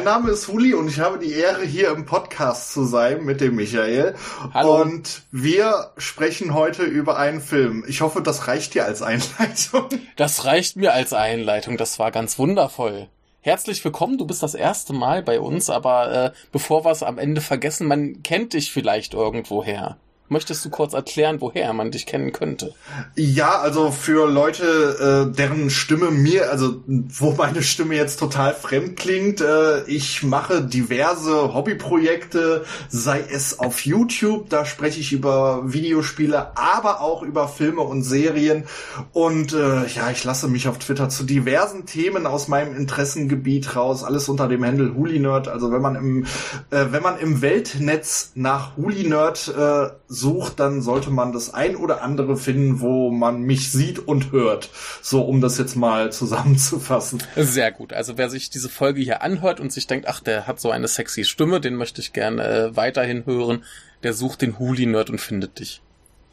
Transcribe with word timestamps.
Mein 0.00 0.06
Name 0.06 0.30
ist 0.30 0.48
Huli 0.48 0.72
und 0.72 0.88
ich 0.88 0.98
habe 0.98 1.18
die 1.18 1.30
Ehre, 1.30 1.62
hier 1.62 1.90
im 1.90 2.06
Podcast 2.06 2.72
zu 2.72 2.86
sein 2.86 3.22
mit 3.22 3.42
dem 3.42 3.54
Michael. 3.54 4.14
Hallo. 4.54 4.80
Und 4.80 5.24
wir 5.30 5.90
sprechen 5.98 6.54
heute 6.54 6.84
über 6.84 7.18
einen 7.18 7.42
Film. 7.42 7.84
Ich 7.86 8.00
hoffe, 8.00 8.22
das 8.22 8.48
reicht 8.48 8.72
dir 8.72 8.86
als 8.86 9.02
Einleitung. 9.02 9.90
Das 10.16 10.46
reicht 10.46 10.76
mir 10.76 10.94
als 10.94 11.12
Einleitung, 11.12 11.76
das 11.76 11.98
war 11.98 12.12
ganz 12.12 12.38
wundervoll. 12.38 13.08
Herzlich 13.42 13.84
willkommen, 13.84 14.16
du 14.16 14.26
bist 14.26 14.42
das 14.42 14.54
erste 14.54 14.94
Mal 14.94 15.22
bei 15.22 15.38
uns, 15.38 15.68
aber 15.68 16.12
äh, 16.12 16.32
bevor 16.50 16.86
wir 16.86 16.92
es 16.92 17.02
am 17.02 17.18
Ende 17.18 17.42
vergessen, 17.42 17.86
man 17.86 18.22
kennt 18.22 18.54
dich 18.54 18.72
vielleicht 18.72 19.12
irgendwoher. 19.12 19.98
Möchtest 20.32 20.64
du 20.64 20.70
kurz 20.70 20.92
erklären, 20.92 21.40
woher 21.40 21.72
man 21.72 21.90
dich 21.90 22.06
kennen 22.06 22.30
könnte? 22.30 22.72
Ja, 23.16 23.58
also 23.58 23.90
für 23.90 24.30
Leute, 24.30 25.26
äh, 25.28 25.36
deren 25.36 25.70
Stimme 25.70 26.12
mir, 26.12 26.52
also 26.52 26.84
wo 26.86 27.32
meine 27.32 27.64
Stimme 27.64 27.96
jetzt 27.96 28.20
total 28.20 28.54
fremd 28.54 28.96
klingt, 28.96 29.40
äh, 29.40 29.82
ich 29.86 30.22
mache 30.22 30.62
diverse 30.62 31.52
Hobbyprojekte, 31.52 32.64
sei 32.88 33.24
es 33.28 33.58
auf 33.58 33.84
YouTube, 33.84 34.48
da 34.50 34.64
spreche 34.64 35.00
ich 35.00 35.12
über 35.12 35.62
Videospiele, 35.64 36.56
aber 36.56 37.00
auch 37.00 37.24
über 37.24 37.48
Filme 37.48 37.80
und 37.80 38.04
Serien. 38.04 38.68
Und 39.12 39.52
äh, 39.52 39.84
ja, 39.86 40.12
ich 40.12 40.22
lasse 40.22 40.46
mich 40.46 40.68
auf 40.68 40.78
Twitter 40.78 41.08
zu 41.08 41.24
diversen 41.24 41.86
Themen 41.86 42.28
aus 42.28 42.46
meinem 42.46 42.76
Interessengebiet 42.76 43.74
raus, 43.74 44.04
alles 44.04 44.28
unter 44.28 44.46
dem 44.46 44.64
Handle 44.64 44.94
Hulinerd. 44.94 45.48
Also 45.48 45.72
wenn 45.72 45.82
man 45.82 45.96
im, 45.96 46.24
äh, 46.70 46.86
wenn 46.90 47.02
man 47.02 47.18
im 47.18 47.42
Weltnetz 47.42 48.30
nach 48.36 48.76
Hulinerd 48.76 49.52
äh, 49.58 49.90
sucht, 50.20 50.60
dann 50.60 50.82
sollte 50.82 51.10
man 51.10 51.32
das 51.32 51.52
ein 51.52 51.76
oder 51.76 52.02
andere 52.02 52.36
finden, 52.36 52.80
wo 52.80 53.10
man 53.10 53.42
mich 53.42 53.72
sieht 53.72 53.98
und 53.98 54.30
hört. 54.32 54.70
So, 55.02 55.22
um 55.22 55.40
das 55.40 55.58
jetzt 55.58 55.74
mal 55.74 56.12
zusammenzufassen. 56.12 57.22
Sehr 57.36 57.72
gut. 57.72 57.92
Also 57.92 58.16
wer 58.18 58.30
sich 58.30 58.50
diese 58.50 58.68
Folge 58.68 59.00
hier 59.00 59.22
anhört 59.22 59.58
und 59.58 59.72
sich 59.72 59.86
denkt, 59.86 60.06
ach, 60.06 60.20
der 60.20 60.46
hat 60.46 60.60
so 60.60 60.70
eine 60.70 60.86
sexy 60.88 61.24
Stimme, 61.24 61.60
den 61.60 61.74
möchte 61.74 62.00
ich 62.00 62.12
gerne 62.12 62.44
äh, 62.44 62.76
weiterhin 62.76 63.26
hören, 63.26 63.64
der 64.02 64.12
sucht 64.12 64.42
den 64.42 64.58
Huli-Nerd 64.58 65.10
und 65.10 65.20
findet 65.20 65.58
dich. 65.58 65.82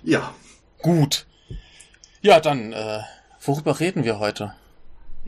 Ja. 0.04 0.34
Gut. 0.82 1.26
Ja, 2.22 2.40
dann, 2.40 2.74
äh, 2.74 3.00
worüber 3.42 3.80
reden 3.80 4.04
wir 4.04 4.20
heute? 4.20 4.54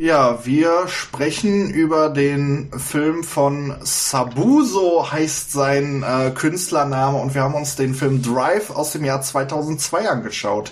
Ja, 0.02 0.46
wir 0.46 0.88
sprechen 0.88 1.70
über 1.72 2.08
den 2.08 2.72
Film 2.72 3.22
von 3.26 3.76
Sabuso 3.82 5.12
heißt 5.12 5.52
sein 5.52 6.04
äh, 6.04 6.32
Künstlername 6.32 7.18
und 7.18 7.36
wir 7.36 7.44
haben 7.44 7.54
uns 7.54 7.76
den 7.76 7.94
Film 7.94 8.22
Drive 8.22 8.70
aus 8.70 8.94
dem 8.94 9.04
Jahr 9.04 9.22
2002 9.22 10.08
angeschaut. 10.08 10.72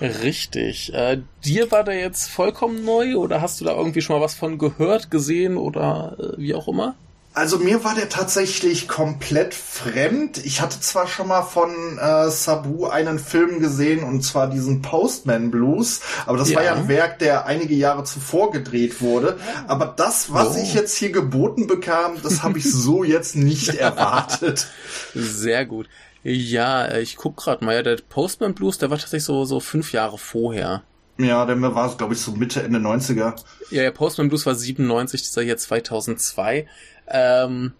Richtig. 0.00 0.92
Äh, 0.92 1.22
dir 1.44 1.70
war 1.70 1.84
der 1.84 2.00
jetzt 2.00 2.28
vollkommen 2.28 2.84
neu 2.84 3.14
oder 3.14 3.40
hast 3.40 3.60
du 3.60 3.64
da 3.64 3.76
irgendwie 3.76 4.02
schon 4.02 4.16
mal 4.16 4.24
was 4.24 4.34
von 4.34 4.58
gehört, 4.58 5.08
gesehen 5.08 5.56
oder 5.56 6.16
äh, 6.18 6.40
wie 6.40 6.54
auch 6.56 6.66
immer? 6.66 6.96
Also 7.34 7.58
mir 7.58 7.82
war 7.82 7.96
der 7.96 8.08
tatsächlich 8.08 8.86
komplett 8.86 9.54
fremd. 9.54 10.38
Ich 10.44 10.60
hatte 10.60 10.78
zwar 10.78 11.08
schon 11.08 11.26
mal 11.26 11.42
von 11.42 11.98
äh, 11.98 12.30
Sabu 12.30 12.86
einen 12.86 13.18
Film 13.18 13.58
gesehen 13.58 14.04
und 14.04 14.22
zwar 14.22 14.48
diesen 14.48 14.82
Postman 14.82 15.50
Blues, 15.50 16.00
aber 16.26 16.38
das 16.38 16.50
Ja. 16.50 16.58
war 16.58 16.64
ja 16.64 16.74
ein 16.74 16.86
Werk, 16.86 17.18
der 17.18 17.46
einige 17.46 17.74
Jahre 17.74 18.04
zuvor 18.04 18.52
gedreht 18.52 19.00
wurde. 19.00 19.36
Aber 19.66 19.86
das, 19.96 20.32
was 20.32 20.56
Oh. 20.56 20.60
ich 20.62 20.74
jetzt 20.74 20.96
hier 20.96 21.10
geboten 21.10 21.66
bekam, 21.66 22.12
das 22.22 22.44
habe 22.44 22.58
ich 22.58 22.70
so 22.72 23.02
jetzt 23.04 23.34
nicht 23.34 23.74
erwartet. 23.74 24.68
Sehr 25.12 25.66
gut. 25.66 25.88
Ja, 26.22 26.96
ich 26.96 27.16
guck 27.16 27.36
gerade 27.36 27.64
mal, 27.64 27.74
ja, 27.74 27.82
der 27.82 27.96
Postman 28.08 28.54
Blues, 28.54 28.78
der 28.78 28.90
war 28.90 28.96
tatsächlich 28.98 29.24
so, 29.24 29.44
so 29.44 29.58
fünf 29.58 29.92
Jahre 29.92 30.18
vorher. 30.18 30.84
Ja, 31.18 31.44
der 31.46 31.60
war 31.60 31.88
es, 31.90 31.96
glaube 31.96 32.14
ich, 32.14 32.20
so 32.20 32.32
Mitte, 32.32 32.62
Ende 32.62 32.80
90er. 32.80 33.34
Ja, 33.70 33.82
der 33.82 33.90
Postman 33.92 34.28
Blues 34.28 34.46
war 34.46 34.54
97, 34.56 35.22
dieser 35.22 35.42
hier 35.42 35.56
2002. 35.56 36.66
Ähm, 37.08 37.72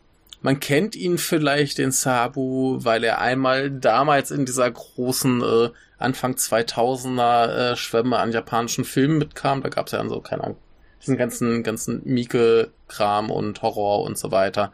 man 0.42 0.60
kennt 0.60 0.94
ihn 0.94 1.16
vielleicht, 1.16 1.78
den 1.78 1.90
Sabu, 1.90 2.78
weil 2.84 3.02
er 3.02 3.20
einmal 3.20 3.70
damals 3.70 4.30
in 4.30 4.44
dieser 4.44 4.70
großen 4.70 5.42
äh, 5.42 5.70
Anfang 5.98 6.34
2000er 6.34 7.72
äh, 7.72 7.76
Schwemme 7.76 8.18
an 8.18 8.32
japanischen 8.32 8.84
Filmen 8.84 9.18
mitkam. 9.18 9.62
Da 9.62 9.70
gab's 9.70 9.92
ja 9.92 9.98
dann 9.98 10.10
so, 10.10 10.20
keine 10.20 10.44
Ahnung, 10.44 10.58
diesen 11.00 11.16
ganzen, 11.16 11.62
ganzen 11.62 12.02
Mieke-Kram 12.04 13.30
und 13.30 13.62
Horror 13.62 14.02
und 14.02 14.18
so 14.18 14.32
weiter. 14.32 14.72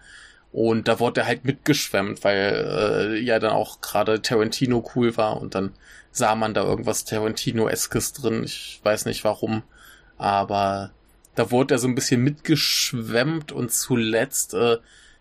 Und 0.53 0.89
da 0.89 0.99
wurde 0.99 1.21
er 1.21 1.27
halt 1.29 1.45
mitgeschwemmt, 1.45 2.25
weil 2.25 3.15
äh, 3.17 3.21
ja 3.21 3.39
dann 3.39 3.53
auch 3.53 3.81
gerade 3.81 4.21
Tarantino 4.21 4.85
cool 4.97 5.17
war 5.17 5.41
und 5.41 5.55
dann 5.55 5.73
sah 6.11 6.35
man 6.35 6.55
da 6.55 6.65
irgendwas 6.65 7.05
Tarantino-eskes 7.05 8.15
drin. 8.15 8.43
Ich 8.43 8.81
weiß 8.83 9.05
nicht 9.05 9.23
warum, 9.23 9.63
aber 10.19 10.91
da 11.41 11.51
wurde 11.51 11.77
er 11.77 11.79
so 11.79 11.89
ein 11.89 11.95
bisschen 11.95 12.23
mitgeschwemmt 12.23 13.51
und 13.51 13.73
zuletzt 13.73 14.53
äh, 14.53 14.77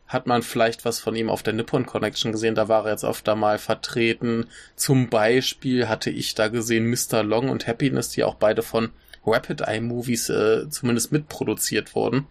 hat 0.05 0.27
man 0.27 0.41
vielleicht 0.41 0.83
was 0.83 0.99
von 0.99 1.15
ihm 1.15 1.29
auf 1.29 1.43
der 1.43 1.53
Nippon 1.53 1.85
Connection 1.85 2.33
gesehen. 2.33 2.55
Da 2.55 2.67
war 2.67 2.83
er 2.83 2.91
jetzt 2.91 3.05
öfter 3.05 3.37
mal 3.37 3.57
vertreten. 3.57 4.47
Zum 4.75 5.07
Beispiel 5.07 5.87
hatte 5.87 6.09
ich 6.09 6.35
da 6.35 6.49
gesehen 6.49 6.89
Mr. 6.89 7.23
Long 7.23 7.47
und 7.47 7.67
Happiness, 7.67 8.09
die 8.09 8.25
auch 8.25 8.35
beide 8.35 8.63
von 8.63 8.89
Rapid 9.25 9.61
Eye 9.61 9.79
Movies 9.79 10.27
äh, 10.27 10.69
zumindest 10.69 11.13
mitproduziert 11.13 11.95
wurden. 11.95 12.27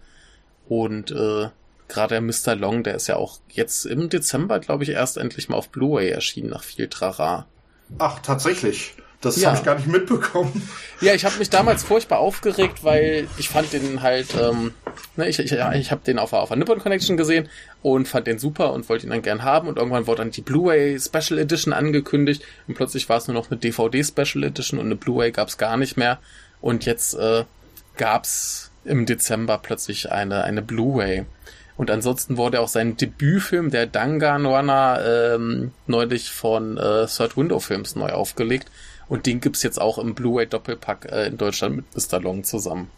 Und 0.69 1.11
äh, 1.11 1.49
gerade 1.89 2.17
der 2.17 2.21
Mr. 2.21 2.57
Long, 2.57 2.83
der 2.83 2.97
ist 2.97 3.07
ja 3.07 3.17
auch 3.17 3.41
jetzt 3.49 3.87
im 3.87 4.11
Dezember, 4.11 4.59
glaube 4.59 4.85
ich, 4.85 4.91
erst 4.91 5.17
endlich 5.17 5.49
mal 5.49 5.57
auf 5.57 5.71
Blu-ray 5.71 6.11
erschienen 6.11 6.51
nach 6.51 6.63
viel 6.63 6.89
Trara. 6.89 7.47
Ach, 7.97 8.19
tatsächlich. 8.19 8.97
Das 9.21 9.37
Ja. 9.41 9.49
habe 9.49 9.59
ich 9.59 9.65
gar 9.65 9.75
nicht 9.75 9.89
mitbekommen. 9.89 10.69
Ja, 11.01 11.13
ich 11.13 11.25
habe 11.25 11.37
mich 11.39 11.51
damals 11.51 11.83
furchtbar 11.83 12.19
aufgeregt, 12.21 12.85
weil 12.85 13.27
ich 13.37 13.49
fand 13.49 13.73
den 13.73 14.01
halt, 14.03 14.29
ähm, 14.41 14.75
ne, 15.17 15.29
ich, 15.29 15.41
ich, 15.41 15.51
ja, 15.51 15.73
ich 15.73 15.91
habe 15.91 16.03
den 16.05 16.19
auf, 16.21 16.33
auf 16.33 16.49
der 16.51 16.57
Nippon 16.57 16.79
Connection 16.79 17.17
gesehen 17.17 17.49
und 17.83 18.07
fand 18.07 18.29
den 18.29 18.39
super 18.39 18.73
und 18.73 18.89
wollte 18.89 19.07
ihn 19.07 19.11
dann 19.11 19.23
gern 19.23 19.43
haben 19.43 19.67
und 19.69 19.77
irgendwann 19.77 20.07
wurde 20.07 20.19
dann 20.23 20.31
die 20.31 20.41
Blu-ray 20.41 20.99
Special 21.01 21.39
Edition 21.41 21.73
angekündigt 21.73 22.43
und 22.69 22.75
plötzlich 22.75 23.09
war 23.09 23.17
es 23.17 23.27
nur 23.27 23.35
noch 23.35 23.51
eine 23.51 23.59
DVD 23.59 24.05
Special 24.05 24.45
Edition 24.45 24.79
und 24.79 24.87
eine 24.87 24.97
Blu-ray 24.97 25.33
gab's 25.33 25.59
gar 25.59 25.77
nicht 25.77 25.97
mehr 25.97 26.19
und 26.61 26.85
jetzt 26.87 27.15
äh, 27.15 27.45
gab's 27.97 28.71
im 28.85 29.05
Dezember 29.07 29.59
plötzlich 29.59 30.13
eine 30.13 30.45
eine 30.45 30.63
Blu-ray. 30.63 31.25
Und 31.77 31.91
ansonsten 31.93 32.37
wurde 32.37 32.61
auch 32.61 32.67
sein 32.69 32.97
Debütfilm, 32.97 33.71
der 33.71 33.87
Danganronner, 33.87 35.35
ähm, 35.35 35.73
neulich 35.87 36.31
von 36.31 36.77
äh, 36.77 37.07
Third 37.07 37.37
Window 37.37 37.61
Films 37.61 37.95
neu 37.95 38.09
aufgelegt. 38.11 38.69
Und 39.09 39.27
den 39.27 39.41
gibt's 39.41 39.63
jetzt 39.63 39.81
auch 39.81 39.99
im 39.99 40.15
Blu-ray 40.15 40.47
Doppelpack 40.47 41.07
äh, 41.11 41.27
in 41.27 41.39
Deutschland 41.39 41.77
mit 41.77 41.87
Mr. 41.95 42.21
Long 42.21 42.45
zusammen. 42.45 42.91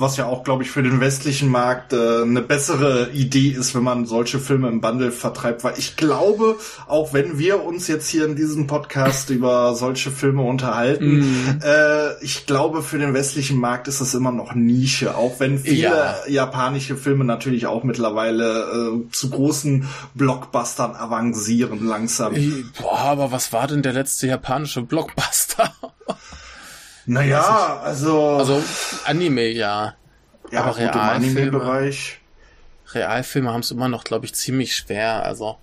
Was 0.00 0.16
ja 0.16 0.26
auch, 0.26 0.42
glaube 0.44 0.62
ich, 0.62 0.70
für 0.70 0.82
den 0.82 1.00
westlichen 1.00 1.48
Markt 1.50 1.92
äh, 1.92 2.22
eine 2.22 2.42
bessere 2.42 3.10
Idee 3.10 3.50
ist, 3.50 3.74
wenn 3.74 3.82
man 3.82 4.06
solche 4.06 4.38
Filme 4.38 4.68
im 4.68 4.80
Bundle 4.80 5.12
vertreibt. 5.12 5.62
Weil 5.62 5.74
ich 5.78 5.96
glaube, 5.96 6.56
auch 6.86 7.12
wenn 7.12 7.38
wir 7.38 7.62
uns 7.64 7.86
jetzt 7.86 8.08
hier 8.08 8.24
in 8.24 8.34
diesem 8.36 8.66
Podcast 8.66 9.30
über 9.30 9.74
solche 9.74 10.10
Filme 10.10 10.42
unterhalten, 10.42 11.60
äh, 11.62 12.22
ich 12.24 12.46
glaube, 12.46 12.82
für 12.82 12.98
den 12.98 13.14
westlichen 13.14 13.58
Markt 13.58 13.88
ist 13.88 14.00
es 14.00 14.14
immer 14.14 14.32
noch 14.32 14.54
Nische. 14.54 15.16
Auch 15.16 15.38
wenn 15.38 15.58
viele 15.58 15.80
Ja. 15.80 16.16
japanische 16.28 16.96
Filme 16.96 17.24
natürlich 17.24 17.66
auch 17.66 17.84
mittlerweile 17.84 19.02
äh, 19.06 19.10
zu 19.12 19.30
großen 19.30 19.86
Blockbustern 20.14 20.96
avancieren 20.96 21.86
langsam. 21.86 22.34
Boah, 22.80 22.98
aber 23.00 23.32
was 23.32 23.52
war 23.52 23.66
denn 23.66 23.82
der 23.82 23.92
letzte 23.92 24.26
japanische 24.26 24.82
Blockbuster? 24.82 25.72
Naja, 27.10 27.80
also, 27.82 28.36
Also 28.36 28.62
Anime, 29.04 29.48
ja. 29.48 29.94
ja, 30.52 30.60
aber 30.62 30.70
gut, 30.74 30.80
im 30.82 30.88
Realfilme- 30.88 31.10
Anime-Bereich. 31.10 32.20
Realfilme 32.92 33.52
haben 33.52 33.60
es 33.60 33.70
immer 33.72 33.88
noch, 33.88 34.04
glaube 34.04 34.26
ich, 34.26 34.34
ziemlich 34.34 34.76
schwer. 34.76 35.24
Also 35.24 35.56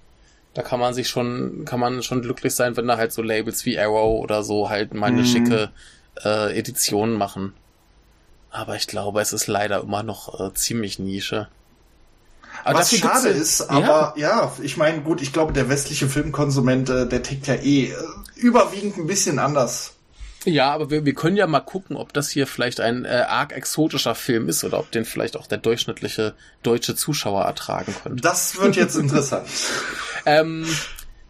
da 0.53 0.61
kann 0.61 0.79
man 0.79 0.93
sich 0.93 1.07
schon, 1.07 1.63
kann 1.65 1.79
man 1.79 2.03
schon 2.03 2.21
glücklich 2.21 2.53
sein, 2.53 2.75
wenn 2.75 2.87
da 2.87 2.97
halt 2.97 3.13
so 3.13 3.21
Labels 3.21 3.65
wie 3.65 3.79
Arrow 3.79 4.21
oder 4.21 4.43
so 4.43 4.69
halt 4.69 4.93
mal 4.93 5.07
eine 5.07 5.21
Mhm. 5.21 5.25
schicke 5.25 5.69
äh, 6.25 6.57
Edition 6.57 7.13
machen. 7.13 7.53
Aber 8.49 8.75
ich 8.75 8.87
glaube, 8.87 9.21
es 9.21 9.31
ist 9.33 9.47
leider 9.47 9.81
immer 9.81 10.03
noch 10.03 10.39
äh, 10.39 10.53
ziemlich 10.53 10.99
Nische. 10.99 11.47
Aber 12.65 12.79
Was 12.79 12.93
schade 12.97 13.29
ja- 13.29 13.35
ist, 13.35 13.61
aber 13.69 14.13
ja, 14.17 14.51
ich 14.61 14.75
meine, 14.77 15.01
gut, 15.01 15.21
ich 15.21 15.31
glaube, 15.31 15.53
der 15.53 15.69
westliche 15.69 16.07
Filmkonsument, 16.09 16.89
äh, 16.89 17.07
der 17.07 17.21
tickt 17.23 17.47
ja 17.47 17.53
eh 17.53 17.91
äh, 17.91 17.95
überwiegend 18.35 18.97
ein 18.97 19.05
bisschen 19.07 19.37
anders. 19.39 19.93
Ja, 20.47 20.71
aber 20.71 20.89
wir, 20.89 21.03
wir 21.03 21.13
können 21.13 21.35
ja 21.35 21.45
mal 21.45 21.59
gucken, 21.59 21.97
ob 21.97 22.13
das 22.13 22.29
hier 22.29 22.47
vielleicht 22.47 22.79
ein 22.79 23.03
äh, 23.03 23.25
arg 23.27 23.51
exotischer 23.51 24.15
Film 24.15 24.47
ist 24.47 24.63
oder 24.63 24.79
ob 24.79 24.89
den 24.91 25.03
vielleicht 25.03 25.35
auch 25.35 25.45
der 25.45 25.57
durchschnittliche 25.57 26.35
deutsche 26.63 26.95
Zuschauer 26.95 27.43
ertragen 27.43 27.93
könnte. 28.01 28.21
Das 28.21 28.57
wird 28.57 28.77
jetzt 28.77 28.95
interessant. 28.97 29.45
Ähm, 30.25 30.65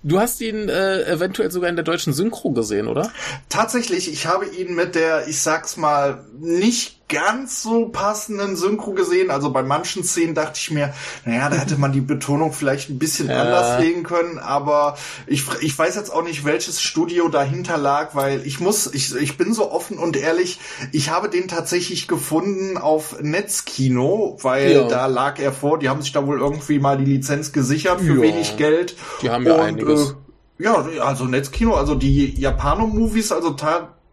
du 0.03 0.19
hast 0.19 0.39
ihn 0.39 0.69
äh, 0.69 1.01
eventuell 1.05 1.49
sogar 1.49 1.67
in 1.67 1.75
der 1.75 1.83
deutschen 1.83 2.13
Synchro 2.13 2.51
gesehen, 2.51 2.87
oder? 2.87 3.11
Tatsächlich, 3.49 4.11
ich 4.11 4.27
habe 4.27 4.45
ihn 4.45 4.75
mit 4.75 4.93
der, 4.93 5.27
ich 5.27 5.41
sag's 5.41 5.77
mal, 5.77 6.23
nicht 6.39 6.96
ganz 7.09 7.63
so 7.63 7.87
passenden 7.87 8.55
Synchro 8.55 8.91
gesehen. 8.91 9.31
Also 9.31 9.51
bei 9.51 9.63
manchen 9.63 10.03
Szenen 10.03 10.35
dachte 10.35 10.59
ich 10.59 10.71
mir, 10.71 10.93
naja, 11.25 11.49
da 11.49 11.55
hätte 11.55 11.77
man 11.77 11.91
die 11.91 12.01
Betonung 12.01 12.51
vielleicht 12.51 12.89
ein 12.89 12.99
bisschen 12.99 13.29
ja. 13.29 13.41
anders 13.41 13.79
legen 13.79 14.03
können, 14.03 14.39
aber 14.39 14.97
ich, 15.25 15.43
ich 15.61 15.77
weiß 15.77 15.95
jetzt 15.95 16.11
auch 16.11 16.23
nicht, 16.23 16.43
welches 16.43 16.81
Studio 16.81 17.29
dahinter 17.29 17.77
lag, 17.77 18.13
weil 18.13 18.45
ich 18.45 18.59
muss, 18.59 18.93
ich, 18.93 19.15
ich 19.15 19.37
bin 19.37 19.53
so 19.53 19.71
offen 19.71 19.97
und 19.97 20.17
ehrlich, 20.17 20.59
ich 20.91 21.09
habe 21.09 21.29
den 21.29 21.47
tatsächlich 21.47 22.07
gefunden 22.07 22.77
auf 22.77 23.21
Netzkino, 23.21 24.37
weil 24.41 24.71
ja. 24.71 24.87
da 24.87 25.05
lag 25.05 25.39
er 25.39 25.53
vor, 25.53 25.79
die 25.79 25.89
haben 25.89 26.01
sich 26.01 26.11
da 26.11 26.27
wohl 26.27 26.39
irgendwie 26.39 26.79
mal 26.79 26.97
die 26.97 27.05
Lizenz 27.05 27.53
gesichert 27.53 28.01
für 28.01 28.15
ja. 28.15 28.21
wenig 28.21 28.57
Geld. 28.57 28.95
Die 29.21 29.29
haben 29.29 29.45
ja 29.45 29.55
und, 29.55 29.61
einiges. 29.61 30.11
Äh, 30.11 30.63
ja, 30.63 30.85
also 31.01 31.25
Netzkino, 31.25 31.75
also 31.75 31.95
die 31.95 32.33
Japano-Movies, 32.39 33.31
also 33.31 33.51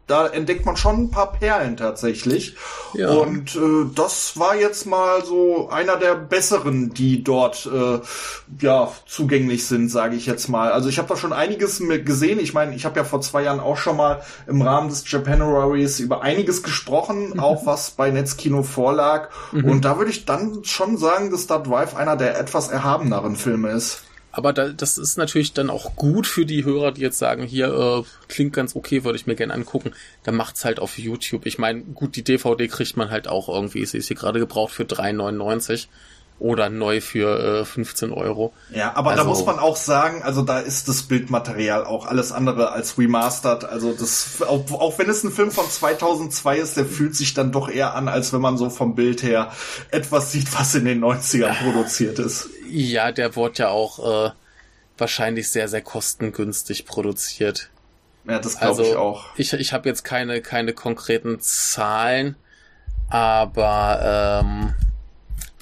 da 0.07 0.27
entdeckt 0.27 0.67
man 0.67 0.77
schon 0.77 1.05
ein 1.05 1.11
paar 1.11 1.33
Perlen 1.33 1.77
tatsächlich. 1.77 2.57
Ja. 2.93 3.11
Und 3.11 3.57
äh, 3.57 3.87
das 3.95 4.39
war 4.39 4.55
jetzt 4.55 4.87
mal 4.87 5.25
so 5.25 5.71
einer 5.71 5.97
der 5.97 6.15
besseren, 6.15 6.93
die 6.93 7.25
dort 7.25 7.67
äh, 7.73 8.01
ja 8.61 8.93
zugänglich 9.07 9.67
sind, 9.67 9.89
sage 9.89 10.17
ich 10.17 10.27
jetzt 10.27 10.49
mal. 10.49 10.73
Also 10.73 10.89
ich 10.89 10.99
habe 10.99 11.09
da 11.09 11.17
schon 11.17 11.33
einiges 11.33 11.83
gesehen. 12.05 12.39
Ich 12.39 12.53
meine, 12.53 12.75
ich 12.75 12.85
habe 12.85 12.99
ja 12.99 13.05
vor 13.05 13.23
zwei 13.23 13.43
Jahren 13.43 13.61
auch 13.61 13.79
schon 13.79 13.97
mal 13.97 14.23
im 14.47 14.61
Rahmen 14.61 14.89
des 14.89 15.11
Japanoraries 15.11 16.01
über 16.01 16.23
einiges 16.23 16.63
gesprochen, 16.63 17.31
mhm. 17.31 17.41
auch 17.41 17.67
was 17.67 17.93
bei 17.93 18.11
Netzkino 18.11 18.63
vorlag. 18.63 19.31
Mhm. 19.53 19.65
Und 19.65 19.85
da 19.85 19.99
würde 19.99 20.11
ich 20.11 20.27
dann 20.27 20.65
schon 20.65 20.99
sagen, 20.99 21.31
dass 21.31 21.43
Star 21.43 21.63
Drive 21.63 21.97
einer 21.97 22.17
der 22.17 22.39
etwas 22.39 22.69
erhabeneren 22.69 23.37
Filme 23.37 23.71
ist. 23.71 24.04
Aber 24.37 24.53
da, 24.53 24.71
das 24.71 24.99
ist 24.99 25.17
natürlich 25.17 25.53
dann 25.53 25.71
auch 25.71 25.95
gut 25.95 26.27
für 26.27 26.45
die 26.45 26.65
Hörer, 26.65 26.93
die 26.93 27.03
jetzt 27.03 27.19
sagen, 27.19 27.45
hier 27.45 27.69
äh, 27.69 28.03
klingt 28.29 28.53
ganz 28.53 28.75
okay, 28.75 29.05
würde 29.05 29.17
ich 29.17 29.27
mir 29.27 29.37
gerne 29.37 29.55
angucken. 29.55 29.93
Dann 30.25 30.35
macht's 30.35 30.65
halt 30.65 30.81
auf 30.81 30.99
YouTube. 30.99 31.47
Ich 31.47 31.59
meine, 31.59 31.83
gut, 31.83 32.17
die 32.17 32.25
DVD 32.25 32.67
kriegt 32.67 32.97
man 32.97 33.11
halt 33.11 33.29
auch 33.29 33.49
irgendwie. 33.49 33.87
Sie 33.87 33.99
ist 33.99 34.09
hier 34.09 34.17
gerade 34.17 34.41
gebraucht 34.41 34.73
für 34.73 34.83
3,99 34.83 35.87
oder 36.39 36.69
neu 36.69 37.01
für 37.01 37.61
äh, 37.61 37.65
15 37.65 38.13
Euro. 38.13 38.53
Ja, 38.71 38.97
aber 38.97 39.11
also, 39.11 39.23
da 39.23 39.29
muss 39.29 39.47
man 39.47 39.59
auch 39.59 39.77
sagen, 39.77 40.23
also 40.23 40.43
da 40.43 40.59
ist 40.59 40.89
das 40.89 41.03
Bildmaterial 41.03 41.85
auch 41.85 42.07
alles 42.07 42.33
andere 42.33 42.73
als 42.73 42.99
remastered. 42.99 43.65
Also 43.65 43.93
das, 43.93 44.43
auch, 44.43 44.71
auch 44.73 44.99
wenn 44.99 45.09
es 45.09 45.23
ein 45.23 45.31
Film 45.31 45.51
von 45.51 45.69
2002 45.69 46.59
ist, 46.59 46.77
der 46.77 46.87
fühlt 46.87 47.15
sich 47.15 47.35
dann 47.35 47.53
doch 47.53 47.69
eher 47.69 47.95
an, 47.95 48.09
als 48.09 48.33
wenn 48.33 48.41
man 48.41 48.59
so 48.59 48.69
vom 48.69 48.95
Bild 48.95 49.23
her 49.23 49.53
etwas 49.91 50.33
sieht, 50.33 50.53
was 50.59 50.75
in 50.75 50.85
den 50.85 51.03
90ern 51.03 51.55
produziert 51.63 52.19
ist. 52.19 52.51
Ja, 52.69 53.13
der 53.13 53.37
wurde 53.37 53.61
ja 53.61 53.69
auch 53.69 54.27
äh, 54.27 54.31
wahrscheinlich 54.99 55.51
sehr, 55.51 55.69
sehr 55.69 55.83
kostengünstig 55.83 56.85
produziert. 56.85 57.71
Ja, 58.27 58.39
das 58.39 58.59
glaube 58.59 58.69
also, 58.69 58.83
ich 58.83 58.97
auch. 58.97 59.25
Ich, 59.37 59.53
ich 59.53 59.73
habe 59.73 59.89
jetzt 59.89 60.03
keine, 60.03 60.41
keine 60.41 60.73
konkreten 60.73 61.39
Zahlen, 61.41 62.37
aber 63.09 64.43
ähm, 64.43 64.75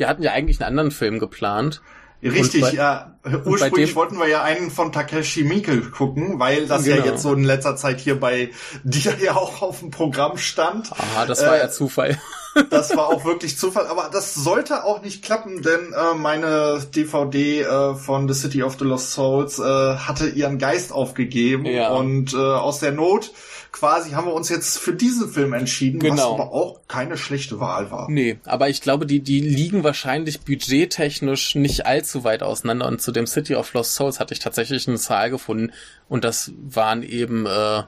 wir 0.03 0.09
hatten 0.09 0.25
ja 0.25 0.33
eigentlich 0.33 0.61
einen 0.61 0.69
anderen 0.69 0.91
Film 0.91 1.21
geplant. 1.21 1.81
Richtig, 2.25 2.61
bei, 2.61 2.73
ja. 2.73 3.15
Ursprünglich 3.45 3.95
wollten 3.95 4.19
wir 4.19 4.27
ja 4.27 4.43
einen 4.43 4.73
von 4.73 4.91
Takeshi 4.91 5.45
Miike 5.45 5.81
gucken, 5.91 6.41
weil 6.41 6.67
das 6.67 6.83
genau. 6.83 6.97
ja 6.97 7.05
jetzt 7.05 7.23
so 7.23 7.33
in 7.33 7.45
letzter 7.45 7.77
Zeit 7.77 8.01
hier 8.01 8.19
bei 8.19 8.51
dir 8.83 9.15
ja 9.23 9.37
auch 9.37 9.63
auf 9.63 9.79
dem 9.79 9.93
Programm 9.93 10.39
stand. 10.39 10.91
Aha, 10.91 11.25
das 11.27 11.47
war 11.47 11.55
äh, 11.55 11.61
ja 11.61 11.71
Zufall. 11.71 12.19
das 12.71 12.97
war 12.97 13.07
auch 13.07 13.25
wirklich 13.25 13.57
Zufall, 13.57 13.87
aber 13.87 14.11
das 14.13 14.35
sollte 14.35 14.83
auch 14.83 15.03
nicht 15.03 15.25
klappen, 15.25 15.63
denn 15.63 15.93
äh, 15.93 16.17
meine 16.17 16.85
DVD 16.93 17.63
äh, 17.63 17.95
von 17.95 18.29
The 18.29 18.35
City 18.35 18.65
of 18.65 18.77
the 18.81 18.85
Lost 18.85 19.13
Souls 19.13 19.61
äh, 19.61 19.63
hatte 19.63 20.29
ihren 20.29 20.59
Geist 20.59 20.93
aufgegeben 20.93 21.67
ja. 21.67 21.93
und 21.93 22.35
äh, 22.35 22.39
aus 22.39 22.81
der 22.81 22.91
Not 22.91 23.31
quasi 23.73 24.11
haben 24.11 24.27
wir 24.27 24.35
uns 24.35 24.51
jetzt 24.51 24.79
für 24.79 24.93
diesen 24.93 25.31
Film 25.31 25.55
entschieden, 25.55 25.99
genau. 25.99 26.15
was 26.15 26.41
aber 26.41 26.53
auch 26.53 26.81
keine 26.87 27.17
schlechte 27.17 27.59
Wahl 27.59 27.91
war. 27.91 28.09
Nee, 28.11 28.39
aber 28.45 28.69
ich 28.69 28.83
glaube, 28.83 29.07
die, 29.07 29.21
die 29.21 29.41
liegen 29.41 29.83
wahrscheinlich 29.83 30.43
budgettechnisch 30.43 31.55
nicht 31.55 31.87
allzu 31.87 32.23
weit 32.23 32.43
auseinander 32.43 32.87
und 32.87 33.01
zu 33.01 33.11
dem 33.11 33.27
City 33.27 33.57
of 33.57 33.73
Lost 33.73 33.95
Souls 33.95 34.21
hatte 34.21 34.35
ich 34.35 34.41
tatsächlich 34.41 34.87
eine 34.87 34.99
Zahl 34.99 35.31
gefunden 35.31 35.73
und 36.09 36.23
das 36.23 36.53
waren 36.63 37.03
eben 37.03 37.47
äh, 37.47 37.83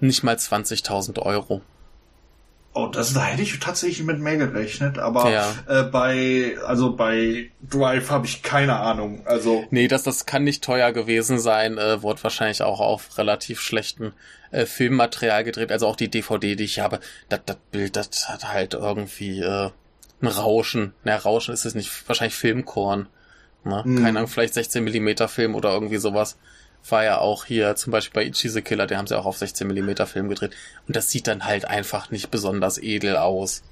nicht 0.00 0.22
mal 0.22 0.36
20.000 0.36 1.18
Euro. 1.20 1.62
Oh, 2.78 2.88
das, 2.88 3.14
da 3.14 3.24
hätte 3.24 3.40
ich 3.40 3.58
tatsächlich 3.58 4.04
mit 4.04 4.18
mehr 4.18 4.36
gerechnet, 4.36 4.98
aber 4.98 5.30
ja. 5.30 5.54
äh, 5.66 5.84
bei, 5.84 6.58
also 6.66 6.94
bei 6.94 7.50
Drive 7.62 8.10
habe 8.10 8.26
ich 8.26 8.42
keine 8.42 8.76
Ahnung. 8.76 9.22
Also. 9.24 9.64
Nee, 9.70 9.88
das, 9.88 10.02
das 10.02 10.26
kann 10.26 10.44
nicht 10.44 10.62
teuer 10.62 10.92
gewesen 10.92 11.38
sein, 11.38 11.78
äh, 11.78 12.02
wurde 12.02 12.22
wahrscheinlich 12.22 12.60
auch 12.60 12.80
auf 12.80 13.16
relativ 13.16 13.62
schlechten 13.62 14.12
äh, 14.50 14.66
Filmmaterial 14.66 15.42
gedreht. 15.42 15.72
Also 15.72 15.86
auch 15.86 15.96
die 15.96 16.10
DVD, 16.10 16.54
die 16.54 16.64
ich 16.64 16.78
habe, 16.80 17.00
das, 17.30 17.40
das 17.46 17.56
Bild, 17.70 17.96
das 17.96 18.28
hat 18.28 18.52
halt 18.52 18.74
irgendwie 18.74 19.40
äh, 19.40 19.70
ein 20.20 20.28
Rauschen. 20.28 20.92
Na, 21.02 21.16
Rauschen 21.16 21.54
ist 21.54 21.64
es 21.64 21.74
nicht, 21.74 22.06
wahrscheinlich 22.06 22.36
Filmkorn. 22.36 23.08
Ne? 23.64 23.84
Hm. 23.84 24.04
Keine 24.04 24.18
Ahnung, 24.18 24.28
vielleicht 24.28 24.52
16 24.52 24.84
Millimeter 24.84 25.28
Film 25.28 25.54
oder 25.54 25.72
irgendwie 25.72 25.96
sowas 25.96 26.36
war 26.90 27.04
ja 27.04 27.18
auch 27.18 27.44
hier 27.44 27.76
zum 27.76 27.90
Beispiel 27.90 28.22
bei 28.22 28.28
Ichi 28.28 28.48
the 28.48 28.62
Killer, 28.62 28.86
der 28.86 28.98
haben 28.98 29.06
sie 29.06 29.18
auch 29.18 29.26
auf 29.26 29.38
16 29.38 29.66
mm 29.66 30.06
Film 30.06 30.28
gedreht. 30.28 30.52
Und 30.86 30.96
das 30.96 31.10
sieht 31.10 31.26
dann 31.26 31.44
halt 31.44 31.66
einfach 31.66 32.10
nicht 32.10 32.30
besonders 32.30 32.78
edel 32.78 33.16
aus. 33.16 33.62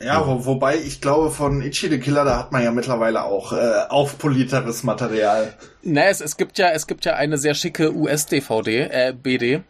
Ja, 0.00 0.24
wo, 0.26 0.44
wobei 0.46 0.76
ich 0.76 1.00
glaube, 1.00 1.30
von 1.30 1.60
Ichi 1.60 1.88
the 1.88 1.98
Killer, 1.98 2.24
da 2.24 2.38
hat 2.38 2.52
man 2.52 2.62
ja 2.62 2.70
mittlerweile 2.70 3.24
auch 3.24 3.52
äh, 3.52 3.86
aufpolierteres 3.88 4.84
Material. 4.84 5.54
Naja, 5.82 6.10
es, 6.10 6.20
es 6.20 6.36
gibt 6.36 6.58
ja, 6.58 6.70
es 6.70 6.86
gibt 6.86 7.04
ja 7.04 7.14
eine 7.14 7.36
sehr 7.36 7.54
schicke 7.54 7.92
US-DVD, 7.92 8.82
äh, 8.82 9.12
BD. 9.12 9.62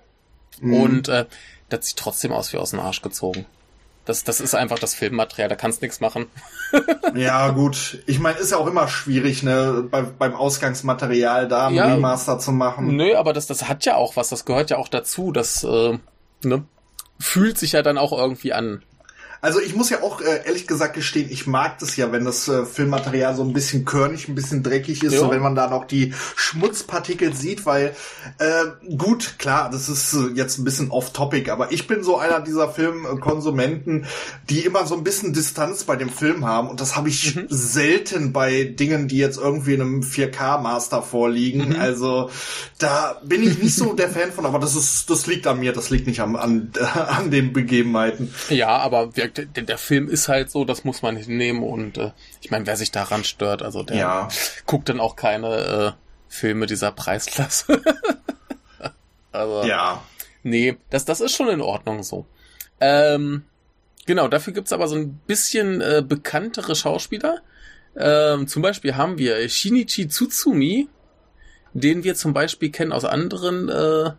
Mhm. 0.61 0.75
Und 0.75 1.09
äh, 1.09 1.25
das 1.71 1.87
sieht 1.87 1.97
trotzdem 1.97 2.33
aus 2.33 2.53
wie 2.53 2.59
aus 2.59 2.71
dem 2.71 2.81
Arsch 2.81 3.01
gezogen. 3.01 3.47
Das, 4.09 4.25
das 4.25 4.41
ist 4.41 4.55
einfach 4.55 4.79
das 4.79 4.95
Filmmaterial, 4.95 5.51
da 5.51 5.55
kannst 5.55 5.83
nichts 5.83 6.01
machen. 6.01 6.29
ja, 7.15 7.51
gut. 7.51 8.03
Ich 8.07 8.19
meine, 8.19 8.39
ist 8.39 8.53
ja 8.53 8.57
auch 8.57 8.67
immer 8.67 8.89
schwierig, 8.89 9.43
ne, 9.43 9.87
bei, 9.91 10.01
beim 10.01 10.35
Ausgangsmaterial 10.35 11.47
da 11.47 11.67
einen 11.67 11.77
ja, 11.77 11.93
Remaster 11.93 12.39
zu 12.39 12.53
machen. 12.53 12.97
Nö, 12.97 13.15
aber 13.17 13.35
das, 13.35 13.47
das 13.47 13.69
hat 13.69 13.85
ja 13.85 13.97
auch 13.97 14.17
was, 14.17 14.31
das 14.31 14.47
gehört 14.47 14.71
ja 14.71 14.79
auch 14.79 14.89
dazu. 14.89 15.31
Das 15.31 15.63
äh, 15.63 15.99
ne, 16.43 16.65
fühlt 17.19 17.59
sich 17.59 17.73
ja 17.73 17.83
dann 17.83 17.99
auch 17.99 18.13
irgendwie 18.13 18.55
an. 18.55 18.83
Also 19.41 19.61
ich 19.61 19.75
muss 19.75 19.91
ja 19.91 20.03
auch 20.03 20.21
äh, 20.21 20.47
ehrlich 20.47 20.67
gesagt 20.67 20.95
gestehen, 20.95 21.29
ich 21.31 21.47
mag 21.47 21.79
das 21.79 21.97
ja, 21.97 22.11
wenn 22.11 22.25
das 22.25 22.49
äh, 22.49 22.65
Filmmaterial 22.65 23.37
so 23.37 23.43
ein 23.43 23.53
bisschen 23.53 23.85
körnig, 23.85 24.29
ein 24.29 24.35
bisschen 24.35 24.63
dreckig 24.63 25.05
ist, 25.05 25.13
ja. 25.13 25.21
so 25.21 25.31
wenn 25.31 25.41
man 25.41 25.55
da 25.55 25.71
noch 25.71 25.85
die 25.85 26.13
Schmutzpartikel 26.35 27.33
sieht, 27.35 27.65
weil 27.65 27.95
äh, 28.39 28.95
gut, 28.97 29.37
klar, 29.39 29.71
das 29.71 29.89
ist 29.89 30.13
äh, 30.15 30.35
jetzt 30.35 30.59
ein 30.59 30.65
bisschen 30.65 30.91
off-topic, 30.91 31.51
aber 31.51 31.71
ich 31.71 31.87
bin 31.87 32.03
so 32.03 32.19
einer 32.19 32.41
dieser 32.41 32.69
Filmkonsumenten, 32.69 34.07
die 34.51 34.61
immer 34.61 34.87
so 34.87 34.97
ein 34.97 35.05
bisschen 35.05 35.33
Distanz 35.33 35.85
bei 35.85 35.95
dem 35.95 36.11
Film 36.11 36.45
haben 36.45 36.69
und 36.69 36.81
das 36.81 36.97
habe 36.97 37.09
ich 37.09 37.37
mhm. 37.37 37.47
selten 37.49 38.33
bei 38.33 38.65
Dingen, 38.65 39.07
die 39.07 39.19
jetzt 39.19 39.39
irgendwie 39.39 39.75
in 39.75 39.81
einem 39.81 40.01
4K-Master 40.01 41.03
vorliegen. 41.03 41.71
Mhm. 41.71 41.81
Also 41.81 42.31
da 42.79 43.21
bin 43.23 43.43
ich 43.45 43.63
nicht 43.63 43.77
so 43.77 43.93
der 43.95 44.09
Fan 44.09 44.33
von, 44.33 44.47
aber 44.47 44.59
das 44.59 44.75
ist, 44.75 45.11
das 45.11 45.27
liegt 45.27 45.47
an 45.47 45.61
mir, 45.61 45.73
das 45.73 45.91
liegt 45.91 46.09
nicht 46.09 46.21
an, 46.21 46.35
an, 46.35 46.73
an 47.07 47.31
den 47.31 47.53
Begebenheiten. 47.53 48.35
Ja, 48.49 48.79
aber 48.79 49.15
wir 49.15 49.28
der, 49.29 49.65
der, 49.65 49.79
Film 49.79 50.09
ist 50.09 50.29
halt 50.29 50.51
so, 50.51 50.65
das 50.65 50.85
muss 50.85 51.03
man 51.03 51.15
nicht 51.15 51.29
nehmen 51.29 51.63
und 51.63 51.99
äh, 51.99 52.13
ich 52.41 52.51
meine, 52.51 52.67
wer 52.67 52.77
sich 52.77 52.91
daran 52.91 53.25
stört, 53.25 53.63
also 53.63 53.83
der 53.83 53.97
ja. 53.97 54.29
guckt 54.67 54.89
dann 54.89 55.01
auch 55.01 55.17
keine 55.17 55.57
äh, 55.57 55.93
Filme 56.29 56.67
dieser 56.67 56.93
Preisklasse. 56.93 57.83
also, 59.33 59.65
ja. 59.67 60.03
Nee, 60.43 60.77
das, 60.91 61.05
das 61.05 61.21
ist 61.21 61.35
schon 61.35 61.49
in 61.49 61.61
Ordnung 61.61 62.03
so. 62.03 62.27
Ähm, 62.81 63.45
genau, 64.07 64.29
dafür 64.29 64.53
gibt's 64.53 64.73
aber 64.73 64.89
so 64.89 64.97
ein 64.97 65.19
bisschen 65.27 65.81
äh, 65.81 66.03
bekanntere 66.07 66.77
Schauspieler. 66.77 67.43
Ähm, 67.97 68.47
zum 68.47 68.63
Beispiel 68.63 68.97
haben 68.97 69.19
wir 69.19 69.49
Shinichi 69.49 70.09
Tsutsumi, 70.09 70.89
den 71.73 72.05
wir 72.05 72.15
zum 72.15 72.33
Beispiel 72.33 72.71
kennen 72.71 72.93
aus 72.93 73.05
anderen 73.05 73.69
äh, 73.69 74.11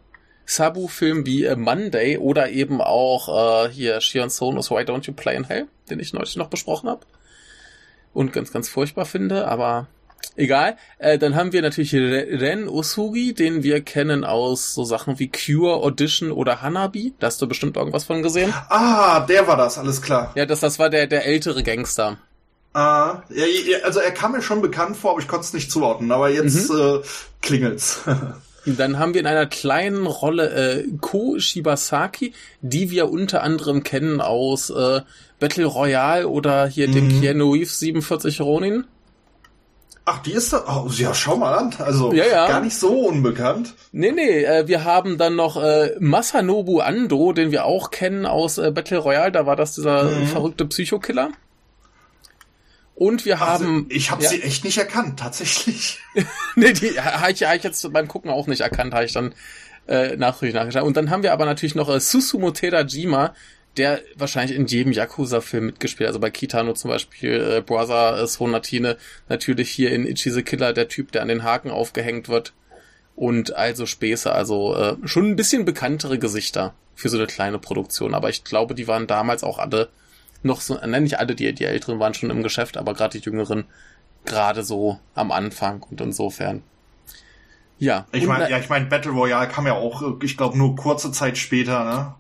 Sabu-Film 0.50 1.26
wie 1.28 1.46
äh, 1.46 1.56
Monday 1.56 2.18
oder 2.18 2.50
eben 2.50 2.82
auch 2.82 3.68
äh, 3.68 3.70
hier 3.70 4.02
Shion 4.02 4.30
Sonos 4.30 4.72
Why 4.72 4.82
Don't 4.82 5.06
You 5.06 5.14
Play 5.14 5.36
in 5.36 5.44
Hell, 5.44 5.68
den 5.90 6.00
ich 6.00 6.12
neulich 6.12 6.36
noch 6.36 6.50
besprochen 6.50 6.90
habe 6.90 7.02
und 8.14 8.34
ganz, 8.34 8.52
ganz 8.52 8.68
furchtbar 8.68 9.06
finde, 9.06 9.48
aber 9.48 9.88
egal. 10.36 10.76
Äh, 10.98 11.20
dann 11.20 11.36
haben 11.36 11.54
wir 11.54 11.62
natürlich 11.62 11.94
Ren 11.94 12.68
Osugi, 12.68 13.36
den 13.36 13.62
wir 13.62 13.82
kennen 13.82 14.26
aus 14.26 14.74
so 14.74 14.84
Sachen 14.84 15.20
wie 15.20 15.30
Cure, 15.30 15.84
Audition 15.84 16.32
oder 16.32 16.64
Hanabi. 16.64 17.14
Da 17.20 17.28
hast 17.28 17.40
du 17.44 17.48
bestimmt 17.48 17.78
irgendwas 17.78 18.06
von 18.06 18.24
gesehen. 18.24 18.52
Ah, 18.70 19.20
der 19.20 19.48
war 19.48 19.56
das, 19.56 19.78
alles 19.78 20.02
klar. 20.02 20.32
Ja, 20.34 20.48
das, 20.48 20.62
das 20.62 20.80
war 20.80 20.90
der, 20.90 21.06
der 21.06 21.26
ältere 21.26 21.62
Gangster. 21.62 22.18
Ah, 22.74 23.22
ja, 23.30 23.46
also 23.84 24.00
er 24.00 24.12
kam 24.12 24.32
mir 24.32 24.42
schon 24.42 24.62
bekannt 24.62 24.98
vor, 24.98 25.12
aber 25.12 25.20
ich 25.20 25.28
konnte 25.28 25.46
es 25.46 25.54
nicht 25.54 25.72
zuordnen. 25.72 26.12
Aber 26.12 26.30
jetzt 26.30 26.72
mhm. 26.72 26.80
äh, 26.80 27.00
klingelt's. 27.42 28.02
Dann 28.78 29.00
haben 29.00 29.14
wir 29.14 29.22
in 29.22 29.28
einer 29.28 29.46
kleinen 29.46 30.06
Rolle 30.06 30.50
äh, 30.50 30.84
Ko 31.02 31.38
Shibasaki, 31.40 32.34
die 32.62 32.92
wir 32.92 33.10
unter 33.10 33.44
anderem 33.44 33.84
kennen 33.84 34.22
aus 34.22 34.70
äh, 34.70 35.02
Battle 35.40 35.66
Royale 35.66 36.28
oder 36.28 36.68
hier 36.68 36.88
mhm. 36.88 36.94
den 36.94 37.22
Keanu 37.22 37.52
Reeves 37.54 37.80
47 37.80 38.42
Ronin. 38.42 38.86
Ach, 40.06 40.24
die 40.24 40.32
ist 40.32 40.54
da. 40.54 40.64
Oh, 40.68 40.90
ja, 40.92 41.14
schau 41.14 41.38
mal 41.38 41.54
an. 41.54 41.72
Also 41.78 42.12
Ja, 42.14 42.26
ja. 42.26 42.48
gar 42.48 42.62
nicht 42.62 42.76
so 42.76 42.90
unbekannt. 42.90 43.76
Nee, 43.92 44.12
nee, 44.12 44.44
äh, 44.44 44.68
wir 44.68 44.84
haben 44.84 45.20
dann 45.20 45.36
noch 45.36 45.62
äh, 45.62 45.92
Masanobu 46.00 46.80
Ando, 46.80 47.32
den 47.32 47.52
wir 47.52 47.66
auch 47.66 47.92
kennen 47.92 48.26
aus 48.26 48.58
äh, 48.58 48.72
Battle 48.72 48.98
Royale, 48.98 49.32
da 49.32 49.46
war 49.46 49.56
das 49.56 49.76
dieser 49.76 50.06
Mhm. 50.06 50.26
verrückte 50.28 50.66
Psychokiller. 50.66 51.30
Und 53.00 53.24
wir 53.24 53.42
Also, 53.42 53.64
haben. 53.64 53.86
ich 53.88 54.12
habe 54.12 54.24
ja. 54.24 54.30
sie 54.30 54.42
echt 54.42 54.66
nicht 54.66 54.78
erkannt, 54.78 55.20
tatsächlich. 55.20 56.00
nee, 56.56 56.74
die 56.74 57.00
habe 57.00 57.32
ich, 57.32 57.44
hab 57.44 57.56
ich 57.56 57.64
jetzt 57.64 57.94
beim 57.94 58.10
Gucken 58.10 58.30
auch 58.30 58.46
nicht 58.46 58.60
erkannt, 58.60 58.94
habe 58.94 59.06
ich 59.06 59.14
dann 59.14 59.34
äh, 59.88 60.18
nachträglich 60.18 60.54
nachgeschaut. 60.54 60.84
Und 60.84 60.98
dann 60.98 61.10
haben 61.10 61.24
wir 61.24 61.32
aber 61.32 61.46
natürlich 61.46 61.76
noch 61.76 61.88
äh, 61.88 62.02
Susumu 62.02 62.52
Terajima, 62.52 63.34
der 63.78 64.02
wahrscheinlich 64.18 64.58
in 64.58 64.66
jedem 64.66 64.92
Yakuza-Film 64.92 65.68
mitgespielt 65.68 66.10
hat. 66.10 66.10
Also 66.10 66.20
bei 66.20 66.30
Kitano 66.30 66.74
zum 66.74 66.90
Beispiel, 66.90 67.54
äh, 67.60 67.62
Brother 67.62 68.22
äh, 68.22 68.28
Sonatine, 68.28 68.98
natürlich 69.30 69.70
hier 69.70 69.94
in 69.94 70.06
Ichi 70.06 70.30
the 70.30 70.44
Killer, 70.44 70.74
der 70.74 70.90
Typ, 70.90 71.14
der 71.14 71.22
an 71.22 71.30
den 71.30 71.44
Haken 71.44 71.72
aufgehängt 71.72 72.28
wird. 72.28 72.52
Und 73.16 73.56
also 73.56 73.86
Späße, 73.86 74.30
also 74.30 74.76
äh, 74.76 74.98
schon 75.06 75.26
ein 75.26 75.36
bisschen 75.38 75.64
bekanntere 75.64 76.20
Gesichter 76.20 76.74
für 76.96 77.08
so 77.08 77.16
eine 77.16 77.28
kleine 77.28 77.60
Produktion. 77.60 78.14
Aber 78.14 78.28
ich 78.30 78.44
glaube, 78.44 78.76
die 78.76 78.90
waren 78.90 79.08
damals 79.08 79.46
auch 79.46 79.58
alle 79.58 79.88
noch 80.44 80.62
so, 80.62 80.76
nein, 80.76 81.04
nicht 81.04 81.20
alle, 81.20 81.36
die, 81.36 81.54
die 81.54 81.66
Älteren 81.66 82.00
waren 82.00 82.14
schon 82.14 82.30
im 82.30 82.44
Geschäft, 82.44 82.78
aber 82.78 82.94
gerade 82.94 83.20
die 83.20 83.26
Jüngeren 83.26 83.66
gerade 84.26 84.64
so 84.64 85.00
am 85.16 85.32
Anfang 85.32 85.84
und 85.90 86.02
insofern. 86.02 86.64
Ja. 87.78 88.06
Ich 88.12 88.28
meine, 88.28 88.50
ja, 88.50 88.60
ich 88.60 88.70
meine, 88.70 88.86
Battle 88.86 89.12
Royale 89.12 89.48
kam 89.48 89.66
ja 89.66 89.74
auch, 89.74 90.04
ich 90.22 90.36
glaube, 90.36 90.58
nur 90.58 90.76
kurze 90.76 91.12
Zeit 91.12 91.38
später, 91.38 91.86
ne? 91.86 92.14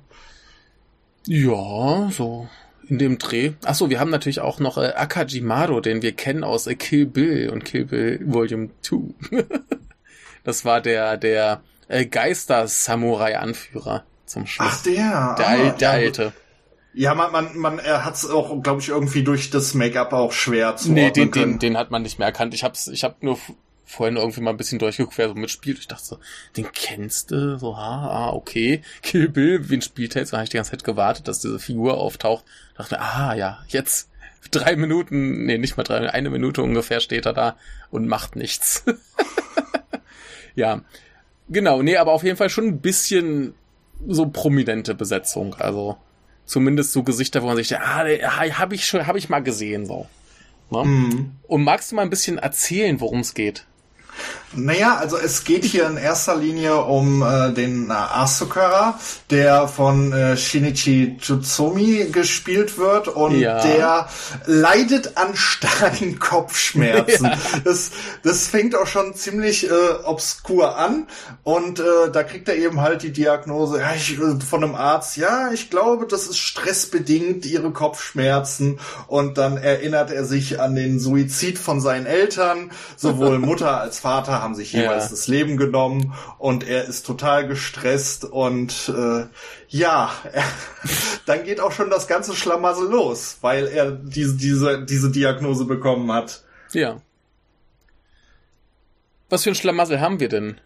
Ja, 1.25 2.09
so 2.11 2.47
in 2.89 2.97
dem 2.97 3.17
Dreh. 3.19 3.51
Ach 3.65 3.75
so, 3.75 3.89
wir 3.89 3.99
haben 3.99 4.09
natürlich 4.09 4.39
auch 4.39 4.59
noch 4.59 4.77
äh, 4.77 4.93
Akajimaro, 4.95 5.79
den 5.79 6.01
wir 6.01 6.13
kennen 6.13 6.43
aus 6.43 6.67
äh, 6.67 6.75
Kill 6.75 7.05
Bill 7.05 7.49
und 7.49 7.63
Kill 7.63 7.85
Bill 7.85 8.19
Volume 8.25 8.69
2. 8.81 8.97
das 10.43 10.65
war 10.65 10.81
der 10.81 11.17
der 11.17 11.61
äh, 11.87 12.05
Geister-Samurai-Anführer 12.05 14.03
zum 14.25 14.47
Schluss. 14.47 14.67
Ach, 14.71 14.83
der. 14.83 15.35
der, 15.37 15.47
ah, 15.47 15.51
Al 15.51 15.75
der 15.79 15.87
ja, 15.87 15.91
alte. 15.91 16.33
Ja, 16.93 17.13
man, 17.13 17.31
man, 17.31 17.57
man 17.57 17.79
er 17.79 18.03
hat's 18.03 18.27
auch, 18.27 18.61
glaube 18.63 18.81
ich, 18.81 18.89
irgendwie 18.89 19.23
durch 19.23 19.49
das 19.51 19.73
Make-up 19.73 20.11
auch 20.11 20.31
schwer 20.31 20.75
zu 20.75 20.91
Nee, 20.91 21.11
den, 21.11 21.31
den, 21.31 21.59
den 21.59 21.77
hat 21.77 21.91
man 21.91 22.01
nicht 22.01 22.17
mehr 22.17 22.27
erkannt. 22.27 22.53
Ich 22.53 22.63
hab's, 22.63 22.87
ich 22.87 23.03
hab 23.03 23.21
nur 23.21 23.37
vorhin 23.89 24.17
irgendwie 24.17 24.41
mal 24.41 24.51
ein 24.51 24.57
bisschen 24.57 24.77
durchgeguckt, 24.77 25.17
wer 25.17 25.29
so 25.29 25.33
mitspielt. 25.33 25.79
Ich 25.79 25.87
dachte 25.87 26.05
so, 26.05 26.19
den 26.55 26.71
kennst 26.71 27.31
du? 27.31 27.57
So, 27.57 27.73
ah, 27.73 28.07
ah, 28.07 28.33
okay. 28.33 28.81
Kill 29.01 29.29
Bill, 29.29 29.69
wen 29.69 29.81
spielt 29.81 30.15
er 30.15 30.21
jetzt? 30.21 30.31
Da 30.31 30.37
habe 30.37 30.43
ich 30.43 30.51
die 30.51 30.57
ganze 30.57 30.71
Zeit 30.71 30.83
gewartet, 30.83 31.27
dass 31.27 31.39
diese 31.39 31.59
Figur 31.59 31.97
auftaucht. 31.97 32.45
Dachte, 32.77 32.99
ah, 32.99 33.33
ja, 33.33 33.59
jetzt 33.67 34.09
drei 34.51 34.75
Minuten, 34.75 35.45
nee, 35.45 35.57
nicht 35.57 35.77
mal 35.77 35.83
drei, 35.83 36.09
eine 36.09 36.29
Minute 36.29 36.61
ungefähr 36.61 36.99
steht 36.99 37.25
er 37.25 37.33
da 37.33 37.55
und 37.89 38.07
macht 38.07 38.35
nichts. 38.35 38.83
ja, 40.55 40.81
genau, 41.49 41.81
nee, 41.81 41.97
aber 41.97 42.13
auf 42.13 42.23
jeden 42.23 42.37
Fall 42.37 42.49
schon 42.49 42.65
ein 42.65 42.81
bisschen 42.81 43.53
so 44.07 44.27
prominente 44.27 44.95
Besetzung, 44.95 45.55
also 45.55 45.97
zumindest 46.49 46.93
so 46.93 47.03
Gesichter, 47.03 47.43
wo 47.43 47.47
man 47.47 47.57
sich 47.57 47.67
denkt, 47.67 47.85
ah, 47.85 48.03
habe 48.57 48.75
ich 48.75 48.85
schon, 48.85 49.05
habe 49.05 49.19
ich 49.19 49.29
mal 49.29 49.39
gesehen, 49.39 49.85
so. 49.85 50.07
Ne? 50.71 50.83
Mhm. 50.83 51.31
Und 51.43 51.63
magst 51.63 51.91
du 51.91 51.95
mal 51.95 52.01
ein 52.01 52.09
bisschen 52.09 52.37
erzählen, 52.37 52.99
worum 52.99 53.19
es 53.19 53.33
geht? 53.33 53.65
Naja, 54.55 54.97
also 54.97 55.15
es 55.17 55.43
geht 55.43 55.63
hier 55.63 55.85
in 55.87 55.97
erster 55.97 56.35
Linie 56.35 56.77
um 56.77 57.21
äh, 57.21 57.51
den 57.53 57.89
äh, 57.91 57.93
Asukara, 57.93 58.99
der 59.29 59.67
von 59.67 60.11
äh, 60.11 60.37
Shinichi 60.37 61.17
Tsutomi 61.21 62.09
gespielt 62.11 62.77
wird 62.79 63.07
und 63.09 63.39
Ja. 63.39 63.61
der 63.61 64.09
leidet 64.47 65.17
an 65.17 65.35
starken 65.35 66.17
Kopfschmerzen. 66.19 67.29
Das, 67.63 67.91
das 68.23 68.47
fängt 68.47 68.75
auch 68.75 68.87
schon 68.87 69.13
ziemlich 69.13 69.69
äh, 69.69 69.73
obskur 70.03 70.77
an 70.77 71.05
und 71.43 71.79
äh, 71.79 72.09
da 72.11 72.23
kriegt 72.23 72.49
er 72.49 72.55
eben 72.55 72.81
halt 72.81 73.03
die 73.03 73.11
Diagnose 73.11 73.79
ja, 73.79 73.93
ich, 73.95 74.17
äh, 74.19 74.39
von 74.43 74.63
einem 74.63 74.73
Arzt, 74.75 75.15
ja, 75.17 75.51
ich 75.53 75.69
glaube, 75.69 76.07
das 76.07 76.23
ist 76.25 76.39
stressbedingt, 76.39 77.45
ihre 77.45 77.69
Kopfschmerzen 77.71 78.79
und 79.07 79.37
dann 79.37 79.57
erinnert 79.57 80.09
er 80.11 80.25
sich 80.25 80.59
an 80.59 80.73
den 80.75 80.99
Suizid 80.99 81.59
von 81.59 81.81
seinen 81.81 82.07
Eltern, 82.07 82.71
sowohl 82.97 83.37
Mutter 83.49 83.79
als 83.79 83.99
Vater 83.99 84.08
haben 84.09 84.55
sich 84.55 84.73
jeweils 84.73 85.05
Ja. 85.05 85.09
das 85.11 85.27
Leben 85.27 85.57
genommen 85.57 86.13
und 86.37 86.67
er 86.67 86.85
ist 86.85 87.05
total 87.05 87.47
gestresst 87.47 88.25
und 88.25 88.91
äh, 88.95 89.25
ja, 89.69 90.11
dann 91.25 91.43
geht 91.43 91.59
auch 91.59 91.71
schon 91.71 91.89
das 91.89 92.07
ganze 92.07 92.35
Schlamassel 92.35 92.89
los, 92.89 93.37
weil 93.41 93.67
er 93.67 93.91
diese, 93.91 94.35
diese, 94.37 94.85
diese 94.85 95.11
Diagnose 95.11 95.65
bekommen 95.65 96.11
hat. 96.11 96.43
Ja. 96.71 97.01
Was 99.29 99.43
für 99.43 99.51
ein 99.51 99.55
Schlamassel 99.55 100.01
haben 100.01 100.19
wir 100.19 100.29
denn? 100.29 100.59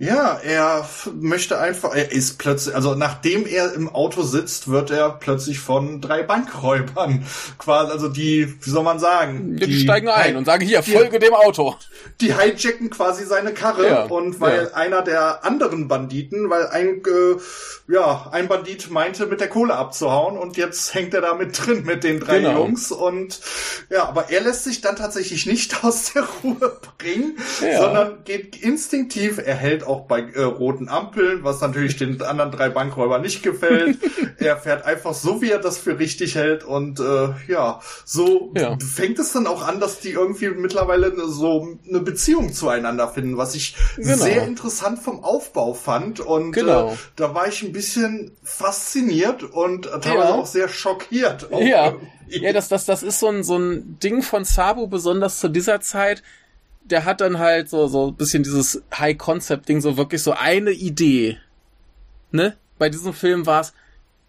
Ja, 0.00 0.38
er 0.44 0.88
möchte 1.20 1.58
einfach, 1.58 1.92
er 1.92 2.12
ist 2.12 2.38
plötzlich, 2.38 2.72
also 2.74 2.94
nachdem 2.94 3.46
er 3.46 3.72
im 3.74 3.88
Auto 3.92 4.22
sitzt, 4.22 4.68
wird 4.68 4.92
er 4.92 5.10
plötzlich 5.10 5.58
von 5.58 6.00
drei 6.00 6.22
Bankräubern 6.22 7.26
quasi, 7.58 7.90
also 7.90 8.08
die, 8.08 8.54
wie 8.64 8.70
soll 8.70 8.84
man 8.84 9.00
sagen? 9.00 9.56
Die, 9.56 9.80
steigen 9.80 10.08
ein 10.08 10.36
und 10.36 10.44
sagen, 10.44 10.64
hier, 10.64 10.82
die- 10.82 10.92
folge 10.92 11.18
dem 11.18 11.34
Auto. 11.34 11.74
die 12.20 12.32
hijacken 12.32 12.90
quasi 12.90 13.24
seine 13.24 13.52
Karre 13.52 13.88
Ja, 13.88 14.02
und 14.04 14.40
weil 14.40 14.64
ja. 14.70 14.74
einer 14.74 15.02
der 15.02 15.44
anderen 15.44 15.88
Banditen, 15.88 16.48
weil 16.48 16.68
ein 16.68 17.02
äh, 17.04 17.92
ja 17.92 18.28
ein 18.30 18.46
Bandit 18.46 18.90
meinte 18.92 19.26
mit 19.26 19.40
der 19.40 19.48
Kohle 19.48 19.74
abzuhauen 19.74 20.38
und 20.38 20.56
jetzt 20.56 20.94
hängt 20.94 21.12
er 21.14 21.22
da 21.22 21.34
mit 21.34 21.58
drin 21.66 21.84
mit 21.84 22.04
den 22.04 22.20
drei 22.20 22.38
Genau. 22.38 22.58
Jungs 22.66 22.92
und 22.92 23.40
ja, 23.90 24.04
aber 24.04 24.30
er 24.30 24.42
lässt 24.42 24.62
sich 24.62 24.80
dann 24.80 24.94
tatsächlich 24.94 25.46
nicht 25.46 25.82
aus 25.82 26.12
der 26.12 26.22
Ruhe 26.44 26.78
bringen, 26.98 27.36
Ja. 27.60 27.78
sondern 27.82 28.22
geht 28.24 28.54
instinktiv. 28.62 29.38
Er 29.44 29.56
hält 29.56 29.87
auch 29.88 30.02
bei 30.06 30.20
äh, 30.20 30.42
roten 30.42 30.88
Ampeln, 30.88 31.42
was 31.44 31.60
natürlich 31.60 31.96
den 31.96 32.20
anderen 32.22 32.50
drei 32.50 32.68
Bankräubern 32.68 33.22
nicht 33.22 33.42
gefällt. 33.42 33.98
er 34.38 34.56
fährt 34.56 34.84
einfach 34.84 35.14
so, 35.14 35.40
wie 35.42 35.50
er 35.50 35.58
das 35.58 35.78
für 35.78 35.98
richtig 35.98 36.34
hält 36.34 36.64
und 36.64 37.00
äh, 37.00 37.28
ja, 37.48 37.80
so 38.04 38.52
Ja. 38.56 38.76
fängt 38.78 39.18
es 39.18 39.32
dann 39.32 39.46
auch 39.46 39.66
an, 39.66 39.80
dass 39.80 40.00
die 40.00 40.10
irgendwie 40.10 40.50
mittlerweile 40.50 41.12
so 41.28 41.76
eine 41.88 42.00
Beziehung 42.00 42.52
zueinander 42.52 43.08
finden, 43.08 43.36
was 43.36 43.54
ich 43.54 43.74
Genau. 43.96 44.16
sehr 44.16 44.44
interessant 44.46 44.98
vom 45.00 45.24
Aufbau 45.24 45.74
fand. 45.74 46.20
Und 46.20 46.52
Genau. 46.52 46.92
äh, 46.92 46.96
da 47.16 47.34
war 47.34 47.48
ich 47.48 47.62
ein 47.62 47.72
bisschen 47.72 48.32
fasziniert 48.42 49.42
und 49.42 49.84
teilweise 49.86 50.28
Ja. 50.28 50.34
auch 50.34 50.46
sehr 50.46 50.68
schockiert. 50.68 51.52
Auch 51.52 51.60
Ja, 51.60 51.86
irgendwie. 52.28 52.44
ja, 52.44 52.52
das, 52.52 52.68
das, 52.68 52.84
das 52.84 53.02
ist 53.02 53.18
so 53.20 53.28
ein, 53.28 53.42
so 53.42 53.56
ein 53.56 53.98
Ding 54.02 54.22
von 54.22 54.44
Sabu, 54.44 54.86
besonders 54.86 55.40
zu 55.40 55.48
dieser 55.48 55.80
Zeit. 55.80 56.22
Der 56.90 57.04
hat 57.04 57.20
dann 57.20 57.38
halt 57.38 57.68
so, 57.68 57.86
so 57.86 58.08
ein 58.08 58.16
bisschen 58.16 58.42
dieses 58.42 58.82
High-Concept-Ding, 58.96 59.80
so 59.80 59.96
wirklich 59.96 60.22
so 60.22 60.32
eine 60.32 60.70
Idee. 60.70 61.38
Ne? 62.30 62.56
Bei 62.78 62.88
diesem 62.88 63.12
Film 63.12 63.46
war 63.46 63.60
es, 63.60 63.72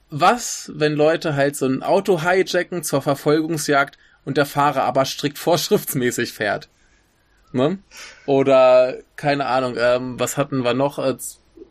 was, 0.09 0.71
wenn 0.73 0.93
Leute 0.93 1.35
halt 1.35 1.55
so 1.55 1.67
ein 1.67 1.83
Auto 1.83 2.21
hijacken 2.21 2.83
zur 2.83 3.01
Verfolgungsjagd 3.01 3.97
und 4.25 4.37
der 4.37 4.45
Fahrer 4.45 4.83
aber 4.83 5.05
strikt 5.05 5.37
vorschriftsmäßig 5.37 6.33
fährt? 6.33 6.69
Ne? 7.51 7.79
Oder, 8.25 8.97
keine 9.15 9.45
Ahnung, 9.45 9.75
ähm, 9.77 10.19
was 10.19 10.37
hatten 10.37 10.63
wir 10.63 10.73
noch? 10.73 10.99
Äh, 10.99 11.17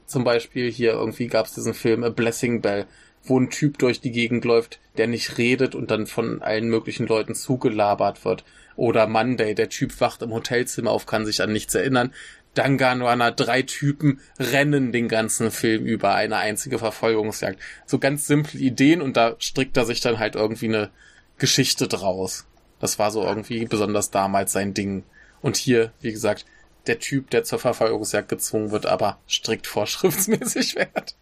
zum 0.06 0.24
Beispiel 0.24 0.70
hier 0.70 0.92
irgendwie 0.92 1.26
gab 1.26 1.46
es 1.46 1.54
diesen 1.54 1.74
Film 1.74 2.02
A 2.02 2.08
Blessing 2.08 2.60
Bell, 2.60 2.86
wo 3.22 3.38
ein 3.38 3.50
Typ 3.50 3.78
durch 3.78 4.00
die 4.00 4.10
Gegend 4.10 4.44
läuft, 4.44 4.80
der 4.96 5.06
nicht 5.06 5.38
redet 5.38 5.74
und 5.74 5.90
dann 5.90 6.06
von 6.06 6.42
allen 6.42 6.68
möglichen 6.68 7.06
Leuten 7.06 7.34
zugelabert 7.34 8.24
wird. 8.24 8.44
Oder 8.78 9.08
Monday, 9.08 9.56
der 9.56 9.70
Typ 9.70 10.00
wacht 10.00 10.22
im 10.22 10.32
Hotelzimmer 10.32 10.92
auf, 10.92 11.04
kann 11.04 11.26
sich 11.26 11.42
an 11.42 11.52
nichts 11.52 11.74
erinnern. 11.74 12.14
Danganwana, 12.54 13.32
drei 13.32 13.62
Typen 13.62 14.20
rennen 14.38 14.92
den 14.92 15.08
ganzen 15.08 15.50
Film 15.50 15.84
über 15.84 16.14
eine 16.14 16.36
einzige 16.36 16.78
Verfolgungsjagd. 16.78 17.60
So 17.86 17.98
ganz 17.98 18.28
simple 18.28 18.60
Ideen 18.60 19.02
und 19.02 19.16
da 19.16 19.34
strickt 19.40 19.76
er 19.76 19.84
sich 19.84 20.00
dann 20.00 20.20
halt 20.20 20.36
irgendwie 20.36 20.68
eine 20.68 20.90
Geschichte 21.38 21.88
draus. 21.88 22.46
Das 22.78 23.00
war 23.00 23.10
so 23.10 23.24
irgendwie 23.24 23.64
besonders 23.64 24.12
damals 24.12 24.52
sein 24.52 24.74
Ding. 24.74 25.02
Und 25.42 25.56
hier, 25.56 25.90
wie 26.00 26.12
gesagt, 26.12 26.46
der 26.86 27.00
Typ, 27.00 27.30
der 27.30 27.42
zur 27.42 27.58
Verfolgungsjagd 27.58 28.28
gezwungen 28.28 28.70
wird, 28.70 28.86
aber 28.86 29.18
strikt 29.28 29.66
vorschriftsmäßig 29.66 30.74
fährt. 30.74 31.16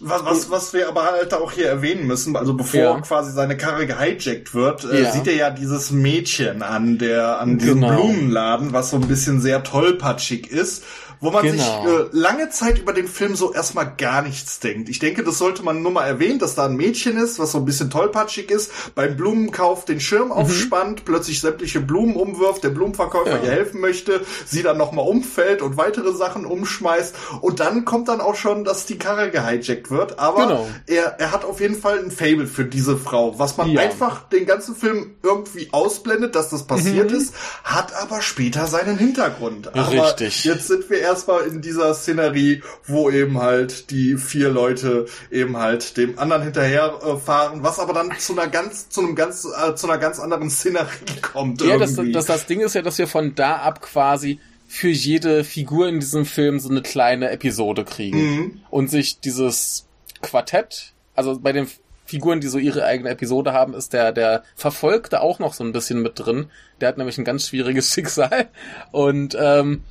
Was, 0.00 0.24
was, 0.24 0.50
was 0.50 0.72
wir 0.74 0.88
aber 0.88 1.04
halt 1.06 1.34
auch 1.34 1.50
hier 1.50 1.66
erwähnen 1.66 2.06
müssen, 2.06 2.36
also 2.36 2.54
bevor 2.54 2.80
Ja. 2.80 3.00
quasi 3.00 3.32
seine 3.32 3.56
Karre 3.56 3.84
gehijackt 3.86 4.54
wird, 4.54 4.84
äh, 4.84 5.02
Ja. 5.02 5.10
sieht 5.12 5.26
er 5.26 5.34
ja 5.34 5.50
dieses 5.50 5.90
Mädchen 5.90 6.62
an 6.62 6.98
der, 6.98 7.40
an 7.40 7.58
diesem 7.58 7.80
Genau. 7.80 7.94
Blumenladen, 7.96 8.72
was 8.72 8.90
so 8.90 8.96
ein 8.96 9.08
bisschen 9.08 9.40
sehr 9.40 9.64
tollpatschig 9.64 10.50
ist, 10.52 10.84
wo 11.20 11.30
man 11.30 11.42
Genau. 11.44 11.62
sich 11.84 11.92
äh, 11.92 12.06
lange 12.12 12.50
Zeit 12.50 12.78
über 12.78 12.92
den 12.92 13.08
Film 13.08 13.34
so 13.36 13.52
erstmal 13.52 13.92
gar 13.96 14.22
nichts 14.22 14.60
denkt. 14.60 14.88
Ich 14.88 14.98
denke, 14.98 15.24
das 15.24 15.38
sollte 15.38 15.62
man 15.62 15.82
nur 15.82 15.92
mal 15.92 16.06
erwähnen, 16.06 16.38
dass 16.38 16.54
da 16.54 16.66
ein 16.66 16.76
Mädchen 16.76 17.16
ist, 17.16 17.38
was 17.38 17.52
so 17.52 17.58
ein 17.58 17.64
bisschen 17.64 17.90
tollpatschig 17.90 18.50
ist, 18.50 18.94
beim 18.94 19.16
Blumenkauf 19.16 19.84
den 19.84 20.00
Schirm 20.00 20.32
aufspannt, 20.32 21.04
plötzlich 21.04 21.40
sämtliche 21.40 21.80
Blumen 21.80 22.14
umwirft, 22.16 22.64
der 22.64 22.70
Blumenverkäufer 22.70 23.36
Mhm. 23.38 23.44
Ja. 23.44 23.50
ihr 23.50 23.50
helfen 23.50 23.80
möchte, 23.80 24.24
sie 24.46 24.62
dann 24.62 24.76
nochmal 24.78 25.06
umfällt 25.06 25.62
und 25.62 25.76
weitere 25.76 26.12
Sachen 26.14 26.44
umschmeißt 26.46 27.14
und 27.40 27.60
dann 27.60 27.84
kommt 27.84 28.08
dann 28.08 28.20
auch 28.20 28.34
schon, 28.34 28.64
dass 28.64 28.86
die 28.86 28.98
Karre 28.98 29.30
gehijackt 29.30 29.90
wird, 29.90 30.18
aber 30.18 30.46
Genau. 30.46 30.68
er, 30.86 31.18
er 31.18 31.32
hat 31.32 31.44
auf 31.44 31.60
jeden 31.60 31.78
Fall 31.78 31.98
ein 31.98 32.10
Fable 32.10 32.46
für 32.46 32.64
diese 32.64 32.96
Frau, 32.96 33.38
was 33.38 33.56
man 33.56 33.68
Ja. 33.70 33.80
einfach 33.80 34.28
den 34.28 34.46
ganzen 34.46 34.74
Film 34.76 35.16
irgendwie 35.22 35.68
ausblendet, 35.72 36.34
dass 36.34 36.48
das 36.50 36.66
passiert 36.66 37.10
ist, 37.12 37.34
hat 37.64 37.92
aber 37.94 38.22
später 38.22 38.66
seinen 38.66 38.98
Hintergrund. 38.98 39.68
Aber 39.68 39.82
Mhm. 39.92 39.98
Richtig. 40.00 40.44
Jetzt 40.44 40.68
sind 40.68 40.88
wir 40.90 40.98
erstmal 41.08 41.46
in 41.46 41.60
dieser 41.60 41.94
Szenerie, 41.94 42.62
wo 42.86 43.10
eben 43.10 43.38
halt 43.38 43.90
die 43.90 44.16
vier 44.16 44.50
Leute 44.50 45.06
eben 45.30 45.56
halt 45.56 45.96
dem 45.96 46.18
anderen 46.18 46.42
hinterher 46.42 46.98
äh, 47.02 47.28
was 47.62 47.78
aber 47.78 47.92
dann 47.92 48.12
zu 48.18 48.32
einer 48.32 48.48
ganz, 48.48 48.88
zu 48.88 49.00
einem 49.00 49.14
ganz, 49.14 49.44
äh, 49.44 49.74
zu 49.74 49.88
einer 49.88 49.98
ganz 49.98 50.18
anderen 50.18 50.50
Szenerie 50.50 50.88
kommt. 51.22 51.62
Ja, 51.62 51.78
das, 51.78 51.96
das, 51.96 52.26
das 52.26 52.46
Ding 52.46 52.60
ist 52.60 52.74
ja, 52.74 52.82
dass 52.82 52.98
wir 52.98 53.08
von 53.08 53.34
da 53.34 53.56
ab 53.56 53.80
quasi 53.80 54.38
für 54.66 54.88
jede 54.88 55.44
Figur 55.44 55.88
in 55.88 55.98
diesem 55.98 56.26
Film 56.26 56.60
so 56.60 56.68
eine 56.68 56.82
kleine 56.82 57.30
Episode 57.30 57.84
kriegen. 57.84 58.18
Mhm. 58.18 58.60
Und 58.70 58.90
sich 58.90 59.20
dieses 59.20 59.86
Quartett, 60.20 60.92
also 61.14 61.38
bei 61.40 61.52
den 61.52 61.68
Figuren, 62.08 62.40
die 62.40 62.48
so 62.48 62.58
ihre 62.58 62.84
eigene 62.84 63.10
Episode 63.10 63.52
haben, 63.52 63.74
ist 63.74 63.92
der, 63.92 64.12
der 64.12 64.42
Verfolgte 64.56 65.20
auch 65.20 65.38
noch 65.38 65.52
so 65.52 65.62
ein 65.62 65.72
bisschen 65.72 66.00
mit 66.00 66.18
drin. 66.18 66.46
Der 66.80 66.88
hat 66.88 66.96
nämlich 66.96 67.18
ein 67.18 67.24
ganz 67.24 67.48
schwieriges 67.48 67.88
Schicksal. 67.92 68.48
Und 68.92 69.36
ähm, 69.38 69.84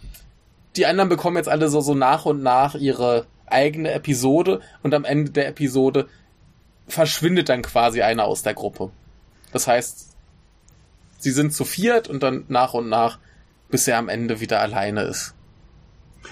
die 0.78 0.86
anderen 0.86 1.10
bekommen 1.10 1.38
jetzt 1.38 1.50
alle 1.50 1.70
so, 1.70 1.82
so 1.82 1.94
nach 1.94 2.26
und 2.26 2.44
nach 2.44 2.76
ihre 2.76 3.26
eigene 3.46 3.92
Episode 3.92 4.62
und 4.84 4.94
am 4.94 5.06
Ende 5.06 5.32
der 5.32 5.48
Episode 5.48 6.08
verschwindet 6.88 7.50
dann 7.50 7.62
quasi 7.62 8.02
einer 8.02 8.26
aus 8.26 8.44
der 8.44 8.54
Gruppe. 8.54 8.92
Das 9.52 9.68
heißt, 9.68 10.10
sie 11.18 11.32
sind 11.32 11.54
zu 11.54 11.66
viert 11.66 12.08
und 12.08 12.24
dann 12.24 12.46
nach 12.48 12.74
und 12.74 12.90
nach, 12.90 13.20
bis 13.70 13.88
er 13.88 13.98
am 13.98 14.10
Ende 14.10 14.40
wieder 14.40 14.62
alleine 14.62 15.02
ist. 15.04 15.34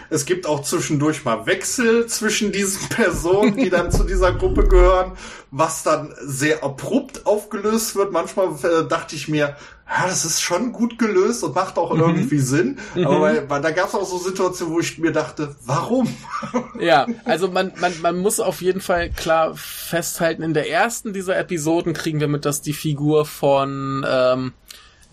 Es 0.10 0.26
gibt 0.26 0.46
auch 0.46 0.62
zwischendurch 0.62 1.26
mal 1.26 1.46
Wechsel 1.46 2.08
zwischen 2.08 2.52
diesen 2.52 2.90
Personen, 2.90 3.58
die 3.58 3.70
dann 3.70 3.92
zu 3.92 4.04
dieser 4.04 4.34
Gruppe 4.34 4.68
gehören, 4.68 5.14
was 5.52 5.84
dann 5.84 6.14
sehr 6.22 6.64
abrupt 6.64 7.26
aufgelöst 7.26 7.96
wird. 7.96 8.12
Manchmal 8.12 8.50
äh, 8.64 8.88
dachte 8.88 9.16
ich 9.16 9.28
mir, 9.28 9.56
ja, 9.88 10.08
das 10.08 10.26
ist 10.26 10.42
schon 10.42 10.72
gut 10.72 10.98
gelöst 10.98 11.44
und 11.44 11.54
macht 11.54 11.78
auch 11.78 11.92
irgendwie 11.92 12.40
Sinn. 12.40 12.80
Aber 12.96 13.22
weil, 13.22 13.50
weil 13.50 13.62
da 13.62 13.70
gab 13.70 13.88
es 13.88 13.94
auch 13.94 14.06
so 14.06 14.18
Situationen, 14.18 14.74
wo 14.74 14.80
ich 14.80 14.98
mir 14.98 15.12
dachte, 15.12 15.56
warum? 15.66 16.08
Ja, 16.80 17.08
also 17.24 17.48
man, 17.48 17.72
man, 17.80 17.94
man 18.02 18.18
muss 18.18 18.40
auf 18.40 18.62
jeden 18.62 18.82
Fall 18.82 19.10
klar 19.10 19.54
festhalten, 19.56 20.44
in 20.44 20.54
der 20.54 20.70
ersten 20.70 21.14
dieser 21.14 21.38
Episoden 21.38 21.94
kriegen 21.94 22.20
wir 22.20 22.28
mit, 22.28 22.46
dass 22.46 22.62
die 22.62 22.74
Figur 22.74 23.26
von 23.26 24.06
ähm, 24.08 24.54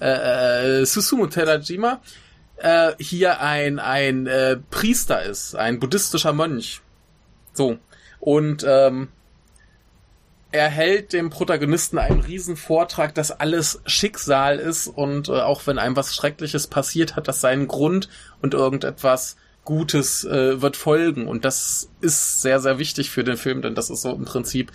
äh, 0.00 0.80
äh, 0.80 0.84
Susumu 0.84 1.26
Terajima 1.26 2.00
äh, 2.62 2.92
hier 2.98 3.40
ein, 3.40 3.78
ein 3.78 4.26
äh, 4.26 4.56
Priester 4.70 5.22
ist, 5.22 5.56
ein 5.56 5.80
buddhistischer 5.80 6.32
Mönch. 6.32 6.80
So. 7.52 7.78
Und 8.20 8.64
ähm, 8.66 9.08
er 10.52 10.68
hält 10.68 11.12
dem 11.12 11.30
Protagonisten 11.30 11.98
einen 11.98 12.20
riesen 12.20 12.56
Vortrag, 12.56 13.14
dass 13.14 13.32
alles 13.32 13.80
Schicksal 13.86 14.58
ist 14.58 14.86
und 14.86 15.28
äh, 15.28 15.32
auch 15.32 15.66
wenn 15.66 15.78
einem 15.78 15.96
was 15.96 16.14
Schreckliches 16.14 16.68
passiert, 16.68 17.16
hat 17.16 17.26
das 17.26 17.40
seinen 17.40 17.66
Grund 17.66 18.08
und 18.40 18.54
irgendetwas 18.54 19.36
Gutes 19.64 20.24
äh, 20.24 20.62
wird 20.62 20.76
folgen. 20.76 21.26
Und 21.26 21.44
das 21.44 21.88
ist 22.00 22.42
sehr, 22.42 22.60
sehr 22.60 22.78
wichtig 22.78 23.10
für 23.10 23.24
den 23.24 23.36
Film, 23.36 23.62
denn 23.62 23.74
das 23.74 23.90
ist 23.90 24.02
so 24.02 24.12
im 24.12 24.24
Prinzip 24.24 24.70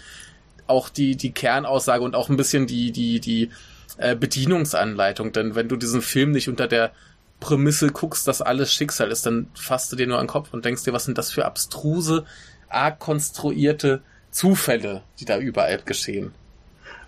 auch 0.65 0.89
die, 0.89 1.15
die 1.15 1.31
Kernaussage 1.31 2.03
und 2.03 2.15
auch 2.15 2.27
ein 2.27 2.37
bisschen 2.37 2.67
die, 2.67 2.91
die, 2.91 3.21
die 3.21 3.49
äh, 3.97 4.15
Bedienungsanleitung. 4.15 5.31
Denn 5.31 5.55
wenn 5.55 5.69
du 5.69 5.77
diesen 5.77 6.01
Film 6.01 6.31
nicht 6.31 6.49
unter 6.49 6.67
der 6.67 6.91
Prämisse 7.39 7.89
guckst, 7.89 8.27
dass 8.27 8.41
alles 8.41 8.73
Schicksal 8.73 9.11
ist, 9.11 9.25
dann 9.25 9.47
fasst 9.53 9.91
du 9.91 9.95
dir 9.95 10.07
nur 10.07 10.17
an 10.17 10.25
den 10.25 10.31
Kopf 10.31 10.53
und 10.53 10.65
denkst 10.65 10.83
dir, 10.83 10.93
was 10.93 11.05
sind 11.05 11.17
das 11.17 11.31
für 11.31 11.45
abstruse, 11.45 12.25
arg 12.67 12.99
konstruierte 12.99 14.01
Zufälle, 14.31 15.03
die 15.19 15.25
da 15.25 15.37
überall 15.37 15.81
geschehen. 15.83 16.33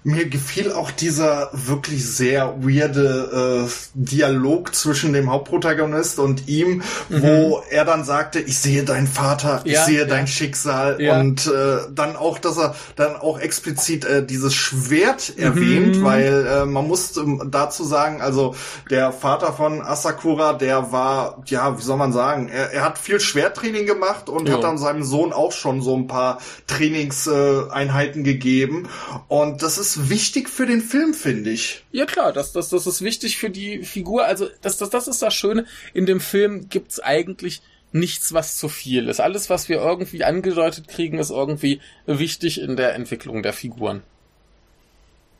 Mir 0.03 0.29
gefiel 0.29 0.71
auch 0.71 0.91
dieser 0.91 1.49
wirklich 1.51 2.07
sehr 2.09 2.55
weirde 2.63 3.65
äh, 3.67 3.69
Dialog 3.93 4.73
zwischen 4.73 5.11
dem 5.11 5.29
Hauptprotagonist 5.29 6.19
und 6.19 6.47
ihm, 6.47 6.81
wo 7.09 7.61
er 7.69 7.83
dann 7.83 8.05
sagte, 8.05 8.39
ich 8.39 8.59
sehe 8.59 8.83
deinen 8.83 9.07
Vater, 9.07 9.61
ich 9.65 9.71
Mhm. 9.71 9.75
Ja, 9.75 9.85
sehe 9.85 9.99
ja. 9.99 10.05
dein 10.05 10.27
Schicksal 10.27 11.01
Ja. 11.01 11.19
und 11.19 11.47
äh, 11.47 11.79
dann 11.93 12.15
auch, 12.15 12.37
dass 12.39 12.57
er 12.57 12.75
dann 12.95 13.17
auch 13.17 13.39
explizit 13.39 14.05
äh, 14.05 14.25
dieses 14.25 14.55
Schwert 14.55 15.37
erwähnt, 15.37 15.97
Mhm. 15.97 16.03
weil 16.03 16.47
äh, 16.47 16.65
man 16.65 16.87
muss 16.87 17.17
ähm, 17.17 17.49
dazu 17.51 17.83
sagen, 17.83 18.21
also 18.21 18.55
der 18.89 19.11
Vater 19.11 19.51
von 19.53 19.81
Asakura, 19.81 20.53
der 20.53 20.91
war, 20.93 21.41
ja, 21.47 21.77
wie 21.77 21.81
soll 21.83 21.97
man 21.97 22.13
sagen, 22.13 22.47
er, 22.47 22.71
er 22.71 22.83
hat 22.85 22.97
viel 22.97 23.19
Schwerttraining 23.19 23.85
gemacht 23.85 24.29
und 24.29 24.47
Ja. 24.47 24.55
hat 24.55 24.63
dann 24.63 24.77
seinem 24.77 25.03
Sohn 25.03 25.33
auch 25.33 25.51
schon 25.51 25.81
so 25.81 25.95
ein 25.95 26.07
paar 26.07 26.39
Trainingseinheiten 26.67 27.69
Einheiten 27.89 28.23
gegeben 28.23 28.87
und 29.27 29.61
das 29.63 29.77
ist 29.77 29.88
wichtig 30.09 30.49
für 30.49 30.65
den 30.65 30.81
Film, 30.81 31.13
finde 31.13 31.49
ich. 31.51 31.83
Ja 31.91 32.05
klar, 32.05 32.33
das, 32.33 32.51
das, 32.51 32.69
das 32.69 32.85
ist 32.85 33.01
wichtig 33.01 33.37
für 33.37 33.49
die 33.49 33.83
Figur. 33.83 34.25
Also 34.25 34.47
das, 34.61 34.77
das, 34.77 34.89
das 34.89 35.07
ist 35.07 35.21
das 35.21 35.33
Schöne. 35.33 35.65
In 35.93 36.05
dem 36.05 36.19
Film 36.19 36.69
gibt's 36.69 36.99
eigentlich 36.99 37.61
nichts, 37.91 38.33
was 38.33 38.57
zu 38.57 38.69
viel 38.69 39.09
ist. 39.09 39.19
Alles, 39.19 39.49
was 39.49 39.67
wir 39.69 39.77
irgendwie 39.81 40.23
angedeutet 40.23 40.87
kriegen, 40.87 41.17
ist 41.17 41.31
irgendwie 41.31 41.81
wichtig 42.05 42.61
in 42.61 42.75
der 42.77 42.93
Entwicklung 42.93 43.41
der 43.41 43.53
Figuren. 43.53 44.03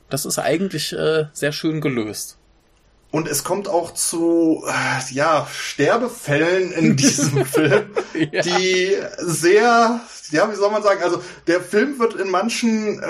Das 0.10 0.26
ist 0.26 0.40
eigentlich 0.40 0.94
äh, 0.94 1.26
sehr 1.34 1.52
schön 1.52 1.82
gelöst. 1.82 2.38
Und 3.12 3.28
es 3.28 3.44
kommt 3.44 3.68
auch 3.68 3.94
zu, 3.94 4.64
äh, 4.68 5.14
ja, 5.14 5.48
Sterbefällen 5.52 6.72
in 6.72 6.96
diesem 6.96 7.46
Film, 7.46 7.90
Ja. 8.32 8.42
die 8.42 8.96
sehr, 9.18 10.02
ja, 10.32 10.52
wie 10.52 10.56
soll 10.56 10.70
man 10.72 10.84
sagen, 10.84 11.02
also 11.04 11.22
der 11.48 11.62
Film 11.62 11.98
wird 12.00 12.14
in 12.16 12.30
manchen 12.30 13.00
äh, 13.02 13.06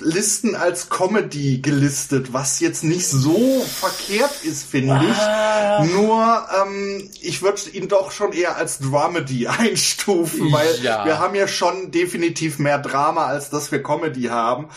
Listen 0.00 0.54
als 0.54 0.88
Comedy 0.88 1.58
gelistet, 1.58 2.32
was 2.32 2.60
jetzt 2.60 2.82
nicht 2.84 3.06
so 3.06 3.62
verkehrt 3.80 4.42
ist, 4.44 4.64
finde 4.64 4.94
Ah. 4.94 5.82
ich. 5.84 5.92
Nur, 5.92 6.46
ähm, 6.62 7.10
ich 7.20 7.42
würde 7.42 7.60
ihn 7.72 7.88
doch 7.88 8.10
schon 8.10 8.32
eher 8.32 8.56
als 8.56 8.78
Dramedy 8.78 9.46
einstufen, 9.48 10.52
weil 10.52 10.68
Ja. 10.82 11.04
wir 11.04 11.18
haben 11.18 11.34
ja 11.34 11.48
schon 11.48 11.90
definitiv 11.90 12.58
mehr 12.58 12.78
Drama, 12.78 13.26
als 13.26 13.50
dass 13.50 13.70
wir 13.72 13.82
Comedy 13.82 14.24
haben. 14.24 14.68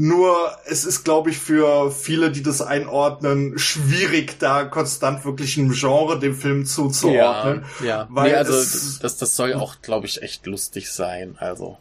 Nur 0.00 0.36
es 0.64 0.84
ist, 0.84 1.02
glaube 1.02 1.30
ich, 1.30 1.38
für 1.38 1.90
viele, 1.90 2.30
die 2.30 2.44
das 2.44 2.62
einordnen, 2.62 3.58
schwierig, 3.58 4.38
da 4.38 4.62
konstant 4.64 5.24
wirklich 5.24 5.56
ein 5.56 5.72
Genre 5.72 6.20
dem 6.20 6.36
Film 6.36 6.66
zuzuordnen. 6.66 7.64
Ja, 7.80 7.86
ja. 7.86 8.06
Weil 8.08 8.30
nee, 8.30 8.36
also 8.36 8.52
das, 9.02 9.16
das 9.16 9.34
soll 9.34 9.54
auch, 9.54 9.82
glaube 9.82 10.06
ich, 10.06 10.22
echt 10.22 10.46
lustig 10.46 10.92
sein. 10.92 11.17
Also 11.38 11.76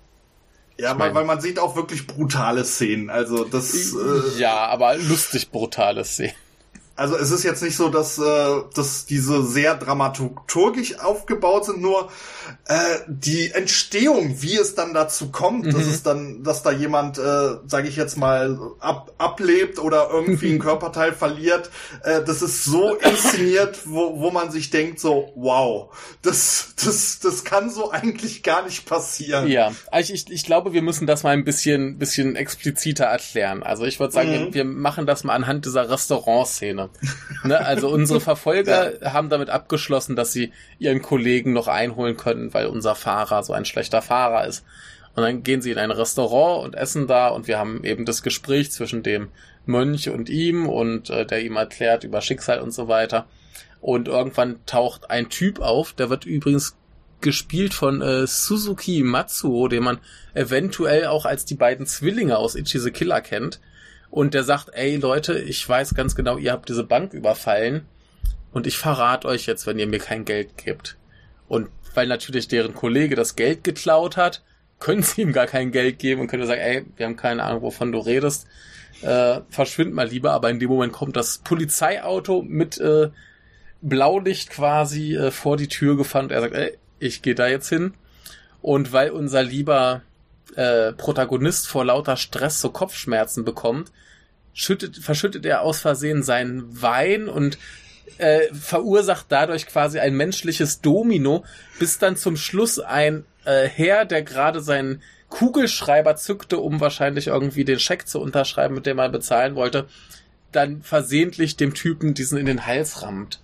Ja, 0.80 0.94
mein- 0.94 1.14
weil 1.16 1.26
man 1.26 1.42
sieht 1.42 1.60
auch 1.60 1.76
wirklich 1.76 2.06
brutale 2.08 2.64
Szenen. 2.66 3.10
Also 3.10 3.44
das, 3.46 3.74
äh, 3.94 4.40
ja, 4.40 4.68
aber 4.68 4.96
lustig 4.98 5.50
brutale 5.52 6.04
Szenen. 6.06 6.34
Also 6.98 7.16
es 7.16 7.32
ist 7.32 7.44
jetzt 7.44 7.62
nicht 7.64 7.76
so, 7.78 7.90
dass, 7.90 8.18
äh, 8.18 8.24
dass 8.76 9.06
diese 9.06 9.44
sehr 9.46 9.76
dramaturgisch 9.76 11.00
aufgebaut 11.00 11.66
sind, 11.66 11.80
nur 11.82 12.10
äh, 12.68 12.76
die 13.08 13.52
Entstehung, 13.52 14.42
wie 14.42 14.56
es 14.56 14.76
dann 14.76 14.94
dazu 14.94 15.32
kommt, 15.32 15.68
dass 15.68 15.86
Mhm. 15.86 15.90
es 15.92 16.04
dann, 16.04 16.44
dass 16.44 16.64
da 16.64 16.72
jemand, 16.72 17.18
äh, 17.18 17.58
sage 17.68 17.88
ich 17.88 17.96
jetzt 17.96 18.18
mal, 18.18 18.58
ab, 18.80 19.14
ablebt 19.18 19.80
oder 19.80 20.10
irgendwie 20.12 20.54
ein 20.54 20.60
Körperteil 20.68 21.14
verliert, 21.14 21.70
äh, 22.04 22.24
das 22.24 22.42
ist 22.42 22.64
so 22.66 22.96
inszeniert, 22.96 23.80
wo, 23.86 24.20
wo 24.20 24.32
man 24.32 24.52
sich 24.52 24.70
denkt 24.70 25.00
so, 25.00 25.32
wow, 25.36 25.96
das, 26.24 26.74
das, 26.84 27.20
das 27.20 27.44
kann 27.44 27.70
so 27.70 27.92
eigentlich 27.92 28.44
gar 28.44 28.66
nicht 28.66 28.86
passieren. 28.86 29.48
Ja, 29.48 29.72
also 29.92 30.14
ich, 30.14 30.30
ich 30.32 30.46
glaube, 30.46 30.74
wir 30.74 30.82
müssen 30.82 31.06
das 31.08 31.24
mal 31.24 31.32
ein 31.34 31.44
bisschen, 31.46 31.98
bisschen 32.00 32.36
expliziter 32.36 33.06
erklären. 33.06 33.62
Also 33.64 33.86
ich 33.86 34.00
würde 34.00 34.14
sagen, 34.14 34.30
Mhm. 34.32 34.34
wir, 34.48 34.54
wir 34.56 34.66
machen 34.66 35.06
das 35.06 35.24
mal 35.24 35.34
anhand 35.36 35.66
dieser 35.66 35.90
Restaurantszene. 35.90 36.87
Ne? 37.44 37.60
Also 37.60 37.90
unsere 37.90 38.20
Verfolger 38.22 38.94
haben 39.04 39.30
damit 39.30 39.50
abgeschlossen, 39.50 40.16
dass 40.16 40.32
sie 40.32 40.52
ihren 40.80 41.02
Kollegen 41.02 41.54
noch 41.54 41.68
einholen 41.68 42.18
können, 42.18 42.54
weil 42.54 42.68
unser 42.68 42.96
Fahrer 42.96 43.44
so 43.44 43.54
ein 43.54 43.66
schlechter 43.66 44.02
Fahrer 44.02 44.48
ist. 44.48 44.66
Und 45.16 45.24
dann 45.24 45.42
gehen 45.42 45.62
sie 45.62 45.72
in 45.72 45.80
ein 45.80 45.92
Restaurant 45.92 46.64
und 46.64 46.76
essen 46.76 47.08
da 47.08 47.30
und 47.30 47.48
wir 47.48 47.58
haben 47.58 47.84
eben 47.84 48.06
das 48.06 48.22
Gespräch 48.22 48.72
zwischen 48.72 49.02
dem 49.02 49.30
Mönch 49.66 50.10
und 50.10 50.30
ihm 50.30 50.68
und 50.68 51.10
äh, 51.10 51.26
der 51.26 51.44
ihm 51.44 51.56
erklärt 51.56 52.04
über 52.04 52.22
Schicksal 52.22 52.60
und 52.60 52.72
so 52.72 52.88
weiter. 52.88 53.26
Und 53.82 54.08
irgendwann 54.08 54.60
taucht 54.66 55.10
ein 55.10 55.30
Typ 55.30 55.60
auf, 55.60 55.94
der 55.94 56.10
wird 56.10 56.26
übrigens 56.26 56.76
gespielt 57.22 57.74
von 57.74 58.02
äh, 58.02 58.28
Suzuki 58.28 59.04
Matsuo, 59.04 59.68
den 59.68 59.84
man 59.84 60.00
eventuell 60.34 61.08
auch 61.08 61.26
als 61.26 61.46
die 61.46 61.56
beiden 61.56 61.86
Zwillinge 61.86 62.38
aus 62.38 62.56
Ichi 62.56 62.80
the 62.80 62.92
Killer 62.92 63.22
kennt. 63.22 63.60
Und 64.10 64.34
der 64.34 64.44
sagt, 64.44 64.70
ey 64.74 64.96
Leute, 64.96 65.38
ich 65.40 65.68
weiß 65.68 65.94
ganz 65.94 66.16
genau, 66.16 66.38
ihr 66.38 66.52
habt 66.52 66.70
diese 66.70 66.84
Bank 66.84 67.14
überfallen 67.14 67.86
und 68.52 68.68
ich 68.68 68.78
verrate 68.78 69.28
euch 69.28 69.46
jetzt, 69.46 69.68
wenn 69.68 69.80
ihr 69.80 69.88
mir 69.88 70.00
kein 70.00 70.26
Geld 70.26 70.58
gebt. 70.58 70.98
Und 71.48 71.70
weil 71.94 72.08
natürlich 72.08 72.48
deren 72.48 72.74
Kollege 72.74 73.16
das 73.16 73.36
Geld 73.36 73.64
geklaut 73.64 74.18
hat, 74.18 74.44
können 74.80 75.04
sie 75.04 75.22
ihm 75.22 75.34
gar 75.34 75.48
kein 75.48 75.72
Geld 75.72 76.00
geben 76.00 76.22
und 76.22 76.28
können 76.28 76.46
sagen, 76.46 76.62
ey, 76.62 76.86
wir 76.96 77.06
haben 77.06 77.16
keine 77.16 77.44
Ahnung, 77.44 77.62
wovon 77.64 77.92
du 77.92 78.00
redest. 78.00 78.48
Äh, 79.02 79.42
verschwind 79.50 79.94
mal 79.94 80.08
lieber, 80.08 80.32
aber 80.32 80.50
in 80.50 80.60
dem 80.60 80.70
Moment 80.70 80.94
kommt 80.94 81.16
das 81.16 81.40
Polizeiauto 81.40 82.42
mit 82.42 82.80
äh, 82.80 83.10
Blaulicht 83.82 84.50
quasi 84.50 85.16
äh, 85.16 85.32
vor 85.32 85.58
die 85.58 85.68
Tür 85.68 85.98
gefahren 85.98 86.26
und 86.26 86.32
er 86.32 86.42
sagt, 86.42 86.56
ey, 86.56 86.78
ich 87.00 87.22
gehe 87.22 87.36
da 87.36 87.48
jetzt 87.48 87.70
hin. 87.70 87.94
Und 88.62 88.92
weil 88.94 89.12
unser 89.12 89.44
lieber 89.44 90.02
äh, 90.58 90.92
Protagonist 90.92 91.68
vor 91.68 91.86
lauter 91.86 92.18
Stress 92.18 92.60
so 92.60 92.70
Kopfschmerzen 92.70 93.46
bekommt, 93.46 93.92
schüttet, 94.54 94.98
verschüttet 94.98 95.46
er 95.46 95.62
aus 95.62 95.80
Versehen 95.80 96.24
seinen 96.24 96.82
Wein 96.82 97.30
und 97.30 97.58
äh, 98.18 98.52
verursacht 98.54 99.28
dadurch 99.30 99.68
quasi 99.68 100.00
ein 100.00 100.16
menschliches 100.16 100.82
Domino, 100.82 101.46
bis 101.78 102.00
dann 102.00 102.18
zum 102.18 102.38
Schluss 102.38 102.80
ein 102.80 103.24
äh, 103.46 103.68
Herr, 103.68 104.06
der 104.06 104.24
gerade 104.24 104.60
seinen 104.60 105.04
Kugelschreiber 105.30 106.16
zückte, 106.16 106.58
um 106.58 106.80
wahrscheinlich 106.80 107.28
irgendwie 107.28 107.66
den 107.66 107.80
Scheck 107.80 108.08
zu 108.08 108.20
unterschreiben, 108.20 108.74
mit 108.74 108.88
dem 108.88 108.98
er 108.98 109.10
bezahlen 109.10 109.56
wollte, 109.56 109.88
dann 110.52 110.82
versehentlich 110.82 111.56
dem 111.56 111.76
Typen 111.76 112.14
diesen 112.16 112.38
in 112.40 112.48
den 112.48 112.66
Hals 112.66 113.04
rammt. 113.04 113.42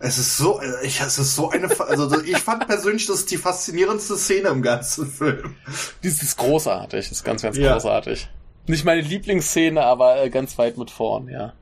Es 0.00 0.18
ist 0.18 0.36
so, 0.36 0.60
ich, 0.82 1.00
es 1.00 1.18
ist 1.18 1.34
so 1.34 1.50
eine, 1.50 1.68
also 1.80 2.20
ich 2.22 2.38
fand 2.38 2.66
persönlich, 2.66 3.06
das 3.06 3.20
ist 3.20 3.30
die 3.30 3.36
faszinierendste 3.36 4.16
Szene 4.16 4.48
im 4.48 4.62
ganzen 4.62 5.10
Film. 5.10 5.56
Die 6.02 6.08
ist 6.08 6.36
großartig, 6.36 7.08
das 7.08 7.18
ist 7.18 7.24
ganz, 7.24 7.42
ganz 7.42 7.56
ja. 7.56 7.72
großartig. 7.72 8.28
Nicht 8.66 8.84
meine 8.84 9.00
Lieblingsszene, 9.00 9.82
aber 9.82 10.22
äh, 10.22 10.30
ganz 10.30 10.56
weit 10.58 10.78
mit 10.78 10.90
vorn, 10.90 11.28
ja. 11.28 11.54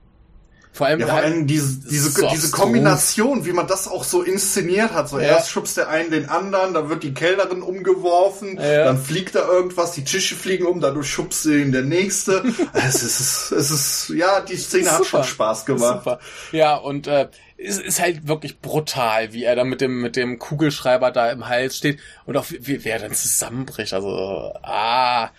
Vor 0.76 0.88
allem, 0.88 1.00
ja, 1.00 1.06
vor 1.06 1.16
allem 1.16 1.46
diese, 1.46 1.88
diese, 1.88 2.10
so 2.10 2.28
diese 2.28 2.50
Kombination, 2.50 3.46
wie 3.46 3.52
man 3.54 3.66
das 3.66 3.88
auch 3.88 4.04
so 4.04 4.22
inszeniert 4.22 4.92
hat. 4.92 5.08
So 5.08 5.18
ja. 5.18 5.28
erst 5.28 5.50
schubst 5.50 5.78
der 5.78 5.88
einen 5.88 6.10
den 6.10 6.28
anderen, 6.28 6.74
dann 6.74 6.90
wird 6.90 7.02
die 7.02 7.14
Kellnerin 7.14 7.62
umgeworfen, 7.62 8.58
ja. 8.60 8.84
dann 8.84 8.98
fliegt 8.98 9.36
da 9.36 9.48
irgendwas, 9.48 9.92
die 9.92 10.04
Tische 10.04 10.34
fliegen 10.34 10.66
um, 10.66 10.82
dadurch 10.82 11.08
schubst 11.08 11.46
du 11.46 11.50
den 11.50 11.72
der 11.72 11.80
nächste. 11.80 12.42
es 12.74 13.02
ist, 13.02 13.52
es 13.52 13.70
ist, 13.70 14.12
ja, 14.14 14.42
die 14.42 14.56
Szene 14.56 14.92
hat 14.92 15.06
schon 15.06 15.24
Spaß 15.24 15.64
gemacht. 15.64 16.04
Super. 16.04 16.18
Ja, 16.52 16.76
und 16.76 17.06
äh, 17.06 17.28
es 17.58 17.78
ist 17.78 18.00
halt 18.00 18.28
wirklich 18.28 18.60
brutal, 18.60 19.32
wie 19.32 19.44
er 19.44 19.56
da 19.56 19.64
mit 19.64 19.80
dem, 19.80 20.02
mit 20.02 20.16
dem 20.16 20.38
Kugelschreiber 20.38 21.10
da 21.10 21.30
im 21.30 21.48
Hals 21.48 21.76
steht 21.76 22.00
und 22.26 22.36
auch 22.36 22.46
wie, 22.50 22.84
wie 22.84 22.88
er 22.88 22.98
dann 22.98 23.14
zusammenbricht. 23.14 23.94
Also, 23.94 24.52
ah, 24.62 25.30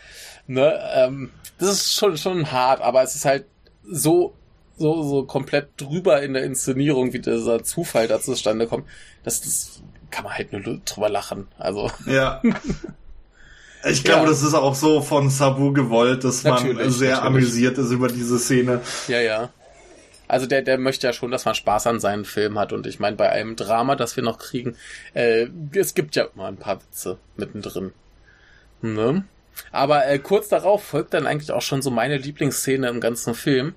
ne, 0.47 0.79
ähm, 0.95 1.31
das 1.59 1.69
ist 1.69 1.93
schon, 1.93 2.17
schon 2.17 2.51
hart, 2.51 2.81
aber 2.81 3.03
es 3.03 3.15
ist 3.15 3.25
halt 3.25 3.45
so 3.83 4.33
so, 4.77 5.03
so 5.03 5.23
komplett 5.23 5.69
drüber 5.77 6.21
in 6.21 6.33
der 6.33 6.43
Inszenierung, 6.43 7.13
wie 7.13 7.19
dieser 7.19 7.63
Zufall 7.63 8.07
da 8.07 8.21
zustande 8.21 8.67
kommt, 8.67 8.85
das, 9.23 9.41
das 9.41 9.81
kann 10.11 10.23
man 10.23 10.33
halt 10.33 10.53
nur 10.53 10.61
drüber 10.61 11.09
lachen. 11.09 11.47
Also. 11.57 11.91
Ja. 12.05 12.41
Ich 13.87 14.03
glaube, 14.03 14.23
ja. 14.23 14.29
das 14.29 14.41
ist 14.41 14.55
auch 14.55 14.75
so 14.75 15.01
von 15.01 15.29
Sabu 15.29 15.71
gewollt, 15.71 16.23
dass 16.23 16.43
natürlich, 16.43 16.77
man 16.77 16.89
sehr 16.89 17.11
natürlich. 17.11 17.27
amüsiert 17.27 17.77
ist 17.77 17.91
über 17.91 18.07
diese 18.07 18.39
Szene. 18.39 18.81
Ja, 19.07 19.21
ja. 19.21 19.49
Also 20.27 20.45
der, 20.45 20.61
der 20.61 20.77
möchte 20.77 21.07
ja 21.07 21.13
schon, 21.13 21.31
dass 21.31 21.45
man 21.45 21.55
Spaß 21.55 21.87
an 21.87 21.99
seinen 21.99 22.25
Film 22.25 22.59
hat. 22.59 22.73
Und 22.73 22.85
ich 22.85 22.99
meine, 22.99 23.15
bei 23.15 23.29
einem 23.29 23.55
Drama, 23.55 23.95
das 23.95 24.15
wir 24.15 24.23
noch 24.23 24.39
kriegen, 24.39 24.75
äh, 25.13 25.47
es 25.73 25.93
gibt 25.93 26.15
ja 26.15 26.27
immer 26.33 26.47
ein 26.47 26.57
paar 26.57 26.81
Witze 26.81 27.17
mittendrin. 27.35 27.93
Ne? 28.81 29.23
Aber 29.71 30.05
äh, 30.07 30.19
kurz 30.19 30.49
darauf 30.49 30.83
folgt 30.83 31.13
dann 31.13 31.27
eigentlich 31.27 31.51
auch 31.51 31.61
schon 31.61 31.81
so 31.81 31.89
meine 31.89 32.17
Lieblingsszene 32.17 32.87
im 32.89 33.01
ganzen 33.01 33.33
Film 33.33 33.75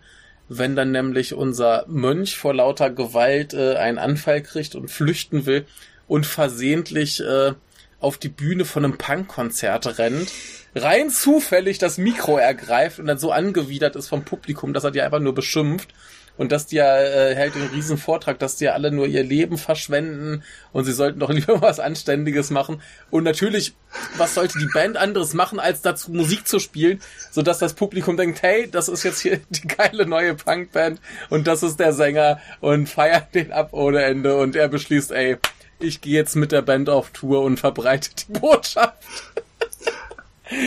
wenn 0.51 0.75
dann 0.75 0.91
nämlich 0.91 1.33
unser 1.33 1.85
Mönch 1.87 2.37
vor 2.37 2.53
lauter 2.53 2.91
Gewalt 2.91 3.55
äh, 3.55 3.77
einen 3.77 3.99
Anfall 3.99 4.43
kriegt 4.43 4.75
und 4.75 4.91
flüchten 4.91 5.47
will 5.47 5.65
und 6.09 6.27
versehentlich 6.27 7.23
äh, 7.23 7.53
auf 8.01 8.19
die 8.19 8.29
Bühne 8.29 8.65
von 8.65 8.85
einem 8.85 8.99
Punkkonzert 8.99 9.99
rennt, 9.99 10.33
rein 10.75 11.09
zufällig 11.11 11.79
das 11.79 11.99
Mikro 11.99 12.37
ergreift 12.37 12.99
und 12.99 13.07
dann 13.07 13.19
so 13.19 13.31
angewidert 13.31 13.95
ist 13.95 14.09
vom 14.09 14.25
Publikum, 14.25 14.73
dass 14.73 14.83
er 14.83 14.91
die 14.91 15.03
einfach 15.03 15.21
nur 15.21 15.37
beschimpft 15.37 15.91
und 16.40 16.53
dass 16.53 16.64
die 16.64 16.76
ja 16.76 16.98
äh, 16.98 17.35
hält 17.35 17.55
den 17.55 17.66
riesen 17.66 17.98
Vortrag, 17.98 18.38
dass 18.38 18.57
die 18.57 18.64
ja 18.64 18.72
alle 18.72 18.90
nur 18.90 19.07
ihr 19.07 19.22
Leben 19.22 19.59
verschwenden 19.59 20.42
und 20.72 20.87
sie 20.87 20.92
sollten 20.92 21.20
doch 21.20 21.29
lieber 21.35 21.61
was 21.61 21.79
Anständiges 21.79 22.48
machen. 22.48 22.81
Und 23.11 23.24
natürlich, 23.24 23.74
was 24.16 24.37
sollte 24.37 24.59
die 24.59 24.70
Band 24.72 24.96
anderes 24.96 25.35
machen, 25.35 25.61
als 25.61 25.83
dazu 25.83 26.11
Musik 26.12 26.48
zu 26.48 26.59
spielen, 26.59 26.98
sodass 27.31 27.59
das 27.59 27.74
Publikum 27.74 28.16
denkt, 28.16 28.40
hey, 28.40 28.70
das 28.70 28.88
ist 28.88 29.03
jetzt 29.03 29.20
hier 29.20 29.42
die 29.50 29.68
geile 29.68 30.07
neue 30.07 30.35
Punkband 30.35 30.98
und 31.29 31.46
das 31.46 31.62
ist 31.62 31.79
der 31.79 31.92
Sänger 31.92 32.40
und 32.61 32.88
feiert 32.88 33.35
den 33.35 33.53
ab 33.53 33.74
ohne 33.74 34.03
Ende 34.03 34.38
und 34.38 34.57
er 34.57 34.68
beschließt, 34.68 35.12
ey, 35.12 35.37
ich 35.79 36.00
gehe 36.00 36.14
jetzt 36.14 36.37
mit 36.37 36.53
der 36.53 36.62
Band 36.62 36.88
auf 36.88 37.11
Tour 37.11 37.42
und 37.42 37.59
verbreite 37.61 38.11
die 38.14 38.33
Botschaft. 38.40 38.94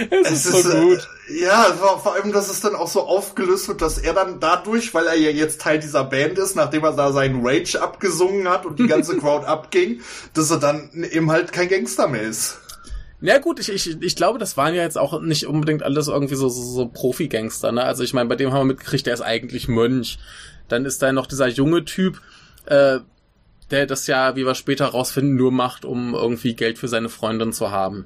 Es, 0.09 0.31
es, 0.31 0.45
ist 0.45 0.63
so 0.63 0.77
gut. 0.77 1.09
Äh, 1.29 1.41
ja, 1.43 1.63
vor 2.01 2.13
allem, 2.15 2.31
dass 2.31 2.49
es 2.49 2.61
dann 2.61 2.75
auch 2.75 2.87
so 2.87 3.01
aufgelöst 3.01 3.67
wird, 3.67 3.81
dass 3.81 3.97
er 3.97 4.13
dann 4.13 4.39
dadurch, 4.39 4.93
weil 4.93 5.07
er 5.07 5.15
ja 5.15 5.29
jetzt 5.29 5.61
Teil 5.61 5.79
dieser 5.79 6.05
Band 6.05 6.37
ist, 6.37 6.55
nachdem 6.55 6.83
er 6.83 6.93
da 6.93 7.11
seinen 7.11 7.45
Rage 7.45 7.81
abgesungen 7.81 8.47
hat 8.47 8.65
und 8.65 8.79
die 8.79 8.87
ganze 8.87 9.17
Crowd 9.19 9.45
abging, 9.45 10.01
dass 10.33 10.51
er 10.51 10.57
dann 10.57 10.89
eben 11.11 11.31
halt 11.31 11.51
kein 11.51 11.67
Gangster 11.67 12.07
mehr 12.07 12.21
ist. 12.21 12.59
Ja 13.21 13.37
gut, 13.39 13.59
ich, 13.59 13.69
ich, 13.69 14.01
ich 14.01 14.15
glaube, 14.15 14.39
das 14.39 14.57
waren 14.57 14.73
ja 14.73 14.83
jetzt 14.83 14.97
auch 14.97 15.21
nicht 15.21 15.47
unbedingt 15.47 15.83
alles 15.83 16.07
irgendwie 16.07 16.35
so, 16.35 16.49
so, 16.49 16.61
so 16.61 16.87
Profi-Gangster, 16.87 17.71
ne? 17.71 17.83
Also 17.83 18.03
ich 18.03 18.13
meine, 18.13 18.27
bei 18.27 18.35
dem 18.35 18.51
haben 18.51 18.61
wir 18.61 18.73
mitgekriegt, 18.73 19.05
der 19.05 19.13
ist 19.13 19.21
eigentlich 19.21 19.67
Mönch. 19.67 20.19
Dann 20.67 20.85
ist 20.85 21.01
da 21.01 21.11
noch 21.11 21.27
dieser 21.27 21.47
junge 21.47 21.85
Typ, 21.85 22.21
äh, 22.65 22.99
der 23.71 23.85
das 23.85 24.07
ja, 24.07 24.35
wie 24.35 24.45
wir 24.45 24.55
später 24.55 24.87
rausfinden, 24.87 25.35
nur 25.35 25.51
macht, 25.51 25.85
um 25.85 26.13
irgendwie 26.13 26.53
Geld 26.53 26.77
für 26.77 26.89
seine 26.89 27.09
Freundin 27.09 27.53
zu 27.53 27.71
haben 27.71 28.05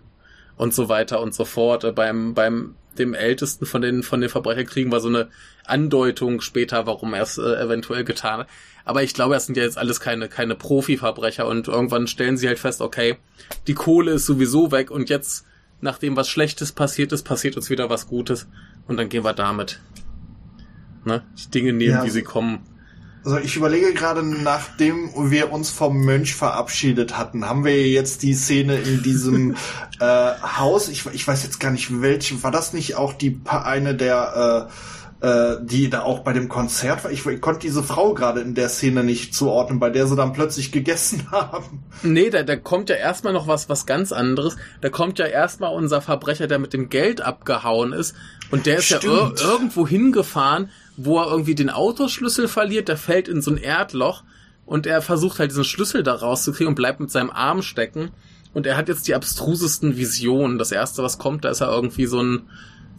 und 0.57 0.73
so 0.73 0.89
weiter 0.89 1.21
und 1.21 1.33
so 1.33 1.45
fort. 1.45 1.95
Beim, 1.95 2.33
beim 2.33 2.75
dem 2.97 3.13
ältesten 3.13 3.65
von 3.65 3.81
den, 3.81 4.03
von 4.03 4.21
den 4.21 4.29
Verbrecherkriegen 4.29 4.91
war 4.91 4.99
so 4.99 5.07
eine 5.07 5.29
Andeutung 5.65 6.41
später, 6.41 6.85
warum 6.87 7.13
er 7.13 7.23
es 7.23 7.37
äh, 7.37 7.41
eventuell 7.41 8.03
getan 8.03 8.41
hat. 8.41 8.47
Aber 8.85 9.03
ich 9.03 9.13
glaube, 9.13 9.35
es 9.35 9.45
sind 9.45 9.57
ja 9.57 9.63
jetzt 9.63 9.77
alles 9.77 9.99
keine, 9.99 10.29
keine 10.29 10.55
Profi-Verbrecher 10.55 11.45
und 11.45 11.67
irgendwann 11.67 12.07
stellen 12.07 12.37
sie 12.37 12.47
halt 12.47 12.59
fest, 12.59 12.81
okay, 12.81 13.17
die 13.67 13.73
Kohle 13.73 14.13
ist 14.13 14.25
sowieso 14.25 14.71
weg 14.71 14.91
und 14.91 15.09
jetzt, 15.09 15.45
nachdem 15.81 16.15
was 16.15 16.29
Schlechtes 16.29 16.71
passiert 16.71 17.11
ist, 17.11 17.23
passiert 17.23 17.55
uns 17.57 17.69
wieder 17.69 17.89
was 17.89 18.07
Gutes 18.07 18.47
und 18.87 18.97
dann 18.97 19.09
gehen 19.09 19.23
wir 19.23 19.33
damit. 19.33 19.81
Ne? 21.05 21.23
Die 21.37 21.51
Dinge 21.51 21.73
nehmen, 21.73 21.91
ja. 21.91 22.03
wie 22.03 22.09
sie 22.09 22.23
kommen. 22.23 22.59
Also 23.27 23.39
ich 23.39 23.57
überlege 23.57 23.93
gerade, 23.93 24.23
nachdem 24.23 25.09
wir 25.13 25.51
uns 25.51 25.69
vom 25.69 25.99
Mönch 25.99 26.33
verabschiedet 26.33 27.17
hatten, 27.17 27.43
haben 27.43 27.65
wir 27.65 27.85
jetzt 27.89 28.23
die 28.23 28.33
Szene 28.33 28.77
in 28.77 29.03
diesem 29.03 29.57
äh, 29.99 30.31
Haus. 30.57 30.87
Ich, 30.87 31.05
ich 31.07 31.27
weiß 31.27 31.43
jetzt 31.43 31.59
gar 31.59 31.71
nicht, 31.71 32.01
welche. 32.01 32.41
War 32.41 32.51
das 32.51 32.71
nicht 32.71 32.95
auch 32.95 33.11
die 33.11 33.37
eine 33.45 33.95
der 33.95 34.69
äh, 34.69 34.73
äh, 35.21 35.55
die 35.61 35.89
da 35.89 36.03
auch 36.03 36.19
bei 36.19 36.33
dem 36.33 36.49
Konzert 36.49 37.03
war. 37.03 37.11
Ich, 37.11 37.25
ich 37.25 37.41
konnte 37.41 37.61
diese 37.61 37.83
Frau 37.83 38.13
gerade 38.13 38.41
in 38.41 38.55
der 38.55 38.69
Szene 38.69 39.03
nicht 39.03 39.33
zuordnen, 39.33 39.79
bei 39.79 39.89
der 39.89 40.07
sie 40.07 40.15
dann 40.15 40.33
plötzlich 40.33 40.71
gegessen 40.71 41.27
haben. 41.31 41.83
Nee, 42.03 42.29
da, 42.29 42.43
da 42.43 42.55
kommt 42.55 42.89
ja 42.89 42.95
erstmal 42.95 43.33
noch 43.33 43.47
was, 43.47 43.69
was 43.69 43.85
ganz 43.85 44.11
anderes. 44.11 44.57
Da 44.81 44.89
kommt 44.89 45.19
ja 45.19 45.25
erstmal 45.25 45.73
unser 45.73 46.01
Verbrecher, 46.01 46.47
der 46.47 46.59
mit 46.59 46.73
dem 46.73 46.89
Geld 46.89 47.21
abgehauen 47.21 47.93
ist. 47.93 48.15
Und 48.51 48.65
der 48.65 48.77
ist 48.77 48.85
Stimmt. 48.85 49.03
ja 49.03 49.27
ir 49.27 49.33
irgendwo 49.41 49.87
hingefahren 49.87 50.69
wo 50.97 51.19
er 51.19 51.29
irgendwie 51.29 51.55
den 51.55 51.69
Autoschlüssel 51.69 52.47
verliert, 52.47 52.87
der 52.89 52.97
fällt 52.97 53.27
in 53.27 53.41
so 53.41 53.51
ein 53.51 53.57
Erdloch 53.57 54.23
und 54.65 54.87
er 54.87 55.01
versucht 55.01 55.39
halt 55.39 55.51
diesen 55.51 55.63
Schlüssel 55.63 56.03
da 56.03 56.15
rauszukriegen 56.15 56.69
und 56.69 56.75
bleibt 56.75 56.99
mit 56.99 57.11
seinem 57.11 57.29
Arm 57.29 57.61
stecken. 57.61 58.09
Und 58.53 58.65
er 58.65 58.75
hat 58.75 58.89
jetzt 58.89 59.07
die 59.07 59.13
abstrusesten 59.13 59.97
Visionen. 59.97 60.57
Das 60.57 60.71
erste, 60.71 61.03
was 61.03 61.19
kommt, 61.19 61.45
da 61.45 61.49
ist 61.49 61.61
er 61.61 61.71
irgendwie 61.71 62.07
so 62.07 62.21
ein 62.21 62.49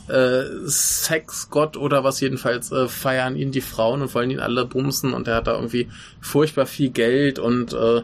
äh, 0.08 0.44
Sexgott 0.66 1.76
oder 1.76 2.04
was 2.04 2.20
jedenfalls 2.20 2.72
äh, 2.72 2.88
feiern 2.88 3.36
ihn 3.36 3.52
die 3.52 3.60
Frauen 3.60 4.02
und 4.02 4.14
wollen 4.14 4.30
ihn 4.30 4.40
alle 4.40 4.64
bumsen 4.64 5.14
und 5.14 5.28
er 5.28 5.36
hat 5.36 5.46
da 5.46 5.54
irgendwie 5.54 5.88
furchtbar 6.20 6.66
viel 6.66 6.90
Geld 6.90 7.38
und 7.38 7.72
äh, 7.72 8.02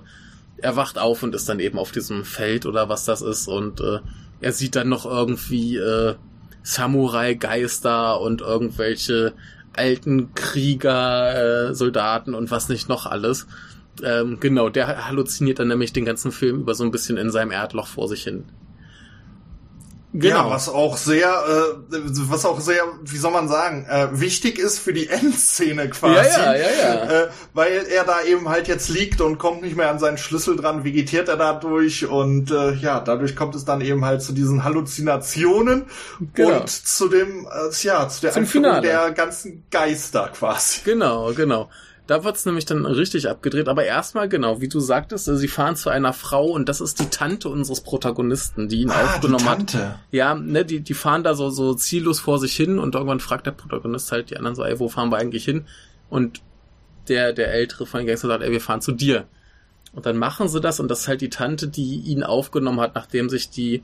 er 0.58 0.76
wacht 0.76 0.98
auf 0.98 1.22
und 1.22 1.34
ist 1.34 1.48
dann 1.48 1.60
eben 1.60 1.78
auf 1.78 1.92
diesem 1.92 2.24
Feld 2.24 2.66
oder 2.66 2.88
was 2.88 3.04
das 3.04 3.22
ist 3.22 3.48
und 3.48 3.80
äh, 3.80 3.98
er 4.40 4.52
sieht 4.52 4.76
dann 4.76 4.88
noch 4.88 5.06
irgendwie 5.06 5.76
äh, 5.76 6.14
Samurai-Geister 6.62 8.20
und 8.20 8.40
irgendwelche 8.40 9.34
alten 9.72 10.34
Krieger, 10.34 11.68
äh, 11.70 11.74
Soldaten 11.74 12.34
und 12.34 12.50
was 12.50 12.68
nicht 12.68 12.88
noch 12.88 13.06
alles. 13.06 13.46
Ähm, 14.02 14.38
genau, 14.40 14.68
der 14.68 15.06
halluziniert 15.06 15.58
dann 15.58 15.68
nämlich 15.68 15.92
den 15.92 16.04
ganzen 16.04 16.32
Film 16.32 16.60
über 16.60 16.74
so 16.74 16.84
ein 16.84 16.90
bisschen 16.90 17.16
in 17.16 17.30
seinem 17.30 17.52
Erdloch 17.52 17.86
vor 17.86 18.08
sich 18.08 18.24
hin. 18.24 18.44
Genau. 20.16 20.44
Ja, 20.44 20.50
was 20.50 20.68
auch 20.68 20.96
sehr, 20.96 21.26
äh, 21.26 21.98
was 22.28 22.46
auch 22.46 22.60
sehr, 22.60 22.84
wie 23.02 23.16
soll 23.16 23.32
man 23.32 23.48
sagen, 23.48 23.84
äh, 23.90 24.08
wichtig 24.12 24.60
ist 24.60 24.78
für 24.78 24.92
die 24.92 25.08
Endszene 25.10 25.90
quasi. 25.90 26.40
Ja, 26.40 26.54
ja, 26.54 26.62
ja, 26.62 26.94
ja. 26.94 27.22
Äh, 27.22 27.28
weil 27.52 27.84
er 27.90 28.04
da 28.04 28.22
eben 28.22 28.48
halt 28.48 28.68
jetzt 28.68 28.88
liegt 28.88 29.20
und 29.20 29.38
kommt 29.38 29.62
nicht 29.62 29.76
mehr 29.76 29.90
an 29.90 29.98
seinen 29.98 30.16
Schlüssel 30.16 30.54
dran, 30.54 30.84
vegetiert 30.84 31.28
er 31.28 31.36
dadurch 31.36 32.06
und 32.06 32.52
äh, 32.52 32.74
ja, 32.74 33.00
dadurch 33.00 33.34
kommt 33.34 33.56
es 33.56 33.64
dann 33.64 33.80
eben 33.80 34.04
halt 34.04 34.22
zu 34.22 34.32
diesen 34.32 34.62
Halluzinationen 34.62 35.86
genau. 36.32 36.60
und 36.60 36.70
zu 36.70 37.08
dem, 37.08 37.46
äh, 37.46 37.74
ja, 37.82 38.08
zu 38.08 38.20
der 38.20 38.30
Zum 38.30 38.42
Einführung 38.42 38.82
der 38.82 39.10
ganzen 39.10 39.64
Geister 39.72 40.30
quasi. 40.32 40.82
Genau, 40.84 41.32
genau. 41.32 41.68
Da 42.06 42.22
wird's 42.22 42.44
nämlich 42.44 42.66
dann 42.66 42.84
richtig 42.84 43.28
abgedreht. 43.28 43.68
Aber 43.68 43.84
erstmal, 43.84 44.28
genau, 44.28 44.60
wie 44.60 44.68
du 44.68 44.80
sagtest, 44.80 45.24
sie 45.24 45.48
fahren 45.48 45.76
zu 45.76 45.88
einer 45.88 46.12
Frau 46.12 46.46
und 46.46 46.68
das 46.68 46.80
ist 46.80 47.00
die 47.00 47.08
Tante 47.08 47.48
unseres 47.48 47.80
Protagonisten, 47.80 48.68
die 48.68 48.82
ihn 48.82 48.90
ah, 48.90 49.04
aufgenommen 49.04 49.48
hat. 49.48 49.76
Ja, 50.10 50.34
ne, 50.34 50.64
die, 50.64 50.80
die 50.80 50.94
fahren 50.94 51.24
da 51.24 51.34
so, 51.34 51.48
so 51.50 51.74
ziellos 51.74 52.20
vor 52.20 52.38
sich 52.38 52.54
hin 52.54 52.78
und 52.78 52.94
irgendwann 52.94 53.20
fragt 53.20 53.46
der 53.46 53.52
Protagonist 53.52 54.12
halt 54.12 54.30
die 54.30 54.36
anderen 54.36 54.54
so, 54.54 54.64
ey, 54.64 54.78
wo 54.78 54.88
fahren 54.88 55.10
wir 55.10 55.16
eigentlich 55.16 55.44
hin? 55.44 55.64
Und 56.10 56.42
der, 57.08 57.32
der 57.32 57.52
ältere 57.52 57.86
von 57.86 58.00
den 58.00 58.06
Gangster 58.06 58.28
sagt, 58.28 58.42
ey, 58.42 58.52
wir 58.52 58.60
fahren 58.60 58.82
zu 58.82 58.92
dir. 58.92 59.26
Und 59.92 60.06
dann 60.06 60.18
machen 60.18 60.48
sie 60.48 60.60
das 60.60 60.80
und 60.80 60.88
das 60.88 61.02
ist 61.02 61.08
halt 61.08 61.20
die 61.20 61.30
Tante, 61.30 61.68
die 61.68 62.00
ihn 62.00 62.22
aufgenommen 62.22 62.80
hat, 62.80 62.94
nachdem 62.94 63.30
sich 63.30 63.48
die 63.48 63.82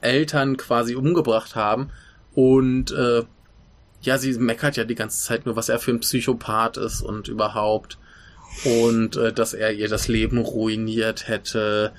Eltern 0.00 0.56
quasi 0.56 0.94
umgebracht 0.94 1.56
haben. 1.56 1.90
Und 2.34 2.92
äh, 2.92 3.22
ja, 4.04 4.18
sie 4.18 4.34
meckert 4.38 4.76
ja 4.76 4.84
die 4.84 4.94
ganze 4.94 5.22
Zeit 5.22 5.46
nur, 5.46 5.56
was 5.56 5.68
er 5.68 5.78
für 5.78 5.90
ein 5.90 6.00
Psychopath 6.00 6.76
ist 6.76 7.00
und 7.02 7.28
überhaupt. 7.28 7.98
Und 8.64 9.16
äh, 9.16 9.32
dass 9.32 9.52
er 9.52 9.72
ihr 9.72 9.88
das 9.88 10.06
Leben 10.06 10.38
ruiniert 10.38 11.26
hätte 11.26 11.92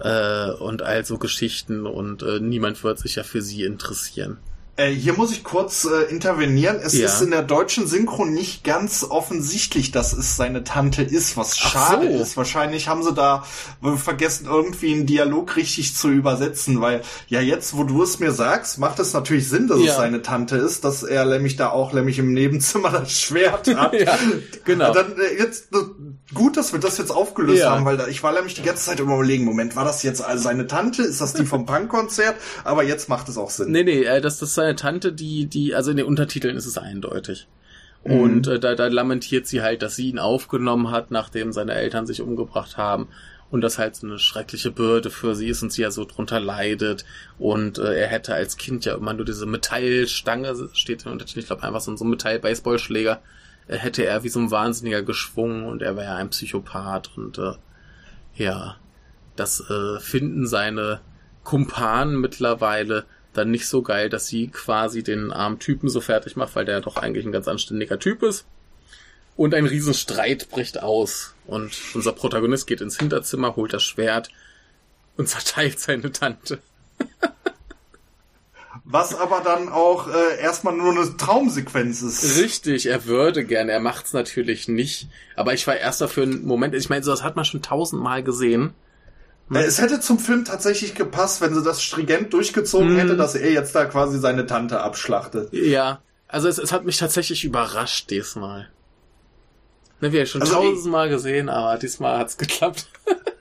äh, 0.00 0.50
und 0.50 0.82
all 0.82 1.04
so 1.04 1.18
Geschichten 1.18 1.86
und 1.86 2.22
äh, 2.22 2.40
niemand 2.40 2.82
wird 2.82 2.98
sich 2.98 3.16
ja 3.16 3.22
für 3.22 3.42
sie 3.42 3.62
interessieren. 3.62 4.38
Äh, 4.80 4.94
hier 4.94 5.12
muss 5.12 5.30
ich 5.30 5.44
kurz 5.44 5.84
äh, 5.84 6.10
intervenieren. 6.10 6.80
Es 6.82 6.94
ja. 6.94 7.06
ist 7.06 7.20
in 7.20 7.30
der 7.30 7.42
deutschen 7.42 7.86
Synchro 7.86 8.24
nicht 8.24 8.64
ganz 8.64 9.04
offensichtlich, 9.04 9.90
dass 9.90 10.14
es 10.14 10.36
seine 10.36 10.64
Tante 10.64 11.02
ist, 11.02 11.36
was 11.36 11.58
schade 11.58 12.10
so. 12.10 12.22
ist. 12.22 12.36
Wahrscheinlich 12.38 12.88
haben 12.88 13.02
sie 13.02 13.12
da 13.12 13.44
vergessen, 13.96 14.46
irgendwie 14.46 14.94
einen 14.94 15.04
Dialog 15.04 15.56
richtig 15.56 15.94
zu 15.94 16.08
übersetzen, 16.08 16.80
weil 16.80 17.02
ja 17.28 17.42
jetzt, 17.42 17.76
wo 17.76 17.84
du 17.84 18.02
es 18.02 18.20
mir 18.20 18.32
sagst, 18.32 18.78
macht 18.78 18.98
es 19.00 19.12
natürlich 19.12 19.48
Sinn, 19.48 19.68
dass 19.68 19.80
ja. 19.80 19.90
es 19.90 19.96
seine 19.96 20.22
Tante 20.22 20.56
ist, 20.56 20.84
dass 20.84 21.02
er 21.02 21.26
nämlich 21.26 21.56
da 21.56 21.68
auch 21.70 21.92
nämlich 21.92 22.18
im 22.18 22.32
Nebenzimmer 22.32 22.90
das 22.90 23.12
Schwert 23.12 23.68
hat. 23.76 23.92
ja, 24.00 24.18
genau. 24.64 24.94
Dann 24.94 25.12
äh, 25.18 25.38
jetzt 25.38 25.74
äh, 25.74 25.76
gut, 26.34 26.56
dass 26.56 26.72
wir 26.72 26.80
das 26.80 26.98
jetzt 26.98 27.10
aufgelöst 27.10 27.62
ja. 27.62 27.70
haben, 27.70 27.84
weil 27.84 27.96
da, 27.96 28.06
ich 28.06 28.22
war 28.22 28.32
nämlich 28.32 28.54
die 28.54 28.62
ganze 28.62 28.84
Zeit 28.84 29.00
immer 29.00 29.14
überlegen, 29.14 29.44
Moment, 29.44 29.76
war 29.76 29.84
das 29.84 30.02
jetzt 30.02 30.22
also 30.22 30.42
seine 30.42 30.66
Tante? 30.66 31.02
Ist 31.02 31.20
das 31.20 31.34
die 31.34 31.44
vom 31.44 31.66
Punkkonzert? 31.66 32.36
Aber 32.64 32.82
jetzt 32.82 33.08
macht 33.08 33.28
es 33.28 33.36
auch 33.36 33.50
Sinn. 33.50 33.72
Nee, 33.72 33.84
nee, 33.84 34.02
äh, 34.04 34.20
das, 34.20 34.38
das 34.38 34.50
ist 34.50 34.54
seine 34.54 34.76
Tante, 34.76 35.12
die, 35.12 35.46
die, 35.46 35.74
also 35.74 35.90
in 35.90 35.96
den 35.96 36.06
Untertiteln 36.06 36.56
ist 36.56 36.66
es 36.66 36.78
eindeutig. 36.78 37.48
Mhm. 38.04 38.20
Und 38.20 38.46
äh, 38.46 38.58
da, 38.58 38.74
da 38.74 38.86
lamentiert 38.86 39.46
sie 39.46 39.62
halt, 39.62 39.82
dass 39.82 39.96
sie 39.96 40.08
ihn 40.08 40.18
aufgenommen 40.18 40.90
hat, 40.90 41.10
nachdem 41.10 41.52
seine 41.52 41.74
Eltern 41.74 42.06
sich 42.06 42.20
umgebracht 42.20 42.76
haben. 42.76 43.08
Und 43.50 43.62
das 43.62 43.78
halt 43.78 43.96
so 43.96 44.06
eine 44.06 44.20
schreckliche 44.20 44.70
Bürde 44.70 45.10
für 45.10 45.34
sie 45.34 45.48
ist 45.48 45.60
und 45.64 45.72
sie 45.72 45.82
ja 45.82 45.90
so 45.90 46.04
drunter 46.04 46.38
leidet. 46.38 47.04
Und 47.36 47.78
äh, 47.78 47.94
er 47.94 48.06
hätte 48.06 48.32
als 48.32 48.56
Kind 48.56 48.84
ja 48.84 48.94
immer 48.94 49.12
nur 49.12 49.24
diese 49.24 49.44
Metallstange, 49.44 50.54
steht 50.72 51.04
im 51.04 51.12
Untertitel, 51.12 51.40
ich 51.40 51.46
glaube 51.46 51.64
einfach 51.64 51.80
so, 51.80 51.94
so 51.96 52.04
ein 52.04 52.10
Metall-Baseballschläger, 52.10 53.20
hätte 53.68 54.04
er 54.04 54.24
wie 54.24 54.28
so 54.28 54.40
ein 54.40 54.50
Wahnsinniger 54.50 55.02
geschwungen 55.02 55.64
und 55.64 55.82
er 55.82 55.96
wäre 55.96 56.06
ja 56.06 56.16
ein 56.16 56.30
Psychopath 56.30 57.16
und 57.16 57.38
äh, 57.38 57.52
ja, 58.34 58.76
das 59.36 59.60
äh, 59.70 60.00
finden 60.00 60.46
seine 60.46 61.00
Kumpanen 61.44 62.20
mittlerweile 62.20 63.06
dann 63.32 63.50
nicht 63.50 63.68
so 63.68 63.82
geil, 63.82 64.08
dass 64.08 64.26
sie 64.26 64.48
quasi 64.48 65.02
den 65.02 65.32
armen 65.32 65.58
Typen 65.58 65.88
so 65.88 66.00
fertig 66.00 66.36
macht, 66.36 66.56
weil 66.56 66.64
der 66.64 66.80
doch 66.80 66.96
eigentlich 66.96 67.24
ein 67.24 67.32
ganz 67.32 67.48
anständiger 67.48 67.98
Typ 67.98 68.22
ist. 68.22 68.44
Und 69.36 69.54
ein 69.54 69.66
Riesenstreit 69.66 70.50
bricht 70.50 70.82
aus. 70.82 71.34
Und 71.46 71.72
unser 71.94 72.12
Protagonist 72.12 72.66
geht 72.66 72.80
ins 72.80 72.98
Hinterzimmer, 72.98 73.56
holt 73.56 73.72
das 73.72 73.82
Schwert 73.82 74.30
und 75.16 75.28
zerteilt 75.28 75.78
seine 75.78 76.12
Tante. 76.12 76.58
Was 78.84 79.14
aber 79.14 79.40
dann 79.40 79.68
auch 79.68 80.08
äh, 80.08 80.40
erstmal 80.40 80.74
nur 80.74 80.92
eine 80.92 81.16
Traumsequenz 81.16 82.02
ist. 82.02 82.38
Richtig, 82.38 82.86
er 82.86 83.06
würde 83.06 83.44
gerne, 83.44 83.72
er 83.72 83.80
macht's 83.80 84.12
natürlich 84.12 84.68
nicht. 84.68 85.08
Aber 85.36 85.54
ich 85.54 85.66
war 85.66 85.76
erst 85.76 86.00
dafür 86.00 86.22
einen 86.24 86.44
Moment, 86.44 86.74
ich 86.74 86.88
meine, 86.88 87.02
sowas 87.02 87.24
hat 87.24 87.36
man 87.36 87.44
schon 87.44 87.62
tausendmal 87.62 88.22
gesehen. 88.22 88.74
Äh, 89.52 89.64
es 89.64 89.80
hätte 89.80 90.00
zum 90.00 90.18
Film 90.18 90.44
tatsächlich 90.44 90.94
gepasst, 90.94 91.40
wenn 91.40 91.54
sie 91.54 91.62
das 91.62 91.82
stringent 91.82 92.32
durchgezogen 92.32 92.94
mm. 92.94 92.98
hätte, 92.98 93.16
dass 93.16 93.34
er 93.34 93.50
jetzt 93.50 93.74
da 93.74 93.86
quasi 93.86 94.18
seine 94.18 94.46
Tante 94.46 94.80
abschlachtet. 94.80 95.52
Ja, 95.52 96.00
also 96.28 96.48
es, 96.48 96.58
es 96.58 96.70
hat 96.70 96.84
mich 96.84 96.98
tatsächlich 96.98 97.44
überrascht 97.44 98.10
diesmal. 98.10 98.68
Ne, 100.00 100.12
wir 100.12 100.20
haben 100.20 100.26
schon 100.26 100.42
also 100.42 100.54
tausendmal 100.54 101.08
gesehen, 101.08 101.48
aber 101.48 101.76
diesmal 101.78 102.18
hat's 102.18 102.36
geklappt. 102.38 102.88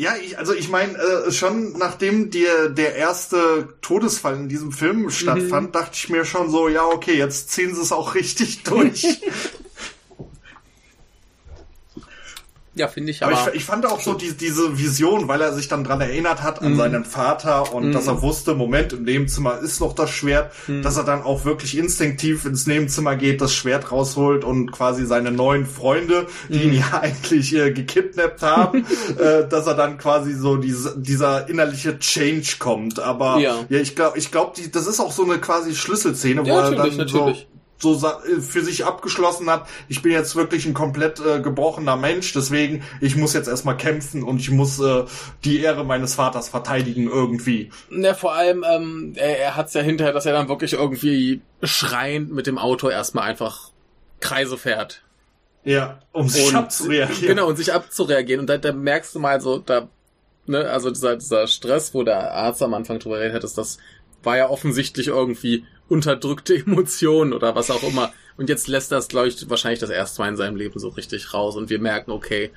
Ja, 0.00 0.14
ich, 0.16 0.38
also 0.38 0.54
ich 0.54 0.68
meine, 0.68 0.96
äh, 0.96 1.32
schon 1.32 1.72
nachdem 1.72 2.30
dir 2.30 2.68
der 2.68 2.94
erste 2.94 3.74
Todesfall 3.82 4.36
in 4.36 4.48
diesem 4.48 4.70
Film 4.70 5.10
stattfand, 5.10 5.68
mhm. 5.68 5.72
dachte 5.72 5.90
ich 5.94 6.08
mir 6.08 6.24
schon 6.24 6.52
so, 6.52 6.68
ja, 6.68 6.84
okay, 6.84 7.14
jetzt 7.16 7.50
ziehen 7.50 7.74
sie 7.74 7.82
es 7.82 7.90
auch 7.90 8.14
richtig 8.14 8.62
durch. 8.62 9.04
Ja, 12.78 12.88
finde 12.88 13.10
ich 13.10 13.22
aber. 13.22 13.36
aber 13.36 13.50
ich, 13.50 13.56
ich, 13.56 13.64
fand 13.64 13.84
auch 13.86 14.00
so 14.00 14.14
die, 14.14 14.32
diese 14.32 14.78
Vision, 14.78 15.26
weil 15.26 15.40
er 15.40 15.52
sich 15.52 15.66
dann 15.68 15.82
dran 15.82 16.00
erinnert 16.00 16.42
hat 16.42 16.62
an 16.62 16.74
mm. 16.74 16.76
seinen 16.76 17.04
Vater 17.04 17.74
und 17.74 17.90
mm. 17.90 17.92
dass 17.92 18.06
er 18.06 18.22
wusste, 18.22 18.54
Moment, 18.54 18.92
im 18.92 19.02
Nebenzimmer 19.02 19.58
ist 19.58 19.80
noch 19.80 19.94
das 19.94 20.10
Schwert, 20.10 20.52
mm. 20.68 20.82
dass 20.82 20.96
er 20.96 21.02
dann 21.02 21.22
auch 21.22 21.44
wirklich 21.44 21.76
instinktiv 21.76 22.44
ins 22.44 22.66
Nebenzimmer 22.66 23.16
geht, 23.16 23.40
das 23.40 23.52
Schwert 23.52 23.90
rausholt 23.90 24.44
und 24.44 24.70
quasi 24.70 25.06
seine 25.06 25.32
neuen 25.32 25.66
Freunde, 25.66 26.26
die 26.48 26.62
ihn 26.62 26.68
mhm. 26.70 26.76
ja 26.76 26.98
eigentlich 27.02 27.54
äh, 27.54 27.72
gekidnappt 27.72 28.42
haben, 28.42 28.86
äh, 29.18 29.48
dass 29.48 29.66
er 29.66 29.74
dann 29.74 29.98
quasi 29.98 30.34
so 30.34 30.56
diese, 30.56 30.96
dieser 30.96 31.48
innerliche 31.48 31.98
Change 31.98 32.56
kommt. 32.58 33.00
Aber 33.00 33.38
ja, 33.38 33.56
ja 33.68 33.80
ich 33.80 33.96
glaube, 33.96 34.18
ich 34.18 34.30
glaube, 34.30 34.52
das 34.72 34.86
ist 34.86 35.00
auch 35.00 35.12
so 35.12 35.24
eine 35.24 35.38
quasi 35.38 35.74
Schlüsselszene, 35.74 36.42
ja, 36.44 36.52
wo 36.52 36.58
er 36.58 36.70
dann 36.70 36.96
natürlich. 36.96 37.48
so 37.48 37.57
so 37.78 37.94
äh, 37.94 38.40
für 38.40 38.62
sich 38.62 38.84
abgeschlossen 38.84 39.48
hat, 39.50 39.66
ich 39.88 40.02
bin 40.02 40.12
jetzt 40.12 40.36
wirklich 40.36 40.66
ein 40.66 40.74
komplett 40.74 41.20
äh, 41.20 41.40
gebrochener 41.40 41.96
Mensch, 41.96 42.32
deswegen 42.32 42.82
ich 43.00 43.16
muss 43.16 43.32
jetzt 43.32 43.48
erstmal 43.48 43.76
kämpfen 43.76 44.22
und 44.22 44.40
ich 44.40 44.50
muss 44.50 44.80
äh, 44.80 45.04
die 45.44 45.60
Ehre 45.60 45.84
meines 45.84 46.14
Vaters 46.14 46.48
verteidigen 46.48 47.08
irgendwie. 47.08 47.70
Ja, 47.90 48.14
vor 48.14 48.34
allem, 48.34 48.64
ähm, 48.68 49.12
er, 49.16 49.38
er 49.38 49.56
hat 49.56 49.68
es 49.68 49.74
ja 49.74 49.80
hinterher, 49.80 50.12
dass 50.12 50.26
er 50.26 50.32
dann 50.32 50.48
wirklich 50.48 50.72
irgendwie 50.72 51.40
schreiend 51.62 52.32
mit 52.32 52.46
dem 52.46 52.58
Auto 52.58 52.88
erstmal 52.88 53.24
einfach 53.24 53.70
Kreise 54.20 54.58
fährt. 54.58 55.02
Ja, 55.64 56.00
um 56.12 56.28
sich 56.28 56.48
und, 56.48 56.56
abzureagieren. 56.56 57.26
Genau, 57.26 57.48
und 57.48 57.56
sich 57.56 57.72
abzureagieren. 57.72 58.40
Und 58.40 58.46
da, 58.46 58.58
da 58.58 58.72
merkst 58.72 59.14
du 59.14 59.18
mal 59.18 59.40
so, 59.40 59.58
da, 59.58 59.88
ne, 60.46 60.68
also 60.70 60.90
dieser, 60.90 61.16
dieser 61.16 61.46
Stress, 61.46 61.94
wo 61.94 62.04
der 62.04 62.32
Arzt 62.32 62.62
am 62.62 62.74
Anfang 62.74 62.98
drüber 62.98 63.20
redet, 63.20 63.44
ist 63.44 63.58
das 63.58 63.78
war 64.22 64.36
ja 64.36 64.48
offensichtlich 64.50 65.08
irgendwie 65.08 65.64
unterdrückte 65.88 66.54
Emotionen 66.56 67.32
oder 67.32 67.54
was 67.54 67.70
auch 67.70 67.82
immer. 67.82 68.12
Und 68.36 68.48
jetzt 68.48 68.68
lässt 68.68 68.92
das, 68.92 69.08
glaube 69.08 69.28
ich, 69.28 69.50
wahrscheinlich 69.50 69.80
das 69.80 69.90
erste 69.90 70.22
Mal 70.22 70.28
in 70.28 70.36
seinem 70.36 70.56
Leben 70.56 70.78
so 70.78 70.88
richtig 70.88 71.34
raus 71.34 71.56
und 71.56 71.70
wir 71.70 71.80
merken, 71.80 72.10
okay, 72.10 72.50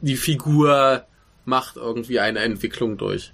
die 0.00 0.16
Figur 0.16 1.04
macht 1.44 1.76
irgendwie 1.76 2.20
eine 2.20 2.40
Entwicklung 2.40 2.96
durch. 2.96 3.32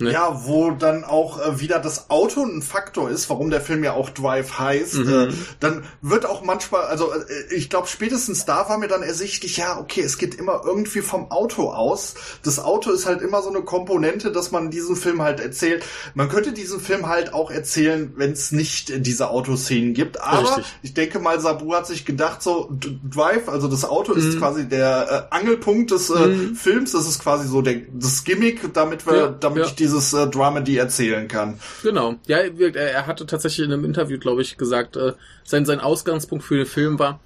Ne? 0.00 0.12
Ja, 0.12 0.42
wo 0.44 0.70
dann 0.70 1.04
auch 1.04 1.40
äh, 1.40 1.60
wieder 1.60 1.78
das 1.78 2.08
Auto 2.08 2.42
ein 2.42 2.62
Faktor 2.62 3.10
ist, 3.10 3.28
warum 3.28 3.50
der 3.50 3.60
Film 3.60 3.84
ja 3.84 3.92
auch 3.92 4.10
Drive 4.10 4.58
heißt. 4.58 4.94
Mhm. 4.94 5.12
Äh, 5.12 5.28
dann 5.60 5.84
wird 6.00 6.26
auch 6.26 6.42
manchmal, 6.42 6.84
also 6.84 7.12
äh, 7.12 7.54
ich 7.54 7.68
glaube 7.68 7.86
spätestens 7.86 8.44
da 8.46 8.68
war 8.68 8.78
mir 8.78 8.88
dann 8.88 9.02
ersichtlich, 9.02 9.58
ja, 9.58 9.78
okay, 9.78 10.00
es 10.00 10.16
geht 10.16 10.34
immer 10.34 10.62
irgendwie 10.64 11.02
vom 11.02 11.30
Auto 11.30 11.70
aus. 11.70 12.14
Das 12.42 12.58
Auto 12.58 12.90
ist 12.92 13.06
halt 13.06 13.20
immer 13.20 13.42
so 13.42 13.50
eine 13.50 13.62
Komponente, 13.62 14.32
dass 14.32 14.50
man 14.50 14.70
diesen 14.70 14.96
Film 14.96 15.20
halt 15.20 15.40
erzählt. 15.40 15.84
Man 16.14 16.28
könnte 16.28 16.52
diesen 16.52 16.80
Film 16.80 17.08
halt 17.08 17.34
auch 17.34 17.50
erzählen, 17.50 18.12
wenn 18.16 18.32
es 18.32 18.52
nicht 18.52 19.06
diese 19.06 19.28
Autoszenen 19.28 19.92
gibt. 19.92 20.20
Aber 20.20 20.56
Richtig. 20.56 20.64
ich 20.82 20.94
denke 20.94 21.18
mal, 21.18 21.40
Sabu 21.40 21.74
hat 21.74 21.86
sich 21.86 22.06
gedacht, 22.06 22.42
so 22.42 22.70
Drive, 23.08 23.48
also 23.48 23.68
das 23.68 23.84
Auto 23.84 24.14
mhm. 24.14 24.18
ist 24.18 24.38
quasi 24.38 24.68
der 24.68 25.28
äh, 25.30 25.34
Angelpunkt 25.34 25.90
des 25.90 26.08
äh, 26.08 26.26
mhm. 26.26 26.54
Films. 26.54 26.92
Das 26.92 27.06
ist 27.06 27.20
quasi 27.20 27.46
so 27.46 27.60
der 27.60 27.80
das 27.92 28.24
Gimmick, 28.24 28.72
damit 28.72 29.06
wir, 29.06 29.16
ja, 29.16 29.28
damit 29.28 29.64
ja. 29.64 29.66
ich 29.66 29.74
die 29.74 29.89
dieses 29.90 30.12
äh, 30.12 30.26
Dramedy 30.28 30.76
erzählen 30.76 31.26
kann. 31.28 31.58
Genau. 31.82 32.14
Ja, 32.26 32.38
er 32.38 33.06
hatte 33.06 33.26
tatsächlich 33.26 33.66
in 33.66 33.72
einem 33.72 33.84
Interview, 33.84 34.18
glaube 34.18 34.42
ich, 34.42 34.56
gesagt, 34.56 34.96
äh, 34.96 35.12
sein, 35.44 35.66
sein 35.66 35.80
Ausgangspunkt 35.80 36.44
für 36.44 36.56
den 36.56 36.66
Film 36.66 36.98
war, 36.98 37.20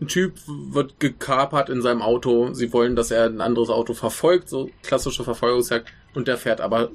ein 0.00 0.06
Typ 0.06 0.34
wird 0.46 1.00
gekapert 1.00 1.68
in 1.68 1.82
seinem 1.82 2.02
Auto, 2.02 2.52
sie 2.54 2.72
wollen, 2.72 2.94
dass 2.94 3.10
er 3.10 3.26
ein 3.26 3.40
anderes 3.40 3.68
Auto 3.68 3.94
verfolgt, 3.94 4.48
so 4.48 4.70
klassische 4.82 5.24
Verfolgungsjagd, 5.24 5.88
und 6.14 6.28
der 6.28 6.38
fährt 6.38 6.60
aber 6.60 6.90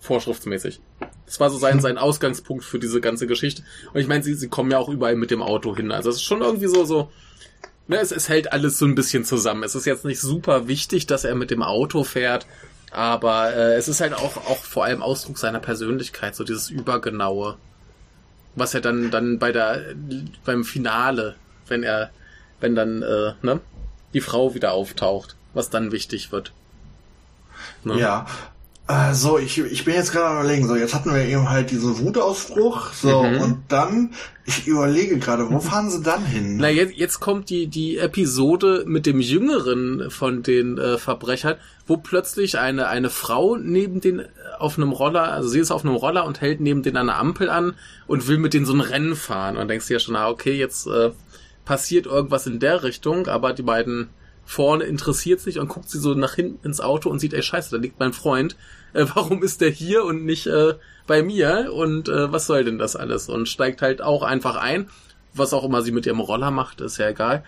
vorschriftsmäßig. 0.00 0.80
Das 1.24 1.40
war 1.40 1.50
so 1.50 1.58
sein, 1.58 1.80
sein 1.80 1.98
Ausgangspunkt 1.98 2.64
für 2.64 2.78
diese 2.78 3.00
ganze 3.00 3.26
Geschichte. 3.26 3.62
Und 3.92 4.00
ich 4.00 4.06
meine, 4.06 4.22
sie, 4.22 4.34
sie 4.34 4.48
kommen 4.48 4.70
ja 4.70 4.78
auch 4.78 4.88
überall 4.88 5.16
mit 5.16 5.30
dem 5.30 5.42
Auto 5.42 5.74
hin. 5.74 5.90
Also 5.90 6.10
es 6.10 6.16
ist 6.16 6.22
schon 6.22 6.42
irgendwie 6.42 6.68
so, 6.68 6.84
so, 6.84 7.10
ne, 7.88 7.98
es, 7.98 8.12
es 8.12 8.28
hält 8.28 8.52
alles 8.52 8.78
so 8.78 8.84
ein 8.84 8.94
bisschen 8.94 9.24
zusammen. 9.24 9.64
Es 9.64 9.74
ist 9.74 9.86
jetzt 9.86 10.04
nicht 10.04 10.20
super 10.20 10.68
wichtig, 10.68 11.06
dass 11.06 11.24
er 11.24 11.34
mit 11.34 11.50
dem 11.50 11.62
Auto 11.62 12.04
fährt, 12.04 12.46
aber 12.96 13.54
äh, 13.54 13.74
es 13.74 13.88
ist 13.88 14.00
halt 14.00 14.14
auch, 14.14 14.38
auch 14.38 14.64
vor 14.64 14.86
allem 14.86 15.02
Ausdruck 15.02 15.36
seiner 15.36 15.60
Persönlichkeit, 15.60 16.34
so 16.34 16.44
dieses 16.44 16.70
Übergenaue. 16.70 17.58
Was 18.54 18.72
er 18.72 18.80
dann, 18.80 19.10
dann 19.10 19.38
bei 19.38 19.52
der, 19.52 19.94
beim 20.46 20.64
Finale, 20.64 21.34
wenn 21.68 21.82
er, 21.82 22.08
wenn 22.58 22.74
dann, 22.74 23.02
äh, 23.02 23.34
ne, 23.42 23.60
die 24.14 24.22
Frau 24.22 24.54
wieder 24.54 24.72
auftaucht, 24.72 25.36
was 25.52 25.68
dann 25.68 25.92
wichtig 25.92 26.32
wird. 26.32 26.52
Ne? 27.84 28.00
Ja. 28.00 28.26
Äh, 28.88 29.14
so, 29.14 29.38
ich, 29.38 29.58
ich 29.58 29.84
bin 29.84 29.94
jetzt 29.94 30.12
gerade 30.12 30.38
überlegen, 30.38 30.68
so, 30.68 30.76
jetzt 30.76 30.94
hatten 30.94 31.12
wir 31.12 31.22
eben 31.24 31.50
halt 31.50 31.72
diesen 31.72 31.98
Wutausbruch, 31.98 32.92
so, 32.92 33.24
mhm. 33.24 33.40
und 33.40 33.58
dann, 33.66 34.10
ich 34.44 34.68
überlege 34.68 35.18
gerade, 35.18 35.50
wo 35.50 35.58
fahren 35.58 35.90
sie 35.90 36.02
dann 36.02 36.24
hin? 36.24 36.58
Na, 36.58 36.68
jetzt, 36.68 36.94
jetzt 36.94 37.18
kommt 37.18 37.50
die, 37.50 37.66
die 37.66 37.98
Episode 37.98 38.84
mit 38.86 39.06
dem 39.06 39.20
Jüngeren 39.20 40.08
von 40.10 40.44
den 40.44 40.78
äh, 40.78 40.98
Verbrechern, 40.98 41.56
wo 41.88 41.96
plötzlich 41.96 42.60
eine, 42.60 42.86
eine 42.86 43.10
Frau 43.10 43.56
neben 43.56 44.00
den 44.00 44.22
auf 44.58 44.78
einem 44.78 44.92
Roller, 44.92 45.32
also 45.32 45.48
sie 45.48 45.58
ist 45.58 45.72
auf 45.72 45.84
einem 45.84 45.96
Roller 45.96 46.24
und 46.24 46.40
hält 46.40 46.60
neben 46.60 46.84
den 46.84 46.96
eine 46.96 47.16
Ampel 47.16 47.50
an 47.50 47.74
und 48.06 48.28
will 48.28 48.38
mit 48.38 48.54
denen 48.54 48.66
so 48.66 48.72
ein 48.72 48.80
Rennen 48.80 49.16
fahren. 49.16 49.56
Und 49.56 49.68
denkst 49.68 49.88
dir 49.88 49.94
ja 49.94 50.00
schon, 50.00 50.16
ah, 50.16 50.28
okay, 50.28 50.56
jetzt 50.56 50.86
äh, 50.86 51.10
passiert 51.64 52.06
irgendwas 52.06 52.46
in 52.46 52.60
der 52.60 52.84
Richtung, 52.84 53.26
aber 53.26 53.52
die 53.52 53.62
beiden 53.62 54.08
vorne 54.46 54.84
interessiert 54.84 55.40
sich 55.40 55.58
und 55.58 55.68
guckt 55.68 55.90
sie 55.90 55.98
so 55.98 56.14
nach 56.14 56.34
hinten 56.34 56.64
ins 56.64 56.80
Auto 56.80 57.10
und 57.10 57.18
sieht, 57.18 57.34
ey 57.34 57.42
scheiße, 57.42 57.70
da 57.72 57.76
liegt 57.76 57.98
mein 57.98 58.12
Freund. 58.12 58.56
Äh, 58.94 59.04
warum 59.14 59.42
ist 59.42 59.60
der 59.60 59.70
hier 59.70 60.04
und 60.04 60.24
nicht 60.24 60.46
äh, 60.46 60.74
bei 61.06 61.22
mir? 61.22 61.72
Und 61.74 62.08
äh, 62.08 62.32
was 62.32 62.46
soll 62.46 62.64
denn 62.64 62.78
das 62.78 62.96
alles? 62.96 63.28
Und 63.28 63.48
steigt 63.48 63.82
halt 63.82 64.00
auch 64.00 64.22
einfach 64.22 64.56
ein. 64.56 64.88
Was 65.34 65.52
auch 65.52 65.64
immer 65.64 65.82
sie 65.82 65.92
mit 65.92 66.06
ihrem 66.06 66.20
Roller 66.20 66.50
macht, 66.50 66.80
ist 66.80 66.96
ja 66.96 67.08
egal. 67.08 67.44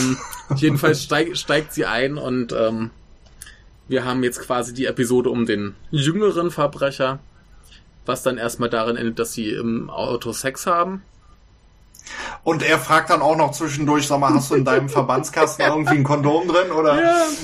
Ähm, 0.00 0.16
jedenfalls 0.56 1.02
steig, 1.02 1.36
steigt 1.36 1.72
sie 1.72 1.84
ein 1.84 2.16
und 2.16 2.52
ähm, 2.52 2.90
wir 3.86 4.04
haben 4.04 4.24
jetzt 4.24 4.40
quasi 4.40 4.72
die 4.72 4.86
Episode 4.86 5.30
um 5.30 5.44
den 5.44 5.74
jüngeren 5.90 6.50
Verbrecher, 6.50 7.20
was 8.06 8.22
dann 8.22 8.38
erstmal 8.38 8.70
darin 8.70 8.96
endet, 8.96 9.18
dass 9.18 9.34
sie 9.34 9.50
im 9.50 9.90
Auto 9.90 10.32
Sex 10.32 10.66
haben 10.66 11.02
und 12.44 12.62
er 12.62 12.78
fragt 12.78 13.10
dann 13.10 13.22
auch 13.22 13.36
noch 13.36 13.52
zwischendurch, 13.52 14.06
sag 14.06 14.20
mal, 14.20 14.34
hast 14.34 14.50
du 14.50 14.54
in 14.54 14.64
deinem 14.64 14.88
Verbandskasten 14.90 15.64
irgendwie 15.64 15.96
ein 15.96 16.04
Kondom 16.04 16.48
drin 16.48 16.70
oder? 16.70 17.00
Ja. 17.00 17.26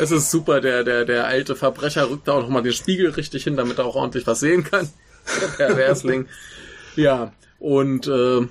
Es 0.00 0.12
ist 0.12 0.30
super, 0.30 0.60
der, 0.60 0.84
der, 0.84 1.04
der 1.04 1.26
alte 1.26 1.56
Verbrecher 1.56 2.08
rückt 2.08 2.28
da 2.28 2.34
auch 2.34 2.42
nochmal 2.42 2.62
den 2.62 2.72
Spiegel 2.72 3.10
richtig 3.10 3.42
hin, 3.42 3.56
damit 3.56 3.78
er 3.78 3.84
auch 3.84 3.96
ordentlich 3.96 4.28
was 4.28 4.38
sehen 4.38 4.62
kann. 4.62 4.88
Der 5.58 5.66
Perversling. 5.66 6.26
Ja, 6.94 7.32
und 7.58 8.06
äh, 8.06 8.46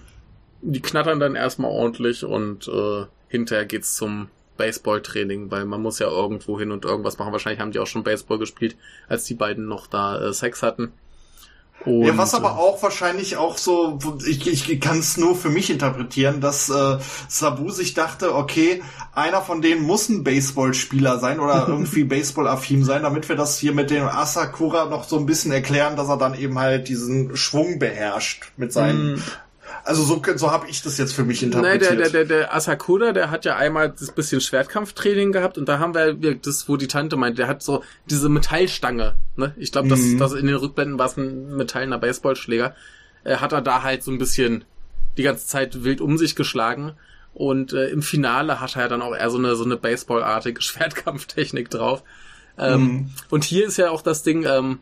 die 0.62 0.82
knattern 0.82 1.22
dann 1.22 1.36
erstmal 1.36 1.72
ordentlich 1.72 2.26
und 2.26 2.68
äh, 2.68 3.06
hinterher 3.30 3.66
geht's 3.66 3.96
zum 3.96 4.28
Baseball-Training, 4.58 5.50
weil 5.52 5.66
man 5.66 5.82
muss 5.82 6.00
ja 6.00 6.08
irgendwo 6.08 6.60
hin 6.60 6.72
und 6.72 6.84
irgendwas 6.84 7.18
machen. 7.18 7.32
Wahrscheinlich 7.32 7.62
haben 7.62 7.72
die 7.72 7.80
auch 7.80 7.88
schon 7.88 8.04
Baseball 8.04 8.40
gespielt, 8.40 8.76
als 9.08 9.24
die 9.26 9.36
beiden 9.36 9.68
noch 9.68 9.88
da 9.88 10.20
äh, 10.20 10.34
Sex 10.34 10.64
hatten. 10.64 10.92
Und, 11.86 12.04
ja, 12.04 12.18
was 12.18 12.34
aber 12.34 12.58
auch 12.58 12.82
wahrscheinlich 12.82 13.38
auch 13.38 13.58
so, 13.58 14.00
ich, 14.28 14.48
ich 14.48 14.82
kann 14.82 15.00
es 15.00 15.16
nur 15.18 15.36
für 15.36 15.50
mich 15.50 15.70
interpretieren, 15.70 16.42
dass 16.42 16.70
äh, 16.70 16.98
Sabu 17.28 17.70
sich 17.70 17.94
dachte, 17.94 18.36
okay, 18.36 18.82
einer 19.14 19.42
von 19.42 19.62
denen 19.62 19.84
muss 19.84 20.10
ein 20.10 20.24
Baseballspieler 20.24 21.20
sein 21.20 21.40
oder 21.40 21.66
irgendwie 21.70 22.04
Baseball-affin 22.04 22.84
sein, 22.84 23.04
damit 23.04 23.30
wir 23.30 23.36
das 23.36 23.58
hier 23.58 23.74
mit 23.74 23.90
dem 23.90 24.04
Asakura 24.04 24.86
noch 24.86 25.08
so 25.08 25.18
ein 25.18 25.26
bisschen 25.26 25.52
erklären, 25.52 25.96
dass 25.96 26.10
er 26.10 26.18
dann 26.18 26.34
eben 26.34 26.60
halt 26.60 26.90
diesen 26.90 27.38
Schwung 27.38 27.80
beherrscht 27.80 28.52
mit 28.58 28.74
seinen 28.74 29.16
mm. 29.16 29.24
Also 29.88 30.04
so, 30.04 30.22
so 30.36 30.52
habe 30.52 30.68
ich 30.68 30.82
das 30.82 30.98
jetzt 30.98 31.14
für 31.14 31.24
mich 31.24 31.42
interpretiert. 31.42 31.82
Nein, 31.82 31.98
der, 31.98 32.10
der, 32.10 32.26
der, 32.26 32.26
der 32.26 32.54
Asakura, 32.54 33.14
der 33.14 33.32
hat 33.32 33.46
ja 33.46 33.56
einmal 33.56 33.90
das 33.90 34.12
bisschen 34.12 34.42
Schwertkampftraining 34.42 35.32
gehabt 35.32 35.58
und 35.58 35.70
da 35.70 35.80
haben 35.80 35.94
wir 35.94 36.36
das, 36.36 36.68
wo 36.68 36.76
die 36.76 36.88
Tante 36.88 37.16
meint, 37.16 37.38
der 37.38 37.48
hat 37.48 37.64
so 37.64 37.84
diese 38.10 38.28
Metallstange. 38.28 39.16
Ne? 39.38 39.54
Ich 39.56 39.72
glaube, 39.72 39.88
das, 39.88 40.02
mhm. 40.02 40.18
das 40.18 40.34
in 40.34 40.46
den 40.46 40.58
Rückblenden 40.58 41.00
war 41.00 41.06
es 41.06 41.16
ein 41.16 41.56
metallener 41.56 41.98
Baseballschläger. 42.00 42.76
Äh, 43.24 43.38
hat 43.38 43.54
er 43.54 43.62
da 43.62 43.82
halt 43.82 44.04
so 44.04 44.12
ein 44.12 44.18
bisschen 44.18 44.66
die 45.18 45.24
ganze 45.24 45.48
Zeit 45.48 45.86
wild 45.86 46.02
um 46.02 46.18
sich 46.18 46.36
geschlagen. 46.36 46.94
Und 47.34 47.72
äh, 47.72 47.88
im 47.88 48.02
Finale 48.02 48.60
hat 48.60 48.76
er 48.76 48.84
ja 48.84 48.88
dann 48.90 49.02
auch 49.02 49.16
eher 49.16 49.30
so 49.30 49.38
eine, 49.38 49.56
so 49.56 49.64
eine 49.64 49.78
Baseballartige 49.78 50.62
Schwertkampftechnik 50.64 51.70
drauf. 51.70 52.04
Ähm, 52.58 52.82
mhm. 52.82 53.10
Und 53.30 53.46
hier 53.46 53.66
ist 53.68 53.78
ja 53.78 53.90
auch 53.90 54.02
das 54.02 54.24
Ding, 54.24 54.46
ähm, 54.46 54.80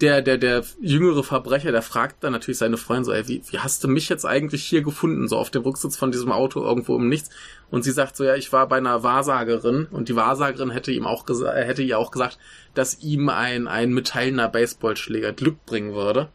der, 0.00 0.22
der, 0.22 0.38
der 0.38 0.64
jüngere 0.80 1.22
Verbrecher, 1.22 1.70
der 1.70 1.82
fragt 1.82 2.24
dann 2.24 2.32
natürlich 2.32 2.58
seine 2.58 2.76
Freundin 2.76 3.04
so, 3.04 3.12
ey, 3.12 3.28
wie, 3.28 3.42
wie 3.48 3.58
hast 3.60 3.84
du 3.84 3.88
mich 3.88 4.08
jetzt 4.08 4.26
eigentlich 4.26 4.64
hier 4.64 4.82
gefunden, 4.82 5.28
so 5.28 5.36
auf 5.36 5.50
dem 5.50 5.62
Rücksitz 5.62 5.96
von 5.96 6.10
diesem 6.10 6.32
Auto 6.32 6.62
irgendwo 6.62 6.96
im 6.96 7.08
Nichts? 7.08 7.30
Und 7.70 7.84
sie 7.84 7.92
sagt 7.92 8.16
so, 8.16 8.24
ja, 8.24 8.34
ich 8.34 8.52
war 8.52 8.68
bei 8.68 8.76
einer 8.76 9.04
Wahrsagerin 9.04 9.86
und 9.90 10.08
die 10.08 10.16
Wahrsagerin 10.16 10.70
hätte 10.70 10.90
ihm 10.90 11.06
auch 11.06 11.26
gesagt, 11.26 11.56
hätte 11.56 11.82
ihr 11.82 11.98
auch 11.98 12.10
gesagt, 12.10 12.38
dass 12.74 13.02
ihm 13.02 13.28
ein, 13.28 13.68
ein 13.68 13.92
metallener 13.92 14.48
Baseballschläger 14.48 15.32
Glück 15.32 15.64
bringen 15.64 15.94
würde. 15.94 16.28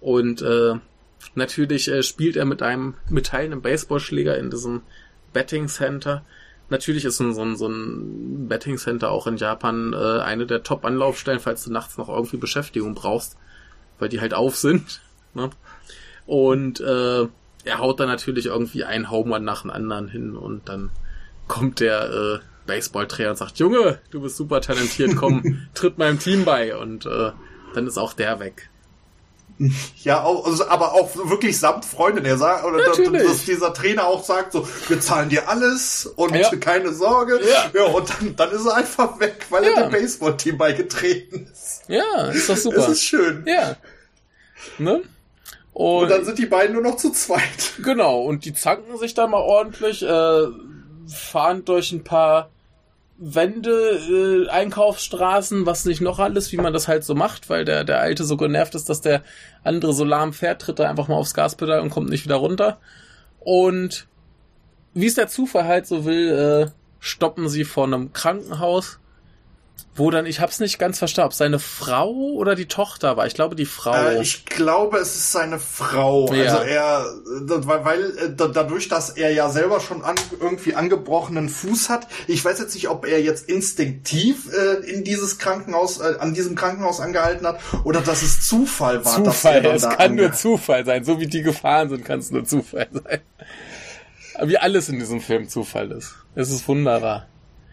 Und 0.00 0.42
äh, 0.42 0.74
natürlich 1.34 1.88
äh, 1.88 2.02
spielt 2.02 2.36
er 2.36 2.44
mit 2.44 2.62
einem 2.62 2.94
metallenen 3.08 3.62
Baseballschläger 3.62 4.36
in 4.36 4.50
diesem 4.50 4.82
Betting 5.32 5.68
Center 5.68 6.24
Natürlich 6.70 7.04
ist 7.04 7.18
so 7.18 7.24
ein, 7.24 7.56
so 7.56 7.68
ein 7.68 8.48
Betting 8.48 8.78
Center 8.78 9.10
auch 9.10 9.26
in 9.26 9.36
Japan 9.36 9.92
äh, 9.92 10.20
eine 10.20 10.46
der 10.46 10.62
Top-Anlaufstellen, 10.62 11.40
falls 11.40 11.64
du 11.64 11.72
nachts 11.72 11.98
noch 11.98 12.08
irgendwie 12.08 12.36
Beschäftigung 12.36 12.94
brauchst, 12.94 13.36
weil 13.98 14.08
die 14.08 14.20
halt 14.20 14.34
auf 14.34 14.56
sind. 14.56 15.00
Ne? 15.32 15.48
Und 16.26 16.80
äh, 16.80 17.28
er 17.64 17.78
haut 17.78 18.00
dann 18.00 18.08
natürlich 18.08 18.46
irgendwie 18.46 18.82
einen 18.82 19.12
Homer 19.12 19.38
nach 19.38 19.62
dem 19.62 19.70
anderen 19.70 20.08
hin 20.08 20.34
und 20.34 20.68
dann 20.68 20.90
kommt 21.46 21.78
der 21.78 22.10
äh, 22.10 22.38
Baseballtrainer 22.66 23.30
und 23.30 23.36
sagt, 23.36 23.60
Junge, 23.60 24.00
du 24.10 24.22
bist 24.22 24.36
super 24.36 24.60
talentiert, 24.60 25.14
komm, 25.14 25.68
tritt 25.74 25.98
meinem 25.98 26.18
Team 26.18 26.44
bei 26.44 26.76
und 26.76 27.06
äh, 27.06 27.30
dann 27.74 27.86
ist 27.86 27.96
auch 27.96 28.12
der 28.12 28.40
weg. 28.40 28.70
Ja, 30.02 30.24
also, 30.24 30.66
aber 30.68 30.94
auch 30.94 31.14
wirklich 31.28 31.58
samt 31.58 31.84
Freundin. 31.84 32.24
Er 32.24 32.38
sagt, 32.38 32.64
oder 32.64 32.78
Natürlich. 32.86 33.22
dass 33.22 33.44
dieser 33.44 33.74
Trainer 33.74 34.06
auch 34.06 34.24
sagt, 34.24 34.52
so, 34.52 34.66
wir 34.88 35.00
zahlen 35.00 35.28
dir 35.28 35.48
alles 35.48 36.06
und 36.06 36.34
ja. 36.34 36.50
keine 36.56 36.92
Sorge. 36.92 37.40
Ja. 37.42 37.70
ja, 37.74 37.84
und 37.84 38.08
dann, 38.08 38.36
dann 38.36 38.50
ist 38.52 38.64
er 38.64 38.76
einfach 38.76 39.20
weg, 39.20 39.46
weil 39.50 39.64
ja. 39.64 39.72
er 39.72 39.82
dem 39.82 39.92
Baseballteam 39.92 40.56
beigetreten 40.56 41.48
ist. 41.52 41.82
Ja, 41.88 42.28
ist 42.28 42.48
doch 42.48 42.56
super. 42.56 42.76
Das 42.76 42.88
ist 42.88 43.02
schön. 43.02 43.44
Ja. 43.46 43.76
Ne? 44.78 45.02
Und, 45.72 46.02
und, 46.02 46.08
dann 46.08 46.24
sind 46.24 46.38
die 46.38 46.46
beiden 46.46 46.74
nur 46.74 46.82
noch 46.82 46.96
zu 46.96 47.10
zweit. 47.10 47.74
Genau, 47.82 48.22
und 48.22 48.44
die 48.44 48.54
zanken 48.54 48.98
sich 48.98 49.14
dann 49.14 49.30
mal 49.30 49.40
ordentlich, 49.40 50.02
äh, 50.02 50.46
fahren 51.06 51.64
durch 51.64 51.92
ein 51.92 52.04
paar 52.04 52.50
Wände, 53.22 54.46
äh, 54.48 54.48
Einkaufsstraßen, 54.48 55.66
was 55.66 55.84
nicht 55.84 56.00
noch 56.00 56.18
alles, 56.18 56.52
wie 56.52 56.56
man 56.56 56.72
das 56.72 56.88
halt 56.88 57.04
so 57.04 57.14
macht, 57.14 57.50
weil 57.50 57.66
der, 57.66 57.84
der 57.84 58.00
Alte 58.00 58.24
so 58.24 58.38
genervt 58.38 58.74
ist, 58.74 58.88
dass 58.88 59.02
der 59.02 59.22
andere 59.62 59.92
so 59.92 60.04
lahm 60.04 60.32
fährt, 60.32 60.62
tritt 60.62 60.78
er 60.78 60.88
einfach 60.88 61.08
mal 61.08 61.16
aufs 61.16 61.34
Gaspedal 61.34 61.80
und 61.80 61.90
kommt 61.90 62.08
nicht 62.08 62.24
wieder 62.24 62.36
runter. 62.36 62.78
Und 63.38 64.06
wie 64.94 65.06
es 65.06 65.16
der 65.16 65.28
Zufall 65.28 65.64
halt 65.64 65.86
so 65.86 66.06
will, 66.06 66.30
äh, 66.30 66.70
stoppen 66.98 67.50
sie 67.50 67.64
vor 67.64 67.84
einem 67.84 68.14
Krankenhaus 68.14 68.99
wo 69.94 70.10
dann, 70.10 70.26
ich 70.26 70.40
hab's 70.40 70.60
nicht 70.60 70.78
ganz 70.78 70.98
verstanden, 70.98 71.26
ob 71.26 71.34
seine 71.34 71.58
Frau 71.58 72.10
oder 72.10 72.54
die 72.54 72.66
Tochter 72.66 73.16
war. 73.16 73.26
Ich 73.26 73.34
glaube, 73.34 73.54
die 73.56 73.66
Frau. 73.66 73.94
Äh, 73.94 74.22
ich 74.22 74.44
glaube, 74.46 74.98
es 74.98 75.14
ist 75.14 75.32
seine 75.32 75.58
Frau. 75.58 76.32
Ja. 76.32 76.44
Also 76.44 76.64
er, 76.64 77.04
weil, 77.66 77.84
weil 77.84 78.04
äh, 78.18 78.34
dadurch, 78.36 78.88
dass 78.88 79.10
er 79.10 79.32
ja 79.32 79.50
selber 79.50 79.80
schon 79.80 80.02
an, 80.02 80.16
irgendwie 80.40 80.74
angebrochenen 80.74 81.48
Fuß 81.48 81.88
hat, 81.88 82.06
ich 82.26 82.44
weiß 82.44 82.58
jetzt 82.58 82.74
nicht, 82.74 82.88
ob 82.88 83.06
er 83.06 83.20
jetzt 83.20 83.48
instinktiv 83.48 84.50
äh, 84.52 84.90
in 84.90 85.04
dieses 85.04 85.38
Krankenhaus, 85.38 86.00
äh, 86.00 86.14
an 86.18 86.34
diesem 86.34 86.54
Krankenhaus 86.54 87.00
angehalten 87.00 87.46
hat 87.46 87.60
oder 87.84 88.00
dass 88.00 88.22
es 88.22 88.46
Zufall 88.46 89.04
war. 89.04 89.24
Zufall, 89.24 89.64
es 89.66 89.82
da 89.82 89.94
kann 89.94 90.14
nur 90.14 90.32
Zufall 90.32 90.84
sein. 90.84 91.04
So 91.04 91.20
wie 91.20 91.26
die 91.26 91.42
gefahren 91.42 91.88
sind, 91.88 92.04
kann 92.04 92.20
es 92.20 92.30
nur 92.30 92.44
Zufall 92.44 92.88
sein. 92.92 93.20
Wie 94.42 94.58
alles 94.58 94.88
in 94.88 94.98
diesem 94.98 95.20
Film 95.20 95.48
Zufall 95.48 95.90
ist. 95.90 96.14
Es 96.34 96.50
ist 96.50 96.66
wunderbar. 96.66 97.26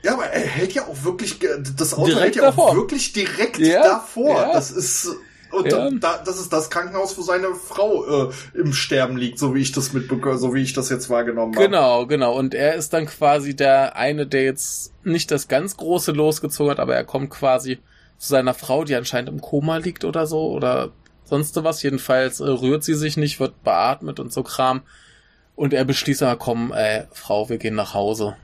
Ja, 0.08 0.13
aber 0.13 0.28
er 0.28 0.39
hält 0.39 0.74
ja 0.74 0.88
auch 0.88 1.04
wirklich, 1.04 1.38
das 1.76 1.93
Auto 1.93 2.06
direkt 2.06 2.24
hält 2.24 2.36
ja 2.38 2.41
davor. 2.43 2.70
auch 2.70 2.76
wirklich 2.76 3.12
direkt 3.12 3.58
ja, 3.58 3.84
davor. 3.84 4.39
Ja. 4.39 4.54
Das 4.54 4.72
ist, 4.72 5.10
und 5.52 5.70
ja. 5.70 5.89
da, 5.91 6.22
das 6.24 6.39
ist 6.39 6.54
das 6.54 6.70
Krankenhaus, 6.70 7.17
wo 7.17 7.22
seine 7.24 7.54
Frau 7.56 8.30
äh, 8.30 8.34
im 8.54 8.72
Sterben 8.72 9.17
liegt, 9.17 9.38
so 9.38 9.54
wie 9.54 9.60
ich 9.60 9.74
das 9.74 9.91
mitbekomme, 9.91 10.38
so 10.38 10.54
wie 10.54 10.62
ich 10.62 10.72
das 10.72 10.89
jetzt 10.89 11.10
wahrgenommen 11.10 11.56
habe. 11.56 11.65
Genau, 11.65 12.06
genau. 12.06 12.38
Und 12.38 12.54
er 12.54 12.76
ist 12.76 12.93
dann 12.93 13.06
quasi 13.06 13.54
der 13.54 13.98
eine, 13.98 14.26
der 14.26 14.43
jetzt 14.46 14.93
nicht 15.04 15.30
das 15.30 15.50
ganz 15.50 15.76
große 15.76 16.13
losgezogen 16.13 16.72
hat, 16.72 16.80
aber 16.80 16.96
er 16.96 17.04
kommt 17.04 17.30
quasi 17.30 17.80
zu 18.17 18.30
seiner 18.30 18.54
Frau, 18.54 18.86
die 18.86 18.96
anscheinend 18.96 19.30
im 19.30 19.41
Koma 19.41 19.76
liegt 19.76 20.06
oder 20.06 20.26
so 20.26 20.52
oder 20.52 20.91
sonst 21.26 21.62
was. 21.62 21.84
Jedenfalls 21.84 22.39
äh, 22.39 22.46
rührt 22.46 22.86
sie 22.86 22.96
sich 22.96 23.17
nicht, 23.17 23.41
wird 23.41 23.62
beatmet 23.65 24.22
und 24.22 24.32
so 24.32 24.41
Kram. 24.41 24.84
Und 25.58 25.74
er 25.74 25.84
beschließt, 25.84 26.24
aber 26.24 26.38
komm, 26.38 26.72
äh, 26.72 27.08
Frau, 27.12 27.50
wir 27.50 27.58
gehen 27.58 27.76
nach 27.76 27.93
Hause. 27.93 28.38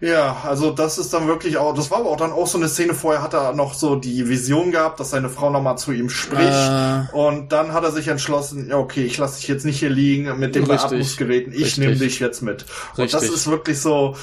Ja, 0.00 0.42
also 0.44 0.72
das 0.72 0.98
ist 0.98 1.14
dann 1.14 1.26
wirklich 1.26 1.56
auch, 1.56 1.74
das 1.74 1.90
war 1.90 2.00
aber 2.00 2.10
auch 2.10 2.18
dann 2.18 2.30
auch 2.30 2.46
so 2.46 2.58
eine 2.58 2.68
Szene, 2.68 2.92
vorher 2.92 3.22
hat 3.22 3.32
er 3.32 3.54
noch 3.54 3.72
so 3.72 3.96
die 3.96 4.28
Vision 4.28 4.70
gehabt, 4.70 5.00
dass 5.00 5.10
seine 5.10 5.30
Frau 5.30 5.48
nochmal 5.48 5.78
zu 5.78 5.90
ihm 5.92 6.10
spricht 6.10 6.52
äh, 6.52 7.16
und 7.16 7.50
dann 7.50 7.72
hat 7.72 7.82
er 7.82 7.92
sich 7.92 8.08
entschlossen, 8.08 8.68
ja 8.68 8.76
okay, 8.76 9.04
ich 9.04 9.16
lasse 9.16 9.40
dich 9.40 9.48
jetzt 9.48 9.64
nicht 9.64 9.78
hier 9.78 9.88
liegen 9.88 10.38
mit 10.38 10.54
den 10.54 10.66
Beatmungsgeräten, 10.66 11.54
ich 11.54 11.78
nehme 11.78 11.96
dich 11.96 12.20
jetzt 12.20 12.42
mit. 12.42 12.66
Und 12.96 13.04
richtig. 13.04 13.20
das 13.20 13.30
ist 13.30 13.46
wirklich 13.46 13.80
so, 13.80 14.14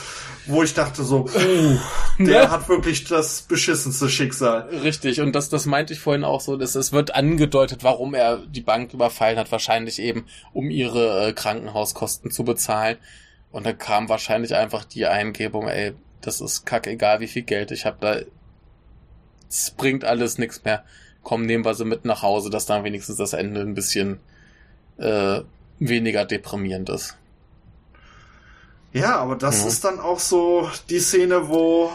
wo 0.45 0.61
ich 0.61 0.75
dachte 0.75 1.03
so, 1.03 1.21
uh, 1.21 1.77
der 2.19 2.43
ne? 2.43 2.51
hat 2.51 2.69
wirklich 2.69 3.05
das 3.05 3.41
beschissenste 3.41 4.09
Schicksal. 4.09 4.69
Richtig, 4.83 5.21
und 5.21 5.33
das, 5.33 5.49
das 5.49 5.65
meinte 5.65 5.93
ich 5.93 5.99
vorhin 5.99 6.23
auch 6.23 6.41
so, 6.41 6.55
dass 6.55 6.75
es 6.75 6.91
wird 6.91 7.15
angedeutet, 7.15 7.83
warum 7.83 8.13
er 8.13 8.37
die 8.45 8.61
Bank 8.61 8.93
überfallen 8.93 9.39
hat, 9.39 9.51
wahrscheinlich 9.51 9.97
eben, 9.97 10.25
um 10.53 10.69
ihre 10.69 11.29
äh, 11.29 11.33
Krankenhauskosten 11.33 12.29
zu 12.29 12.43
bezahlen. 12.43 12.97
Und 13.53 13.67
dann 13.67 13.77
kam 13.77 14.09
wahrscheinlich 14.09 14.55
einfach 14.55 14.83
die 14.83 15.05
Eingebung, 15.05 15.67
ey, 15.67 15.93
das 16.21 16.41
ist 16.41 16.65
kack 16.65 16.87
egal, 16.87 17.19
wie 17.19 17.27
viel 17.27 17.43
Geld 17.43 17.69
ich 17.69 17.85
habe 17.85 17.97
da. 18.01 18.17
es 19.47 19.71
bringt 19.71 20.03
alles 20.03 20.39
nichts 20.39 20.63
mehr. 20.65 20.83
Komm, 21.21 21.45
nehmen 21.45 21.63
wir 21.63 21.75
sie 21.75 21.85
mit 21.85 22.03
nach 22.03 22.23
Hause, 22.23 22.49
dass 22.49 22.65
dann 22.65 22.83
wenigstens 22.83 23.17
das 23.17 23.33
Ende 23.33 23.61
ein 23.61 23.75
bisschen 23.75 24.19
äh, 24.97 25.41
weniger 25.77 26.25
deprimierend 26.25 26.89
ist. 26.89 27.15
Ja, 28.91 29.17
aber 29.17 29.35
das 29.35 29.61
ja. 29.61 29.67
ist 29.67 29.83
dann 29.83 29.99
auch 29.99 30.19
so 30.19 30.67
die 30.89 30.99
Szene, 30.99 31.47
wo 31.47 31.91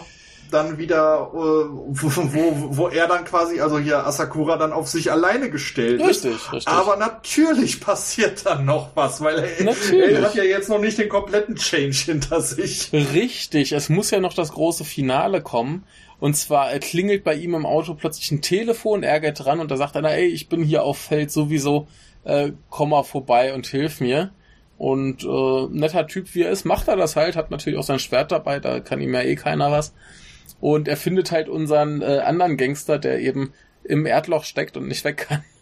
dann 0.50 0.78
wieder, 0.78 1.30
äh, 1.32 1.36
wo, 1.36 2.10
wo, 2.14 2.76
wo 2.76 2.88
er 2.88 3.06
dann 3.06 3.24
quasi, 3.24 3.60
also 3.60 3.78
hier 3.78 4.06
Asakura 4.06 4.56
dann 4.56 4.72
auf 4.72 4.88
sich 4.88 5.10
alleine 5.10 5.50
gestellt 5.50 6.00
richtig, 6.00 6.34
ist. 6.34 6.52
Richtig. 6.52 6.68
Aber 6.72 6.96
natürlich 6.96 7.80
passiert 7.80 8.46
dann 8.46 8.64
noch 8.64 8.90
was, 8.94 9.20
weil 9.20 9.38
er, 9.38 9.60
er, 9.60 10.22
hat 10.22 10.34
ja 10.34 10.44
jetzt 10.44 10.68
noch 10.68 10.80
nicht 10.80 10.98
den 10.98 11.08
kompletten 11.08 11.56
Change 11.56 11.96
hinter 12.06 12.40
sich. 12.40 12.90
Richtig, 12.92 13.72
es 13.72 13.88
muss 13.88 14.10
ja 14.10 14.20
noch 14.20 14.34
das 14.34 14.52
große 14.52 14.84
Finale 14.84 15.42
kommen. 15.42 15.84
Und 16.20 16.36
zwar 16.36 16.72
äh, 16.72 16.80
klingelt 16.80 17.22
bei 17.22 17.34
ihm 17.34 17.54
im 17.54 17.66
Auto 17.66 17.94
plötzlich 17.94 18.30
ein 18.32 18.42
Telefon, 18.42 19.02
er 19.02 19.20
geht 19.20 19.38
dran 19.38 19.60
und 19.60 19.70
da 19.70 19.76
sagt 19.76 19.96
einer, 19.96 20.10
ey, 20.10 20.26
ich 20.26 20.48
bin 20.48 20.64
hier 20.64 20.82
auf 20.82 20.98
Feld 20.98 21.30
sowieso, 21.30 21.86
äh, 22.24 22.52
komm 22.70 22.90
mal 22.90 23.04
vorbei 23.04 23.54
und 23.54 23.66
hilf 23.66 24.00
mir. 24.00 24.32
Und 24.78 25.24
äh, 25.24 25.66
netter 25.70 26.06
Typ 26.06 26.34
wie 26.34 26.42
er 26.42 26.50
ist, 26.50 26.64
macht 26.64 26.86
er 26.86 26.96
das 26.96 27.16
halt, 27.16 27.34
hat 27.34 27.50
natürlich 27.50 27.78
auch 27.78 27.84
sein 27.84 27.98
Schwert 27.98 28.30
dabei, 28.30 28.60
da 28.60 28.78
kann 28.78 29.00
ihm 29.00 29.12
ja 29.12 29.22
eh 29.22 29.34
keiner 29.34 29.72
was. 29.72 29.92
Und 30.60 30.88
er 30.88 30.96
findet 30.96 31.30
halt 31.30 31.48
unseren 31.48 32.02
äh, 32.02 32.18
anderen 32.18 32.56
Gangster, 32.56 32.98
der 32.98 33.20
eben 33.20 33.52
im 33.84 34.06
Erdloch 34.06 34.44
steckt 34.44 34.76
und 34.76 34.88
nicht 34.88 35.04
weg 35.04 35.28
kann. 35.28 35.44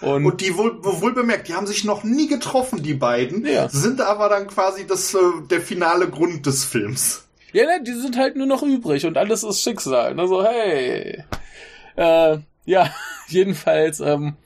Und, 0.00 0.24
und 0.24 0.40
die 0.40 0.56
wohl, 0.56 0.82
wohl 0.82 1.12
bemerkt, 1.12 1.48
die 1.48 1.52
haben 1.52 1.66
sich 1.66 1.84
noch 1.84 2.04
nie 2.04 2.26
getroffen, 2.26 2.82
die 2.82 2.94
beiden, 2.94 3.44
ja. 3.44 3.68
sind 3.68 4.00
aber 4.00 4.30
dann 4.30 4.46
quasi 4.46 4.86
das, 4.86 5.12
äh, 5.12 5.18
der 5.50 5.60
finale 5.60 6.08
Grund 6.08 6.46
des 6.46 6.64
Films. 6.64 7.28
Ja, 7.52 7.66
ne, 7.66 7.82
die 7.82 7.92
sind 7.92 8.16
halt 8.16 8.34
nur 8.34 8.46
noch 8.46 8.62
übrig 8.62 9.04
und 9.04 9.18
alles 9.18 9.42
ist 9.42 9.60
Schicksal. 9.60 10.18
Also, 10.18 10.42
hey. 10.42 11.22
Äh, 11.96 12.38
ja, 12.64 12.90
jedenfalls 13.28 14.00
ähm, 14.00 14.36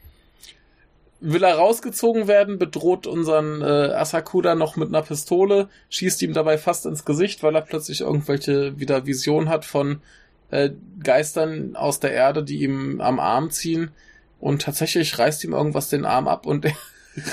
will 1.27 1.43
er 1.43 1.57
rausgezogen 1.57 2.29
werden, 2.29 2.59
bedroht 2.59 3.07
unseren 3.07 3.63
äh, 3.63 3.95
Asakura 3.95 4.55
noch 4.55 4.77
mit 4.77 4.89
einer 4.89 5.03
Pistole, 5.03 5.69
schießt 5.89 6.21
ihm 6.23 6.35
dabei 6.35 6.59
fast 6.59 6.85
ins 6.85 7.07
Gesicht, 7.07 7.43
weil 7.43 7.55
er 7.55 7.63
plötzlich 7.63 8.03
irgendwelche 8.03 8.79
wieder 8.79 9.07
Vision 9.07 9.49
hat 9.49 9.65
von 9.65 10.03
äh, 10.51 10.71
Geistern 11.03 11.77
aus 11.77 11.99
der 11.99 12.13
Erde, 12.13 12.45
die 12.45 12.63
ihm 12.63 13.01
am 13.01 13.21
Arm 13.21 13.51
ziehen. 13.51 13.91
Und 14.39 14.63
tatsächlich 14.63 15.19
reißt 15.19 15.43
ihm 15.45 15.55
irgendwas 15.55 15.89
den 15.89 16.05
Arm 16.05 16.29
ab 16.29 16.45
und 16.45 16.65
er 16.67 16.75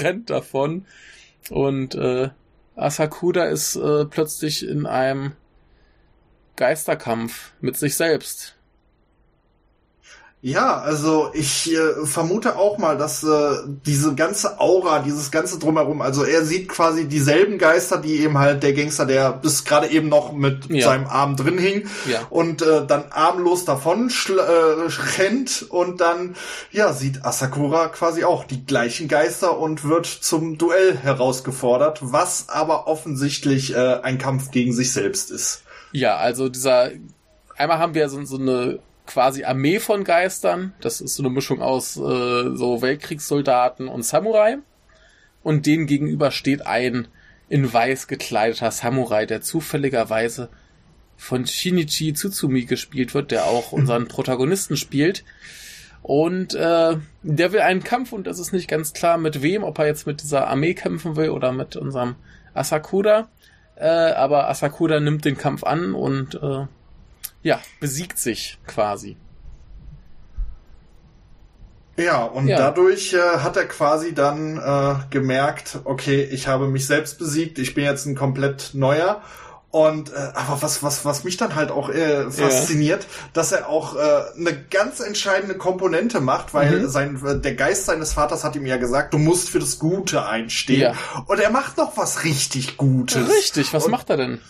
rennt 0.01 0.29
davon. 0.29 0.85
Und 1.49 1.95
äh, 1.95 2.29
Asakura 2.77 3.45
ist 3.45 3.75
äh, 3.75 4.05
plötzlich 4.05 4.65
in 4.65 4.85
einem 4.85 5.33
Geisterkampf 6.55 7.51
mit 7.59 7.75
sich 7.75 7.95
selbst. 7.95 8.55
Ja, 10.43 10.79
also 10.79 11.29
ich 11.33 11.71
äh, 11.71 12.03
vermute 12.03 12.55
auch 12.55 12.79
mal, 12.79 12.97
dass 12.97 13.23
äh, 13.23 13.27
diese 13.85 14.15
ganze 14.15 14.59
Aura, 14.59 14.99
dieses 14.99 15.29
ganze 15.29 15.59
drumherum, 15.59 16.01
also 16.01 16.23
er 16.23 16.43
sieht 16.43 16.67
quasi 16.67 17.07
dieselben 17.07 17.59
Geister, 17.59 17.99
die 17.99 18.21
eben 18.21 18.39
halt 18.39 18.63
der 18.63 18.73
Gangster, 18.73 19.05
der 19.05 19.33
bis 19.33 19.65
gerade 19.65 19.89
eben 19.89 20.09
noch 20.09 20.33
mit 20.33 20.67
ja. 20.71 20.83
seinem 20.83 21.05
Arm 21.05 21.35
drin 21.35 21.59
hing 21.59 21.87
ja. 22.09 22.21
und 22.31 22.63
äh, 22.63 22.87
dann 22.87 23.03
armlos 23.11 23.65
davon 23.65 24.09
äh, 24.29 25.19
rennt 25.19 25.67
und 25.69 26.01
dann 26.01 26.35
ja 26.71 26.91
sieht 26.93 27.23
Asakura 27.23 27.89
quasi 27.89 28.23
auch 28.23 28.43
die 28.43 28.65
gleichen 28.65 29.07
Geister 29.07 29.59
und 29.59 29.87
wird 29.87 30.07
zum 30.07 30.57
Duell 30.57 30.97
herausgefordert, 30.97 31.99
was 32.01 32.49
aber 32.49 32.87
offensichtlich 32.87 33.75
äh, 33.75 33.99
ein 34.01 34.17
Kampf 34.17 34.49
gegen 34.49 34.73
sich 34.73 34.91
selbst 34.91 35.29
ist. 35.29 35.61
Ja, 35.91 36.15
also 36.15 36.49
dieser 36.49 36.89
einmal 37.55 37.77
haben 37.77 37.93
wir 37.93 38.09
so, 38.09 38.23
so 38.25 38.37
eine 38.37 38.79
quasi 39.06 39.43
Armee 39.43 39.80
von 39.80 40.04
Geistern. 40.04 40.74
Das 40.82 41.02
ist 41.02 41.16
so 41.16 41.24
eine 41.24 41.30
Mischung 41.30 41.62
aus 41.62 41.97
äh, 41.97 41.99
so 42.56 42.82
Weltkriegssoldaten 42.82 43.88
und 43.88 44.04
Samurai. 44.04 44.58
Und 45.43 45.66
denen 45.66 45.88
gegenüber 45.88 46.32
steht 46.32 46.66
ein 46.66 47.08
in 47.49 47.72
weiß 47.72 48.08
gekleideter 48.08 48.72
Samurai, 48.72 49.26
der 49.26 49.41
zufälligerweise 49.41 50.49
von 51.18 51.45
Shinichi 51.45 52.14
Tsutsumi 52.14 52.66
gespielt 52.66 53.14
wird, 53.14 53.32
der 53.32 53.45
auch 53.45 53.72
unseren 53.72 54.08
Protagonisten 54.08 54.78
spielt. 54.78 55.24
Und 56.02 56.56
äh, 56.56 56.97
der 57.22 57.52
will 57.52 57.60
einen 57.60 57.84
Kampf 57.84 58.12
und 58.12 58.26
es 58.26 58.39
ist 58.39 58.54
nicht 58.54 58.68
ganz 58.68 58.93
klar, 58.93 59.18
mit 59.18 59.43
wem, 59.43 59.64
ob 59.64 59.78
er 59.78 59.86
jetzt 59.86 60.08
mit 60.08 60.24
dieser 60.24 60.47
Armee 60.47 60.74
kämpfen 60.74 61.16
will 61.16 61.30
oder 61.30 61.52
mit 61.52 61.76
unserem 61.76 62.16
Asakura. 62.54 63.30
Äh, 63.76 63.86
aber 63.86 64.49
Asakura 64.49 64.99
nimmt 64.99 65.26
den 65.26 65.38
Kampf 65.38 65.64
an 65.64 65.93
und 65.93 66.36
äh, 66.36 66.66
ja, 67.43 67.59
besiegt 67.79 68.19
sich 68.19 68.57
quasi. 68.67 69.17
Ja, 71.97 72.23
und 72.23 72.47
ja. 72.47 72.57
dadurch 72.57 73.13
äh, 73.13 73.19
hat 73.19 73.57
er 73.57 73.65
quasi 73.65 74.13
dann 74.13 74.57
äh, 74.57 74.95
gemerkt, 75.09 75.79
okay, 75.83 76.23
ich 76.23 76.47
habe 76.47 76.67
mich 76.67 76.87
selbst 76.87 77.19
besiegt, 77.19 77.59
ich 77.59 77.73
bin 77.73 77.83
jetzt 77.83 78.05
ein 78.05 78.15
komplett 78.15 78.71
neuer. 78.73 79.21
Und 79.69 80.11
äh, 80.11 80.17
aber 80.33 80.61
was 80.61 80.83
was 80.83 81.05
was 81.05 81.23
mich 81.23 81.37
dann 81.37 81.55
halt 81.55 81.71
auch 81.71 81.89
äh, 81.89 82.29
fasziniert, 82.29 83.03
ja. 83.03 83.09
dass 83.31 83.53
er 83.53 83.69
auch 83.69 83.95
äh, 83.95 83.99
eine 84.37 84.65
ganz 84.69 84.99
entscheidende 84.99 85.55
Komponente 85.55 86.19
macht, 86.19 86.53
weil 86.53 86.81
mhm. 86.81 86.89
sein 86.89 87.25
äh, 87.25 87.39
der 87.39 87.55
Geist 87.55 87.85
seines 87.85 88.11
Vaters 88.11 88.43
hat 88.43 88.57
ihm 88.57 88.65
ja 88.65 88.75
gesagt, 88.75 89.13
du 89.13 89.17
musst 89.17 89.49
für 89.49 89.59
das 89.59 89.79
Gute 89.79 90.25
einstehen. 90.25 90.81
Ja. 90.81 91.23
Und 91.25 91.39
er 91.39 91.51
macht 91.51 91.77
noch 91.77 91.95
was 91.95 92.25
richtig 92.25 92.75
Gutes. 92.75 93.29
Richtig, 93.29 93.73
was 93.73 93.85
und, 93.85 93.91
macht 93.91 94.09
er 94.09 94.17
denn? 94.17 94.41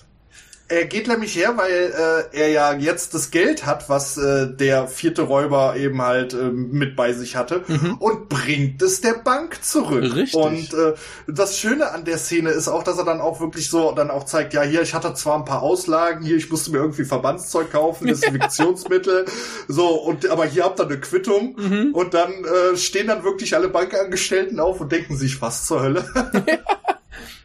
Er 0.72 0.86
geht 0.86 1.10
nämlich 1.10 1.36
her, 1.36 1.58
weil 1.58 2.30
äh, 2.32 2.38
er 2.38 2.50
ja 2.50 2.74
jetzt 2.74 3.14
das 3.14 3.30
Geld 3.30 3.66
hat, 3.66 3.90
was 3.90 4.18
äh, 4.18 4.48
der 4.48 4.88
vierte 4.88 5.24
Räuber 5.24 5.76
eben 5.76 6.02
halt 6.02 6.34
äh, 6.34 6.50
mit 6.50 6.96
bei 6.96 7.12
sich 7.12 7.36
hatte 7.36 7.66
mhm. 7.68 7.96
und 8.00 8.30
bringt 8.30 8.82
es 8.82 9.02
der 9.02 9.16
Bank 9.16 9.62
zurück. 9.62 10.16
Richtig. 10.16 10.34
Und 10.34 10.74
äh, 10.74 10.94
das 11.28 11.58
Schöne 11.58 11.92
an 11.92 12.06
der 12.06 12.18
Szene 12.18 12.52
ist 12.52 12.70
auch, 12.70 12.84
dass 12.84 12.98
er 12.98 13.04
dann 13.04 13.20
auch 13.20 13.42
wirklich 13.42 13.70
so 13.70 13.92
dann 13.92 14.10
auch 14.10 14.24
zeigt, 14.24 14.54
ja 14.54 14.62
hier, 14.62 14.82
ich 14.82 14.94
hatte 14.94 15.14
zwar 15.14 15.40
ein 15.40 15.46
paar 15.46 15.62
Auslagen, 15.62 16.24
hier, 16.24 16.38
ich 16.38 16.50
musste 16.50 16.72
mir 16.72 16.78
irgendwie 16.78 17.04
Verbandszeug 17.04 17.70
kaufen, 17.70 18.08
Desinfektionsmittel, 18.08 19.26
so 19.68 19.90
und 19.90 20.30
aber 20.30 20.46
hier 20.46 20.64
habt 20.64 20.80
ihr 20.80 20.86
eine 20.86 21.02
Quittung 21.02 21.58
mhm. 21.58 21.94
und 21.94 22.14
dann 22.14 22.32
äh, 22.32 22.78
stehen 22.78 23.08
dann 23.08 23.26
wirklich 23.26 23.56
alle 23.56 23.68
Bankangestellten 23.68 24.58
auf 24.62 24.80
und 24.80 24.90
denken 24.90 25.18
sich, 25.18 25.42
was 25.42 25.66
zur 25.66 25.82
Hölle. 25.82 26.06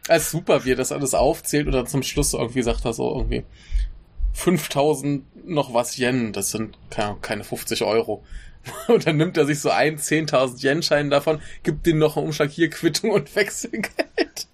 Es 0.07 0.31
super, 0.31 0.65
wie 0.65 0.71
er 0.71 0.75
das 0.75 0.91
alles 0.91 1.13
aufzählt 1.13 1.67
oder 1.67 1.85
zum 1.85 2.03
Schluss 2.03 2.33
irgendwie 2.33 2.61
sagt 2.61 2.85
er 2.85 2.93
so 2.93 3.13
irgendwie 3.13 3.43
5000 4.33 5.47
noch 5.47 5.73
was 5.73 5.97
Yen, 5.97 6.31
das 6.31 6.51
sind 6.51 6.77
keine 6.89 7.43
50 7.43 7.83
Euro. 7.83 8.23
Und 8.87 9.07
dann 9.07 9.17
nimmt 9.17 9.37
er 9.37 9.45
sich 9.45 9.59
so 9.59 9.69
ein 9.69 9.97
10.000 9.97 10.63
Yen-Schein 10.63 11.09
davon, 11.09 11.41
gibt 11.63 11.85
den 11.85 11.97
noch 11.97 12.17
einen 12.17 12.27
Umschlag 12.27 12.51
hier, 12.51 12.69
Quittung 12.69 13.11
und 13.11 13.35
Wechselgeld. 13.35 14.46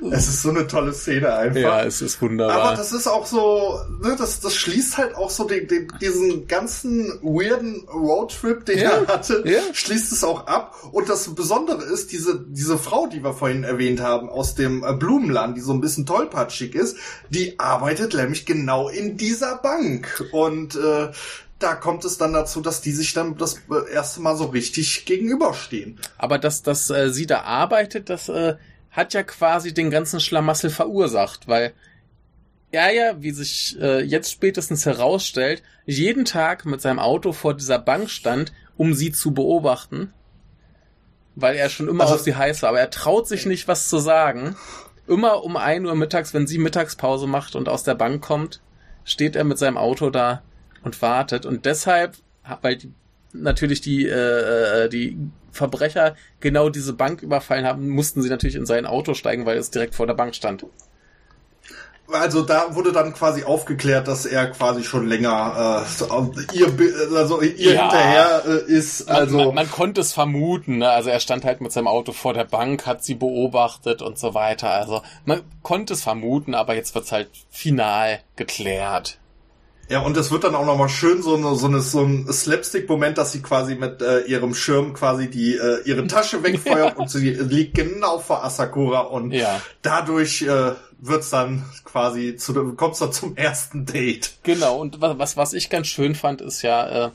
Es 0.10 0.28
ist 0.28 0.42
so 0.42 0.50
eine 0.50 0.66
tolle 0.66 0.92
Szene 0.92 1.34
einfach. 1.34 1.60
Ja, 1.60 1.82
es 1.84 2.02
ist 2.02 2.20
wunderbar. 2.22 2.62
Aber 2.62 2.76
das 2.76 2.92
ist 2.92 3.06
auch 3.06 3.26
so, 3.26 3.80
ne, 4.02 4.16
das, 4.18 4.40
das 4.40 4.54
schließt 4.54 4.98
halt 4.98 5.14
auch 5.14 5.30
so 5.30 5.44
den, 5.44 5.66
den, 5.68 5.92
diesen 6.00 6.46
ganzen 6.46 7.18
weirden 7.22 7.86
Roadtrip, 7.88 8.64
den 8.64 8.78
ja, 8.78 8.90
er 8.90 9.06
hatte, 9.06 9.42
ja. 9.46 9.60
schließt 9.72 10.12
es 10.12 10.24
auch 10.24 10.46
ab. 10.46 10.74
Und 10.92 11.08
das 11.08 11.34
Besondere 11.34 11.82
ist, 11.82 12.12
diese, 12.12 12.44
diese 12.48 12.78
Frau, 12.78 13.06
die 13.06 13.22
wir 13.22 13.32
vorhin 13.32 13.64
erwähnt 13.64 14.00
haben, 14.00 14.28
aus 14.28 14.54
dem 14.54 14.84
äh, 14.84 14.92
Blumenland, 14.94 15.56
die 15.56 15.60
so 15.60 15.72
ein 15.72 15.80
bisschen 15.80 16.06
tollpatschig 16.06 16.74
ist, 16.74 16.96
die 17.30 17.58
arbeitet 17.58 18.14
nämlich 18.14 18.46
genau 18.46 18.88
in 18.88 19.16
dieser 19.16 19.56
Bank. 19.56 20.24
Und 20.32 20.76
äh, 20.76 21.08
da 21.58 21.74
kommt 21.74 22.04
es 22.04 22.18
dann 22.18 22.32
dazu, 22.32 22.60
dass 22.60 22.80
die 22.80 22.92
sich 22.92 23.12
dann 23.14 23.36
das 23.36 23.56
äh, 23.70 23.92
erste 23.92 24.20
Mal 24.20 24.36
so 24.36 24.46
richtig 24.46 25.04
gegenüberstehen. 25.06 25.98
Aber 26.16 26.38
dass, 26.38 26.62
dass 26.62 26.90
äh, 26.90 27.10
sie 27.10 27.26
da 27.26 27.42
arbeitet, 27.42 28.10
das 28.10 28.28
äh, 28.28 28.56
hat 28.98 29.14
ja 29.14 29.22
quasi 29.22 29.72
den 29.72 29.90
ganzen 29.90 30.18
Schlamassel 30.18 30.70
verursacht, 30.70 31.46
weil 31.46 31.72
er 32.72 32.92
ja, 32.92 33.22
wie 33.22 33.30
sich 33.30 33.78
äh, 33.80 34.02
jetzt 34.02 34.32
spätestens 34.32 34.84
herausstellt, 34.86 35.62
jeden 35.86 36.24
Tag 36.24 36.66
mit 36.66 36.80
seinem 36.80 36.98
Auto 36.98 37.32
vor 37.32 37.54
dieser 37.54 37.78
Bank 37.78 38.10
stand, 38.10 38.52
um 38.76 38.94
sie 38.94 39.12
zu 39.12 39.32
beobachten, 39.32 40.12
weil 41.36 41.54
er 41.54 41.70
schon 41.70 41.88
immer 41.88 42.04
also, 42.04 42.16
auf 42.16 42.22
sie 42.22 42.34
heiß 42.34 42.62
war, 42.62 42.70
aber 42.70 42.80
er 42.80 42.90
traut 42.90 43.28
sich 43.28 43.46
nicht, 43.46 43.68
was 43.68 43.88
zu 43.88 43.98
sagen. 43.98 44.56
Immer 45.06 45.44
um 45.44 45.56
ein 45.56 45.86
Uhr 45.86 45.94
mittags, 45.94 46.34
wenn 46.34 46.48
sie 46.48 46.58
Mittagspause 46.58 47.28
macht 47.28 47.54
und 47.54 47.68
aus 47.68 47.84
der 47.84 47.94
Bank 47.94 48.20
kommt, 48.20 48.60
steht 49.04 49.36
er 49.36 49.44
mit 49.44 49.58
seinem 49.58 49.78
Auto 49.78 50.10
da 50.10 50.42
und 50.82 51.00
wartet. 51.00 51.46
Und 51.46 51.66
deshalb, 51.66 52.16
weil 52.62 52.78
natürlich 53.32 53.80
die, 53.80 54.06
äh, 54.06 54.84
äh 54.84 54.88
die 54.88 55.16
Verbrecher 55.52 56.16
genau 56.40 56.68
diese 56.68 56.92
Bank 56.92 57.22
überfallen 57.22 57.66
haben, 57.66 57.88
mussten 57.88 58.22
sie 58.22 58.28
natürlich 58.28 58.56
in 58.56 58.66
sein 58.66 58.86
Auto 58.86 59.14
steigen, 59.14 59.46
weil 59.46 59.58
es 59.58 59.70
direkt 59.70 59.94
vor 59.94 60.06
der 60.06 60.14
Bank 60.14 60.34
stand. 60.34 60.64
Also 62.10 62.40
da 62.40 62.74
wurde 62.74 62.92
dann 62.92 63.12
quasi 63.12 63.44
aufgeklärt, 63.44 64.08
dass 64.08 64.24
er 64.24 64.46
quasi 64.46 64.82
schon 64.82 65.06
länger 65.06 65.84
äh, 65.84 66.56
ihr, 66.56 66.72
also 67.14 67.42
ihr 67.42 67.74
ja, 67.74 67.82
hinterher 67.82 68.42
äh, 68.46 68.72
ist. 68.72 69.10
Also 69.10 69.36
man, 69.36 69.46
man, 69.46 69.54
man, 69.56 69.70
konnte 69.70 70.00
es 70.00 70.14
vermuten. 70.14 70.78
Ne? 70.78 70.88
Also 70.88 71.10
er 71.10 71.20
stand 71.20 71.44
halt 71.44 71.60
mit 71.60 71.70
seinem 71.70 71.86
Auto 71.86 72.12
vor 72.12 72.32
der 72.32 72.44
Bank, 72.44 72.86
hat 72.86 73.04
sie 73.04 73.14
beobachtet 73.14 74.00
und 74.00 74.18
so 74.18 74.32
weiter. 74.32 74.70
Also 74.70 75.02
man 75.26 75.42
konnte 75.62 75.92
es 75.92 76.02
vermuten, 76.02 76.54
aber 76.54 76.74
jetzt 76.74 76.94
wird's 76.94 77.12
halt 77.12 77.28
final 77.50 78.20
geklärt. 78.36 79.18
Ja, 79.88 80.00
und 80.00 80.16
es 80.16 80.30
wird 80.30 80.44
dann 80.44 80.54
auch 80.54 80.66
nochmal 80.66 80.88
schön 80.90 81.22
so, 81.22 81.34
eine, 81.36 81.54
so, 81.54 81.66
eine, 81.66 81.80
so 81.80 82.02
ein 82.02 82.30
Slapstick-Moment, 82.30 83.16
dass 83.16 83.32
sie 83.32 83.40
quasi 83.40 83.74
mit 83.74 84.02
äh, 84.02 84.20
ihrem 84.20 84.54
Schirm 84.54 84.92
quasi 84.92 85.30
die 85.30 85.54
äh, 85.56 85.80
ihre 85.84 86.06
Tasche 86.06 86.42
wegfeuert 86.42 86.96
und 86.98 87.08
sie 87.10 87.30
liegt 87.30 87.74
genau 87.74 88.18
vor 88.18 88.44
Asakura 88.44 89.00
und 89.00 89.32
Ja. 89.32 89.60
dadurch 89.82 90.42
äh, 90.42 90.72
wird's 91.00 91.30
dann 91.30 91.64
quasi 91.84 92.36
zu 92.36 92.52
kommt's 92.74 92.98
dann 92.98 93.12
zum 93.12 93.36
ersten 93.36 93.86
Date. 93.86 94.32
Genau, 94.42 94.78
und 94.78 95.00
wa- 95.00 95.14
was, 95.16 95.36
was 95.38 95.52
ich 95.54 95.70
ganz 95.70 95.86
schön 95.86 96.14
fand, 96.14 96.40
ist 96.42 96.60
ja, 96.62 97.06
äh, 97.06 97.10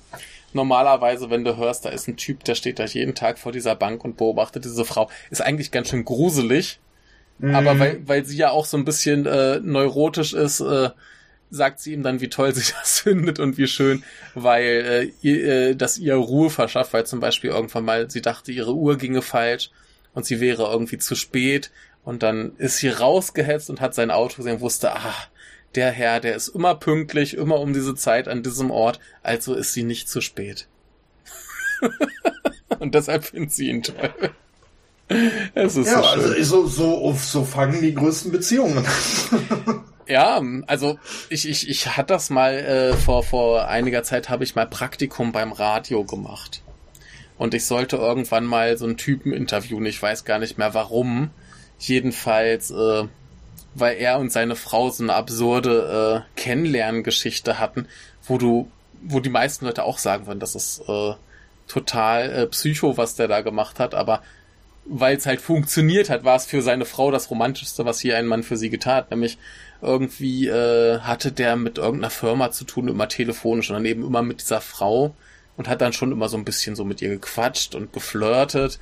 normalerweise, 0.53 1.30
wenn 1.30 1.43
du 1.43 1.57
hörst, 1.57 1.86
da 1.86 1.89
ist 1.89 2.07
ein 2.07 2.15
Typ, 2.17 2.43
der 2.43 2.55
steht 2.55 2.80
da 2.80 2.86
jeden 2.86 3.15
Tag 3.15 3.39
vor 3.39 3.51
dieser 3.51 3.76
Bank 3.76 4.03
und 4.03 4.17
beobachtet 4.17 4.65
diese 4.65 4.86
Frau, 4.86 5.09
ist 5.30 5.41
eigentlich 5.41 5.71
ganz 5.71 5.89
schön 5.89 6.05
gruselig. 6.05 6.80
Aber 7.41 7.78
weil, 7.80 8.01
weil 8.07 8.24
sie 8.26 8.38
ja 8.38 8.51
auch 8.51 8.65
so 8.65 8.78
ein 8.78 8.86
bisschen 8.86 9.26
äh, 9.26 9.59
neurotisch 9.59 10.34
ist, 10.34 10.59
äh, 10.61 10.91
sagt 11.54 11.80
sie 11.80 11.93
ihm 11.93 12.01
dann, 12.04 12.20
wie 12.20 12.30
toll 12.30 12.54
sie 12.54 12.74
das 12.80 12.99
findet 12.99 13.39
und 13.39 13.58
wie 13.58 13.68
schön, 13.68 14.04
weil 14.34 14.64
äh, 14.64 15.12
ihr, 15.22 15.45
äh, 15.45 15.76
das 15.76 15.97
ihr 15.97 16.16
Ruhe 16.16 16.49
verschafft, 16.49 16.93
weil 16.93 17.06
zum 17.06 17.20
Beispiel 17.20 17.51
irgendwann 17.51 17.86
mal 17.86 18.10
sie 18.10 18.22
dachte, 18.22 18.51
ihre 18.51 18.74
Uhr 18.74 18.97
ginge 18.97 19.22
falsch 19.22 19.70
und 20.14 20.26
sie 20.26 20.39
wäre 20.39 20.64
irgendwie 20.72 20.97
zu 20.97 21.16
spät 21.16 21.72
und 22.04 22.24
dann 22.24 22.56
ist 22.58 22.78
sie 22.78 22.89
rausgehetzt 22.89 23.70
und 23.70 23.82
hat 23.82 23.93
sein 23.93 24.12
Auto 24.12 24.38
gesehen 24.38 24.56
und 24.56 24.62
wusste, 24.62 24.93
ah, 24.93 25.14
der 25.76 25.91
Herr, 25.91 26.20
der 26.20 26.36
ist 26.36 26.49
immer 26.49 26.76
pünktlich, 26.76 27.36
immer 27.36 27.60
um 27.60 27.74
diese 27.74 27.95
Zeit 27.95 28.28
an 28.28 28.43
diesem 28.43 28.72
Ort, 28.72 28.99
also 29.22 29.54
ist 29.54 29.74
sie 29.74 29.84
nicht 29.84 30.10
zu 30.10 30.22
spät. 30.22 30.68
und 32.80 32.95
deshalb 32.95 33.26
findet 33.26 33.51
sie 33.51 33.70
ihn 33.70 33.84
toll. 33.84 34.14
Es 35.54 35.76
ist 35.76 35.88
Ja, 35.88 36.01
so 36.01 36.22
schön. 36.22 36.34
also 36.34 36.68
so, 36.68 36.68
so, 36.68 37.14
so 37.14 37.45
fangen 37.45 37.82
die 37.82 37.93
größten 37.93 38.32
Beziehungen. 38.32 38.86
Ja, 40.08 40.41
also 40.68 40.99
ich, 41.30 41.47
ich, 41.47 41.70
ich 41.70 41.97
hatte 41.97 42.14
das 42.14 42.30
mal 42.30 42.54
äh, 42.54 42.93
vor, 42.93 43.24
vor 43.24 43.68
einiger 43.68 44.04
Zeit 44.04 44.30
habe 44.30 44.43
ich 44.43 44.56
mal 44.56 44.68
Praktikum 44.68 45.32
beim 45.32 45.51
Radio 45.51 46.04
gemacht. 46.04 46.62
Und 47.38 47.54
ich 47.54 47.66
sollte 47.66 47.97
irgendwann 47.97 48.45
mal 48.45 48.78
so 48.78 48.86
einen 48.86 48.97
Typen 48.97 49.34
interviewen, 49.34 49.86
ich 49.86 50.01
weiß 50.01 50.26
gar 50.26 50.39
nicht 50.39 50.58
mehr 50.58 50.74
warum. 50.74 51.32
Jedenfalls, 51.80 52.72
äh, 52.72 53.04
weil 53.76 53.97
er 53.97 54.20
und 54.20 54.32
seine 54.32 54.56
Frau 54.56 54.89
so 54.89 55.04
eine 55.04 55.14
absurde 55.14 56.26
äh, 56.26 56.39
Kennenlerngeschichte 56.39 57.60
hatten, 57.60 57.88
wo 58.28 58.38
du, 58.38 58.70
wo 59.01 59.20
die 59.20 59.30
meisten 59.30 59.66
Leute 59.66 59.84
auch 59.84 59.97
sagen 59.97 60.28
würden, 60.28 60.39
das 60.39 60.56
ist 60.56 60.84
äh, 60.88 61.14
total 61.68 62.32
äh, 62.32 62.47
psycho, 62.47 62.97
was 62.97 63.16
der 63.16 63.28
da 63.28 63.41
gemacht 63.41 63.80
hat, 63.80 63.95
aber 63.95 64.22
weil 64.86 65.16
es 65.16 65.26
halt 65.26 65.41
funktioniert 65.41 66.10
hat, 66.10 66.24
war 66.24 66.36
es 66.36 66.45
für 66.45 66.62
seine 66.62 66.86
Frau 66.86 67.10
das 67.10 67.30
Romantischste, 67.30 67.86
was 67.86 67.99
hier 67.99 68.18
ein 68.18 68.28
Mann 68.28 68.43
für 68.43 68.58
sie 68.58 68.70
getan 68.70 68.95
hat. 68.95 69.12
Nämlich 69.12 69.38
irgendwie 69.84 70.48
äh, 70.48 71.00
hatte 71.00 71.32
der 71.32 71.56
mit 71.56 71.78
irgendeiner 71.78 72.10
Firma 72.10 72.52
zu 72.52 72.66
tun, 72.66 72.88
immer 72.88 73.08
telefonisch 73.08 73.70
und 73.70 73.76
dann 73.76 73.86
eben 73.86 74.06
immer 74.06 74.22
mit 74.22 74.42
dieser 74.42 74.62
Frau 74.62 75.16
und 75.58 75.68
hat 75.68 75.82
dann 75.82 75.94
schon 75.94 76.12
immer 76.12 76.30
so 76.30 76.38
ein 76.38 76.46
bisschen 76.46 76.76
so 76.76 76.84
mit 76.86 77.02
ihr 77.02 77.10
gequatscht 77.10 77.76
und 77.76 77.94
geflirtet. 77.94 78.80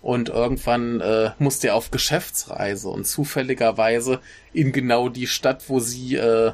Und 0.00 0.28
irgendwann 0.28 1.00
äh, 1.00 1.32
musste 1.38 1.68
er 1.68 1.74
auf 1.74 1.90
Geschäftsreise 1.90 2.88
und 2.88 3.06
zufälligerweise 3.06 4.20
in 4.52 4.72
genau 4.72 5.08
die 5.08 5.26
Stadt, 5.26 5.68
wo 5.68 5.80
sie 5.80 6.14
äh, 6.14 6.52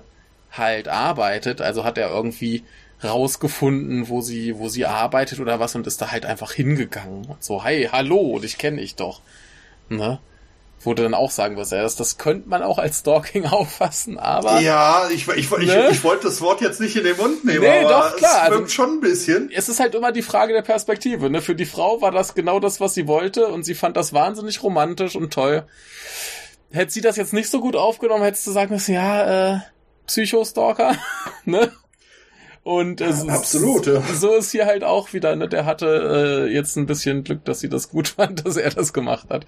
halt 0.51 0.89
arbeitet. 0.89 1.61
Also 1.61 1.85
hat 1.85 1.99
er 1.99 2.11
irgendwie 2.11 2.65
rausgefunden, 3.03 4.09
wo 4.09 4.23
sie, 4.23 4.59
wo 4.59 4.69
sie 4.69 4.87
arbeitet 4.87 5.41
oder 5.41 5.61
was 5.61 5.75
und 5.75 5.87
ist 5.87 6.01
da 6.01 6.11
halt 6.11 6.25
einfach 6.25 6.53
hingegangen. 6.53 7.27
Und 7.27 7.45
so, 7.45 7.63
hey, 7.63 7.89
hallo, 7.93 8.39
dich 8.39 8.57
kenne 8.57 8.81
ich 8.81 8.95
doch. 8.97 9.21
Ne? 9.91 10.19
Wo 10.85 10.93
du 10.95 11.03
dann 11.03 11.15
auch 11.15 11.31
sagen 11.31 11.57
wirst, 11.57 11.73
ja, 11.73 11.83
das, 11.83 11.97
das 11.97 12.19
könnte 12.19 12.49
man 12.49 12.63
auch 12.63 12.79
als 12.79 12.99
Stalking 13.01 13.47
auffassen, 13.51 14.19
aber 14.19 14.61
Ja, 14.61 15.09
ich, 15.13 15.27
ich, 15.29 15.51
ich, 15.51 15.51
Ne? 15.51 15.89
ich, 15.91 16.05
wollte 16.05 16.27
das 16.27 16.41
Wort 16.41 16.61
jetzt 16.61 16.81
nicht 16.81 16.95
in 16.97 17.05
den 17.05 17.17
Mund 17.17 17.45
nehmen, 17.45 17.61
Nee, 17.61 17.85
aber 17.85 17.89
doch, 18.11 18.17
klar, 18.17 18.31
es 18.35 18.41
also- 18.43 18.59
wirkt 18.59 18.71
schon 18.71 18.91
ein 18.91 19.01
bisschen. 19.01 19.51
es 19.55 19.69
ist 19.69 19.81
halt 19.81 19.95
immer 19.95 20.13
die 20.13 20.23
Frage 20.23 20.53
der 20.53 20.63
Perspektive. 20.63 21.31
Ne? 21.31 21.41
Für 21.41 21.55
die 21.55 21.65
Frau 21.67 22.01
war 22.03 22.11
das 22.11 22.35
genau 22.35 22.61
das, 22.61 22.81
was 22.81 22.95
sie 22.95 23.07
wollte 23.09 23.47
und 23.49 23.65
sie 23.65 23.75
fand 23.75 23.97
das 23.97 24.13
wahnsinnig 24.13 24.63
romantisch 24.63 25.17
und 25.17 25.33
toll. 25.33 25.65
Hätte 26.71 26.93
sie 26.93 27.01
das 27.01 27.17
jetzt 27.17 27.33
nicht 27.33 27.49
so 27.51 27.61
gut 27.61 27.77
aufgenommen, 27.77 28.23
hättest 28.25 28.47
du 28.47 28.51
sagen 28.51 28.73
müssen, 28.75 28.95
ja, 28.95 29.55
äh, 29.55 29.59
Psychostalker, 30.07 30.97
ne? 31.45 31.73
Und 32.65 33.01
äh, 33.03 33.13
so- 33.13 33.29
Absolut, 33.29 33.87
ja. 33.87 34.01
so 34.01 34.35
ist 34.35 34.51
hier 34.51 34.65
halt 34.67 34.83
auch 34.85 35.13
wieder, 35.13 35.37
ne? 35.37 35.49
Der 35.49 35.67
hatte 35.67 36.47
äh, 36.49 36.53
jetzt 36.53 36.77
ein 36.77 36.87
bisschen 36.87 37.23
Glück, 37.23 37.45
dass 37.45 37.61
sie 37.61 37.69
das 37.69 37.91
gut 37.91 38.09
fand, 38.17 38.45
dass 38.47 38.57
er 38.57 38.71
das 38.71 38.93
gemacht 38.93 39.29
hat. 39.31 39.47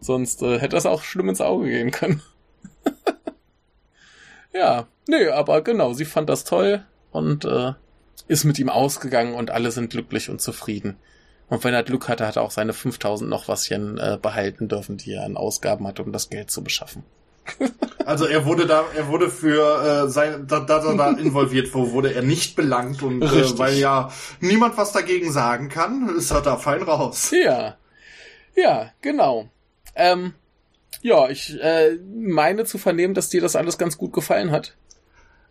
Sonst 0.00 0.42
äh, 0.42 0.58
hätte 0.58 0.76
das 0.76 0.84
auch 0.86 1.02
schlimm 1.02 1.28
ins 1.28 1.40
Auge 1.40 1.68
gehen 1.68 1.92
können. 1.92 2.22
ja, 4.52 4.86
nö, 5.08 5.30
aber 5.32 5.62
genau, 5.62 5.92
sie 5.92 6.04
fand 6.04 6.28
das 6.28 6.44
toll 6.44 6.84
und 7.12 7.44
äh, 7.44 7.72
ist 8.28 8.44
mit 8.44 8.58
ihm 8.58 8.68
ausgegangen 8.68 9.34
und 9.34 9.50
alle 9.50 9.70
sind 9.70 9.90
glücklich 9.90 10.30
und 10.30 10.40
zufrieden. 10.40 10.96
Und 11.48 11.62
wenn 11.62 11.74
er 11.74 11.84
Glück 11.84 12.08
hatte, 12.08 12.26
hat 12.26 12.36
er 12.36 12.42
auch 12.42 12.50
seine 12.50 12.72
5000 12.72 13.30
noch 13.30 13.46
waschen 13.46 13.98
äh, 13.98 14.18
behalten 14.20 14.66
dürfen, 14.68 14.96
die 14.96 15.12
er 15.12 15.24
an 15.24 15.36
Ausgaben 15.36 15.86
hatte, 15.86 16.02
um 16.02 16.12
das 16.12 16.28
Geld 16.30 16.50
zu 16.50 16.64
beschaffen. 16.64 17.04
Also 18.04 18.26
er 18.26 18.46
wurde 18.46 18.66
da, 18.66 18.84
er 18.94 19.08
wurde 19.08 19.30
für 19.30 20.04
äh, 20.04 20.08
sein, 20.08 20.46
da, 20.46 20.60
da, 20.60 20.78
da, 20.78 20.94
da 20.94 21.10
involviert 21.10 21.74
wurde, 21.74 21.92
wurde 21.92 22.14
er 22.14 22.22
nicht 22.22 22.54
belangt 22.54 23.02
und 23.02 23.22
äh, 23.22 23.58
weil 23.58 23.74
ja 23.74 24.12
niemand 24.40 24.76
was 24.76 24.92
dagegen 24.92 25.32
sagen 25.32 25.68
kann, 25.68 26.14
ist 26.16 26.30
er 26.30 26.40
da 26.40 26.56
fein 26.56 26.82
raus. 26.82 27.32
Ja, 27.32 27.76
ja, 28.54 28.92
genau. 29.00 29.48
Ähm, 29.96 30.34
ja, 31.02 31.28
ich 31.28 31.60
äh, 31.60 31.98
meine 32.14 32.64
zu 32.64 32.78
vernehmen, 32.78 33.14
dass 33.14 33.28
dir 33.28 33.40
das 33.40 33.56
alles 33.56 33.76
ganz 33.76 33.98
gut 33.98 34.12
gefallen 34.12 34.50
hat. 34.50 34.76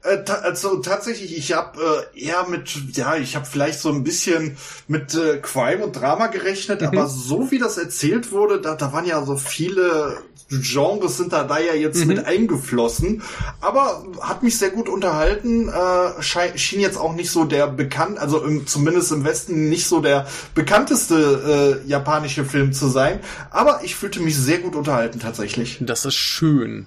Äh, 0.05 0.23
ta 0.23 0.35
also 0.35 0.77
tatsächlich, 0.77 1.37
ich 1.37 1.53
habe 1.53 2.07
äh, 2.15 2.25
eher 2.25 2.47
mit, 2.47 2.69
ja, 2.95 3.15
ich 3.15 3.35
habe 3.35 3.45
vielleicht 3.45 3.79
so 3.79 3.89
ein 3.89 4.03
bisschen 4.03 4.57
mit 4.87 5.13
äh, 5.15 5.37
Crime 5.41 5.83
und 5.83 5.93
Drama 5.93 6.27
gerechnet, 6.27 6.81
Mhm. 6.81 6.87
aber 6.87 7.07
so 7.07 7.49
wie 7.51 7.59
das 7.59 7.77
erzählt 7.77 8.31
wurde, 8.31 8.61
da, 8.61 8.75
da 8.75 8.93
waren 8.93 9.05
ja 9.05 9.23
so 9.25 9.35
viele 9.37 10.17
Genres 10.49 11.17
sind 11.17 11.33
da, 11.33 11.43
da 11.43 11.57
ja 11.59 11.73
jetzt 11.73 12.01
Mhm. 12.01 12.07
mit 12.07 12.25
eingeflossen, 12.25 13.23
aber 13.61 14.05
hat 14.21 14.43
mich 14.43 14.59
sehr 14.59 14.69
gut 14.69 14.89
unterhalten, 14.89 15.69
äh, 15.69 16.21
schien 16.57 16.79
jetzt 16.79 16.97
auch 16.97 17.15
nicht 17.15 17.31
so 17.31 17.45
der 17.45 17.67
bekannt, 17.67 18.19
also 18.19 18.43
im, 18.43 18.67
zumindest 18.67 19.11
im 19.11 19.23
Westen 19.25 19.69
nicht 19.69 19.87
so 19.87 20.01
der 20.01 20.27
bekannteste 20.53 21.81
äh, 21.83 21.89
japanische 21.89 22.45
Film 22.45 22.73
zu 22.73 22.89
sein, 22.89 23.21
aber 23.49 23.79
ich 23.83 23.95
fühlte 23.95 24.19
mich 24.19 24.37
sehr 24.37 24.59
gut 24.59 24.75
unterhalten 24.75 25.19
tatsächlich. 25.19 25.77
Das 25.81 26.05
ist 26.05 26.13
schön. 26.15 26.85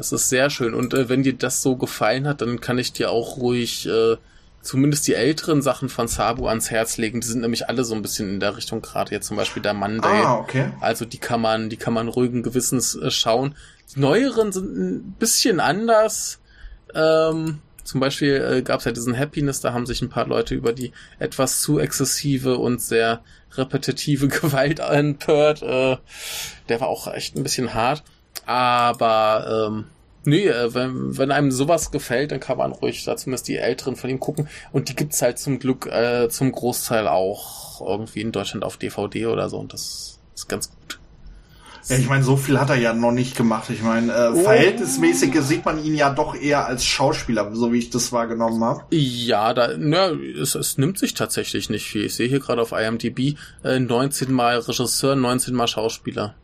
Das 0.00 0.12
ist 0.12 0.30
sehr 0.30 0.48
schön. 0.48 0.72
Und 0.72 0.94
äh, 0.94 1.10
wenn 1.10 1.22
dir 1.22 1.34
das 1.34 1.60
so 1.60 1.76
gefallen 1.76 2.26
hat, 2.26 2.40
dann 2.40 2.62
kann 2.62 2.78
ich 2.78 2.94
dir 2.94 3.10
auch 3.10 3.36
ruhig 3.36 3.86
äh, 3.86 4.16
zumindest 4.62 5.06
die 5.06 5.12
älteren 5.12 5.60
Sachen 5.60 5.90
von 5.90 6.08
Sabu 6.08 6.48
ans 6.48 6.70
Herz 6.70 6.96
legen. 6.96 7.20
Die 7.20 7.26
sind 7.26 7.42
nämlich 7.42 7.68
alle 7.68 7.84
so 7.84 7.94
ein 7.94 8.00
bisschen 8.00 8.30
in 8.30 8.40
der 8.40 8.56
Richtung, 8.56 8.80
gerade 8.80 9.12
jetzt 9.12 9.26
zum 9.26 9.36
Beispiel 9.36 9.62
der 9.62 9.74
Monday. 9.74 10.22
Ah, 10.24 10.38
okay. 10.38 10.72
Also 10.80 11.04
die 11.04 11.18
kann 11.18 11.42
man, 11.42 11.68
die 11.68 11.76
kann 11.76 11.92
man 11.92 12.08
ruhigen 12.08 12.42
Gewissens 12.42 12.94
äh, 12.94 13.10
schauen. 13.10 13.54
Die 13.94 14.00
neueren 14.00 14.52
sind 14.52 14.74
ein 14.74 15.16
bisschen 15.18 15.60
anders. 15.60 16.38
Ähm, 16.94 17.58
zum 17.84 18.00
Beispiel 18.00 18.36
äh, 18.36 18.62
gab 18.62 18.78
es 18.78 18.86
ja 18.86 18.92
diesen 18.92 19.18
Happiness, 19.18 19.60
da 19.60 19.74
haben 19.74 19.84
sich 19.84 20.00
ein 20.00 20.08
paar 20.08 20.26
Leute 20.26 20.54
über 20.54 20.72
die 20.72 20.92
etwas 21.18 21.60
zu 21.60 21.78
exzessive 21.78 22.56
und 22.56 22.80
sehr 22.80 23.20
repetitive 23.52 24.28
Gewalt 24.28 24.78
empört. 24.78 25.60
Äh, 25.60 25.98
der 26.70 26.80
war 26.80 26.88
auch 26.88 27.06
echt 27.12 27.36
ein 27.36 27.42
bisschen 27.42 27.74
hart. 27.74 28.02
Aber 28.46 29.68
ähm, 29.70 29.84
nee, 30.24 30.46
äh, 30.46 30.74
wenn, 30.74 31.16
wenn 31.18 31.30
einem 31.30 31.50
sowas 31.50 31.90
gefällt, 31.90 32.32
dann 32.32 32.40
kann 32.40 32.58
man 32.58 32.72
ruhig 32.72 33.04
da 33.04 33.16
zumindest 33.16 33.48
die 33.48 33.56
älteren 33.56 33.96
von 33.96 34.10
ihm 34.10 34.20
gucken. 34.20 34.48
Und 34.72 34.88
die 34.88 34.96
gibt's 34.96 35.22
halt 35.22 35.38
zum 35.38 35.58
Glück 35.58 35.86
äh, 35.86 36.28
zum 36.28 36.52
Großteil 36.52 37.08
auch 37.08 37.80
irgendwie 37.80 38.20
in 38.20 38.32
Deutschland 38.32 38.64
auf 38.64 38.76
DVD 38.76 39.26
oder 39.26 39.48
so. 39.48 39.58
Und 39.58 39.72
das 39.72 40.18
ist 40.34 40.48
ganz 40.48 40.70
gut. 40.70 40.98
Ja, 41.88 41.96
ich 41.96 42.08
meine, 42.08 42.22
so 42.22 42.36
viel 42.36 42.60
hat 42.60 42.68
er 42.68 42.76
ja 42.76 42.92
noch 42.92 43.10
nicht 43.10 43.34
gemacht. 43.36 43.70
Ich 43.70 43.82
meine, 43.82 44.12
äh, 44.12 44.28
Oh. 44.32 44.42
verhältnismäßig 44.42 45.34
sieht 45.40 45.64
man 45.64 45.82
ihn 45.82 45.94
ja 45.94 46.10
doch 46.10 46.34
eher 46.36 46.66
als 46.66 46.84
Schauspieler, 46.84 47.52
so 47.54 47.72
wie 47.72 47.78
ich 47.78 47.88
das 47.90 48.12
wahrgenommen 48.12 48.62
habe. 48.62 48.82
Ja, 48.94 49.54
da, 49.54 49.70
na, 49.78 50.10
es, 50.10 50.54
es 50.54 50.76
nimmt 50.76 50.98
sich 50.98 51.14
tatsächlich 51.14 51.70
nicht 51.70 51.86
viel. 51.86 52.04
Ich 52.04 52.14
sehe 52.14 52.28
hier 52.28 52.38
gerade 52.38 52.60
auf 52.60 52.72
IMDb 52.72 53.36
äh, 53.64 53.80
19 53.80 54.30
mal 54.30 54.58
Regisseur, 54.58 55.16
19 55.16 55.54
mal 55.54 55.66
Schauspieler. 55.66 56.34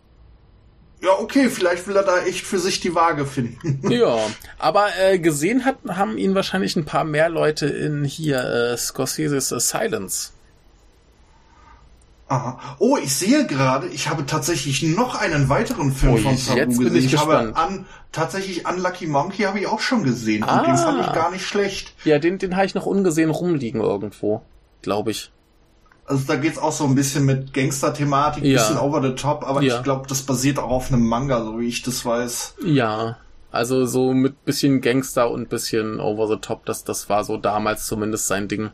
Ja, 1.03 1.11
okay, 1.20 1.51
vielleicht 1.51 1.86
will 1.86 1.97
er 1.97 2.03
da 2.05 2.24
echt 2.24 2.44
für 2.47 2.59
sich 2.59 2.80
die 2.80 2.94
Waage 2.94 3.26
finden. 3.26 3.80
Ja, 3.90 4.18
aber 4.59 4.88
äh, 4.99 5.18
gesehen 5.18 5.64
hat, 5.64 5.76
haben 5.88 6.16
ihn 6.18 6.34
wahrscheinlich 6.34 6.74
ein 6.76 6.84
paar 6.86 7.05
mehr 7.05 7.28
Leute 7.28 7.66
in 7.66 8.03
hier 8.05 8.42
äh, 8.42 8.76
Scorsese's 8.76 9.53
äh, 9.53 9.61
Silence. 9.61 10.30
Aha. 12.28 12.76
Oh, 12.80 12.97
ich 13.01 13.14
sehe 13.14 13.47
gerade, 13.47 13.86
ich 13.86 14.09
habe 14.09 14.26
tatsächlich 14.26 14.82
noch 14.82 15.14
einen 15.14 15.49
weiteren 15.49 15.92
Film 15.92 16.14
Ui, 16.14 16.20
von 16.22 16.36
Sabu 16.36 16.66
gesehen. 16.78 16.97
ich 16.97 17.16
habe 17.16 17.30
gespannt. 17.53 17.57
an, 17.57 17.86
tatsächlich 18.11 18.66
Unlucky 18.68 19.07
Monkey 19.07 19.42
habe 19.44 19.61
ich 19.61 19.68
auch 19.68 19.78
schon 19.78 20.03
gesehen 20.03 20.42
Ah. 20.42 20.59
und 20.61 20.66
den 20.66 20.76
fand 20.76 21.01
ich 21.07 21.12
gar 21.12 21.30
nicht 21.30 21.47
schlecht. 21.47 21.94
Ja, 22.05 22.18
den, 22.18 22.38
den 22.38 22.57
habe 22.57 22.66
ich 22.66 22.74
noch 22.74 22.86
ungesehen 22.86 23.30
rumliegen 23.30 23.80
irgendwo, 23.80 24.42
glaube 24.82 25.12
ich. 25.12 25.30
Also 26.07 26.24
da 26.26 26.36
geht's 26.36 26.59
auch 26.59 26.72
so 26.72 26.84
ein 26.84 26.94
bisschen 26.94 27.24
mit 27.24 27.52
Gangster-Thematik, 27.52 28.44
Ja. 28.44 28.59
bisschen 28.61 28.78
over 28.78 29.02
the 29.02 29.14
top, 29.14 29.44
aber 29.44 29.62
Ja. 29.62 29.76
ich 29.78 29.82
glaube, 29.82 30.07
das 30.09 30.22
basiert 30.22 30.59
auch 30.59 30.70
auf 30.70 30.92
einem 30.92 31.04
Manga, 31.07 31.42
so 31.42 31.59
wie 31.59 31.66
ich 31.66 31.82
das 31.82 32.04
weiß. 32.04 32.54
Ja, 32.64 33.18
Also 33.52 33.86
so 33.86 34.12
mit 34.12 34.44
bisschen 34.44 34.82
Gangster 34.82 35.30
und 35.30 35.48
bisschen 35.48 35.98
over 35.98 36.28
the 36.28 36.36
top, 36.36 36.66
das, 36.66 36.84
das 36.84 37.09
war 37.09 37.24
so 37.24 37.38
damals 37.38 37.86
zumindest 37.86 38.26
sein 38.26 38.48
Ding. 38.48 38.70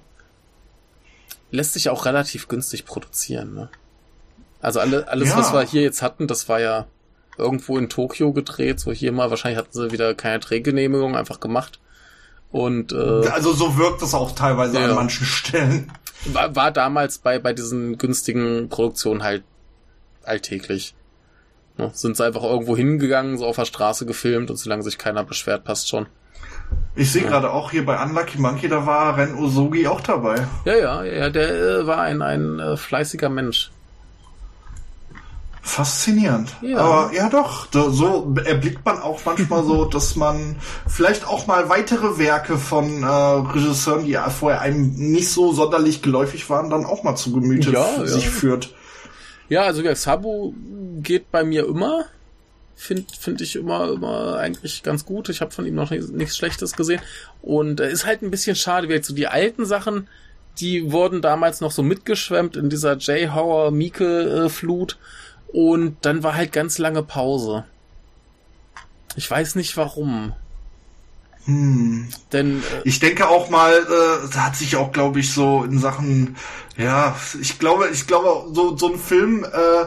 Lässt 1.50 1.74
sich 1.74 1.88
auch 1.88 2.04
relativ 2.04 2.48
günstig 2.48 2.84
produzieren, 2.84 3.54
ne? 3.54 3.68
Also 4.60 4.80
alle, 4.80 5.06
alles, 5.08 5.28
ja. 5.30 5.36
was 5.36 5.52
wir 5.52 5.62
hier 5.62 5.82
jetzt 5.82 6.02
hatten, 6.02 6.26
das 6.26 6.48
war 6.48 6.60
ja 6.60 6.86
irgendwo 7.38 7.78
in 7.78 7.88
Tokio 7.88 8.32
gedreht, 8.32 8.80
so 8.80 8.92
hier 8.92 9.12
mal, 9.12 9.30
wahrscheinlich 9.30 9.58
hatten 9.58 9.72
sie 9.72 9.92
wieder 9.92 10.14
keine 10.14 10.40
Drehgenehmigung 10.40 11.16
einfach 11.16 11.40
gemacht. 11.40 11.78
Und 12.50 12.92
äh, 12.92 13.28
also 13.28 13.52
so 13.52 13.76
wirkt 13.78 14.02
es 14.02 14.14
auch 14.14 14.32
teilweise 14.32 14.78
ja. 14.78 14.86
an 14.86 14.94
manchen 14.94 15.26
Stellen. 15.26 15.90
War, 16.26 16.54
war 16.54 16.70
damals 16.70 17.18
bei, 17.18 17.38
bei 17.38 17.52
diesen 17.52 17.98
günstigen 17.98 18.68
Produktionen 18.68 19.22
halt 19.22 19.44
alltäglich. 20.24 20.94
Ne? 21.78 21.90
Sind 21.94 22.16
sie 22.16 22.24
einfach 22.24 22.42
irgendwo 22.42 22.76
hingegangen, 22.76 23.38
so 23.38 23.46
auf 23.46 23.56
der 23.56 23.64
Straße 23.64 24.06
gefilmt 24.06 24.50
und 24.50 24.56
solange 24.56 24.82
sich 24.82 24.98
keiner 24.98 25.24
beschwert, 25.24 25.64
passt 25.64 25.88
schon. 25.88 26.06
Ich 26.94 27.10
sehe 27.10 27.22
ja. 27.22 27.28
gerade 27.28 27.50
auch 27.50 27.70
hier 27.70 27.84
bei 27.84 28.02
Unlucky 28.02 28.38
Monkey, 28.38 28.68
da 28.68 28.86
war 28.86 29.16
Ren 29.16 29.34
Osogi 29.34 29.86
auch 29.86 30.00
dabei. 30.00 30.46
Ja, 30.64 30.74
ja, 30.74 31.04
ja, 31.04 31.30
der 31.30 31.50
äh, 31.50 31.86
war 31.86 32.02
ein, 32.02 32.22
ein 32.22 32.58
äh, 32.58 32.76
fleißiger 32.76 33.28
Mensch. 33.28 33.70
Faszinierend. 35.64 36.56
Ja. 36.60 36.78
Aber 36.78 37.14
ja 37.14 37.28
doch, 37.28 37.68
so 37.72 38.34
erblickt 38.44 38.84
man 38.84 39.00
auch 39.00 39.20
manchmal 39.24 39.62
so, 39.64 39.84
dass 39.84 40.16
man 40.16 40.56
vielleicht 40.88 41.24
auch 41.24 41.46
mal 41.46 41.68
weitere 41.68 42.18
Werke 42.18 42.58
von 42.58 43.04
äh, 43.04 43.06
Regisseuren, 43.06 44.04
die 44.04 44.18
vorher 44.36 44.60
einem 44.60 44.92
nicht 44.96 45.30
so 45.30 45.52
sonderlich 45.52 46.02
geläufig 46.02 46.50
waren, 46.50 46.68
dann 46.68 46.84
auch 46.84 47.04
mal 47.04 47.14
zu 47.14 47.32
Gemüte 47.32 47.70
ja, 47.70 48.04
sich 48.04 48.24
ja. 48.24 48.30
führt. 48.30 48.74
Ja, 49.48 49.62
also 49.62 49.82
der 49.82 49.94
Sabu 49.94 50.52
geht 51.00 51.30
bei 51.30 51.44
mir 51.44 51.64
immer. 51.64 52.06
Finde 52.74 53.04
find 53.16 53.40
ich 53.40 53.54
immer, 53.54 53.92
immer 53.92 54.38
eigentlich 54.38 54.82
ganz 54.82 55.06
gut. 55.06 55.28
Ich 55.28 55.40
habe 55.40 55.52
von 55.52 55.64
ihm 55.64 55.76
noch 55.76 55.92
nichts 55.92 56.36
Schlechtes 56.36 56.72
gesehen. 56.72 57.00
Und 57.40 57.78
äh, 57.78 57.88
ist 57.88 58.04
halt 58.04 58.22
ein 58.22 58.32
bisschen 58.32 58.56
schade, 58.56 58.88
wie 58.88 59.00
so 59.00 59.14
die 59.14 59.28
alten 59.28 59.64
Sachen, 59.64 60.08
die 60.58 60.90
wurden 60.90 61.22
damals 61.22 61.60
noch 61.60 61.70
so 61.70 61.84
mitgeschwemmt 61.84 62.56
in 62.56 62.68
dieser 62.68 62.96
J-Horror-Mieke-Flut. 62.96 64.92
Äh, 64.92 65.21
und 65.52 65.96
dann 66.02 66.22
war 66.22 66.34
halt 66.34 66.52
ganz 66.52 66.78
lange 66.78 67.02
Pause. 67.02 67.64
Ich 69.16 69.30
weiß 69.30 69.54
nicht 69.54 69.76
warum. 69.76 70.32
Hm. 71.44 72.08
Denn 72.32 72.60
äh, 72.60 72.82
ich 72.84 73.00
denke 73.00 73.28
auch 73.28 73.50
mal, 73.50 73.72
äh, 73.72 74.28
da 74.32 74.46
hat 74.46 74.56
sich 74.56 74.76
auch, 74.76 74.92
glaube 74.92 75.20
ich, 75.20 75.32
so 75.32 75.64
in 75.64 75.78
Sachen, 75.78 76.36
ja, 76.76 77.16
ich 77.40 77.58
glaube, 77.58 77.88
ich 77.92 78.06
glaube, 78.06 78.52
so 78.54 78.76
so 78.76 78.92
ein 78.92 78.98
Film, 78.98 79.44
äh, 79.44 79.86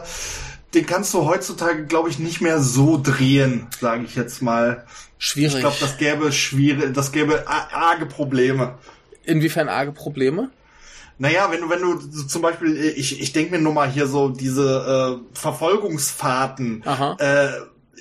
den 0.74 0.86
kannst 0.86 1.14
du 1.14 1.24
heutzutage, 1.24 1.86
glaube 1.86 2.10
ich, 2.10 2.18
nicht 2.18 2.40
mehr 2.40 2.60
so 2.60 3.00
drehen, 3.02 3.66
sage 3.80 4.04
ich 4.04 4.14
jetzt 4.16 4.42
mal. 4.42 4.84
Schwierig. 5.18 5.54
Ich 5.54 5.60
glaube, 5.60 5.76
das 5.80 5.96
gäbe 5.96 6.30
schwierig, 6.30 6.92
das 6.92 7.10
gäbe 7.10 7.48
arge 7.48 8.04
Probleme. 8.04 8.74
Inwiefern 9.24 9.68
arge 9.68 9.92
Probleme? 9.92 10.50
Naja, 11.18 11.50
wenn 11.50 11.62
du, 11.62 11.70
wenn 11.70 11.80
du 11.80 11.98
zum 12.26 12.42
Beispiel, 12.42 12.76
ich, 12.76 13.20
ich 13.20 13.32
denke 13.32 13.52
mir 13.52 13.62
nur 13.62 13.72
mal 13.72 13.90
hier 13.90 14.06
so 14.06 14.28
diese 14.28 15.20
äh, 15.22 15.38
Verfolgungsfahrten. 15.38 16.82
Aha. 16.84 17.16
Äh, 17.18 17.48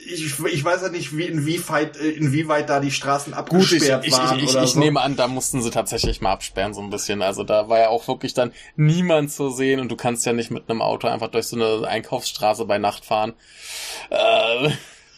ich, 0.07 0.39
ich 0.39 0.63
weiß 0.63 0.83
ja 0.83 0.89
nicht, 0.89 1.17
wie, 1.17 1.25
inwieweit, 1.25 1.97
inwieweit 1.97 2.69
da 2.69 2.79
die 2.79 2.91
Straßen 2.91 3.33
abgesperrt 3.33 4.03
Gut, 4.03 4.07
ich, 4.07 4.13
waren. 4.13 4.37
Ich, 4.37 4.43
ich, 4.43 4.49
oder 4.51 4.63
ich, 4.63 4.71
so. 4.71 4.79
nehme 4.79 5.01
an, 5.01 5.15
da 5.15 5.27
mussten 5.27 5.61
sie 5.61 5.71
tatsächlich 5.71 6.21
mal 6.21 6.33
absperren, 6.33 6.73
so 6.73 6.81
ein 6.81 6.89
bisschen. 6.89 7.21
Also 7.21 7.43
da 7.43 7.69
war 7.69 7.79
ja 7.79 7.89
auch 7.89 8.07
wirklich 8.07 8.33
dann 8.33 8.51
niemand 8.75 9.31
zu 9.31 9.49
sehen 9.49 9.79
und 9.79 9.89
du 9.89 9.95
kannst 9.95 10.25
ja 10.25 10.33
nicht 10.33 10.51
mit 10.51 10.69
einem 10.69 10.81
Auto 10.81 11.07
einfach 11.07 11.29
durch 11.29 11.47
so 11.47 11.55
eine 11.55 11.87
Einkaufsstraße 11.87 12.65
bei 12.65 12.77
Nacht 12.77 13.05
fahren. 13.05 13.33
Äh, 14.09 14.71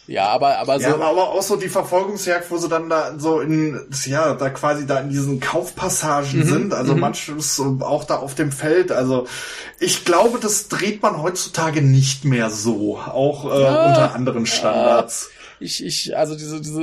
ja, 0.08 0.28
aber, 0.28 0.58
aber 0.58 0.80
so. 0.80 0.88
Ja, 0.88 0.94
aber 0.94 1.32
auch 1.32 1.42
so 1.42 1.56
die 1.56 1.68
Verfolgungsjagd, 1.68 2.50
wo 2.50 2.56
sie 2.56 2.70
dann 2.70 2.88
da 2.88 3.18
so 3.18 3.40
in, 3.40 3.78
ja, 4.06 4.32
da 4.32 4.48
quasi 4.48 4.86
da 4.86 5.00
in 5.00 5.10
diesen 5.10 5.38
Kaufpassagen 5.38 6.40
mhm, 6.40 6.44
sind, 6.44 6.74
also 6.74 6.94
mhm. 6.94 7.00
manches 7.00 7.60
auch 7.80 8.04
da 8.04 8.16
auf 8.16 8.34
dem 8.34 8.50
Feld. 8.50 8.90
Also 8.90 9.26
ich 9.78 10.06
glaube, 10.06 10.38
das 10.40 10.68
dreht 10.68 11.02
man 11.02 11.22
heutzutage 11.22 11.82
nicht 11.82 12.24
mehr 12.24 12.48
so, 12.48 12.96
auch 12.96 13.44
äh, 13.44 13.62
ja, 13.62 13.86
unter 13.86 14.14
anderen 14.14 14.46
Standards. 14.46 15.28
Ja. 15.28 15.38
Ich, 15.60 15.84
ich, 15.84 16.16
also 16.16 16.36
diese, 16.36 16.62
diese 16.62 16.82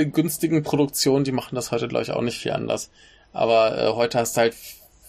äh, 0.00 0.04
günstigen 0.04 0.62
Produktionen, 0.62 1.24
die 1.24 1.32
machen 1.32 1.54
das 1.54 1.72
heute, 1.72 1.88
glaube 1.88 2.02
ich, 2.02 2.10
auch 2.10 2.20
nicht 2.20 2.38
viel 2.38 2.52
anders. 2.52 2.90
Aber 3.32 3.78
äh, 3.78 3.92
heute 3.94 4.18
hast 4.18 4.36
du 4.36 4.42
halt 4.42 4.54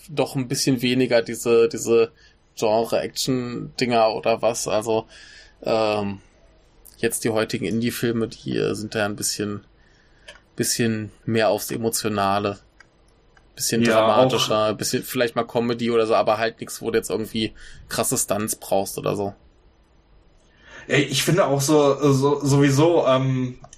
doch 0.10 0.38
ein 0.38 0.48
bisschen 0.48 0.82
weniger 0.82 1.22
diese, 1.22 1.68
diese 1.68 2.14
Genre-Action-Dinger 2.56 4.14
oder 4.14 4.42
was. 4.42 4.70
Also, 4.70 5.06
ähm, 5.64 6.22
jetzt 6.98 7.24
die 7.24 7.30
heutigen 7.30 7.66
Indie-Filme, 7.66 8.28
die 8.28 8.58
äh, 8.58 8.74
sind 8.74 8.96
da 8.96 9.06
ein 9.06 9.16
bisschen, 9.16 9.64
bisschen 10.56 11.12
mehr 11.26 11.50
aufs 11.50 11.72
Emotionale. 11.72 12.60
Bisschen 13.56 13.82
ja, 13.82 13.94
dramatischer, 13.94 14.72
auch. 14.72 14.78
bisschen 14.78 15.04
vielleicht 15.04 15.36
mal 15.36 15.44
Comedy 15.44 15.90
oder 15.90 16.06
so, 16.06 16.14
aber 16.14 16.38
halt 16.38 16.60
nichts, 16.60 16.82
wo 16.82 16.92
du 16.92 16.98
jetzt 16.98 17.10
irgendwie 17.10 17.54
krasse 17.90 18.18
Stunts 18.18 18.56
brauchst 18.56 18.98
oder 19.00 19.16
so. 19.16 19.34
Ey, 20.88 21.02
ich 21.04 21.24
finde 21.24 21.46
auch 21.46 21.60
so, 21.60 22.14
so 22.14 22.40
sowieso, 22.46 23.06
ähm, 23.08 23.60
äh, 23.60 23.77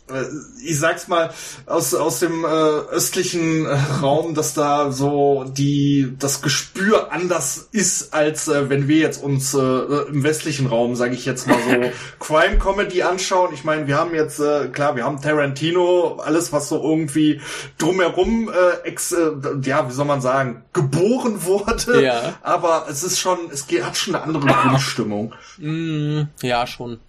ich 0.63 0.79
sag's 0.79 1.07
mal, 1.07 1.31
aus, 1.65 1.93
aus 1.93 2.19
dem 2.19 2.43
äh, 2.43 2.47
östlichen 2.47 3.65
äh, 3.65 3.77
Raum, 4.01 4.33
dass 4.35 4.53
da 4.53 4.91
so 4.91 5.45
die 5.47 6.15
das 6.17 6.41
Gespür 6.41 7.11
anders 7.11 7.69
ist, 7.71 8.13
als 8.13 8.47
äh, 8.47 8.69
wenn 8.69 8.87
wir 8.87 8.97
jetzt 8.97 9.21
uns 9.23 9.53
äh, 9.53 9.59
im 9.59 10.23
westlichen 10.23 10.67
Raum, 10.67 10.95
sage 10.95 11.13
ich 11.13 11.25
jetzt 11.25 11.47
mal 11.47 11.57
so, 11.57 11.91
Crime 12.19 12.57
Comedy 12.57 13.03
anschauen. 13.03 13.53
Ich 13.53 13.63
meine, 13.63 13.87
wir 13.87 13.97
haben 13.97 14.13
jetzt, 14.13 14.39
äh, 14.39 14.67
klar, 14.67 14.95
wir 14.95 15.03
haben 15.05 15.21
Tarantino, 15.21 16.19
alles, 16.23 16.51
was 16.51 16.69
so 16.69 16.81
irgendwie 16.81 17.41
drumherum, 17.77 18.49
äh, 18.49 18.87
ex, 18.87 19.11
äh, 19.11 19.31
ja, 19.63 19.87
wie 19.87 19.93
soll 19.93 20.05
man 20.05 20.21
sagen, 20.21 20.63
geboren 20.73 21.45
wurde. 21.45 22.03
Ja. 22.03 22.35
Aber 22.41 22.87
es 22.89 23.03
ist 23.03 23.19
schon, 23.19 23.37
es 23.51 23.67
hat 23.83 23.97
schon 23.97 24.15
eine 24.15 24.23
andere 24.23 24.47
Grundstimmung. 24.47 25.33
Mm, 25.57 26.23
ja, 26.41 26.65
schon 26.67 26.99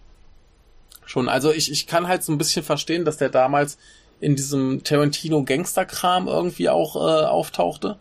schon. 1.10 1.28
Also 1.28 1.52
ich, 1.52 1.70
ich 1.70 1.86
kann 1.86 2.08
halt 2.08 2.22
so 2.22 2.32
ein 2.32 2.38
bisschen 2.38 2.62
verstehen, 2.62 3.04
dass 3.04 3.16
der 3.16 3.28
damals 3.28 3.78
in 4.20 4.36
diesem 4.36 4.84
Tarantino 4.84 5.42
Gangster-Kram 5.44 6.28
irgendwie 6.28 6.68
auch 6.68 6.96
äh, 6.96 7.24
auftauchte. 7.24 7.98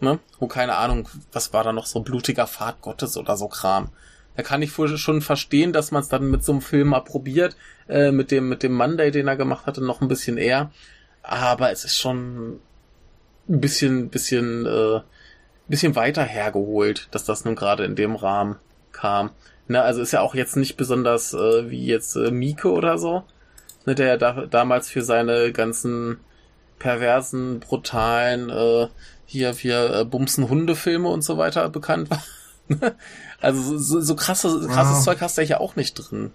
Ne? 0.00 0.18
Wo 0.38 0.46
keine 0.46 0.76
Ahnung, 0.76 1.08
was 1.32 1.52
war 1.52 1.62
da 1.62 1.72
noch 1.72 1.86
so 1.86 2.00
blutiger 2.00 2.46
Pfad 2.46 2.80
Gottes 2.80 3.16
oder 3.16 3.36
so 3.36 3.48
Kram. 3.48 3.90
Da 4.36 4.42
kann 4.42 4.62
ich 4.62 4.72
schon 4.72 5.20
verstehen, 5.20 5.72
dass 5.72 5.90
man 5.90 6.02
es 6.02 6.08
dann 6.08 6.30
mit 6.30 6.44
so 6.44 6.52
einem 6.52 6.62
Film 6.62 6.88
mal 6.88 7.00
probiert, 7.00 7.56
äh, 7.88 8.10
mit 8.10 8.30
dem 8.30 8.48
mit 8.48 8.62
dem 8.62 8.74
Monday, 8.74 9.10
den 9.10 9.28
er 9.28 9.36
gemacht 9.36 9.66
hatte, 9.66 9.84
noch 9.84 10.00
ein 10.00 10.08
bisschen 10.08 10.38
eher. 10.38 10.70
Aber 11.22 11.70
es 11.70 11.84
ist 11.84 11.98
schon 11.98 12.60
ein 13.48 13.60
bisschen 13.60 14.08
bisschen 14.08 14.64
äh, 14.64 15.00
bisschen 15.68 15.94
weiter 15.94 16.24
hergeholt, 16.24 17.08
dass 17.10 17.24
das 17.24 17.44
nun 17.44 17.54
gerade 17.54 17.84
in 17.84 17.96
dem 17.96 18.16
Rahmen 18.16 18.56
kam. 18.92 19.30
Ne, 19.70 19.80
also 19.82 20.02
ist 20.02 20.10
ja 20.10 20.20
auch 20.20 20.34
jetzt 20.34 20.56
nicht 20.56 20.76
besonders 20.76 21.32
äh, 21.32 21.70
wie 21.70 21.86
jetzt 21.86 22.16
äh, 22.16 22.32
Mieke 22.32 22.72
oder 22.72 22.98
so, 22.98 23.22
ne, 23.86 23.94
der 23.94 24.08
ja 24.08 24.16
da, 24.16 24.46
damals 24.46 24.88
für 24.88 25.02
seine 25.02 25.52
ganzen 25.52 26.18
perversen, 26.80 27.60
brutalen, 27.60 28.50
äh, 28.50 28.88
hier 29.26 29.62
wir 29.62 29.90
äh, 29.94 30.04
bumsen 30.04 30.48
Hundefilme 30.48 31.08
und 31.08 31.22
so 31.22 31.38
weiter 31.38 31.68
bekannt 31.68 32.10
war. 32.10 32.20
also 33.40 33.78
so, 33.78 34.00
so 34.00 34.16
krasse, 34.16 34.48
krasses 34.66 34.96
ja. 34.96 35.02
Zeug 35.04 35.20
hast 35.20 35.38
du 35.38 35.42
ja 35.42 35.46
hier 35.46 35.60
auch 35.60 35.76
nicht 35.76 35.94
drin. 35.94 36.32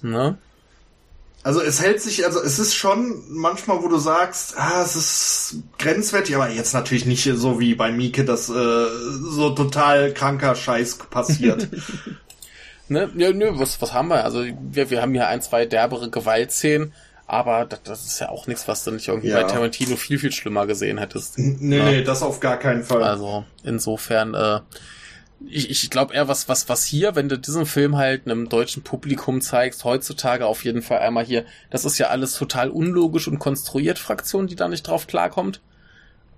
Ne? 0.00 0.38
Also 1.42 1.60
es 1.60 1.82
hält 1.82 2.00
sich, 2.00 2.24
also 2.24 2.40
es 2.40 2.58
ist 2.58 2.74
schon 2.74 3.24
manchmal, 3.28 3.82
wo 3.82 3.88
du 3.88 3.98
sagst, 3.98 4.54
ah, 4.56 4.82
es 4.82 4.96
ist 4.96 5.56
grenzwertig, 5.78 6.34
aber 6.34 6.48
jetzt 6.48 6.72
natürlich 6.72 7.04
nicht 7.04 7.24
so 7.24 7.60
wie 7.60 7.74
bei 7.74 7.92
Mieke, 7.92 8.24
dass 8.24 8.48
äh, 8.48 8.52
so 8.54 9.50
total 9.50 10.14
kranker 10.14 10.54
Scheiß 10.54 10.96
passiert. 11.10 11.68
Ne? 12.88 13.10
Ja, 13.16 13.32
nö, 13.32 13.50
was, 13.54 13.80
was 13.80 13.92
haben 13.92 14.08
wir? 14.08 14.24
Also 14.24 14.44
wir, 14.60 14.90
wir 14.90 15.02
haben 15.02 15.12
hier 15.12 15.28
ein, 15.28 15.42
zwei 15.42 15.66
derbere 15.66 16.10
Gewaltszenen, 16.10 16.92
aber 17.26 17.66
das, 17.66 17.82
das 17.82 18.06
ist 18.06 18.20
ja 18.20 18.30
auch 18.30 18.46
nichts, 18.46 18.68
was 18.68 18.84
du 18.84 18.90
nicht 18.90 19.08
irgendwie 19.08 19.28
ja. 19.28 19.42
bei 19.42 19.44
Tarantino 19.44 19.96
viel, 19.96 20.18
viel 20.18 20.32
schlimmer 20.32 20.66
gesehen 20.66 20.98
hättest. 20.98 21.38
Nee, 21.38 21.78
ja. 21.78 21.84
nee, 21.84 22.02
das 22.02 22.22
auf 22.22 22.40
gar 22.40 22.58
keinen 22.58 22.84
Fall. 22.84 23.02
Also 23.02 23.44
insofern, 23.62 24.34
äh, 24.34 24.60
ich, 25.46 25.70
ich 25.70 25.90
glaube 25.90 26.14
eher, 26.14 26.28
was, 26.28 26.48
was, 26.48 26.68
was 26.68 26.84
hier, 26.84 27.14
wenn 27.14 27.28
du 27.28 27.38
diesen 27.38 27.66
Film 27.66 27.96
halt 27.96 28.26
einem 28.26 28.48
deutschen 28.48 28.82
Publikum 28.82 29.40
zeigst, 29.40 29.84
heutzutage 29.84 30.46
auf 30.46 30.64
jeden 30.64 30.82
Fall 30.82 30.98
einmal 31.00 31.24
hier, 31.24 31.44
das 31.70 31.84
ist 31.84 31.98
ja 31.98 32.08
alles 32.08 32.34
total 32.34 32.70
unlogisch 32.70 33.28
und 33.28 33.38
konstruiert, 33.38 33.98
Fraktion, 33.98 34.46
die 34.46 34.56
da 34.56 34.68
nicht 34.68 34.86
drauf 34.86 35.06
klarkommt. 35.06 35.60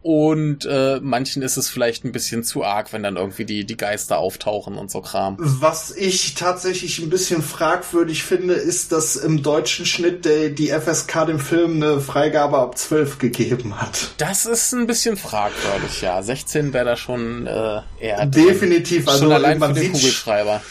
Und 0.03 0.65
äh, 0.65 0.99
manchen 1.03 1.43
ist 1.43 1.59
es 1.59 1.69
vielleicht 1.69 2.05
ein 2.05 2.13
bisschen 2.13 2.43
zu 2.43 2.65
arg, 2.65 2.93
wenn 2.95 3.03
dann 3.03 3.17
irgendwie 3.17 3.45
die, 3.45 3.67
die 3.67 3.77
Geister 3.77 4.19
auftauchen 4.19 4.77
und 4.77 4.91
so 4.91 5.03
Kram. 5.03 5.37
Was 5.39 5.95
ich 5.95 6.35
tatsächlich 6.35 7.01
ein 7.01 7.11
bisschen 7.11 7.43
fragwürdig 7.43 8.23
finde, 8.23 8.55
ist, 8.55 8.93
dass 8.93 9.17
im 9.17 9.43
deutschen 9.43 9.85
Schnitt 9.85 10.25
der, 10.25 10.49
die 10.49 10.69
FSK 10.69 11.27
dem 11.27 11.39
Film 11.39 11.83
eine 11.83 12.01
Freigabe 12.01 12.57
ab 12.59 12.79
12 12.79 13.19
gegeben 13.19 13.79
hat. 13.79 14.13
Das 14.17 14.47
ist 14.47 14.73
ein 14.73 14.87
bisschen 14.87 15.19
fragwürdig, 15.19 16.01
ja. 16.01 16.23
16 16.23 16.73
wäre 16.73 16.87
da 16.87 16.97
schon 16.97 17.47
äh, 17.47 17.81
eher. 18.01 18.25
Definitiv, 18.25 19.05
drin. 19.05 19.09
also 19.09 19.25
schon 19.25 19.33
allein 19.33 19.59
man 19.59 19.75
für 19.75 19.83
den 19.83 19.93
Kugelschreiber. 19.93 20.63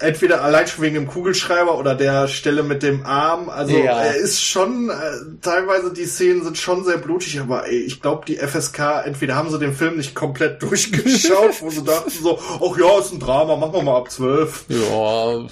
Entweder 0.00 0.42
allein 0.42 0.66
schon 0.66 0.82
wegen 0.82 0.94
dem 0.94 1.06
Kugelschreiber 1.06 1.76
oder 1.78 1.94
der 1.94 2.26
Stelle 2.26 2.62
mit 2.62 2.82
dem 2.82 3.04
Arm. 3.04 3.48
Also 3.50 3.76
Ja. 3.76 4.02
er 4.02 4.16
ist 4.16 4.40
schon, 4.42 4.88
äh, 4.90 4.94
teilweise 5.42 5.92
die 5.92 6.06
Szenen 6.06 6.42
sind 6.42 6.56
schon 6.56 6.84
sehr 6.84 6.96
blutig, 6.96 7.38
aber 7.38 7.66
ey, 7.68 7.80
ich 7.80 8.00
glaube, 8.00 8.24
die 8.26 8.38
FSK, 8.38 9.02
entweder 9.04 9.34
haben 9.36 9.50
sie 9.50 9.58
den 9.58 9.74
Film 9.74 9.96
nicht 9.98 10.14
komplett 10.14 10.62
durchgeschaut, 10.62 11.60
wo 11.60 11.68
sie 11.70 11.84
dachten 11.84 12.10
so, 12.10 12.38
ach 12.38 12.78
ja, 12.78 12.98
ist 12.98 13.12
ein 13.12 13.20
Drama, 13.20 13.56
machen 13.56 13.74
wir 13.74 13.82
mal 13.82 13.98
ab 13.98 14.10
zwölf. 14.10 14.64
Ja. 14.68 15.46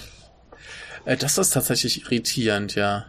Äh, 1.05 1.15
Das 1.17 1.37
ist 1.37 1.51
tatsächlich 1.51 2.03
irritierend, 2.05 2.73
ja. 2.75 3.05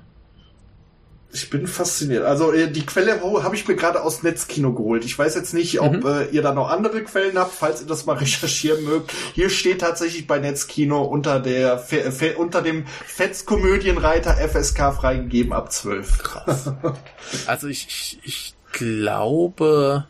Ich 1.34 1.50
bin 1.50 1.66
fasziniert. 1.66 2.24
Also 2.24 2.52
äh, 2.52 2.70
die 2.70 2.86
Quelle 2.86 3.20
habe 3.20 3.56
ich 3.56 3.66
mir 3.66 3.74
gerade 3.74 4.02
aus 4.04 4.22
Netzkino 4.22 4.72
geholt. 4.72 5.04
Ich 5.04 5.18
weiß 5.18 5.34
jetzt 5.34 5.52
nicht, 5.52 5.80
ob 5.80 5.92
Mhm. 5.92 6.06
äh, 6.06 6.24
ihr 6.26 6.42
da 6.42 6.54
noch 6.54 6.70
andere 6.70 7.02
Quellen 7.02 7.36
habt, 7.36 7.52
falls 7.52 7.80
ihr 7.80 7.88
das 7.88 8.06
mal 8.06 8.12
recherchieren 8.18 8.84
mögt. 8.84 9.12
Hier 9.34 9.50
steht 9.50 9.80
tatsächlich 9.80 10.28
bei 10.28 10.38
Netzkino 10.38 11.02
unter 11.02 11.40
der 11.40 11.78
Fe 11.78 12.12
Fe 12.12 12.36
unter 12.36 12.62
dem 12.62 12.86
Fetz-Komödienreiter 12.86 14.36
FSK 14.48 14.92
freigegeben 14.94 15.52
ab 15.52 15.72
12. 15.72 16.18
Krass. 16.18 16.72
Also 17.48 17.66
ich, 17.68 17.86
ich, 17.88 18.18
ich 18.22 18.54
glaube. 18.72 20.06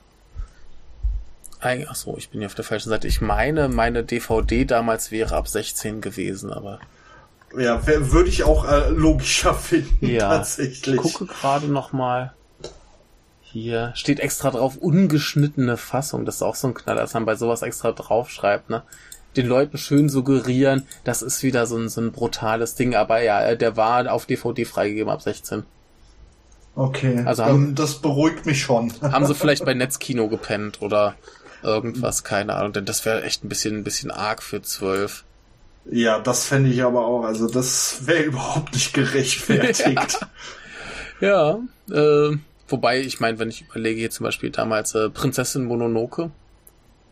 Ach 1.61 1.95
so, 1.95 2.17
ich 2.19 2.29
bin 2.29 2.41
hier 2.41 2.47
auf 2.49 2.55
der 2.55 2.65
falschen 2.67 2.91
Seite. 2.91 3.09
Ich 3.09 3.23
meine, 3.23 3.69
meine 3.71 4.05
DVD 4.05 4.67
damals 4.67 5.11
wäre 5.11 5.35
ab 5.37 5.49
16 5.49 6.03
gewesen, 6.03 6.53
aber. 6.53 6.81
Ja, 7.59 7.87
würde 7.87 8.29
ich 8.29 8.45
auch 8.45 8.69
äh, 8.69 8.89
logischer 8.91 9.55
finden, 9.55 10.07
Ja. 10.07 10.29
tatsächlich. 10.37 10.97
Ich 11.05 11.13
gucke 11.15 11.27
gerade 11.27 11.67
noch 11.69 11.93
mal. 11.93 12.33
Hier 13.43 13.93
steht 13.95 14.19
extra 14.21 14.51
drauf 14.51 14.77
ungeschnittene 14.77 15.77
Fassung. 15.77 16.25
Das 16.25 16.37
ist 16.37 16.43
auch 16.43 16.57
so 16.57 16.69
ein 16.69 16.75
Knaller, 16.75 17.03
dass 17.03 17.15
man 17.15 17.25
bei 17.25 17.37
sowas 17.37 17.63
extra 17.63 17.93
draufschreibt, 17.93 18.69
ne? 18.71 18.83
Den 19.37 19.47
Leuten 19.47 19.79
schön 19.79 20.09
suggerieren, 20.09 20.87
das 21.03 21.21
ist 21.23 21.43
wieder 21.43 21.67
so 21.67 21.77
ein, 21.77 21.89
so 21.89 22.01
ein 22.01 22.13
brutales 22.13 22.77
Ding. 22.77 22.95
Aber 22.95 23.21
ja, 23.23 23.41
äh, 23.45 23.57
der 23.57 23.77
war 23.77 24.13
auf 24.13 24.27
DVD 24.27 24.65
freigegeben 24.65 25.11
ab 25.13 25.23
16. 25.23 25.65
Okay, 26.77 27.23
Also 27.25 27.45
haben- 27.45 27.75
das 27.75 27.97
beruhigt 28.01 28.47
mich 28.47 28.63
schon. 28.63 28.93
Haben 29.03 29.27
sie 29.27 29.35
vielleicht 29.35 29.65
bei 29.65 29.75
Netzkino 29.75 30.29
gepennt 30.29 30.83
oder 30.83 31.15
irgendwas, 31.63 32.25
keine 32.25 32.55
Ahnung. 32.55 32.73
Denn 32.73 32.85
das 32.85 33.05
wäre 33.05 33.23
echt 33.23 33.45
ein 33.45 33.49
bisschen, 33.49 33.77
ein 33.79 33.85
bisschen 33.85 34.11
arg 34.11 34.43
für 34.43 34.61
12. 34.63 35.25
Ja, 35.91 36.19
das 36.19 36.47
fände 36.47 36.71
ich 36.71 36.83
aber 36.83 37.07
auch. 37.07 37.25
Also 37.25 37.49
das 37.49 38.07
wäre 38.07 38.23
überhaupt 38.25 38.73
nicht 38.75 38.93
gerechtfertigt. 38.95 40.21
Ja, 41.21 41.59
äh, 41.91 42.37
wobei, 42.69 43.01
ich 43.01 43.21
meine, 43.21 43.39
wenn 43.39 43.49
ich 43.49 43.63
überlege, 43.63 44.01
hier 44.01 44.11
zum 44.11 44.25
Beispiel 44.25 44.51
damals 44.51 44.95
äh, 44.97 45.09
Prinzessin 45.09 45.65
Mononoke 45.65 46.33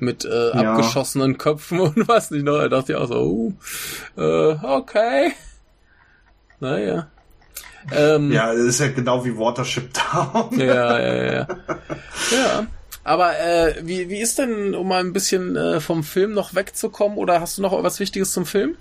mit 0.01 0.25
äh, 0.25 0.49
Ja. 0.49 0.73
abgeschossenen 0.75 1.39
Köpfen 1.39 1.79
und 1.81 2.09
was 2.09 2.31
nicht 2.33 2.45
noch, 2.45 2.59
da 2.59 2.69
dachte 2.69 2.93
ich 2.93 2.99
auch 2.99 3.07
so, 3.07 3.23
uh, 3.25 4.21
äh, 4.21 4.57
okay. 4.65 5.33
Naja. 6.59 7.07
Ähm, 7.93 8.33
Ja, 8.33 8.49
das 8.53 8.63
ist 8.65 8.81
ja 8.81 8.89
genau 8.89 9.25
wie 9.25 9.39
Watership 9.39 9.91
Down. 9.95 10.59
Ja, 10.59 10.99
ja, 10.99 11.15
ja. 11.15 11.33
Ja, 11.33 11.47
ja. 12.33 12.67
Aber 13.05 13.39
äh, 13.39 13.75
wie, 13.83 14.09
wie 14.09 14.21
ist 14.21 14.39
denn, 14.39 14.75
um 14.75 14.89
mal 14.89 15.01
ein 15.01 15.13
bisschen 15.13 15.57
äh, 15.57 15.81
vom 15.81 16.05
Film 16.05 16.33
noch 16.35 16.55
wegzukommen, 16.55 17.19
oder 17.19 17.41
hast 17.41 17.59
du 17.59 17.63
noch 17.63 17.81
was 17.83 18.01
Wichtiges 18.01 18.33
zum 18.33 18.47
Film? 18.47 18.77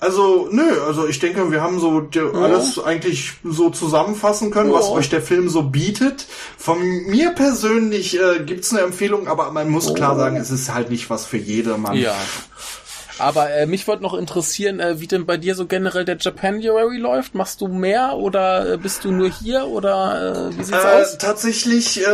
Also, 0.00 0.48
nö, 0.50 0.62
also 0.84 1.06
ich 1.06 1.20
denke, 1.20 1.52
wir 1.52 1.62
haben 1.62 1.78
so 1.78 2.00
die, 2.00 2.18
alles 2.18 2.78
eigentlich 2.82 3.34
so 3.44 3.70
zusammenfassen 3.70 4.50
können, 4.50 4.72
was 4.72 4.86
Ja. 4.86 4.92
euch 4.94 5.10
der 5.10 5.22
Film 5.22 5.48
so 5.48 5.62
bietet. 5.62 6.26
Von 6.58 6.80
mir 7.06 7.30
persönlich 7.30 8.18
äh, 8.18 8.42
gibt's 8.44 8.72
eine 8.72 8.80
Empfehlung, 8.80 9.28
aber 9.28 9.52
man 9.52 9.68
muss 9.68 9.94
klar 9.94 10.14
Oh. 10.14 10.18
sagen, 10.18 10.36
es 10.36 10.50
ist 10.50 10.74
halt 10.74 10.90
nicht 10.90 11.08
was 11.08 11.24
für 11.24 11.36
jedermann. 11.36 11.96
Ja. 11.96 12.16
Aber 13.20 13.50
äh, 13.50 13.66
mich 13.66 13.86
würde 13.86 14.02
noch 14.02 14.14
interessieren, 14.14 14.80
äh, 14.80 15.00
wie 15.00 15.06
denn 15.06 15.26
bei 15.26 15.36
dir 15.36 15.54
so 15.54 15.66
generell 15.66 16.04
der 16.04 16.16
Japanuary 16.18 16.96
läuft. 16.98 17.34
Machst 17.34 17.60
du 17.60 17.68
mehr 17.68 18.14
oder 18.16 18.74
äh, 18.74 18.76
bist 18.78 19.04
du 19.04 19.10
nur 19.12 19.28
hier 19.30 19.66
oder 19.66 20.50
äh, 20.50 20.58
wie 20.58 20.62
sieht's 20.64 20.84
Äh, 20.84 21.02
aus? 21.02 21.18
tatsächlich 21.18 22.00
äh, 22.06 22.10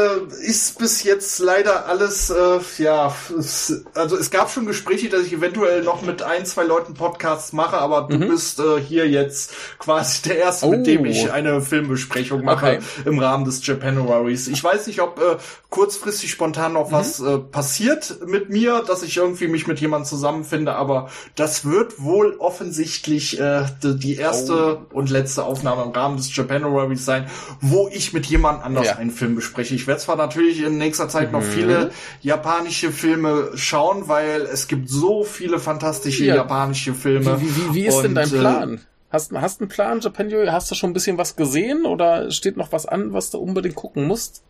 ist 0.47 0.79
bis 0.79 1.03
jetzt 1.05 1.39
leider 1.39 1.87
alles, 1.87 2.31
äh, 2.31 2.59
ja, 2.79 3.15
es, 3.39 3.85
also 3.95 4.17
es 4.17 4.31
gab 4.31 4.51
schon 4.51 4.67
Gespräche, 4.67 5.09
dass 5.09 5.23
ich 5.23 5.33
eventuell 5.33 5.83
noch 5.83 6.03
mit 6.03 6.23
ein, 6.23 6.45
zwei 6.47 6.65
Leuten 6.65 6.95
Podcasts 6.95 7.53
mache, 7.53 7.79
aber 7.79 8.03
du 8.09 8.19
bist 8.19 8.59
äh, 8.59 8.81
hier 8.81 9.09
jetzt 9.09 9.53
quasi 9.79 10.23
der 10.23 10.39
Erste, 10.39 10.67
Mhm. 10.67 10.73
Oh. 10.73 10.77
mit 10.77 10.87
dem 10.87 11.05
ich 11.05 11.31
eine 11.31 11.61
Filmbesprechung 11.61 12.45
mache 12.45 12.67
Okay. 12.67 12.79
im 13.05 13.19
Rahmen 13.19 13.45
des 13.45 13.65
Japanuaries. 13.67 14.49
Ich 14.49 14.63
weiß 14.65 14.87
nicht, 14.87 15.01
ob 15.01 15.19
äh, 15.21 15.37
kurzfristig 15.71 16.31
spontan 16.31 16.73
noch 16.73 16.91
was 16.93 17.19
Mhm. 17.21 17.29
äh, 17.29 17.39
passiert 17.39 18.17
mit 18.27 18.51
mir, 18.51 18.83
dass 18.87 19.03
ich 19.03 19.17
irgendwie 19.17 19.49
mich 19.49 19.67
mit 19.67 19.81
jemandem 19.81 20.07
zusammenfinde, 20.09 20.75
aber 20.75 20.96
das 21.35 21.65
wird 21.65 22.03
wohl 22.03 22.37
offensichtlich 22.39 23.39
äh, 23.41 23.65
die, 23.83 23.99
die 23.99 24.15
erste 24.17 24.79
Oh. 24.79 24.97
und 24.97 25.11
letzte 25.11 25.45
Aufnahme 25.45 25.83
im 25.85 25.91
Rahmen 25.91 26.17
des 26.17 26.35
Japanuaries 26.35 27.05
sein, 27.05 27.27
wo 27.61 27.89
ich 27.93 28.13
mit 28.13 28.27
jemand 28.27 28.63
anders 28.65 28.87
Ja. 28.87 28.95
Mhm. 28.95 29.01
einen 29.01 29.11
Film 29.11 29.35
bespreche. 29.35 29.75
Ich 29.75 29.87
werde 29.87 30.01
zwar 30.01 30.17
natürlich 30.17 30.63
in 30.63 30.79
nächster 30.79 31.09
Zeit 31.09 31.33
noch 31.33 31.43
viele 31.43 31.91
japanische 32.23 32.91
Filme 32.91 33.51
schauen, 33.55 34.09
weil 34.09 34.43
es 34.43 34.69
gibt 34.69 34.89
so 34.89 35.25
viele 35.25 35.59
fantastische 35.59 36.25
Ja. 36.25 36.37
japanische 36.37 36.95
Filme. 36.95 37.41
Wie, 37.41 37.57
wie, 37.57 37.75
wie 37.75 37.87
ist 37.87 37.99
denn 38.01 38.09
Und, 38.11 38.15
dein 38.17 38.29
äh, 38.35 38.39
Plan? 38.39 38.81
Hast, 39.11 39.33
hast 39.33 39.61
einen 39.61 39.69
Plan, 39.69 40.01
Japanuary? 40.01 40.49
Hast 40.49 40.71
du 40.71 40.75
schon 40.75 40.91
ein 40.91 40.93
bisschen 40.93 41.17
was 41.17 41.37
gesehen 41.37 41.85
oder 41.87 42.31
steht 42.33 42.57
noch 42.57 42.73
was 42.73 42.87
an, 42.87 43.13
was 43.13 43.31
du 43.31 43.39
unbedingt 43.39 43.77
gucken 43.77 44.07
musst? 44.07 44.43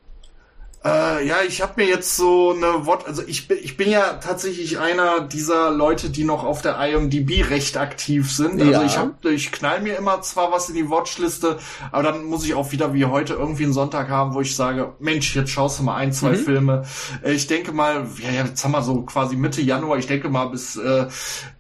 Äh, 0.85 1.27
ja, 1.27 1.37
ich 1.47 1.62
habe 1.62 1.72
mir 1.77 1.89
jetzt 1.89 2.16
so 2.16 2.53
eine 2.53 2.87
Wort, 2.87 3.07
also 3.09 3.22
ich 3.27 3.49
bin, 3.49 3.59
ich 3.61 3.77
bin 3.77 3.91
ja 3.91 4.14
tatsächlich 4.14 4.79
einer 4.79 5.20
dieser 5.20 5.72
Leute, 5.72 6.11
die 6.11 6.22
noch 6.22 6.45
auf 6.45 6.62
der 6.62 6.79
IMDb 6.79 7.51
recht 7.51 7.77
aktiv 7.77 8.31
sind. 8.31 8.61
Also 8.61 8.72
Ja. 8.72 8.85
ich 8.85 8.97
hab, 8.97 9.24
ich 9.24 9.51
knall 9.51 9.81
mir 9.81 9.97
immer 9.97 10.20
zwar 10.22 10.53
was 10.53 10.68
in 10.68 10.77
die 10.77 10.89
Watchliste, 10.89 11.59
aber 11.91 12.05
dann 12.05 12.24
muss 12.27 12.45
ich 12.45 12.55
auch 12.55 12.70
wieder 12.70 12.95
wie 12.95 13.05
heute 13.05 13.35
irgendwie 13.35 13.64
einen 13.64 13.72
Sonntag 13.72 14.09
haben, 14.11 14.35
wo 14.35 14.41
ich 14.41 14.55
sage, 14.55 14.93
Mensch, 15.01 15.35
jetzt 15.35 15.51
schaust 15.51 15.81
du 15.81 15.83
mal 15.83 15.97
ein, 15.97 16.12
zwei 16.12 16.35
Filme. 16.37 16.85
Äh, 17.24 17.33
ich 17.33 17.49
denke 17.49 17.72
mal, 17.72 18.07
ja, 18.22 18.31
ja, 18.31 18.45
jetzt 18.45 18.62
haben 18.62 18.72
wir 18.72 18.83
so 18.83 19.03
quasi 19.03 19.35
Mitte 19.35 19.62
Januar, 19.62 19.99
ich 19.99 20.07
denke 20.07 20.29
mal 20.29 20.47
bis 20.47 20.77
äh, 20.77 21.07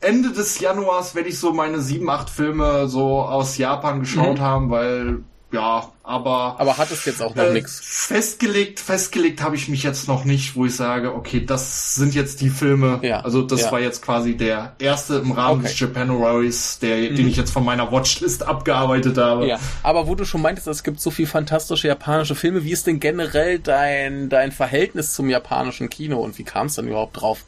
Ende 0.00 0.30
des 0.32 0.60
Januars 0.60 1.16
werde 1.16 1.30
ich 1.30 1.38
so 1.40 1.52
meine 1.52 1.80
sieben, 1.80 2.08
acht 2.10 2.30
Filme 2.30 2.86
so 2.86 3.22
aus 3.22 3.58
Japan 3.58 3.98
geschaut 4.00 4.38
haben, 4.38 4.70
weil 4.70 5.24
ja, 5.52 5.90
aber 6.02 6.56
Aber 6.58 6.76
hattest 6.76 7.06
jetzt 7.06 7.22
auch 7.22 7.34
noch 7.34 7.44
äh, 7.44 7.52
nix. 7.52 7.80
Festgelegt, 7.82 8.80
festgelegt 8.80 9.42
habe 9.42 9.54
ich 9.56 9.68
mich 9.68 9.82
jetzt 9.84 10.08
noch 10.08 10.24
nicht, 10.24 10.56
wo 10.56 10.66
ich 10.66 10.74
sage, 10.74 11.14
okay, 11.14 11.44
das 11.46 11.94
sind 11.94 12.14
jetzt 12.14 12.40
die 12.40 12.50
Filme. 12.50 12.98
Ja, 13.02 13.20
Also 13.20 13.42
das 13.42 13.62
ja. 13.62 13.72
war 13.72 13.80
jetzt 13.80 14.02
quasi 14.02 14.36
der 14.36 14.74
erste 14.78 15.16
im 15.16 15.30
Rahmen 15.32 15.60
Okay. 15.60 15.60
Mhm. 15.60 15.62
des 15.68 15.80
Japanuaries, 15.80 16.78
der, 16.80 16.96
den 17.10 17.28
ich 17.28 17.36
jetzt 17.36 17.52
von 17.52 17.64
meiner 17.64 17.90
Watchlist 17.92 18.42
abgearbeitet 18.46 19.16
habe. 19.18 19.46
Ja, 19.46 19.58
aber 19.82 20.06
wo 20.08 20.14
du 20.16 20.24
schon 20.24 20.42
meintest, 20.42 20.66
es 20.66 20.82
gibt 20.82 21.00
so 21.00 21.10
viel 21.10 21.26
fantastische 21.26 21.88
japanische 21.88 22.34
Filme, 22.34 22.64
wie 22.64 22.72
ist 22.72 22.86
denn 22.86 22.98
generell 23.00 23.58
dein, 23.60 24.28
dein 24.28 24.50
Verhältnis 24.52 25.12
zum 25.14 25.28
japanischen 25.30 25.88
Kino 25.90 26.18
und 26.18 26.38
wie 26.38 26.44
kam 26.44 26.66
es 26.66 26.74
denn 26.74 26.88
überhaupt 26.88 27.20
drauf, 27.20 27.44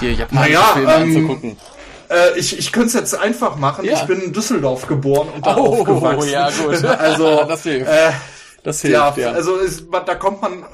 dir 0.00 0.12
japanische 0.12 0.52
Naja, 0.52 0.62
Filme 0.74 0.94
ähm, 0.94 1.02
anzugucken? 1.02 1.56
Äh, 2.10 2.38
ich 2.38 2.58
ich 2.58 2.72
könnte 2.72 2.88
es 2.88 2.94
jetzt 2.94 3.14
einfach 3.14 3.56
machen. 3.56 3.84
Ja. 3.84 3.94
Ich 3.94 4.02
bin 4.02 4.20
in 4.20 4.32
Düsseldorf 4.32 4.86
geboren 4.86 5.28
und 5.34 5.46
da 5.46 5.56
Oh, 5.56 5.78
aufgewachsen. 5.80 6.30
ja, 6.30 6.50
gut. 6.50 6.84
also 6.98 7.44
Das 7.48 7.62
hilft. 7.62 7.88
Äh, 7.90 8.10
Das 8.62 8.82
Ja, 8.82 9.04
hilft, 9.14 9.18
ja. 9.18 9.32
also 9.32 9.56
es, 9.56 9.84
da 9.90 10.14
kommt 10.14 10.42
man, 10.42 10.52
äh, 10.52 10.64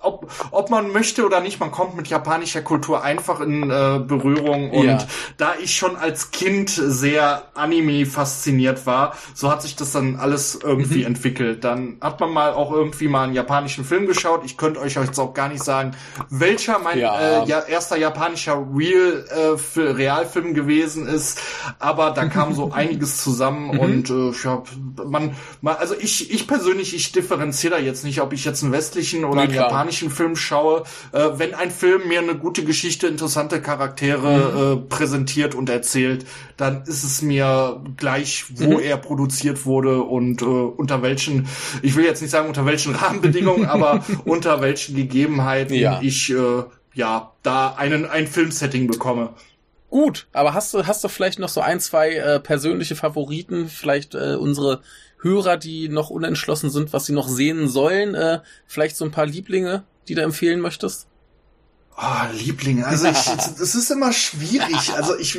ob, 0.00 0.30
ob 0.50 0.70
man 0.70 0.90
möchte 0.92 1.24
oder 1.24 1.40
nicht, 1.40 1.60
man 1.60 1.70
kommt 1.70 1.96
mit 1.96 2.08
japanischer 2.08 2.60
Kultur 2.62 3.02
einfach 3.04 3.40
in 3.40 3.70
äh, 3.70 4.00
Berührung. 4.04 4.70
Und 4.72 4.84
Ja. 4.84 4.98
da 5.36 5.52
ich 5.62 5.76
schon 5.76 5.96
als 5.96 6.32
Kind 6.32 6.70
sehr 6.70 7.44
Anime 7.54 8.04
fasziniert 8.06 8.84
war, 8.86 9.14
so 9.34 9.50
hat 9.50 9.62
sich 9.62 9.76
das 9.76 9.92
dann 9.92 10.16
alles 10.16 10.58
irgendwie 10.60 11.00
Mhm. 11.00 11.06
entwickelt. 11.06 11.62
Dann 11.62 11.98
hat 12.00 12.18
man 12.20 12.30
mal 12.32 12.52
auch 12.52 12.72
irgendwie 12.72 13.06
mal 13.08 13.24
einen 13.24 13.34
japanischen 13.34 13.84
Film 13.84 14.06
geschaut. 14.06 14.42
Ich 14.44 14.56
könnte 14.56 14.80
euch 14.80 14.94
jetzt 14.96 15.18
auch 15.20 15.32
gar 15.32 15.48
nicht 15.48 15.62
sagen, 15.62 15.92
welcher 16.30 16.78
mein 16.80 16.98
Ja. 16.98 17.42
äh, 17.42 17.44
ja, 17.48 17.60
erster 17.60 17.96
japanischer 17.96 18.66
Real 18.76 19.24
äh, 19.30 19.56
für 19.56 19.96
Realfilm 19.96 20.52
gewesen 20.54 21.06
ist. 21.06 21.38
Aber 21.78 22.10
da 22.10 22.24
kam 22.26 22.54
so 22.54 22.70
einiges 22.74 23.22
zusammen 23.22 23.66
Mhm. 23.74 23.78
und 23.78 24.10
äh, 24.10 24.32
ja, 24.42 24.62
man, 25.06 25.36
man, 25.60 25.76
also 25.76 25.94
ich, 25.98 26.30
ich 26.32 26.48
persönlich, 26.48 26.94
ich 26.94 27.12
differenziere 27.12 27.35
da 27.36 27.78
jetzt 27.78 28.04
nicht, 28.04 28.20
ob 28.20 28.32
ich 28.32 28.44
jetzt 28.44 28.62
einen 28.62 28.72
westlichen 28.72 29.24
oder 29.24 29.42
einen 29.42 29.54
japanischen 29.54 30.10
Film 30.10 30.36
schaue. 30.36 30.84
Äh, 31.12 31.30
wenn 31.36 31.54
ein 31.54 31.70
Film 31.70 32.08
mir 32.08 32.20
eine 32.20 32.36
gute 32.36 32.64
Geschichte, 32.64 33.06
interessante 33.06 33.60
Charaktere 33.60 34.74
äh, 34.74 34.88
präsentiert 34.88 35.54
und 35.54 35.68
erzählt, 35.68 36.26
dann 36.56 36.82
ist 36.82 37.04
es 37.04 37.22
mir 37.22 37.82
gleich, 37.96 38.46
wo 38.54 38.78
er 38.78 38.96
produziert 38.96 39.66
wurde 39.66 40.02
und 40.02 40.42
äh, 40.42 40.44
unter 40.44 41.02
welchen, 41.02 41.48
ich 41.82 41.96
will 41.96 42.04
jetzt 42.04 42.22
nicht 42.22 42.30
sagen 42.30 42.48
unter 42.48 42.66
welchen 42.66 42.94
Rahmenbedingungen, 42.96 43.66
aber 43.66 44.04
unter 44.24 44.60
welchen 44.60 44.96
Gegebenheiten 44.96 45.74
Ja. 45.74 46.00
ich 46.02 46.30
äh, 46.30 46.62
ja 46.94 47.32
da 47.42 47.74
einen 47.74 48.06
ein 48.06 48.26
Filmsetting 48.26 48.86
bekomme. 48.86 49.30
Gut, 49.90 50.26
aber 50.32 50.52
hast 50.52 50.74
du, 50.74 50.86
hast 50.86 51.04
du 51.04 51.08
vielleicht 51.08 51.38
noch 51.38 51.48
so 51.48 51.60
ein, 51.60 51.80
zwei 51.80 52.14
äh, 52.14 52.40
persönliche 52.40 52.96
Favoriten, 52.96 53.68
vielleicht 53.68 54.14
äh, 54.14 54.34
unsere 54.34 54.80
Hörer, 55.18 55.56
die 55.56 55.88
noch 55.88 56.10
unentschlossen 56.10 56.70
sind, 56.70 56.92
was 56.92 57.06
sie 57.06 57.12
noch 57.12 57.28
sehen 57.28 57.68
sollen, 57.68 58.14
äh, 58.14 58.40
vielleicht 58.66 58.96
so 58.96 59.04
ein 59.04 59.10
paar 59.10 59.26
Lieblinge, 59.26 59.84
die 60.08 60.14
du 60.14 60.22
empfehlen 60.22 60.60
möchtest? 60.60 61.08
Oh, 61.98 62.30
Liebling, 62.30 62.84
also 62.84 63.08
ich, 63.08 63.24
das 63.58 63.74
ist 63.74 63.90
immer 63.90 64.12
schwierig. 64.12 64.92
Also 64.94 65.16
ich, 65.16 65.38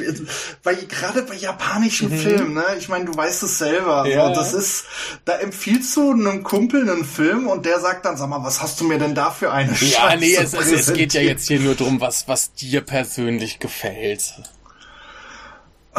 weil 0.64 0.76
gerade 0.88 1.22
bei 1.22 1.36
japanischen 1.36 2.10
mhm. 2.10 2.18
Filmen, 2.18 2.54
ne, 2.56 2.64
ich 2.80 2.90
meine, 2.90 3.06
du 3.06 3.16
weißt 3.16 3.44
es 3.44 3.60
selber. 3.60 4.08
Ja. 4.08 4.24
Also 4.24 4.42
das 4.42 4.54
ist, 4.54 4.86
da 5.26 5.38
empfiehlst 5.38 5.96
du 5.96 6.14
einem 6.14 6.42
Kumpel 6.42 6.90
einen 6.90 7.06
Film 7.06 7.46
und 7.46 7.68
der 7.68 7.80
sagt 7.80 8.06
dann, 8.06 8.18
sag 8.18 8.30
mal, 8.30 8.44
was 8.44 8.60
hast 8.60 8.82
du 8.82 8.86
mir 8.86 8.98
denn 8.98 9.14
da 9.14 9.30
für 9.30 9.52
eine 9.52 9.70
ja, 9.74 9.78
Scheiße 9.78 9.94
Ja, 9.94 10.16
nee, 10.16 10.36
es, 10.36 10.54
es, 10.56 10.72
es 10.72 10.94
geht 10.94 11.14
ja 11.14 11.22
jetzt 11.22 11.48
hier 11.48 11.60
nur 11.60 11.76
drum, 11.76 12.02
was, 12.02 12.28
was 12.28 12.54
dir 12.54 12.82
persönlich 12.82 13.60
gefällt. 13.60 14.34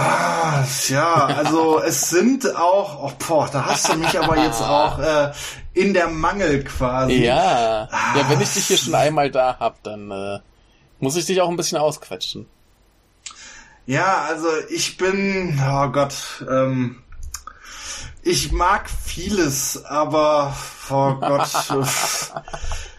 Ah, 0.00 0.64
ja, 0.86 1.26
also 1.26 1.82
es 1.82 2.08
sind 2.08 2.54
auch, 2.54 3.02
oh, 3.02 3.12
boah, 3.26 3.48
da 3.50 3.66
hast 3.66 3.88
du 3.88 3.96
mich 3.96 4.16
aber 4.16 4.38
jetzt 4.38 4.62
auch 4.62 5.00
äh, 5.00 5.32
in 5.74 5.92
der 5.92 6.06
Mangel 6.06 6.62
quasi. 6.62 7.24
Ja, 7.24 7.88
ah, 7.90 8.16
ja, 8.16 8.30
wenn 8.30 8.40
ich 8.40 8.54
dich 8.54 8.66
hier 8.66 8.78
schon 8.78 8.94
einmal 8.94 9.28
da 9.32 9.56
hab, 9.58 9.82
dann 9.82 10.12
äh, 10.12 10.38
muss 11.00 11.16
ich 11.16 11.26
dich 11.26 11.40
auch 11.40 11.48
ein 11.48 11.56
bisschen 11.56 11.78
ausquetschen. 11.78 12.46
Ja, 13.86 14.22
also 14.28 14.46
ich 14.70 14.98
bin, 14.98 15.60
oh 15.68 15.88
Gott, 15.88 16.14
ähm, 16.48 17.02
ich 18.22 18.52
mag 18.52 18.88
vieles, 18.88 19.84
aber, 19.84 20.56
oh 20.90 21.14
Gott. 21.14 21.50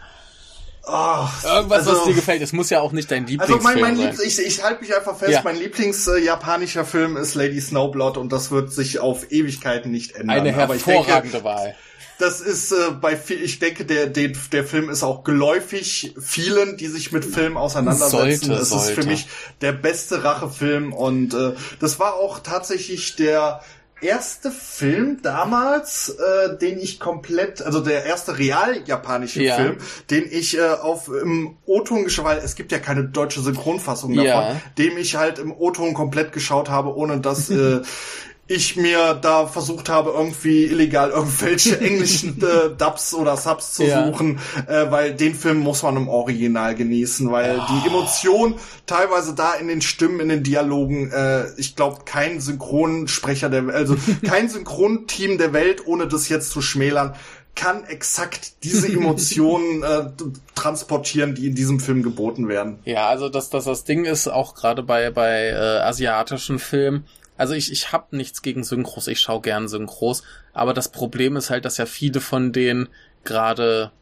Oh, 0.92 1.28
Irgendwas, 1.46 1.86
also, 1.86 1.92
was 1.92 2.04
dir 2.04 2.14
gefällt. 2.14 2.42
Es 2.42 2.52
muss 2.52 2.70
ja 2.70 2.80
auch 2.80 2.92
nicht 2.92 3.10
dein 3.10 3.26
Lieblingsfilm 3.26 3.66
also 3.66 3.80
mein, 3.80 3.96
mein 3.96 4.10
Liebl 4.10 4.22
ich, 4.24 4.38
ich 4.38 4.62
halte 4.62 4.80
mich 4.80 4.94
einfach 4.94 5.16
fest, 5.16 5.32
ja. 5.32 5.40
mein 5.44 5.56
Lieblings-japanischer 5.56 6.80
äh, 6.80 6.84
Film 6.84 7.16
ist 7.16 7.34
Lady 7.34 7.60
Snowblood 7.60 8.16
und 8.16 8.32
das 8.32 8.50
wird 8.50 8.72
sich 8.72 8.98
auf 8.98 9.30
Ewigkeiten 9.30 9.90
nicht 9.90 10.16
ändern. 10.16 10.38
Eine 10.38 10.52
hervorragende 10.52 11.30
denke, 11.32 11.44
Wahl. 11.44 11.76
Das 12.18 12.40
ist 12.40 12.72
äh, 12.72 12.90
bei 13.00 13.16
viel, 13.16 13.42
ich 13.42 13.60
denke, 13.60 13.84
der, 13.84 14.06
der, 14.06 14.32
der 14.52 14.64
Film 14.64 14.90
ist 14.90 15.02
auch 15.02 15.24
geläufig 15.24 16.14
vielen, 16.20 16.76
die 16.76 16.88
sich 16.88 17.12
mit 17.12 17.24
Film 17.24 17.56
auseinandersetzen. 17.56 18.46
Sollte, 18.46 18.62
es 18.62 18.72
ist 18.72 18.90
für 18.90 19.04
mich 19.04 19.26
der 19.60 19.72
beste 19.72 20.24
Rachefilm 20.24 20.92
und 20.92 21.34
äh, 21.34 21.52
das 21.78 21.98
war 21.98 22.14
auch 22.14 22.40
tatsächlich 22.40 23.16
der 23.16 23.62
erste 24.02 24.50
Film 24.50 25.22
damals, 25.22 26.10
äh, 26.10 26.56
den 26.58 26.78
ich 26.78 27.00
komplett, 27.00 27.62
also 27.62 27.80
der 27.80 28.04
erste 28.04 28.38
real 28.38 28.82
japanische 28.86 29.42
ja. 29.42 29.56
Film, 29.56 29.76
den 30.10 30.24
ich 30.30 30.58
äh, 30.58 30.62
auf 30.62 31.08
im 31.08 31.56
O-Ton 31.66 32.04
geschaut, 32.04 32.24
weil 32.24 32.38
es 32.38 32.54
gibt 32.54 32.72
ja 32.72 32.78
keine 32.78 33.04
deutsche 33.04 33.40
Synchronfassung 33.40 34.14
davon, 34.14 34.26
ja. 34.26 34.60
dem 34.78 34.96
ich 34.96 35.16
halt 35.16 35.38
im 35.38 35.52
O-Ton 35.52 35.94
komplett 35.94 36.32
geschaut 36.32 36.70
habe, 36.70 36.94
ohne 36.96 37.20
dass 37.20 37.50
äh, 37.50 37.80
ich 38.50 38.74
mir 38.74 39.14
da 39.14 39.46
versucht 39.46 39.88
habe, 39.88 40.10
irgendwie 40.10 40.64
illegal 40.64 41.10
irgendwelche 41.10 41.80
englischen 41.80 42.42
äh, 42.42 42.70
Dubs 42.76 43.14
oder 43.14 43.36
Subs 43.36 43.74
zu 43.74 43.84
ja. 43.84 44.04
suchen, 44.04 44.40
äh, 44.66 44.90
weil 44.90 45.14
den 45.14 45.36
Film 45.36 45.60
muss 45.60 45.84
man 45.84 45.96
im 45.96 46.08
Original 46.08 46.74
genießen, 46.74 47.30
weil 47.30 47.60
oh. 47.60 47.72
die 47.72 47.86
Emotion 47.86 48.56
teilweise 48.86 49.36
da 49.36 49.54
in 49.54 49.68
den 49.68 49.80
Stimmen, 49.80 50.18
in 50.18 50.30
den 50.30 50.42
Dialogen, 50.42 51.12
äh, 51.12 51.44
ich 51.58 51.76
glaube, 51.76 51.98
kein 52.04 52.40
Synchronsprecher 52.40 53.50
der, 53.50 53.68
also 53.68 53.96
kein 54.26 54.48
Synchronteam 54.48 55.38
der 55.38 55.52
Welt, 55.52 55.86
ohne 55.86 56.08
das 56.08 56.28
jetzt 56.28 56.50
zu 56.50 56.60
schmälern, 56.60 57.14
kann 57.54 57.84
exakt 57.84 58.64
diese 58.64 58.88
Emotionen 58.88 59.82
äh, 59.84 60.10
transportieren, 60.56 61.36
die 61.36 61.46
in 61.46 61.54
diesem 61.54 61.78
Film 61.78 62.02
geboten 62.02 62.48
werden. 62.48 62.80
Ja, 62.84 63.06
also 63.06 63.28
das, 63.28 63.48
das, 63.48 63.64
das 63.66 63.84
Ding 63.84 64.06
ist 64.06 64.26
auch 64.26 64.56
gerade 64.56 64.82
bei, 64.82 65.10
bei 65.10 65.50
äh, 65.50 65.54
asiatischen 65.54 66.58
Filmen, 66.58 67.04
also 67.40 67.54
ich, 67.54 67.72
ich 67.72 67.90
habe 67.90 68.14
nichts 68.14 68.42
gegen 68.42 68.64
Synchros, 68.64 69.06
ich 69.06 69.18
schaue 69.18 69.40
gern 69.40 69.66
Synchros, 69.66 70.22
aber 70.52 70.74
das 70.74 70.90
Problem 70.90 71.36
ist 71.36 71.48
halt, 71.48 71.64
dass 71.64 71.78
ja 71.78 71.86
viele 71.86 72.20
von 72.20 72.52
denen 72.52 72.90
gerade 73.24 73.92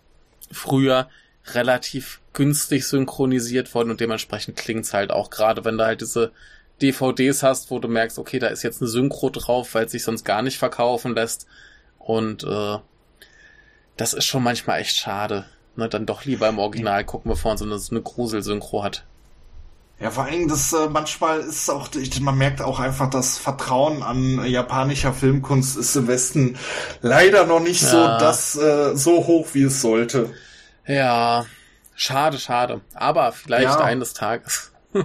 früher 0.51 1.09
relativ 1.55 2.21
günstig 2.33 2.85
synchronisiert 2.89 3.73
wurden 3.77 3.93
und 3.93 4.01
dementsprechend 4.01 4.57
klingt's 4.57 4.93
halt 4.93 5.13
auch 5.13 5.31
gerade, 5.31 5.65
wenn 5.65 5.79
du 5.79 5.85
halt 5.85 6.01
diese 6.01 6.33
DVDs 6.83 7.45
hast, 7.45 7.71
wo 7.71 7.79
du 7.79 7.87
merkst, 7.87 8.19
okay, 8.19 8.41
da 8.41 8.49
ist 8.49 8.65
jetzt 8.65 8.83
eine 8.83 8.89
Synchro 8.89 9.31
drauf, 9.31 9.73
weil 9.73 9.87
es 9.87 9.93
sich 9.93 10.03
sonst 10.03 10.25
gar 10.25 10.43
nicht 10.43 10.59
verkaufen 10.59 11.15
lässt. 11.15 11.47
Und 11.99 12.43
äh, 12.43 12.79
das 13.97 14.15
ist 14.15 14.25
schon 14.25 14.43
manchmal 14.43 14.81
echt 14.81 14.97
schade. 14.97 15.45
Ne, 15.77 15.89
dann 15.89 16.07
doch 16.07 16.25
lieber 16.25 16.49
im 16.49 16.59
Original 16.59 17.05
gucken, 17.05 17.31
bevor 17.31 17.53
man 17.53 17.59
so 17.59 17.65
eine, 17.65 17.79
so 17.79 17.93
eine 17.93 18.03
Grusel-Synchro 18.03 18.83
hat. 18.83 19.05
Ja, 20.01 20.13
vor 20.13 20.25
allem 20.25 20.47
das 20.47 20.73
äh, 20.73 20.89
manchmal 20.89 21.41
ist 21.41 21.69
auch, 21.69 21.93
ich, 21.95 22.21
man 22.21 22.39
merkt 22.39 22.63
auch 22.63 22.79
einfach, 22.79 23.11
das 23.11 23.37
Vertrauen 23.37 24.05
an 24.05 24.45
japanischer 24.45 25.13
Filmkunst 25.13 25.77
ist 25.77 25.97
im 25.97 26.07
Westen 26.07 26.57
leider 27.01 27.47
noch 27.47 27.59
nicht 27.59 27.83
ja. 27.83 27.89
so 27.89 27.97
das 28.25 28.57
äh, 28.57 28.95
so 28.97 29.27
hoch, 29.27 29.49
wie 29.55 29.65
es 29.65 29.83
sollte. 29.83 30.33
Ja, 30.87 31.47
schade, 31.97 32.39
schade. 32.39 32.81
Aber 32.95 33.33
vielleicht 33.33 33.65
ja. 33.65 33.81
eines 33.81 34.15
Tages. 34.15 34.73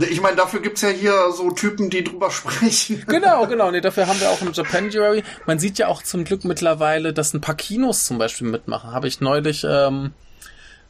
Ich 0.00 0.20
meine, 0.20 0.36
dafür 0.36 0.60
gibt's 0.60 0.82
ja 0.82 0.90
hier 0.90 1.32
so 1.32 1.50
Typen, 1.50 1.90
die 1.90 2.04
drüber 2.04 2.30
sprechen. 2.30 3.02
Genau, 3.08 3.48
genau. 3.48 3.72
Nee, 3.72 3.80
dafür 3.80 4.06
haben 4.06 4.20
wir 4.20 4.30
auch 4.30 4.40
ein 4.40 4.52
Japanuary. 4.52 5.24
Man 5.44 5.58
sieht 5.58 5.76
ja 5.78 5.88
auch 5.88 6.04
zum 6.04 6.22
Glück 6.22 6.44
mittlerweile, 6.44 7.12
dass 7.12 7.34
ein 7.34 7.40
paar 7.40 7.56
Kinos 7.56 8.06
zum 8.06 8.16
Beispiel 8.16 8.46
mitmachen. 8.46 8.92
Habe 8.92 9.08
ich 9.08 9.20
neulich 9.20 9.66
ähm, 9.68 10.12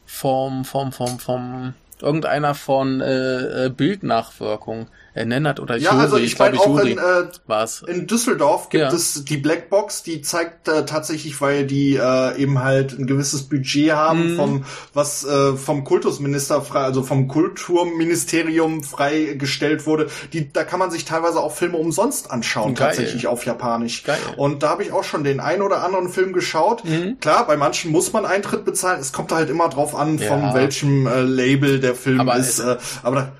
vom, 0.05 0.63
vom, 0.63 0.91
vom, 0.91 1.17
vom 1.19 1.73
irgendeiner 2.01 2.55
von 2.55 3.01
äh, 3.01 3.65
äh, 3.65 3.69
Bildnachwirkung 3.69 4.87
äh, 5.19 5.25
Nennert 5.25 5.59
oder 5.59 5.75
ja, 5.75 5.91
Juri, 5.91 6.01
also 6.01 6.17
ich, 6.17 6.23
ich 6.23 6.35
glaube 6.35 6.59
auch 6.59 6.67
Juri 6.67 6.91
in, 6.93 6.97
äh, 6.97 7.01
war's. 7.45 7.83
in 7.85 8.07
Düsseldorf 8.07 8.69
gibt 8.69 8.83
ja. 8.83 8.91
es 8.91 9.25
die 9.25 9.37
Blackbox, 9.37 10.03
die 10.03 10.21
zeigt 10.21 10.67
äh, 10.67 10.85
tatsächlich, 10.85 11.39
weil 11.41 11.65
die 11.65 11.95
äh, 11.95 12.41
eben 12.41 12.63
halt 12.63 12.97
ein 12.97 13.05
gewisses 13.05 13.43
Budget 13.43 13.91
haben 13.91 14.31
mhm. 14.31 14.35
vom 14.37 14.65
was 14.93 15.25
äh, 15.25 15.53
vom 15.53 15.83
Kultusminister 15.83 16.61
frei, 16.61 16.81
also 16.81 17.03
vom 17.03 17.27
Kulturministerium 17.27 18.83
freigestellt 18.83 19.85
wurde. 19.85 20.07
Die 20.31 20.51
da 20.51 20.63
kann 20.63 20.79
man 20.79 20.89
sich 20.89 21.05
teilweise 21.05 21.39
auch 21.39 21.53
Filme 21.53 21.77
umsonst 21.77 22.31
anschauen, 22.31 22.75
Geil. 22.75 22.87
tatsächlich 22.87 23.27
auf 23.27 23.45
Japanisch. 23.45 24.03
Geil. 24.03 24.17
Und 24.37 24.63
da 24.63 24.69
habe 24.69 24.83
ich 24.83 24.91
auch 24.91 25.03
schon 25.03 25.23
den 25.23 25.39
ein 25.39 25.61
oder 25.61 25.83
anderen 25.83 26.09
Film 26.09 26.31
geschaut. 26.33 26.85
Mhm. 26.85 27.17
Klar, 27.19 27.45
bei 27.45 27.57
manchen 27.57 27.91
muss 27.91 28.13
man 28.13 28.25
Eintritt 28.25 28.63
bezahlen. 28.63 28.99
Es 29.01 29.11
kommt 29.11 29.31
halt 29.31 29.49
immer 29.49 29.67
drauf 29.67 29.95
an, 29.95 30.17
ja. 30.17 30.27
von 30.27 30.53
welchem 30.53 31.07
äh, 31.07 31.21
Label 31.21 31.79
der 31.79 31.95
Film 31.95 32.21
aber 32.21 32.37
ist. 32.37 32.59
Äh, 32.59 32.77
aber 33.03 33.15
da, 33.15 33.31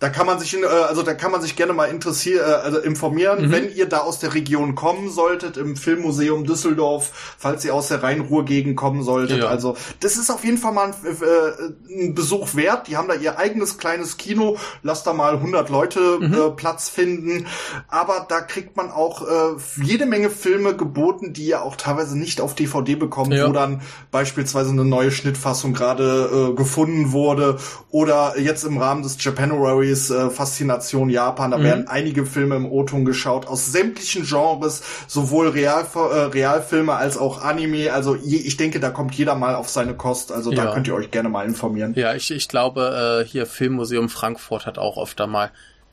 da 0.00 0.08
kann 0.08 0.26
man 0.26 0.38
sich, 0.38 0.54
äh, 0.54 0.64
also 0.64 1.02
da 1.02 1.14
kann 1.14 1.32
man 1.32 1.42
sich 1.42 1.56
gerne 1.56 1.72
mal 1.72 1.86
interessieren, 1.86 2.48
äh, 2.48 2.52
also 2.52 2.78
informieren, 2.78 3.46
mhm. 3.46 3.52
wenn 3.52 3.74
ihr 3.74 3.86
da 3.86 3.98
aus 3.98 4.18
der 4.18 4.34
Region 4.34 4.74
kommen 4.74 5.10
solltet, 5.10 5.56
im 5.56 5.76
Filmmuseum 5.76 6.44
Düsseldorf, 6.44 7.34
falls 7.38 7.64
ihr 7.64 7.74
aus 7.74 7.88
der 7.88 8.02
Rhein-Ruhr-Gegend 8.02 8.76
kommen 8.76 9.02
solltet. 9.02 9.38
Ja. 9.38 9.48
Also 9.48 9.76
das 10.00 10.16
ist 10.16 10.30
auf 10.30 10.44
jeden 10.44 10.58
Fall 10.58 10.72
mal 10.72 10.86
ein, 10.86 10.94
äh, 11.04 12.04
ein, 12.06 12.14
Besuch 12.14 12.54
wert. 12.54 12.88
Die 12.88 12.96
haben 12.96 13.08
da 13.08 13.14
ihr 13.14 13.38
eigenes 13.38 13.78
kleines 13.78 14.16
Kino, 14.16 14.56
lasst 14.82 15.06
da 15.06 15.12
mal 15.12 15.34
100 15.34 15.68
Leute 15.68 16.18
mhm. 16.20 16.32
äh, 16.32 16.50
Platz 16.50 16.88
finden. 16.88 17.46
Aber 17.88 18.26
da 18.28 18.40
kriegt 18.40 18.76
man 18.76 18.90
auch 18.90 19.22
äh, 19.22 19.56
jede 19.82 20.06
Menge 20.06 20.30
Filme 20.30 20.76
geboten, 20.76 21.32
die 21.32 21.46
ihr 21.46 21.62
auch 21.62 21.76
teilweise 21.76 22.16
nicht 22.16 22.40
auf 22.40 22.54
DVD 22.54 22.94
bekommt, 22.94 23.34
ja. 23.34 23.48
wo 23.48 23.52
dann 23.52 23.82
beispielsweise 24.10 24.70
eine 24.70 24.84
neue 24.84 25.10
Schnittfassung 25.10 25.72
gerade 25.72 26.50
äh, 26.52 26.54
gefunden 26.54 27.12
wurde 27.12 27.58
oder 27.90 28.38
jetzt 28.38 28.64
im 28.64 28.78
Rahmen 28.78 29.02
des 29.02 29.22
Japanuary 29.22 29.87
Stories, 29.88 30.10
äh, 30.10 30.30
Faszination 30.30 31.10
Japan. 31.10 31.50
Da 31.50 31.58
mhm. 31.58 31.64
werden 31.64 31.88
einige 31.88 32.26
Filme 32.26 32.56
im 32.56 32.70
O-Ton 32.70 33.04
geschaut 33.04 33.46
aus 33.46 33.72
sämtlichen 33.72 34.24
Genres, 34.24 34.82
sowohl 35.06 35.48
Real, 35.48 35.84
äh, 35.94 35.98
Realfilme 35.98 36.94
als 36.94 37.16
auch 37.16 37.42
Anime. 37.42 37.92
Also 37.92 38.14
je, 38.14 38.38
ich 38.38 38.56
denke, 38.56 38.80
da 38.80 38.90
kommt 38.90 39.14
jeder 39.14 39.34
mal 39.34 39.54
auf 39.54 39.68
seine 39.68 39.94
Kost. 39.94 40.32
Also 40.32 40.52
ja. 40.52 40.64
da 40.64 40.74
könnt 40.74 40.86
ihr 40.88 40.94
euch 40.94 41.10
gerne 41.10 41.28
mal 41.28 41.46
informieren. 41.46 41.94
Ja, 41.96 42.14
ich, 42.14 42.30
ich 42.30 42.48
glaube, 42.48 43.24
äh, 43.24 43.28
hier 43.28 43.46
Filmmuseum 43.46 44.08
Frankfurt 44.08 44.66
hat 44.66 44.78
auch 44.78 45.02
öfter 45.02 45.26
mal 45.26 45.50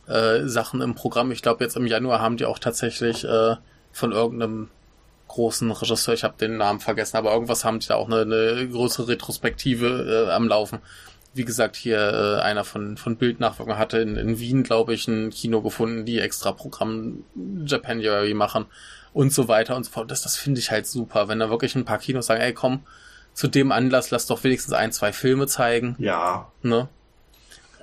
äh, 0.08 0.48
Sachen 0.48 0.82
im 0.82 0.96
Programm. 0.96 1.32
Ich 1.32 1.42
glaube, 1.42 1.64
jetzt 1.64 1.78
im 1.78 1.88
Januar 1.88 2.20
haben 2.20 2.38
die 2.38 2.46
auch 2.46 2.60
tatsächlich 2.60 3.24
äh, 3.24 3.56
von 3.92 4.12
irgendeinem 4.12 4.70
großen 5.28 5.70
Regisseur, 5.72 6.14
ich 6.14 6.24
habe 6.24 6.36
den 6.40 6.58
Namen 6.58 6.80
vergessen, 6.80 7.18
aber 7.18 7.34
irgendwas 7.34 7.66
haben 7.66 7.80
die 7.80 7.88
da 7.88 7.96
auch 7.96 8.08
eine, 8.08 8.22
eine 8.22 8.70
größere 8.70 9.10
Retrospektive 9.10 10.28
äh, 10.30 10.32
am 10.32 10.48
Laufen 10.48 10.80
wie 11.36 11.46
gesagt, 11.46 11.76
hier 11.76 11.98
äh, 11.98 12.42
einer 12.42 12.64
von, 12.64 12.96
von 12.98 13.18
Bildnachwirkung 13.18 13.78
hatte 13.78 14.00
in, 14.00 14.16
in 14.16 14.40
Wien, 14.40 14.64
glaube 14.64 14.94
ich, 14.94 15.08
ein 15.08 15.30
Kino 15.30 15.62
gefunden, 15.62 16.06
die 16.06 16.20
extra 16.20 16.54
Programm 16.54 17.26
Japanuary 17.66 18.34
machen 18.34 18.66
und 19.14 19.34
so 19.34 19.48
weiter 19.50 19.76
und 19.76 19.84
so 19.84 19.92
fort. 19.92 20.10
Das, 20.10 20.22
das 20.22 20.38
finde 20.38 20.62
ich 20.62 20.72
halt 20.72 20.88
super, 20.88 21.28
wenn 21.28 21.40
da 21.40 21.50
wirklich 21.50 21.76
ein 21.76 21.86
paar 21.86 21.98
Kinos 21.98 22.28
sagen, 22.28 22.42
ey, 22.42 22.54
komm, 22.54 22.86
zu 23.34 23.50
dem 23.50 23.74
Anlass 23.74 24.12
lass 24.12 24.28
doch 24.28 24.44
wenigstens 24.46 24.74
ein, 24.74 24.94
zwei 24.94 25.12
Filme 25.12 25.46
zeigen. 25.46 25.96
Ja. 26.00 26.52
Ne? 26.62 26.88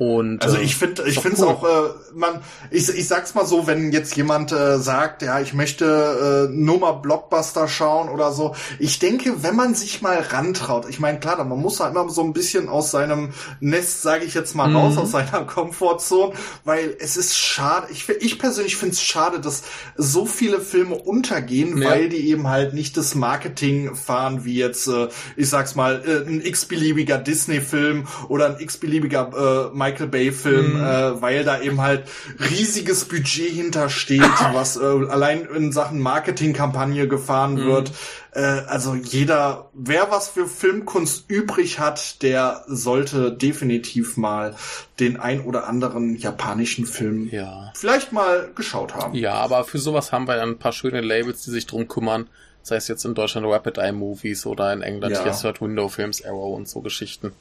Und, 0.02 0.42
also 0.42 0.58
ich 0.58 0.74
finde, 0.74 1.04
ich 1.06 1.20
finde 1.20 1.36
es 1.36 1.42
auch, 1.44 1.62
äh, 1.62 1.90
man, 2.12 2.40
ich, 2.72 2.88
ich 2.88 3.06
sag's 3.06 3.34
mal 3.34 3.46
so, 3.46 3.68
wenn 3.68 3.92
jetzt 3.92 4.16
jemand 4.16 4.50
äh, 4.50 4.78
sagt, 4.78 5.22
ja, 5.22 5.38
ich 5.38 5.54
möchte 5.54 6.48
äh, 6.50 6.52
nur 6.52 6.80
mal 6.80 6.92
Blockbuster 6.92 7.68
schauen 7.68 8.08
oder 8.08 8.32
so. 8.32 8.56
Ich 8.80 8.98
denke, 8.98 9.44
wenn 9.44 9.54
man 9.54 9.76
sich 9.76 10.02
mal 10.02 10.18
rantraut, 10.18 10.88
ich 10.88 10.98
meine, 10.98 11.20
klar, 11.20 11.44
man 11.44 11.60
muss 11.60 11.78
halt 11.78 11.92
immer 11.94 12.10
so 12.10 12.24
ein 12.24 12.32
bisschen 12.32 12.68
aus 12.68 12.90
seinem 12.90 13.32
Nest, 13.60 14.02
sage 14.02 14.24
ich 14.24 14.34
jetzt 14.34 14.56
mal, 14.56 14.66
mhm. 14.66 14.76
raus, 14.76 14.98
aus 14.98 15.12
seiner 15.12 15.44
Komfortzone, 15.46 16.32
weil 16.64 16.96
es 16.98 17.16
ist 17.16 17.38
schade. 17.38 17.86
Ich, 17.92 18.08
ich 18.08 18.40
persönlich 18.40 18.74
finde 18.74 18.94
es 18.94 19.02
schade, 19.02 19.38
dass 19.38 19.62
so 19.96 20.26
viele 20.26 20.60
Filme 20.60 20.96
untergehen, 20.96 21.80
ja. 21.80 21.90
weil 21.90 22.08
die 22.08 22.28
eben 22.28 22.48
halt 22.48 22.74
nicht 22.74 22.96
das 22.96 23.14
Marketing 23.14 23.94
fahren, 23.94 24.44
wie 24.44 24.56
jetzt, 24.56 24.88
äh, 24.88 25.08
ich 25.36 25.48
sag's 25.48 25.76
mal, 25.76 26.02
äh, 26.04 26.28
ein 26.28 26.44
x-beliebiger 26.44 27.18
Disney-Film 27.18 28.08
oder 28.28 28.46
ein 28.46 28.56
x-beliebiger 28.58 29.70
äh, 29.70 29.76
Michael 29.76 29.91
Bay-Film, 30.06 30.74
mhm. 30.74 30.84
äh, 30.84 31.22
weil 31.22 31.44
da 31.44 31.60
eben 31.60 31.80
halt 31.80 32.04
riesiges 32.38 33.04
Budget 33.04 33.50
hintersteht, 33.50 34.22
was 34.52 34.76
äh, 34.76 34.80
allein 34.80 35.46
in 35.46 35.72
Sachen 35.72 36.00
Marketingkampagne 36.00 37.08
gefahren 37.08 37.54
mhm. 37.54 37.66
wird. 37.66 37.92
Äh, 38.34 38.40
also 38.40 38.94
jeder, 38.94 39.70
wer 39.74 40.10
was 40.10 40.28
für 40.28 40.46
Filmkunst 40.46 41.24
übrig 41.28 41.78
hat, 41.78 42.22
der 42.22 42.64
sollte 42.66 43.32
definitiv 43.32 44.16
mal 44.16 44.56
den 45.00 45.18
ein 45.18 45.42
oder 45.42 45.66
anderen 45.66 46.16
japanischen 46.16 46.86
Film 46.86 47.28
ja. 47.30 47.70
vielleicht 47.74 48.12
mal 48.12 48.50
geschaut 48.54 48.94
haben. 48.94 49.14
Ja, 49.14 49.34
aber 49.34 49.64
für 49.64 49.78
sowas 49.78 50.12
haben 50.12 50.26
wir 50.26 50.40
ein 50.40 50.58
paar 50.58 50.72
schöne 50.72 51.00
Labels, 51.00 51.42
die 51.42 51.50
sich 51.50 51.66
drum 51.66 51.88
kümmern. 51.88 52.28
Sei 52.62 52.76
es 52.76 52.88
jetzt 52.88 53.04
in 53.04 53.14
Deutschland 53.14 53.46
Rapid 53.46 53.78
Eye 53.78 53.92
Movies 53.92 54.46
oder 54.46 54.72
in 54.72 54.82
England 54.82 55.16
ja. 55.16 55.26
Yes 55.26 55.42
Third 55.42 55.60
Window 55.60 55.88
Films 55.88 56.24
Arrow 56.24 56.56
und 56.56 56.68
so 56.68 56.80
Geschichten. 56.80 57.32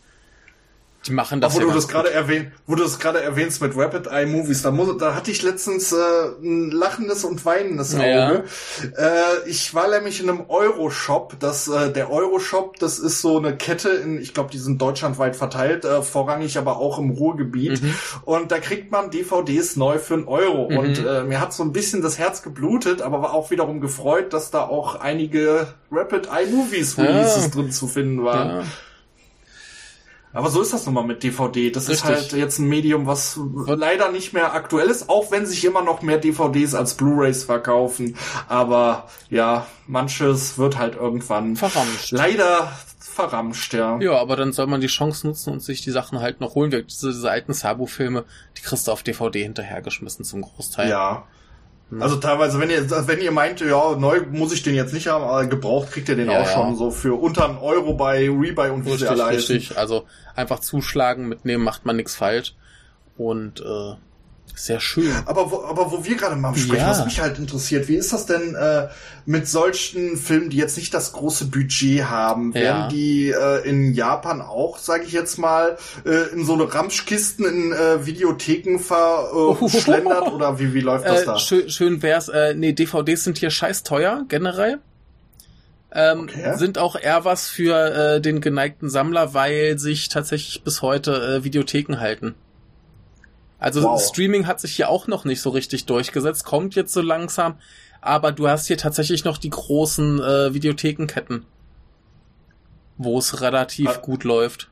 Die 1.08 1.14
machen 1.14 1.42
das. 1.42 1.54
Ach, 1.54 1.56
wo 1.56 1.62
ja 1.62 1.68
du 1.68 1.74
das 1.74 1.88
gerade 1.88 2.12
erwähnt, 2.12 2.52
wo 2.68 2.76
du 2.76 2.84
das 2.84 3.00
gerade 3.00 3.22
erwähnst 3.22 3.60
mit 3.60 3.76
Rapid 3.76 4.08
Eye 4.08 4.28
Movies, 4.28 4.62
da 4.62 4.70
muss, 4.70 4.98
da 4.98 5.16
hatte 5.16 5.32
ich 5.32 5.42
letztens 5.42 5.92
äh, 5.92 5.96
ein 6.44 6.70
lachendes 6.70 7.24
und 7.24 7.44
weinendes 7.44 7.96
Auge. 7.96 8.04
Ja. 8.04 8.44
Äh, 8.98 9.50
ich 9.50 9.74
war 9.74 9.90
nämlich 9.90 10.22
in 10.22 10.30
einem 10.30 10.46
Euroshop. 10.48 11.40
Das, 11.40 11.68
äh, 11.68 11.92
der 11.92 12.12
Euroshop, 12.12 12.78
das 12.78 13.00
ist 13.00 13.22
so 13.22 13.40
eine 13.40 13.58
Kette 13.58 13.90
in, 13.90 14.22
ich 14.22 14.36
glaube, 14.36 14.52
die 14.52 14.60
sind 14.60 14.80
deutschlandweit 14.80 15.36
verteilt, 15.36 15.86
äh, 15.86 16.04
vorrangig 16.04 16.60
aber 16.60 16.78
auch 16.78 17.00
im 17.00 17.10
Ruhrgebiet. 17.10 17.82
Mhm. 17.82 17.96
Und 18.24 18.52
da 18.52 18.60
kriegt 18.60 18.92
man 18.92 19.10
DVDs 19.10 19.78
neu 19.78 19.98
für 19.98 20.14
einen 20.14 20.28
Euro. 20.28 20.70
Mhm. 20.70 20.78
Und 20.78 21.06
äh, 21.06 21.24
mir 21.24 21.42
hat 21.42 21.52
so 21.52 21.64
ein 21.64 21.72
bisschen 21.72 22.04
das 22.04 22.20
Herz 22.20 22.44
geblutet, 22.44 23.02
aber 23.02 23.24
war 23.24 23.34
auch 23.34 23.50
wiederum 23.50 23.82
gefreut, 23.82 24.34
dass 24.34 24.52
da 24.52 24.62
auch 24.62 24.96
einige 24.96 25.68
Rapid 25.92 26.28
Eye 26.28 26.46
Movies 26.52 26.96
Releases 27.00 27.46
ja. 27.46 27.50
drin 27.50 27.72
zu 27.72 27.88
finden 27.88 28.24
waren. 28.24 28.50
Ja. 28.50 28.64
Aber 30.34 30.50
so 30.50 30.62
ist 30.62 30.74
das 30.74 30.86
nun 30.86 30.96
mal 30.96 31.04
mit 31.04 31.24
DVD. 31.24 31.72
Das 31.72 31.90
Richtig. 31.90 32.10
ist 32.10 32.32
halt 32.32 32.34
jetzt 32.34 32.60
ein 32.60 32.68
Medium, 32.68 33.06
was 33.06 33.40
leider 33.68 34.12
nicht 34.12 34.34
mehr 34.34 34.54
aktuell 34.54 34.88
ist, 34.88 35.10
auch 35.10 35.32
wenn 35.32 35.46
sich 35.46 35.66
immer 35.66 35.82
noch 35.82 36.02
mehr 36.02 36.18
DVDs 36.18 36.74
als 36.74 36.94
Blu-rays 36.96 37.44
verkaufen. 37.44 38.16
Aber 38.48 39.08
ja, 39.30 39.68
manches 39.88 40.58
wird 40.58 40.78
halt 40.78 40.96
irgendwann 40.96 41.56
verramscht. 41.56 42.12
Leider 42.12 42.72
verramscht, 43.00 43.74
ja. 43.74 44.00
Ja, 44.00 44.14
aber 44.14 44.36
dann 44.36 44.54
soll 44.54 44.68
man 44.68 44.82
die 44.82 44.88
Chance 44.88 45.28
nutzen 45.28 45.52
und 45.52 45.60
sich 45.62 45.82
die 45.82 45.92
Sachen 45.92 46.20
halt 46.22 46.40
noch 46.40 46.56
holen. 46.56 46.72
Diese, 46.72 47.12
diese 47.12 47.30
alten 47.30 47.54
Sabo-Filme, 47.54 48.24
die 48.58 48.62
kriegst 48.62 48.88
du 48.88 48.92
auf 48.92 49.04
DVD 49.04 49.44
hinterhergeschmissen 49.44 50.24
zum 50.24 50.42
Großteil. 50.42 50.90
Ja. 50.90 51.28
Hm. 51.92 52.02
Also 52.02 52.16
teilweise, 52.16 52.60
wenn 52.60 52.70
ihr, 52.70 52.90
wenn 52.90 53.22
ihr 53.22 53.32
meint, 53.32 53.60
ja, 53.60 53.96
neu 53.96 54.22
muss 54.32 54.54
ich 54.54 54.64
den 54.64 54.76
jetzt 54.76 54.94
nicht 54.94 55.08
haben, 55.08 55.24
aber 55.24 55.46
gebraucht 55.46 55.92
kriegt 55.92 56.10
ihr 56.10 56.16
den 56.16 56.32
ja, 56.32 56.40
auch 56.42 56.46
ja. 56.46 56.54
schon 56.54 56.76
so 56.76 56.90
für 56.90 57.14
unter 57.14 57.48
einen 57.48 57.58
Euro 57.58 57.94
bei 57.94 58.30
Rebuy 58.30 58.70
und 58.70 58.86
wie 58.86 58.92
richtig, 58.92 59.10
Richtig, 59.28 59.78
also 59.78 60.06
einfach 60.36 60.60
zuschlagen, 60.60 61.28
mitnehmen, 61.28 61.64
macht 61.64 61.86
man 61.86 61.98
nichts 61.98 62.16
falsch. 62.16 62.56
Und 63.18 63.60
äh, 63.60 63.96
sehr 64.62 64.80
schön. 64.80 65.12
Aber 65.26 65.50
wo, 65.50 65.64
aber 65.64 65.92
wo 65.92 66.06
wir 66.06 66.16
gerade 66.16 66.36
mal 66.36 66.56
sprechen, 66.56 66.84
ja. 66.84 66.90
was 66.90 67.04
mich 67.04 67.20
halt 67.20 67.40
interessiert, 67.40 67.88
wie 67.88 67.96
ist 67.96 68.14
das 68.14 68.28
denn 68.28 68.54
äh, 68.54 68.90
mit 69.26 69.48
solchen 69.48 70.18
Filmen, 70.18 70.52
die 70.52 70.58
jetzt 70.58 70.78
nicht 70.78 70.94
das 70.94 71.14
große 71.14 71.46
Budget 71.46 72.04
haben? 72.06 72.52
Ja. 72.54 72.62
Werden 72.62 72.90
die 72.90 73.30
äh, 73.30 73.68
in 73.68 73.94
Japan 73.94 74.40
auch, 74.40 74.78
sage 74.78 75.06
ich 75.06 75.14
jetzt 75.14 75.40
mal, 75.40 75.78
äh, 76.06 76.32
in 76.34 76.46
so 76.46 76.54
eine 76.54 76.72
Ramschkisten 76.72 77.46
in 77.46 77.72
äh, 77.72 78.06
Videotheken 78.06 78.78
verschlendert 78.78 80.28
äh, 80.28 80.30
oder 80.32 80.60
wie, 80.60 80.74
wie 80.74 80.82
läuft 80.82 81.08
das 81.08 81.24
äh, 81.24 81.26
da? 81.26 81.40
Schön, 81.40 81.70
schön 81.70 82.04
wär's. 82.04 82.30
Äh, 82.30 82.54
nee, 82.54 82.74
DVDs 82.74 83.24
sind 83.24 83.40
hier 83.40 83.50
scheiß 83.50 83.82
teuer 83.84 84.26
generell. 84.28 84.80
Ähm, 85.94 86.22
okay. 86.22 86.56
Sind 86.58 86.78
auch 86.78 86.96
eher 86.96 87.26
was 87.26 87.50
für 87.50 88.16
äh, 88.16 88.22
den 88.22 88.42
geneigten 88.42 88.90
Sammler, 88.90 89.34
weil 89.34 89.78
sich 89.80 90.08
tatsächlich 90.08 90.64
bis 90.64 90.82
heute 90.82 91.40
äh, 91.40 91.44
Videotheken 91.44 92.00
halten. 92.00 92.36
Also 93.62 93.84
wow. 93.84 94.02
Streaming 94.02 94.48
hat 94.48 94.60
sich 94.60 94.76
hier 94.76 94.90
auch 94.90 95.06
noch 95.06 95.24
nicht 95.24 95.40
so 95.40 95.52
richtig 95.52 95.86
durchgesetzt, 95.86 96.46
kommt 96.46 96.74
jetzt 96.74 96.92
so 96.94 97.02
langsam, 97.02 97.58
aber 98.02 98.32
du 98.32 98.50
hast 98.50 98.66
hier 98.66 98.78
tatsächlich 98.78 99.24
noch 99.24 99.38
die 99.38 99.52
großen 99.52 100.20
äh, 100.20 100.54
Videothekenketten, 100.56 101.46
wo 102.98 103.20
es 103.20 103.40
relativ 103.40 103.88
ah. 103.88 103.98
gut 104.02 104.24
läuft. 104.24 104.72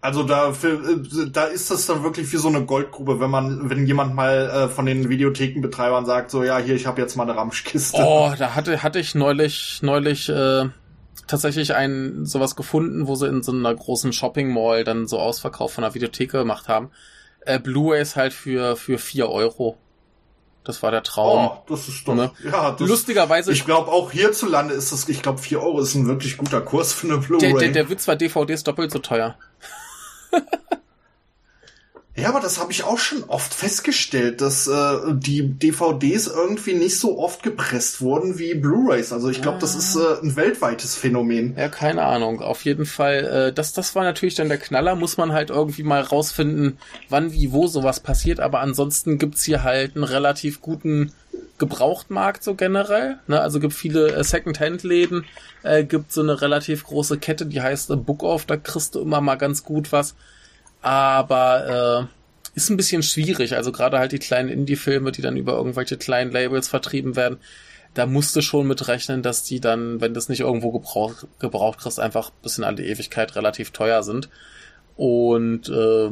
Also 0.00 0.24
da, 0.24 0.52
für, 0.52 0.72
äh, 0.72 1.30
da 1.30 1.44
ist 1.44 1.70
das 1.70 1.86
dann 1.86 2.02
wirklich 2.02 2.32
wie 2.32 2.38
so 2.38 2.48
eine 2.48 2.64
Goldgrube, 2.64 3.20
wenn 3.20 3.30
man, 3.30 3.70
wenn 3.70 3.86
jemand 3.86 4.16
mal 4.16 4.50
äh, 4.50 4.68
von 4.68 4.84
den 4.84 5.08
Videothekenbetreibern 5.08 6.04
sagt, 6.04 6.32
so 6.32 6.42
ja, 6.42 6.58
hier, 6.58 6.74
ich 6.74 6.86
habe 6.86 7.00
jetzt 7.00 7.14
mal 7.14 7.22
eine 7.22 7.36
Ramschkiste. 7.36 8.02
Oh, 8.02 8.32
da 8.36 8.56
hatte 8.56 8.82
hatte 8.82 8.98
ich 8.98 9.14
neulich 9.14 9.78
neulich 9.80 10.28
äh, 10.28 10.64
tatsächlich 11.28 11.76
ein 11.76 12.26
sowas 12.26 12.56
gefunden, 12.56 13.06
wo 13.06 13.14
sie 13.14 13.28
in 13.28 13.44
so 13.44 13.52
einer 13.52 13.72
großen 13.72 14.12
Shopping 14.12 14.52
Mall 14.52 14.82
dann 14.82 15.06
so 15.06 15.20
Ausverkauf 15.20 15.72
von 15.72 15.82
der 15.82 15.94
Videothek 15.94 16.32
gemacht 16.32 16.66
haben 16.66 16.90
äh, 17.46 17.58
Blu-rays 17.58 18.16
halt 18.16 18.32
für 18.32 18.76
für 18.76 18.98
vier 18.98 19.28
Euro. 19.28 19.78
Das 20.64 20.82
war 20.82 20.92
der 20.92 21.02
Traum. 21.02 21.46
Oh, 21.46 21.62
das 21.68 21.88
ist 21.88 22.06
doch. 22.06 22.14
Ne? 22.14 22.30
Ja, 22.44 22.70
das, 22.70 22.88
Lustigerweise. 22.88 23.52
Ich 23.52 23.64
glaube 23.64 23.90
auch 23.90 24.12
hierzulande 24.12 24.74
ist 24.74 24.92
das. 24.92 25.08
Ich 25.08 25.22
glaube 25.22 25.38
vier 25.40 25.60
Euro 25.60 25.80
ist 25.80 25.94
ein 25.94 26.06
wirklich 26.06 26.36
guter 26.36 26.60
Kurs 26.60 26.92
für 26.92 27.08
eine 27.08 27.18
Blu-ray. 27.18 27.50
Der, 27.50 27.58
der, 27.58 27.70
der 27.70 27.88
wird 27.88 28.00
zwar 28.00 28.16
DVDs 28.16 28.62
doppelt 28.62 28.92
so 28.92 29.00
teuer. 29.00 29.36
Ja, 32.14 32.28
aber 32.28 32.40
das 32.40 32.60
habe 32.60 32.72
ich 32.72 32.84
auch 32.84 32.98
schon 32.98 33.24
oft 33.24 33.54
festgestellt, 33.54 34.42
dass 34.42 34.66
äh, 34.66 35.14
die 35.14 35.48
DVDs 35.48 36.26
irgendwie 36.26 36.74
nicht 36.74 36.98
so 37.00 37.18
oft 37.18 37.42
gepresst 37.42 38.02
wurden 38.02 38.38
wie 38.38 38.54
Blu-rays. 38.54 39.14
Also 39.14 39.30
ich 39.30 39.40
glaube, 39.40 39.58
das 39.60 39.74
ist 39.74 39.96
äh, 39.96 40.20
ein 40.22 40.36
weltweites 40.36 40.94
Phänomen. 40.94 41.56
Ja, 41.56 41.70
keine 41.70 42.04
Ahnung. 42.04 42.42
Auf 42.42 42.66
jeden 42.66 42.84
Fall, 42.84 43.48
äh, 43.48 43.52
das, 43.54 43.72
das 43.72 43.94
war 43.94 44.04
natürlich 44.04 44.34
dann 44.34 44.50
der 44.50 44.58
Knaller. 44.58 44.94
Muss 44.94 45.16
man 45.16 45.32
halt 45.32 45.48
irgendwie 45.48 45.84
mal 45.84 46.02
rausfinden, 46.02 46.76
wann, 47.08 47.32
wie, 47.32 47.50
wo 47.50 47.66
sowas 47.66 48.00
passiert. 48.00 48.40
Aber 48.40 48.60
ansonsten 48.60 49.16
gibt's 49.16 49.44
hier 49.44 49.62
halt 49.62 49.96
einen 49.96 50.04
relativ 50.04 50.60
guten 50.60 51.12
Gebrauchtmarkt 51.56 52.44
so 52.44 52.56
generell. 52.56 53.20
Ne? 53.26 53.40
Also 53.40 53.58
gibt 53.58 53.72
viele 53.72 54.12
äh, 54.12 54.22
Second-Hand-Läden, 54.22 55.24
äh, 55.62 55.82
gibt 55.82 56.12
so 56.12 56.20
eine 56.20 56.42
relativ 56.42 56.84
große 56.84 57.16
Kette, 57.16 57.46
die 57.46 57.62
heißt 57.62 57.88
äh, 57.90 57.96
Book 57.96 58.22
Off. 58.22 58.44
Da 58.44 58.58
kriegst 58.58 58.96
du 58.96 59.00
immer 59.00 59.22
mal 59.22 59.36
ganz 59.36 59.64
gut 59.64 59.92
was 59.92 60.14
aber 60.82 62.08
äh, 62.10 62.56
ist 62.56 62.68
ein 62.68 62.76
bisschen 62.76 63.02
schwierig. 63.02 63.56
Also 63.56 63.72
gerade 63.72 63.98
halt 63.98 64.12
die 64.12 64.18
kleinen 64.18 64.48
Indie-Filme, 64.50 65.12
die 65.12 65.22
dann 65.22 65.36
über 65.36 65.54
irgendwelche 65.54 65.96
kleinen 65.96 66.32
Labels 66.32 66.68
vertrieben 66.68 67.16
werden, 67.16 67.38
da 67.94 68.06
musst 68.06 68.34
du 68.36 68.40
schon 68.40 68.66
mit 68.66 68.88
rechnen, 68.88 69.22
dass 69.22 69.44
die 69.44 69.60
dann, 69.60 70.00
wenn 70.00 70.14
das 70.14 70.28
nicht 70.28 70.40
irgendwo 70.40 70.72
gebraucht, 70.72 71.26
gebraucht 71.38 71.78
kriegst, 71.78 72.00
einfach 72.00 72.30
bis 72.42 72.58
in 72.58 72.64
alle 72.64 72.84
Ewigkeit 72.84 73.36
relativ 73.36 73.70
teuer 73.70 74.02
sind. 74.02 74.28
Und 74.96 75.68
äh, 75.68 76.10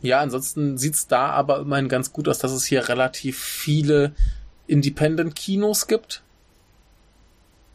ja, 0.00 0.20
ansonsten 0.20 0.78
sieht's 0.78 1.06
da 1.06 1.30
aber 1.30 1.60
immerhin 1.60 1.88
ganz 1.88 2.12
gut 2.12 2.28
aus, 2.28 2.38
dass 2.38 2.52
es 2.52 2.64
hier 2.64 2.88
relativ 2.88 3.38
viele 3.38 4.12
Independent-Kinos 4.66 5.86
gibt. 5.86 6.22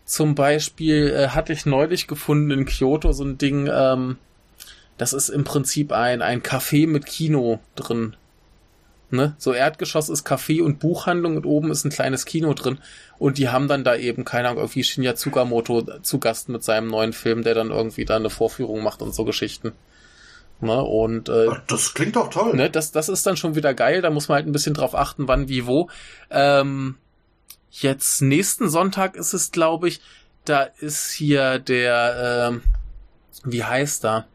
Zum 0.05 0.35
Beispiel 0.35 1.09
äh, 1.09 1.27
hatte 1.29 1.53
ich 1.53 1.65
neulich 1.65 2.07
gefunden 2.07 2.51
in 2.51 2.65
Kyoto 2.65 3.11
so 3.11 3.23
ein 3.23 3.37
Ding, 3.37 3.69
ähm, 3.71 4.17
das 5.03 5.11
ist 5.11 5.27
im 5.27 5.43
Prinzip 5.43 5.91
ein, 5.91 6.21
ein 6.21 6.41
Café 6.41 6.87
mit 6.87 7.05
Kino 7.05 7.59
drin. 7.75 8.15
Ne? 9.09 9.35
So 9.37 9.51
Erdgeschoss 9.51 10.07
ist 10.07 10.25
Café 10.25 10.63
und 10.63 10.79
Buchhandlung 10.79 11.35
und 11.35 11.45
oben 11.45 11.71
ist 11.71 11.83
ein 11.83 11.91
kleines 11.91 12.23
Kino 12.23 12.53
drin. 12.53 12.79
Und 13.19 13.37
die 13.37 13.49
haben 13.49 13.67
dann 13.67 13.83
da 13.83 13.97
eben, 13.97 14.23
keine 14.23 14.47
Ahnung, 14.47 14.61
irgendwie 14.61 14.85
Shinya 14.85 15.13
Tsukamoto 15.13 15.99
zu 16.01 16.19
Gast 16.19 16.47
mit 16.47 16.63
seinem 16.63 16.87
neuen 16.87 17.11
Film, 17.11 17.43
der 17.43 17.53
dann 17.53 17.69
irgendwie 17.69 18.05
da 18.05 18.15
eine 18.15 18.29
Vorführung 18.29 18.81
macht 18.81 19.01
und 19.01 19.13
so 19.13 19.25
Geschichten. 19.25 19.73
Ne? 20.61 20.81
Und 20.81 21.27
äh, 21.27 21.49
das 21.67 21.93
klingt 21.93 22.15
doch 22.15 22.29
toll. 22.29 22.55
Ne? 22.55 22.69
Das, 22.69 22.93
das 22.93 23.09
ist 23.09 23.25
dann 23.25 23.35
schon 23.35 23.55
wieder 23.55 23.73
geil. 23.73 24.01
Da 24.01 24.09
muss 24.09 24.29
man 24.29 24.37
halt 24.37 24.47
ein 24.47 24.53
bisschen 24.53 24.73
drauf 24.73 24.95
achten, 24.95 25.27
wann, 25.27 25.49
wie, 25.49 25.67
wo. 25.67 25.89
Ähm, 26.29 26.95
jetzt 27.71 28.21
nächsten 28.21 28.69
Sonntag 28.69 29.17
ist 29.17 29.33
es, 29.33 29.51
glaube 29.51 29.89
ich, 29.89 29.99
da 30.45 30.63
ist 30.63 31.11
hier 31.11 31.59
der, 31.59 32.51
ähm, 32.53 32.61
wie 33.43 33.65
heißt 33.65 34.05
da? 34.05 34.27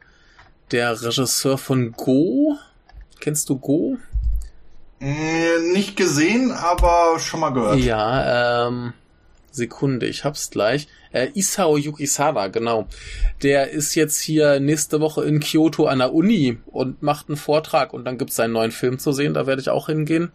Der 0.70 1.00
Regisseur 1.00 1.58
von 1.58 1.92
Go. 1.92 2.56
Kennst 3.20 3.48
du 3.48 3.58
Go? 3.58 3.96
Äh, 5.00 5.72
nicht 5.72 5.96
gesehen, 5.96 6.50
aber 6.52 7.18
schon 7.18 7.40
mal 7.40 7.50
gehört. 7.50 7.78
Ja, 7.78 8.68
ähm, 8.68 8.92
Sekunde, 9.50 10.06
ich 10.06 10.24
hab's 10.24 10.50
gleich. 10.50 10.88
Äh, 11.12 11.28
Isao 11.34 11.76
Yukisada, 11.76 12.48
genau. 12.48 12.86
Der 13.42 13.70
ist 13.70 13.94
jetzt 13.94 14.20
hier 14.20 14.60
nächste 14.60 15.00
Woche 15.00 15.24
in 15.24 15.40
Kyoto 15.40 15.86
an 15.86 15.98
der 15.98 16.12
Uni 16.12 16.58
und 16.66 17.02
macht 17.02 17.28
einen 17.28 17.36
Vortrag 17.36 17.92
und 17.92 18.04
dann 18.04 18.18
gibt's 18.18 18.40
einen 18.40 18.52
neuen 18.52 18.72
Film 18.72 18.98
zu 18.98 19.12
sehen, 19.12 19.34
da 19.34 19.46
werde 19.46 19.62
ich 19.62 19.70
auch 19.70 19.86
hingehen. 19.86 20.32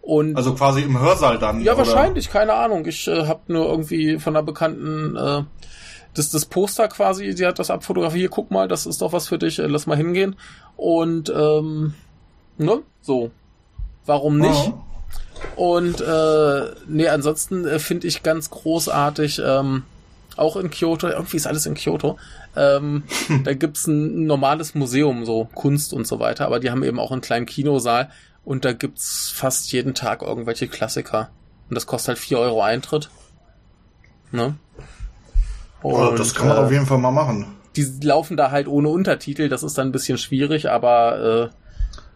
Und 0.00 0.36
also 0.36 0.54
quasi 0.54 0.82
im 0.82 0.98
Hörsaal 0.98 1.38
dann. 1.38 1.62
Ja, 1.62 1.72
oder? 1.72 1.86
wahrscheinlich, 1.86 2.30
keine 2.30 2.52
Ahnung. 2.52 2.84
Ich 2.86 3.08
äh, 3.08 3.26
habe 3.26 3.40
nur 3.48 3.66
irgendwie 3.66 4.18
von 4.18 4.36
einer 4.36 4.44
Bekannten 4.44 5.16
äh, 5.16 5.42
das, 6.14 6.30
das 6.30 6.46
Poster 6.46 6.88
quasi, 6.88 7.34
die 7.34 7.46
hat 7.46 7.58
das 7.58 7.70
abfotografiert, 7.70 8.30
guck 8.30 8.50
mal, 8.50 8.68
das 8.68 8.86
ist 8.86 9.02
doch 9.02 9.12
was 9.12 9.28
für 9.28 9.38
dich, 9.38 9.58
äh, 9.58 9.66
lass 9.66 9.86
mal 9.86 9.96
hingehen. 9.96 10.36
Und 10.76 11.30
ähm, 11.30 11.94
ne, 12.56 12.82
so. 13.02 13.30
Warum 14.06 14.38
nicht? 14.38 14.72
Oh. 14.72 14.84
Und 15.56 16.00
äh, 16.00 16.74
nee, 16.86 17.08
ansonsten 17.08 17.66
äh, 17.66 17.78
finde 17.78 18.06
ich 18.06 18.22
ganz 18.22 18.50
großartig, 18.50 19.40
ähm, 19.44 19.84
auch 20.36 20.56
in 20.56 20.70
Kyoto, 20.70 21.08
irgendwie 21.08 21.36
ist 21.36 21.46
alles 21.46 21.66
in 21.66 21.74
Kyoto. 21.74 22.18
Ähm, 22.56 23.04
da 23.44 23.54
gibt's 23.54 23.86
ein 23.86 24.26
normales 24.26 24.74
Museum, 24.74 25.24
so 25.24 25.48
Kunst 25.54 25.92
und 25.92 26.06
so 26.06 26.20
weiter, 26.20 26.46
aber 26.46 26.60
die 26.60 26.70
haben 26.70 26.82
eben 26.82 26.98
auch 26.98 27.12
einen 27.12 27.20
kleinen 27.20 27.46
Kinosaal 27.46 28.10
und 28.44 28.64
da 28.64 28.72
gibt's 28.72 29.30
fast 29.34 29.72
jeden 29.72 29.94
Tag 29.94 30.22
irgendwelche 30.22 30.68
Klassiker. 30.68 31.30
Und 31.68 31.76
das 31.76 31.86
kostet 31.86 32.08
halt 32.08 32.18
vier 32.18 32.38
Euro 32.38 32.62
Eintritt. 32.62 33.10
Ne? 34.32 34.56
Und, 35.84 36.18
das 36.18 36.34
kann 36.34 36.48
man 36.48 36.56
äh, 36.56 36.60
auf 36.60 36.72
jeden 36.72 36.86
Fall 36.86 36.98
mal 36.98 37.10
machen. 37.10 37.46
Die 37.76 37.84
laufen 38.02 38.36
da 38.38 38.50
halt 38.50 38.68
ohne 38.68 38.88
Untertitel, 38.88 39.50
das 39.50 39.62
ist 39.62 39.76
dann 39.76 39.88
ein 39.88 39.92
bisschen 39.92 40.16
schwierig, 40.16 40.70
aber 40.70 41.50
äh, 41.50 41.54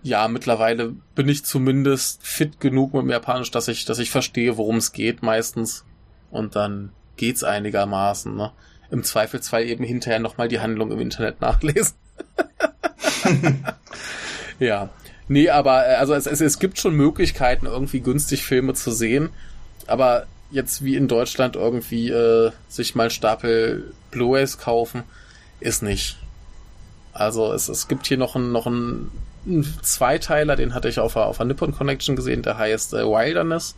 ja, 0.02 0.26
mittlerweile 0.28 0.94
bin 1.14 1.28
ich 1.28 1.44
zumindest 1.44 2.26
fit 2.26 2.60
genug 2.60 2.94
mit 2.94 3.02
dem 3.02 3.10
Japanisch, 3.10 3.50
dass 3.50 3.68
ich, 3.68 3.84
dass 3.84 3.98
ich 3.98 4.10
verstehe, 4.10 4.56
worum 4.56 4.76
es 4.76 4.92
geht 4.92 5.22
meistens. 5.22 5.84
Und 6.30 6.56
dann 6.56 6.92
geht's 7.16 7.44
einigermaßen, 7.44 8.34
ne? 8.34 8.52
Im 8.90 9.04
Zweifelsfall 9.04 9.64
eben 9.64 9.84
hinterher 9.84 10.18
nochmal 10.18 10.48
die 10.48 10.60
Handlung 10.60 10.90
im 10.90 11.00
Internet 11.00 11.40
nachlesen. 11.42 11.94
ja. 14.58 14.88
Nee, 15.28 15.50
aber 15.50 15.86
äh, 15.86 15.96
also 15.96 16.14
es, 16.14 16.26
es, 16.26 16.40
es 16.40 16.58
gibt 16.58 16.78
schon 16.78 16.94
Möglichkeiten, 16.94 17.66
irgendwie 17.66 18.00
günstig 18.00 18.44
Filme 18.44 18.72
zu 18.72 18.92
sehen. 18.92 19.28
Aber 19.86 20.26
jetzt 20.50 20.84
wie 20.84 20.96
in 20.96 21.08
Deutschland 21.08 21.56
irgendwie 21.56 22.10
äh, 22.10 22.52
sich 22.68 22.94
mal 22.94 23.10
Stapel 23.10 23.92
Blu-rays 24.10 24.58
kaufen, 24.58 25.02
ist 25.60 25.82
nicht. 25.82 26.18
Also 27.12 27.52
es, 27.52 27.68
es 27.68 27.88
gibt 27.88 28.06
hier 28.06 28.16
noch 28.16 28.36
einen, 28.36 28.52
noch 28.52 28.66
einen 28.66 29.10
ein 29.48 29.64
Zweiteiler, 29.82 30.56
den 30.56 30.74
hatte 30.74 30.88
ich 30.88 31.00
auf 31.00 31.14
der, 31.14 31.26
auf 31.26 31.38
der 31.38 31.46
Nippon 31.46 31.74
Connection 31.74 32.16
gesehen, 32.16 32.42
der 32.42 32.58
heißt 32.58 32.94
äh, 32.94 33.04
Wilderness. 33.04 33.74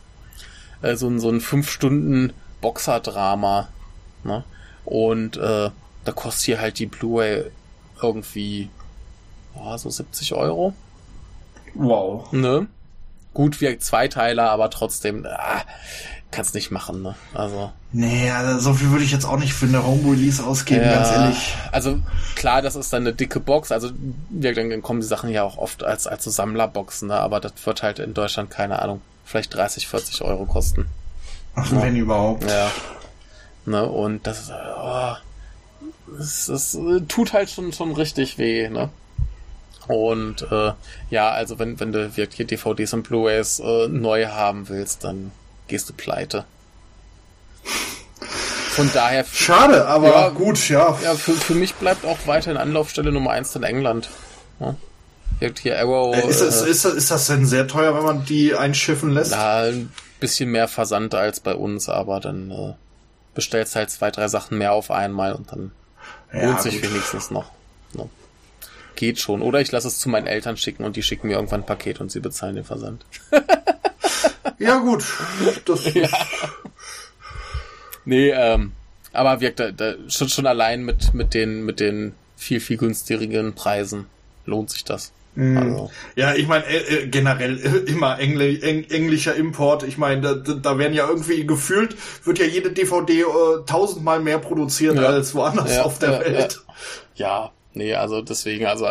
Äh, 0.81 0.95
so, 0.95 1.07
ein, 1.07 1.19
so 1.19 1.29
ein 1.29 1.41
5 1.41 1.69
Stunden 1.69 2.33
Boxer-Drama. 2.61 3.69
Ne? 4.23 4.43
Und 4.85 5.37
äh, 5.37 5.69
da 6.03 6.11
kostet 6.13 6.45
hier 6.45 6.61
halt 6.61 6.79
die 6.79 6.87
Blu-ray 6.87 7.45
irgendwie 8.01 8.69
oh, 9.55 9.77
so 9.77 9.89
70 9.89 10.33
Euro. 10.33 10.73
Wow. 11.73 12.31
Ne? 12.31 12.67
Gut, 13.33 13.61
wie 13.61 13.77
Zweiteiler, 13.77 14.51
aber 14.51 14.69
trotzdem, 14.69 15.25
ah, 15.25 15.61
kannst 16.31 16.55
nicht 16.55 16.71
machen, 16.71 17.01
ne? 17.01 17.15
Also. 17.33 17.71
Nee, 17.91 18.31
also 18.31 18.59
so 18.59 18.73
viel 18.73 18.89
würde 18.89 19.03
ich 19.03 19.11
jetzt 19.11 19.25
auch 19.25 19.37
nicht 19.37 19.53
für 19.53 19.65
eine 19.65 19.85
Home-Release 19.85 20.43
ausgeben, 20.43 20.85
ja, 20.85 20.93
ganz 20.95 21.11
ehrlich. 21.11 21.55
Also 21.71 21.99
klar, 22.35 22.61
das 22.61 22.75
ist 22.75 22.91
dann 22.93 23.03
eine 23.03 23.13
dicke 23.13 23.39
Box, 23.39 23.71
also 23.71 23.89
ja, 24.39 24.53
dann 24.53 24.81
kommen 24.81 25.01
die 25.01 25.07
Sachen 25.07 25.29
ja 25.29 25.43
auch 25.43 25.57
oft 25.57 25.83
als, 25.83 26.07
als 26.07 26.23
so 26.23 26.31
Sammlerboxen, 26.31 27.09
ne? 27.09 27.15
Aber 27.15 27.39
das 27.39 27.53
wird 27.65 27.83
halt 27.83 27.99
in 27.99 28.13
Deutschland, 28.13 28.49
keine 28.49 28.81
Ahnung, 28.81 29.01
vielleicht 29.25 29.53
30, 29.53 29.87
40 29.87 30.21
Euro 30.21 30.45
kosten. 30.45 30.87
Ach, 31.55 31.71
ja. 31.71 31.81
wenn 31.81 31.95
überhaupt. 31.95 32.49
Ja. 32.49 32.71
Ne? 33.65 33.85
Und 33.85 34.25
das, 34.25 34.49
oh, 34.51 35.13
das, 36.17 36.45
das 36.47 36.77
tut 37.07 37.33
halt 37.33 37.49
schon, 37.49 37.73
schon 37.73 37.91
richtig 37.93 38.37
weh, 38.37 38.69
ne? 38.69 38.89
Und 39.87 40.43
äh, 40.51 40.71
ja, 41.09 41.31
also 41.31 41.59
wenn, 41.59 41.79
wenn 41.79 41.91
du 41.91 42.15
wirklich 42.15 42.47
DVDs 42.47 42.93
und 42.93 43.03
Blu-rays 43.03 43.59
äh, 43.59 43.87
neu 43.87 44.27
haben 44.27 44.69
willst, 44.69 45.03
dann 45.03 45.31
gehst 45.71 45.89
du 45.89 45.93
pleite. 45.93 46.45
Von 48.71 48.91
daher. 48.93 49.25
Schade, 49.25 49.87
aber 49.87 50.09
ja, 50.09 50.29
gut, 50.29 50.69
ja. 50.69 50.97
Ja, 51.03 51.15
für, 51.15 51.33
für 51.33 51.55
mich 51.55 51.73
bleibt 51.75 52.05
auch 52.05 52.19
weiterhin 52.25 52.57
Anlaufstelle 52.57 53.11
Nummer 53.11 53.31
eins 53.31 53.55
in 53.55 53.63
England. 53.63 54.09
Ja. 54.59 54.75
Hier 55.39 55.79
Arrow. 55.79 56.15
Äh, 56.15 56.29
ist, 56.29 56.41
das, 56.41 56.61
äh, 56.61 56.69
ist, 56.69 56.85
das, 56.85 56.93
ist 56.93 57.09
das 57.09 57.27
denn 57.27 57.45
sehr 57.45 57.67
teuer, 57.67 57.95
wenn 57.95 58.03
man 58.03 58.25
die 58.25 58.53
einschiffen 58.53 59.11
lässt? 59.11 59.31
Na, 59.31 59.61
ein 59.63 59.91
bisschen 60.19 60.51
mehr 60.51 60.67
Versand 60.67 61.15
als 61.15 61.39
bei 61.39 61.55
uns, 61.55 61.89
aber 61.89 62.19
dann 62.19 62.51
äh, 62.51 62.73
bestellst 63.33 63.75
halt 63.75 63.89
zwei, 63.89 64.11
drei 64.11 64.27
Sachen 64.27 64.57
mehr 64.57 64.73
auf 64.73 64.91
einmal 64.91 65.33
und 65.33 65.51
dann 65.51 65.71
ja, 66.31 66.45
lohnt 66.45 66.61
sich 66.61 66.81
gut. 66.81 66.91
wenigstens 66.91 67.31
noch. 67.31 67.51
No. 67.93 68.09
Geht 68.95 69.19
schon. 69.19 69.41
Oder 69.41 69.61
ich 69.61 69.71
lasse 69.71 69.87
es 69.87 69.99
zu 69.99 70.09
meinen 70.09 70.27
Eltern 70.27 70.57
schicken 70.57 70.83
und 70.83 70.95
die 70.95 71.03
schicken 71.03 71.27
mir 71.27 71.35
irgendwann 71.35 71.61
ein 71.61 71.65
Paket 71.65 72.01
und 72.01 72.11
sie 72.11 72.19
bezahlen 72.19 72.55
den 72.55 72.65
Versand. 72.65 73.05
Ja, 74.61 74.77
gut. 74.77 75.03
Das 75.65 75.91
ja. 75.93 76.07
Nee, 78.05 78.29
ähm, 78.29 78.73
aber 79.11 79.41
wirkt 79.41 79.59
da, 79.59 79.71
da, 79.71 79.95
schon, 80.07 80.29
schon 80.29 80.45
allein 80.45 80.83
mit, 80.83 81.13
mit 81.15 81.33
den, 81.33 81.65
mit 81.65 81.79
den 81.79 82.13
viel, 82.37 82.59
viel 82.59 82.77
günstigeren 82.77 83.53
Preisen 83.53 84.05
lohnt 84.45 84.69
sich 84.69 84.83
das. 84.83 85.13
Mhm. 85.33 85.57
Also. 85.57 85.91
Ja, 86.15 86.35
ich 86.35 86.47
meine, 86.47 86.65
äh, 86.65 87.03
äh, 87.03 87.07
generell 87.07 87.59
äh, 87.59 87.91
immer 87.91 88.19
Engl 88.19 88.63
Eng 88.63 88.83
englischer 88.89 89.35
Import. 89.35 89.81
Ich 89.83 89.97
meine, 89.97 90.21
da, 90.21 90.53
da 90.53 90.77
werden 90.77 90.93
ja 90.93 91.07
irgendwie 91.07 91.45
gefühlt, 91.47 91.95
wird 92.23 92.37
ja 92.37 92.45
jede 92.45 92.71
DVD 92.71 93.21
äh, 93.21 93.25
tausendmal 93.65 94.19
mehr 94.19 94.37
produziert 94.37 94.95
ja. 94.95 95.07
als 95.07 95.33
woanders 95.33 95.75
ja, 95.75 95.83
auf 95.83 95.97
der 95.97 96.11
ja, 96.11 96.19
Welt. 96.19 96.61
Ja. 97.15 97.51
nee, 97.73 97.95
also 97.95 98.21
deswegen, 98.21 98.65
also 98.67 98.87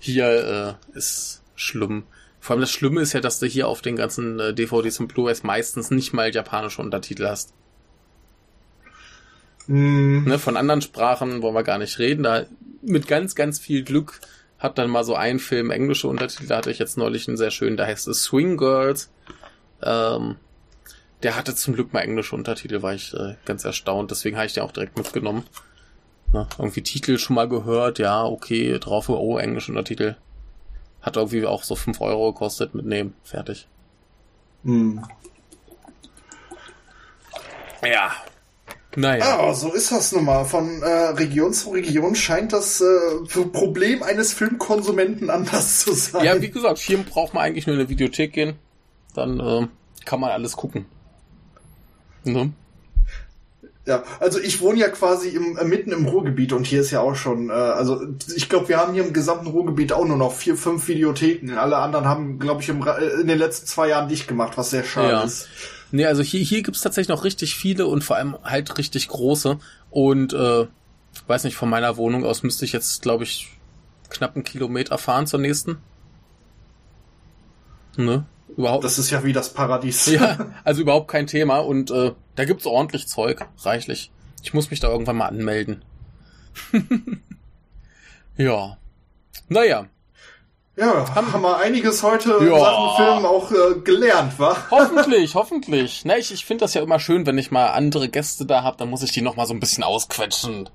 hier 0.00 0.76
äh, 0.94 0.98
ist 0.98 1.42
schlimm. 1.54 2.04
Vor 2.40 2.54
allem 2.54 2.62
das 2.62 2.70
Schlimme 2.70 3.02
ist 3.02 3.12
ja, 3.12 3.20
dass 3.20 3.38
du 3.38 3.46
hier 3.46 3.68
auf 3.68 3.82
den 3.82 3.96
ganzen 3.96 4.40
äh, 4.40 4.54
DVDs 4.54 4.98
und 4.98 5.08
Blu-rays 5.08 5.42
meistens 5.42 5.90
nicht 5.90 6.12
mal 6.14 6.34
japanische 6.34 6.80
Untertitel 6.80 7.26
hast. 7.26 7.52
Mm. 9.66 10.24
Ne, 10.24 10.38
von 10.38 10.56
anderen 10.56 10.80
Sprachen 10.80 11.42
wollen 11.42 11.54
wir 11.54 11.62
gar 11.62 11.78
nicht 11.78 11.98
reden. 11.98 12.22
Da 12.22 12.46
mit 12.82 13.06
ganz, 13.06 13.34
ganz 13.34 13.58
viel 13.58 13.84
Glück 13.84 14.20
hat 14.58 14.78
dann 14.78 14.90
mal 14.90 15.04
so 15.04 15.14
ein 15.14 15.38
Film 15.38 15.70
englische 15.70 16.08
Untertitel. 16.08 16.46
Da 16.46 16.56
hatte 16.56 16.70
ich 16.70 16.78
jetzt 16.78 16.96
neulich 16.96 17.28
einen 17.28 17.36
sehr 17.36 17.50
schönen, 17.50 17.76
da 17.76 17.86
heißt 17.86 18.08
es 18.08 18.22
Swing 18.24 18.56
Girls. 18.56 19.10
Ähm, 19.82 20.36
der 21.22 21.36
hatte 21.36 21.54
zum 21.54 21.74
Glück 21.74 21.92
mal 21.92 22.00
englische 22.00 22.34
Untertitel, 22.34 22.82
war 22.82 22.94
ich 22.94 23.12
äh, 23.12 23.36
ganz 23.44 23.64
erstaunt. 23.64 24.10
Deswegen 24.10 24.36
habe 24.36 24.46
ich 24.46 24.54
den 24.54 24.62
auch 24.62 24.72
direkt 24.72 24.96
mitgenommen. 24.96 25.44
Ne, 26.32 26.46
irgendwie 26.58 26.82
Titel 26.82 27.18
schon 27.18 27.36
mal 27.36 27.48
gehört, 27.48 27.98
ja, 27.98 28.24
okay, 28.24 28.78
drauf, 28.78 29.08
oh, 29.08 29.38
englische 29.38 29.72
Untertitel. 29.72 30.16
Hat 31.02 31.16
irgendwie 31.16 31.46
auch 31.46 31.62
so 31.62 31.76
5 31.76 32.00
Euro 32.00 32.32
gekostet, 32.32 32.74
mitnehmen, 32.74 33.14
fertig. 33.24 33.68
Hm. 34.64 35.02
Ja. 37.82 38.12
Naja. 38.96 39.38
Aber 39.38 39.54
so 39.54 39.72
ist 39.72 39.92
das 39.92 40.12
nun 40.12 40.24
mal. 40.24 40.44
Von 40.44 40.82
äh, 40.82 40.86
Region 40.86 41.52
zu 41.52 41.70
Region 41.70 42.14
scheint 42.16 42.52
das 42.52 42.80
äh, 42.80 43.44
Problem 43.52 44.02
eines 44.02 44.32
Filmkonsumenten 44.32 45.30
anders 45.30 45.80
zu 45.80 45.92
sein. 45.92 46.24
Ja, 46.24 46.42
wie 46.42 46.50
gesagt, 46.50 46.78
hier 46.78 46.98
braucht 46.98 47.32
man 47.32 47.44
eigentlich 47.44 47.66
nur 47.66 47.74
in 47.74 47.80
eine 47.80 47.88
Videothek 47.88 48.32
gehen. 48.32 48.56
Dann 49.14 49.38
äh, 49.38 49.68
kann 50.04 50.20
man 50.20 50.30
alles 50.30 50.56
gucken. 50.56 50.86
Ne? 52.24 52.52
Ja, 53.90 54.04
also 54.20 54.38
ich 54.38 54.60
wohne 54.60 54.78
ja 54.78 54.88
quasi 54.88 55.30
im, 55.30 55.58
äh, 55.58 55.64
mitten 55.64 55.90
im 55.90 56.06
Ruhrgebiet 56.06 56.52
und 56.52 56.64
hier 56.64 56.80
ist 56.80 56.92
ja 56.92 57.00
auch 57.00 57.16
schon, 57.16 57.50
äh, 57.50 57.54
also 57.54 58.00
ich 58.36 58.48
glaube, 58.48 58.68
wir 58.68 58.76
haben 58.76 58.94
hier 58.94 59.04
im 59.04 59.12
gesamten 59.12 59.48
Ruhrgebiet 59.48 59.92
auch 59.92 60.04
nur 60.04 60.16
noch 60.16 60.32
vier, 60.32 60.54
fünf 60.54 60.86
Videotheken. 60.86 61.58
Alle 61.58 61.76
anderen 61.78 62.04
haben, 62.04 62.38
glaube 62.38 62.62
ich, 62.62 62.68
im, 62.68 62.86
äh, 62.86 63.20
in 63.20 63.26
den 63.26 63.36
letzten 63.36 63.66
zwei 63.66 63.88
Jahren 63.88 64.08
dicht 64.08 64.28
gemacht, 64.28 64.52
was 64.54 64.70
sehr 64.70 64.84
schade 64.84 65.08
ja. 65.08 65.22
ist. 65.24 65.48
Nee, 65.90 66.06
also 66.06 66.22
hier, 66.22 66.38
hier 66.38 66.62
gibt's 66.62 66.82
tatsächlich 66.82 67.08
noch 67.08 67.24
richtig 67.24 67.56
viele 67.56 67.88
und 67.88 68.04
vor 68.04 68.14
allem 68.14 68.36
halt 68.44 68.78
richtig 68.78 69.08
große. 69.08 69.58
Und 69.90 70.34
äh, 70.34 70.68
weiß 71.26 71.42
nicht, 71.42 71.56
von 71.56 71.68
meiner 71.68 71.96
Wohnung 71.96 72.24
aus 72.24 72.44
müsste 72.44 72.64
ich 72.64 72.72
jetzt, 72.72 73.02
glaube 73.02 73.24
ich, 73.24 73.48
knapp 74.08 74.36
einen 74.36 74.44
Kilometer 74.44 74.98
fahren 74.98 75.26
zur 75.26 75.40
nächsten. 75.40 75.78
Ne? 77.96 78.24
Überhaupt. 78.56 78.84
Das 78.84 79.00
ist 79.00 79.10
ja 79.10 79.24
wie 79.24 79.32
das 79.32 79.52
Paradies. 79.52 80.06
Ja, 80.06 80.52
also 80.64 80.82
überhaupt 80.82 81.08
kein 81.08 81.26
Thema 81.26 81.58
und 81.58 81.90
äh, 81.90 82.12
da 82.40 82.46
gibt's 82.46 82.64
ordentlich 82.64 83.06
Zeug, 83.06 83.46
reichlich. 83.64 84.10
Ich 84.42 84.54
muss 84.54 84.70
mich 84.70 84.80
da 84.80 84.88
irgendwann 84.88 85.18
mal 85.18 85.26
anmelden. 85.26 85.84
ja. 88.38 88.78
Naja. 89.50 89.88
Ja, 90.74 91.14
haben, 91.14 91.30
haben 91.34 91.42
wir 91.42 91.58
einiges 91.58 92.02
heute 92.02 92.38
ja. 92.42 92.58
Sachen 92.58 92.96
Filmen 92.96 93.26
auch 93.26 93.52
äh, 93.52 93.80
gelernt, 93.80 94.38
wa? 94.38 94.56
Hoffentlich, 94.70 95.34
hoffentlich. 95.34 96.06
Na, 96.06 96.16
ich, 96.16 96.32
ich 96.32 96.46
finde 96.46 96.64
das 96.64 96.72
ja 96.72 96.80
immer 96.80 96.98
schön, 96.98 97.26
wenn 97.26 97.36
ich 97.36 97.50
mal 97.50 97.66
andere 97.66 98.08
Gäste 98.08 98.46
da 98.46 98.62
habe, 98.62 98.78
dann 98.78 98.88
muss 98.88 99.02
ich 99.02 99.12
die 99.12 99.20
noch 99.20 99.36
mal 99.36 99.44
so 99.44 99.52
ein 99.52 99.60
bisschen 99.60 99.84
ausquetschen. 99.84 100.70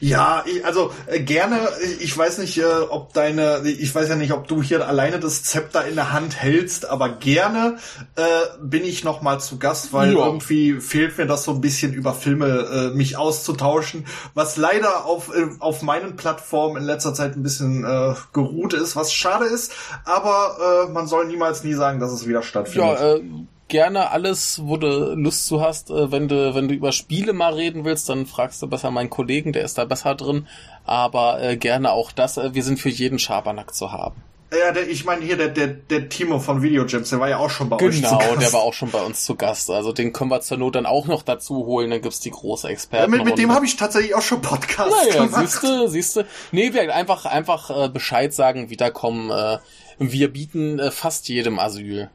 Ja, 0.00 0.44
ich, 0.46 0.64
also 0.64 0.92
äh, 1.06 1.20
gerne, 1.20 1.60
ich 2.00 2.16
weiß 2.16 2.38
nicht, 2.38 2.58
äh, 2.58 2.64
ob 2.88 3.12
deine, 3.12 3.62
ich 3.66 3.94
weiß 3.94 4.08
ja 4.08 4.16
nicht, 4.16 4.32
ob 4.32 4.48
du 4.48 4.62
hier 4.62 4.86
alleine 4.86 5.20
das 5.20 5.42
Zepter 5.42 5.86
in 5.86 5.94
der 5.94 6.12
Hand 6.12 6.36
hältst, 6.36 6.88
aber 6.88 7.08
gerne 7.08 7.76
äh, 8.16 8.22
bin 8.62 8.84
ich 8.84 9.04
noch 9.04 9.22
mal 9.22 9.40
zu 9.40 9.58
Gast, 9.58 9.92
weil 9.92 10.12
ja. 10.12 10.26
irgendwie 10.26 10.80
fehlt 10.80 11.18
mir 11.18 11.26
das 11.26 11.44
so 11.44 11.52
ein 11.52 11.60
bisschen 11.60 11.92
über 11.92 12.14
Filme 12.14 12.90
äh, 12.92 12.96
mich 12.96 13.16
auszutauschen, 13.16 14.06
was 14.34 14.56
leider 14.56 15.04
auf, 15.04 15.34
äh, 15.34 15.46
auf 15.58 15.82
meinen 15.82 16.16
Plattformen 16.16 16.76
in 16.76 16.84
letzter 16.84 17.14
Zeit 17.14 17.36
ein 17.36 17.42
bisschen 17.42 17.84
äh, 17.84 18.14
geruht 18.32 18.74
ist, 18.74 18.96
was 18.96 19.12
schade 19.12 19.46
ist, 19.46 19.72
aber 20.04 20.86
äh, 20.88 20.92
man 20.92 21.06
soll 21.06 21.26
niemals 21.26 21.64
nie 21.64 21.74
sagen, 21.74 22.00
dass 22.00 22.12
es 22.12 22.26
wieder 22.26 22.42
stattfindet. 22.42 22.98
Ja, 22.98 23.14
äh 23.14 23.22
gerne 23.70 24.10
alles, 24.10 24.60
wo 24.64 24.76
du 24.76 25.14
Lust 25.14 25.46
zu 25.46 25.62
hast. 25.62 25.88
Äh, 25.88 26.12
wenn 26.12 26.28
du, 26.28 26.54
wenn 26.54 26.68
du 26.68 26.74
über 26.74 26.92
Spiele 26.92 27.32
mal 27.32 27.54
reden 27.54 27.86
willst, 27.86 28.10
dann 28.10 28.26
fragst 28.26 28.60
du 28.60 28.66
besser 28.66 28.90
meinen 28.90 29.08
Kollegen, 29.08 29.54
der 29.54 29.64
ist 29.64 29.78
da 29.78 29.86
besser 29.86 30.14
drin. 30.14 30.46
Aber 30.84 31.42
äh, 31.42 31.56
gerne 31.56 31.92
auch 31.92 32.12
das. 32.12 32.36
Äh, 32.36 32.54
wir 32.54 32.62
sind 32.62 32.78
für 32.78 32.90
jeden 32.90 33.18
Schabernack 33.18 33.74
zu 33.74 33.92
haben. 33.92 34.22
Ja, 34.52 34.72
der, 34.72 34.88
ich 34.88 35.04
meine 35.04 35.24
hier 35.24 35.36
der, 35.36 35.48
der, 35.48 35.68
der 35.68 36.08
Timo 36.08 36.40
von 36.40 36.60
Videogems, 36.60 37.10
der 37.10 37.20
war 37.20 37.28
ja 37.28 37.38
auch 37.38 37.50
schon 37.50 37.68
bei 37.68 37.76
genau, 37.76 37.90
euch 37.90 37.96
zu 37.96 38.02
Gast. 38.02 38.20
Genau, 38.20 38.40
der 38.40 38.52
war 38.52 38.60
auch 38.62 38.74
schon 38.74 38.90
bei 38.90 39.00
uns 39.00 39.24
zu 39.24 39.36
Gast. 39.36 39.70
Also 39.70 39.92
den 39.92 40.12
können 40.12 40.30
wir 40.30 40.40
zur 40.40 40.58
Not 40.58 40.74
dann 40.74 40.86
auch 40.86 41.06
noch 41.06 41.22
dazu 41.22 41.66
holen, 41.66 41.90
dann 41.90 42.02
gibt's 42.02 42.18
die 42.18 42.32
große 42.32 42.68
Experten. 42.68 43.12
Ja, 43.12 43.18
mit, 43.18 43.24
mit 43.24 43.38
dem 43.38 43.54
habe 43.54 43.64
ich 43.64 43.76
tatsächlich 43.76 44.14
auch 44.14 44.22
schon 44.22 44.42
Podcast 44.42 44.90
naja, 44.90 45.24
gemacht. 45.24 45.48
siehst 45.48 45.62
du, 45.62 45.86
siehst 45.86 46.16
du. 46.16 46.26
Nee, 46.50 46.72
wir 46.74 46.92
einfach, 46.92 47.26
einfach 47.26 47.70
äh, 47.70 47.88
Bescheid 47.88 48.34
sagen, 48.34 48.70
wiederkommen. 48.70 49.30
Äh, 49.30 49.58
wir 50.00 50.32
bieten 50.32 50.80
äh, 50.80 50.90
fast 50.90 51.28
jedem 51.28 51.60
Asyl. 51.60 52.10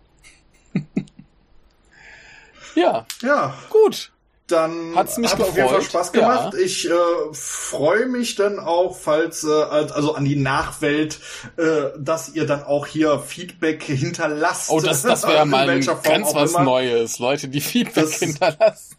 Ja. 2.75 3.05
Ja. 3.21 3.53
Gut. 3.69 4.11
Dann 4.47 4.95
hat's 4.95 5.17
mich 5.17 5.31
hat 5.31 5.39
gefreut. 5.39 5.49
auf 5.49 5.57
jeden 5.57 5.69
Fall 5.69 5.81
Spaß 5.81 6.11
gemacht. 6.11 6.53
Ja. 6.53 6.59
Ich 6.59 6.87
äh, 6.87 6.93
freue 7.31 8.05
mich 8.05 8.35
dann 8.35 8.59
auch, 8.59 8.95
falls 8.95 9.43
äh, 9.43 9.49
also 9.49 10.13
an 10.13 10.23
die 10.23 10.35
Nachwelt, 10.35 11.19
äh, 11.57 11.85
dass 11.97 12.29
ihr 12.29 12.45
dann 12.45 12.63
auch 12.63 12.85
hier 12.85 13.19
Feedback 13.19 13.81
hinterlasst. 13.81 14.69
Oh, 14.69 14.79
das, 14.79 15.01
das 15.01 15.25
wäre 15.27 15.45
mal 15.47 15.79
ganz 15.79 16.35
was 16.35 16.51
immer. 16.51 16.63
Neues, 16.63 17.17
Leute, 17.17 17.47
die 17.47 17.61
Feedback 17.61 18.05
das, 18.05 18.19
hinterlassen. 18.19 18.97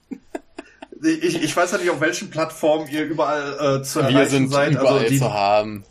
Ich, 1.00 1.42
ich 1.42 1.56
weiß 1.56 1.72
ja 1.72 1.78
nicht, 1.78 1.90
auf 1.90 2.00
welchen 2.00 2.30
Plattformen 2.30 2.88
ihr 2.88 3.04
überall 3.04 3.78
äh, 3.78 3.82
zu 3.84 4.00
Wir 4.00 4.08
erreichen 4.08 4.30
sind 4.30 4.50
seid. 4.50 4.72
Überall 4.72 4.98
also 4.98 5.08
die, 5.10 5.18
zu 5.18 5.32
haben. 5.32 5.84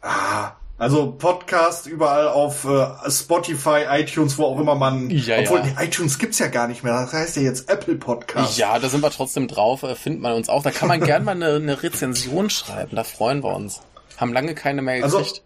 Ah, 0.00 0.52
also 0.82 1.12
Podcast 1.12 1.86
überall 1.86 2.26
auf 2.26 2.64
äh, 2.64 3.08
Spotify, 3.08 3.84
iTunes, 3.88 4.36
wo 4.36 4.46
auch 4.46 4.58
immer 4.58 4.74
man. 4.74 5.10
Ja, 5.10 5.38
obwohl 5.38 5.60
ja. 5.60 5.66
Nee, 5.66 5.84
iTunes 5.84 6.18
gibt's 6.18 6.40
ja 6.40 6.48
gar 6.48 6.66
nicht 6.66 6.82
mehr. 6.82 6.92
Das 6.94 7.12
heißt 7.12 7.36
ja 7.36 7.42
jetzt 7.42 7.70
Apple 7.70 7.94
Podcast. 7.94 8.58
Ja, 8.58 8.76
da 8.80 8.88
sind 8.88 9.00
wir 9.00 9.10
trotzdem 9.10 9.46
drauf. 9.46 9.84
Äh, 9.84 9.94
findet 9.94 10.22
man 10.22 10.32
uns 10.32 10.48
auch. 10.48 10.64
Da 10.64 10.72
kann 10.72 10.88
man 10.88 11.00
gern 11.04 11.22
mal 11.22 11.36
eine, 11.36 11.54
eine 11.54 11.84
Rezension 11.84 12.50
schreiben. 12.50 12.96
Da 12.96 13.04
freuen 13.04 13.44
wir 13.44 13.54
uns. 13.54 13.80
Haben 14.16 14.32
lange 14.32 14.56
keine 14.56 14.82
Mail 14.82 15.04
also, 15.04 15.18
gekriegt. 15.18 15.44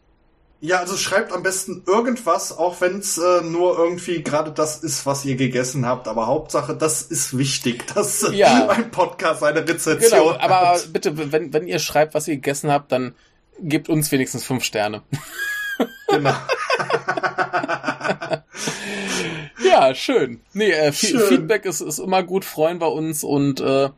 Ja, 0.63 0.79
also 0.79 0.97
schreibt 0.97 1.35
am 1.35 1.43
besten 1.43 1.83
irgendwas, 1.87 2.57
auch 2.57 2.81
wenn's 2.81 3.19
äh, 3.19 3.43
nur 3.43 3.77
irgendwie 3.77 4.23
gerade 4.23 4.53
das 4.53 4.79
ist, 4.79 5.05
was 5.05 5.27
ihr 5.27 5.37
gegessen 5.37 5.85
habt. 5.85 6.09
Aber 6.09 6.29
Hauptsache, 6.29 6.75
das 6.75 7.03
ist 7.03 7.37
wichtig, 7.37 7.87
dass 7.95 8.23
äh, 8.23 8.33
ja. 8.33 8.69
ein 8.71 8.91
Podcast 8.91 9.45
eine 9.45 9.69
Rezension 9.69 9.99
genau, 10.01 10.33
hat. 10.33 10.41
aber 10.41 10.81
bitte, 10.95 11.31
wenn, 11.31 11.53
wenn 11.53 11.67
ihr 11.67 11.79
schreibt, 11.79 12.15
was 12.15 12.27
ihr 12.27 12.37
gegessen 12.37 12.73
habt, 12.73 12.91
dann 12.91 13.15
gebt 13.61 13.89
uns 13.89 14.11
wenigstens 14.13 14.45
fünf 14.45 14.65
Sterne. 14.65 15.03
Genau. 16.09 16.33
ja, 19.65 19.95
schön. 19.95 20.41
Nee, 20.53 20.71
äh, 20.71 20.93
schön. 20.93 21.21
Feedback 21.21 21.65
ist, 21.67 21.81
ist 21.81 21.99
immer 21.99 22.23
gut, 22.23 22.45
freuen 22.45 22.81
wir 22.81 22.93
uns 22.93 23.25
und 23.25 23.61
äh, 23.61 23.91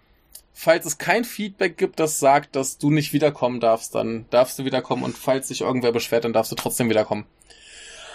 falls 0.55 0.87
es 0.87 0.99
kein 0.99 1.25
Feedback 1.25 1.77
gibt, 1.77 2.01
das 2.01 2.19
sagt, 2.19 2.57
dass 2.57 2.79
du 2.79 2.91
nicht 2.91 3.13
wiederkommen 3.13 3.61
darfst, 3.61 3.95
dann 3.95 4.27
darfst 4.31 4.59
du 4.59 4.65
wiederkommen 4.65 5.05
und 5.05 5.17
falls 5.17 5.47
sich 5.49 5.61
irgendwer 5.61 5.93
beschwert, 5.93 6.25
dann 6.25 6.33
darfst 6.33 6.51
du 6.51 6.57
trotzdem 6.57 6.91
wiederkommen. 6.91 7.27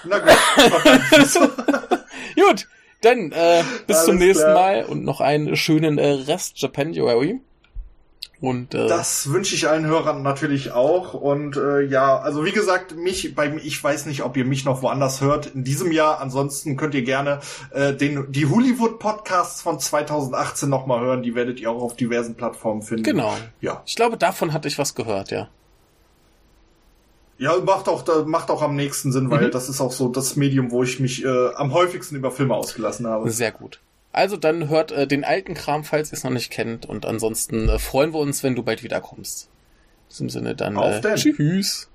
Na 0.03 0.20
gut. 0.20 0.34
gut, 2.36 2.68
dann 3.02 3.32
äh, 3.32 3.64
bis 3.88 3.98
Alles 3.98 4.06
zum 4.06 4.18
nächsten 4.18 4.44
klar. 4.44 4.53
Mal 4.53 4.86
und 4.86 5.06
noch 5.06 5.22
einen 5.22 5.56
schönen 5.56 5.98
äh, 5.98 6.10
Rest 6.10 6.60
Japanuary. 6.61 7.40
Und 8.44 8.74
äh, 8.74 8.88
das 8.88 9.32
wünsche 9.32 9.56
ich 9.56 9.70
allen 9.70 9.86
Hörern 9.86 10.22
natürlich 10.22 10.74
auch. 10.74 11.14
Und 11.14 11.56
äh, 11.56 11.80
ja, 11.84 12.20
also 12.20 12.44
wie 12.44 12.52
gesagt, 12.52 12.94
mich 12.94 13.36
bei 13.36 13.56
ich 13.64 13.82
weiß 13.82 14.06
nicht, 14.06 14.22
ob 14.22 14.36
ihr 14.36 14.44
mich 14.44 14.65
noch 14.65 14.82
woanders 14.82 15.22
hört 15.22 15.45
in 15.45 15.64
diesem 15.64 15.94
Jahr. 15.94 16.20
Ansonsten 16.20 16.76
könnt 16.76 16.94
ihr 16.94 17.03
gerne 17.03 17.40
äh, 17.72 17.94
den 17.94 18.30
die 18.34 18.45
Hollywood 18.45 18.99
Podcasts 18.99 19.61
von 19.61 19.80
2018 19.80 20.68
noch 20.68 20.86
mal 20.88 20.99
hören. 20.99 21.24
Die 21.24 21.36
werdet 21.36 21.61
ihr 21.61 21.72
auch 21.72 21.82
auf 21.82 21.95
diversen 21.95 22.36
Plattformen 22.36 22.82
finden. 22.82 23.03
Genau. 23.03 23.34
Ja. 23.61 23.82
Ich 23.86 23.95
glaube, 23.95 24.18
davon 24.18 24.52
hatte 24.52 24.68
ich 24.68 24.78
was 24.78 24.94
gehört, 24.94 25.32
ja. 25.32 25.48
Ja, 27.38 27.57
macht 27.60 27.88
auch, 27.88 28.26
macht 28.26 28.52
auch 28.52 28.61
am 28.61 28.76
nächsten 28.76 29.14
Sinn, 29.14 29.32
weil 29.32 29.48
mhm. 29.48 29.52
das 29.52 29.70
ist 29.70 29.80
auch 29.80 29.94
so 29.94 30.10
das 30.10 30.36
Medium, 30.36 30.70
wo 30.70 30.84
ich 30.84 30.99
mich 30.99 31.24
äh, 31.24 31.53
am 31.56 31.72
häufigsten 31.72 32.18
über 32.18 32.30
Filme 32.30 32.56
ausgelassen 32.56 33.07
habe. 33.07 33.32
Sehr 33.32 33.53
gut. 33.53 33.80
Also 34.14 34.38
dann 34.38 34.69
hört 34.69 34.91
äh, 34.91 35.07
den 35.07 35.23
alten 35.23 35.56
Kram, 35.56 35.84
falls 35.84 36.11
ihr 36.11 36.18
es 36.18 36.23
noch 36.23 36.31
nicht 36.31 36.52
kennt. 36.52 36.85
Und 36.85 37.06
ansonsten 37.06 37.68
äh, 37.68 37.80
freuen 37.80 38.14
wir 38.14 38.19
uns, 38.19 38.44
wenn 38.44 38.56
du 38.56 38.64
bald 38.64 38.84
wiederkommst. 38.84 39.49
In 39.49 40.10
diesem 40.10 40.30
Sinne 40.30 40.56
dann 40.56 40.77
äh, 40.77 41.15
tschüss. 41.15 41.90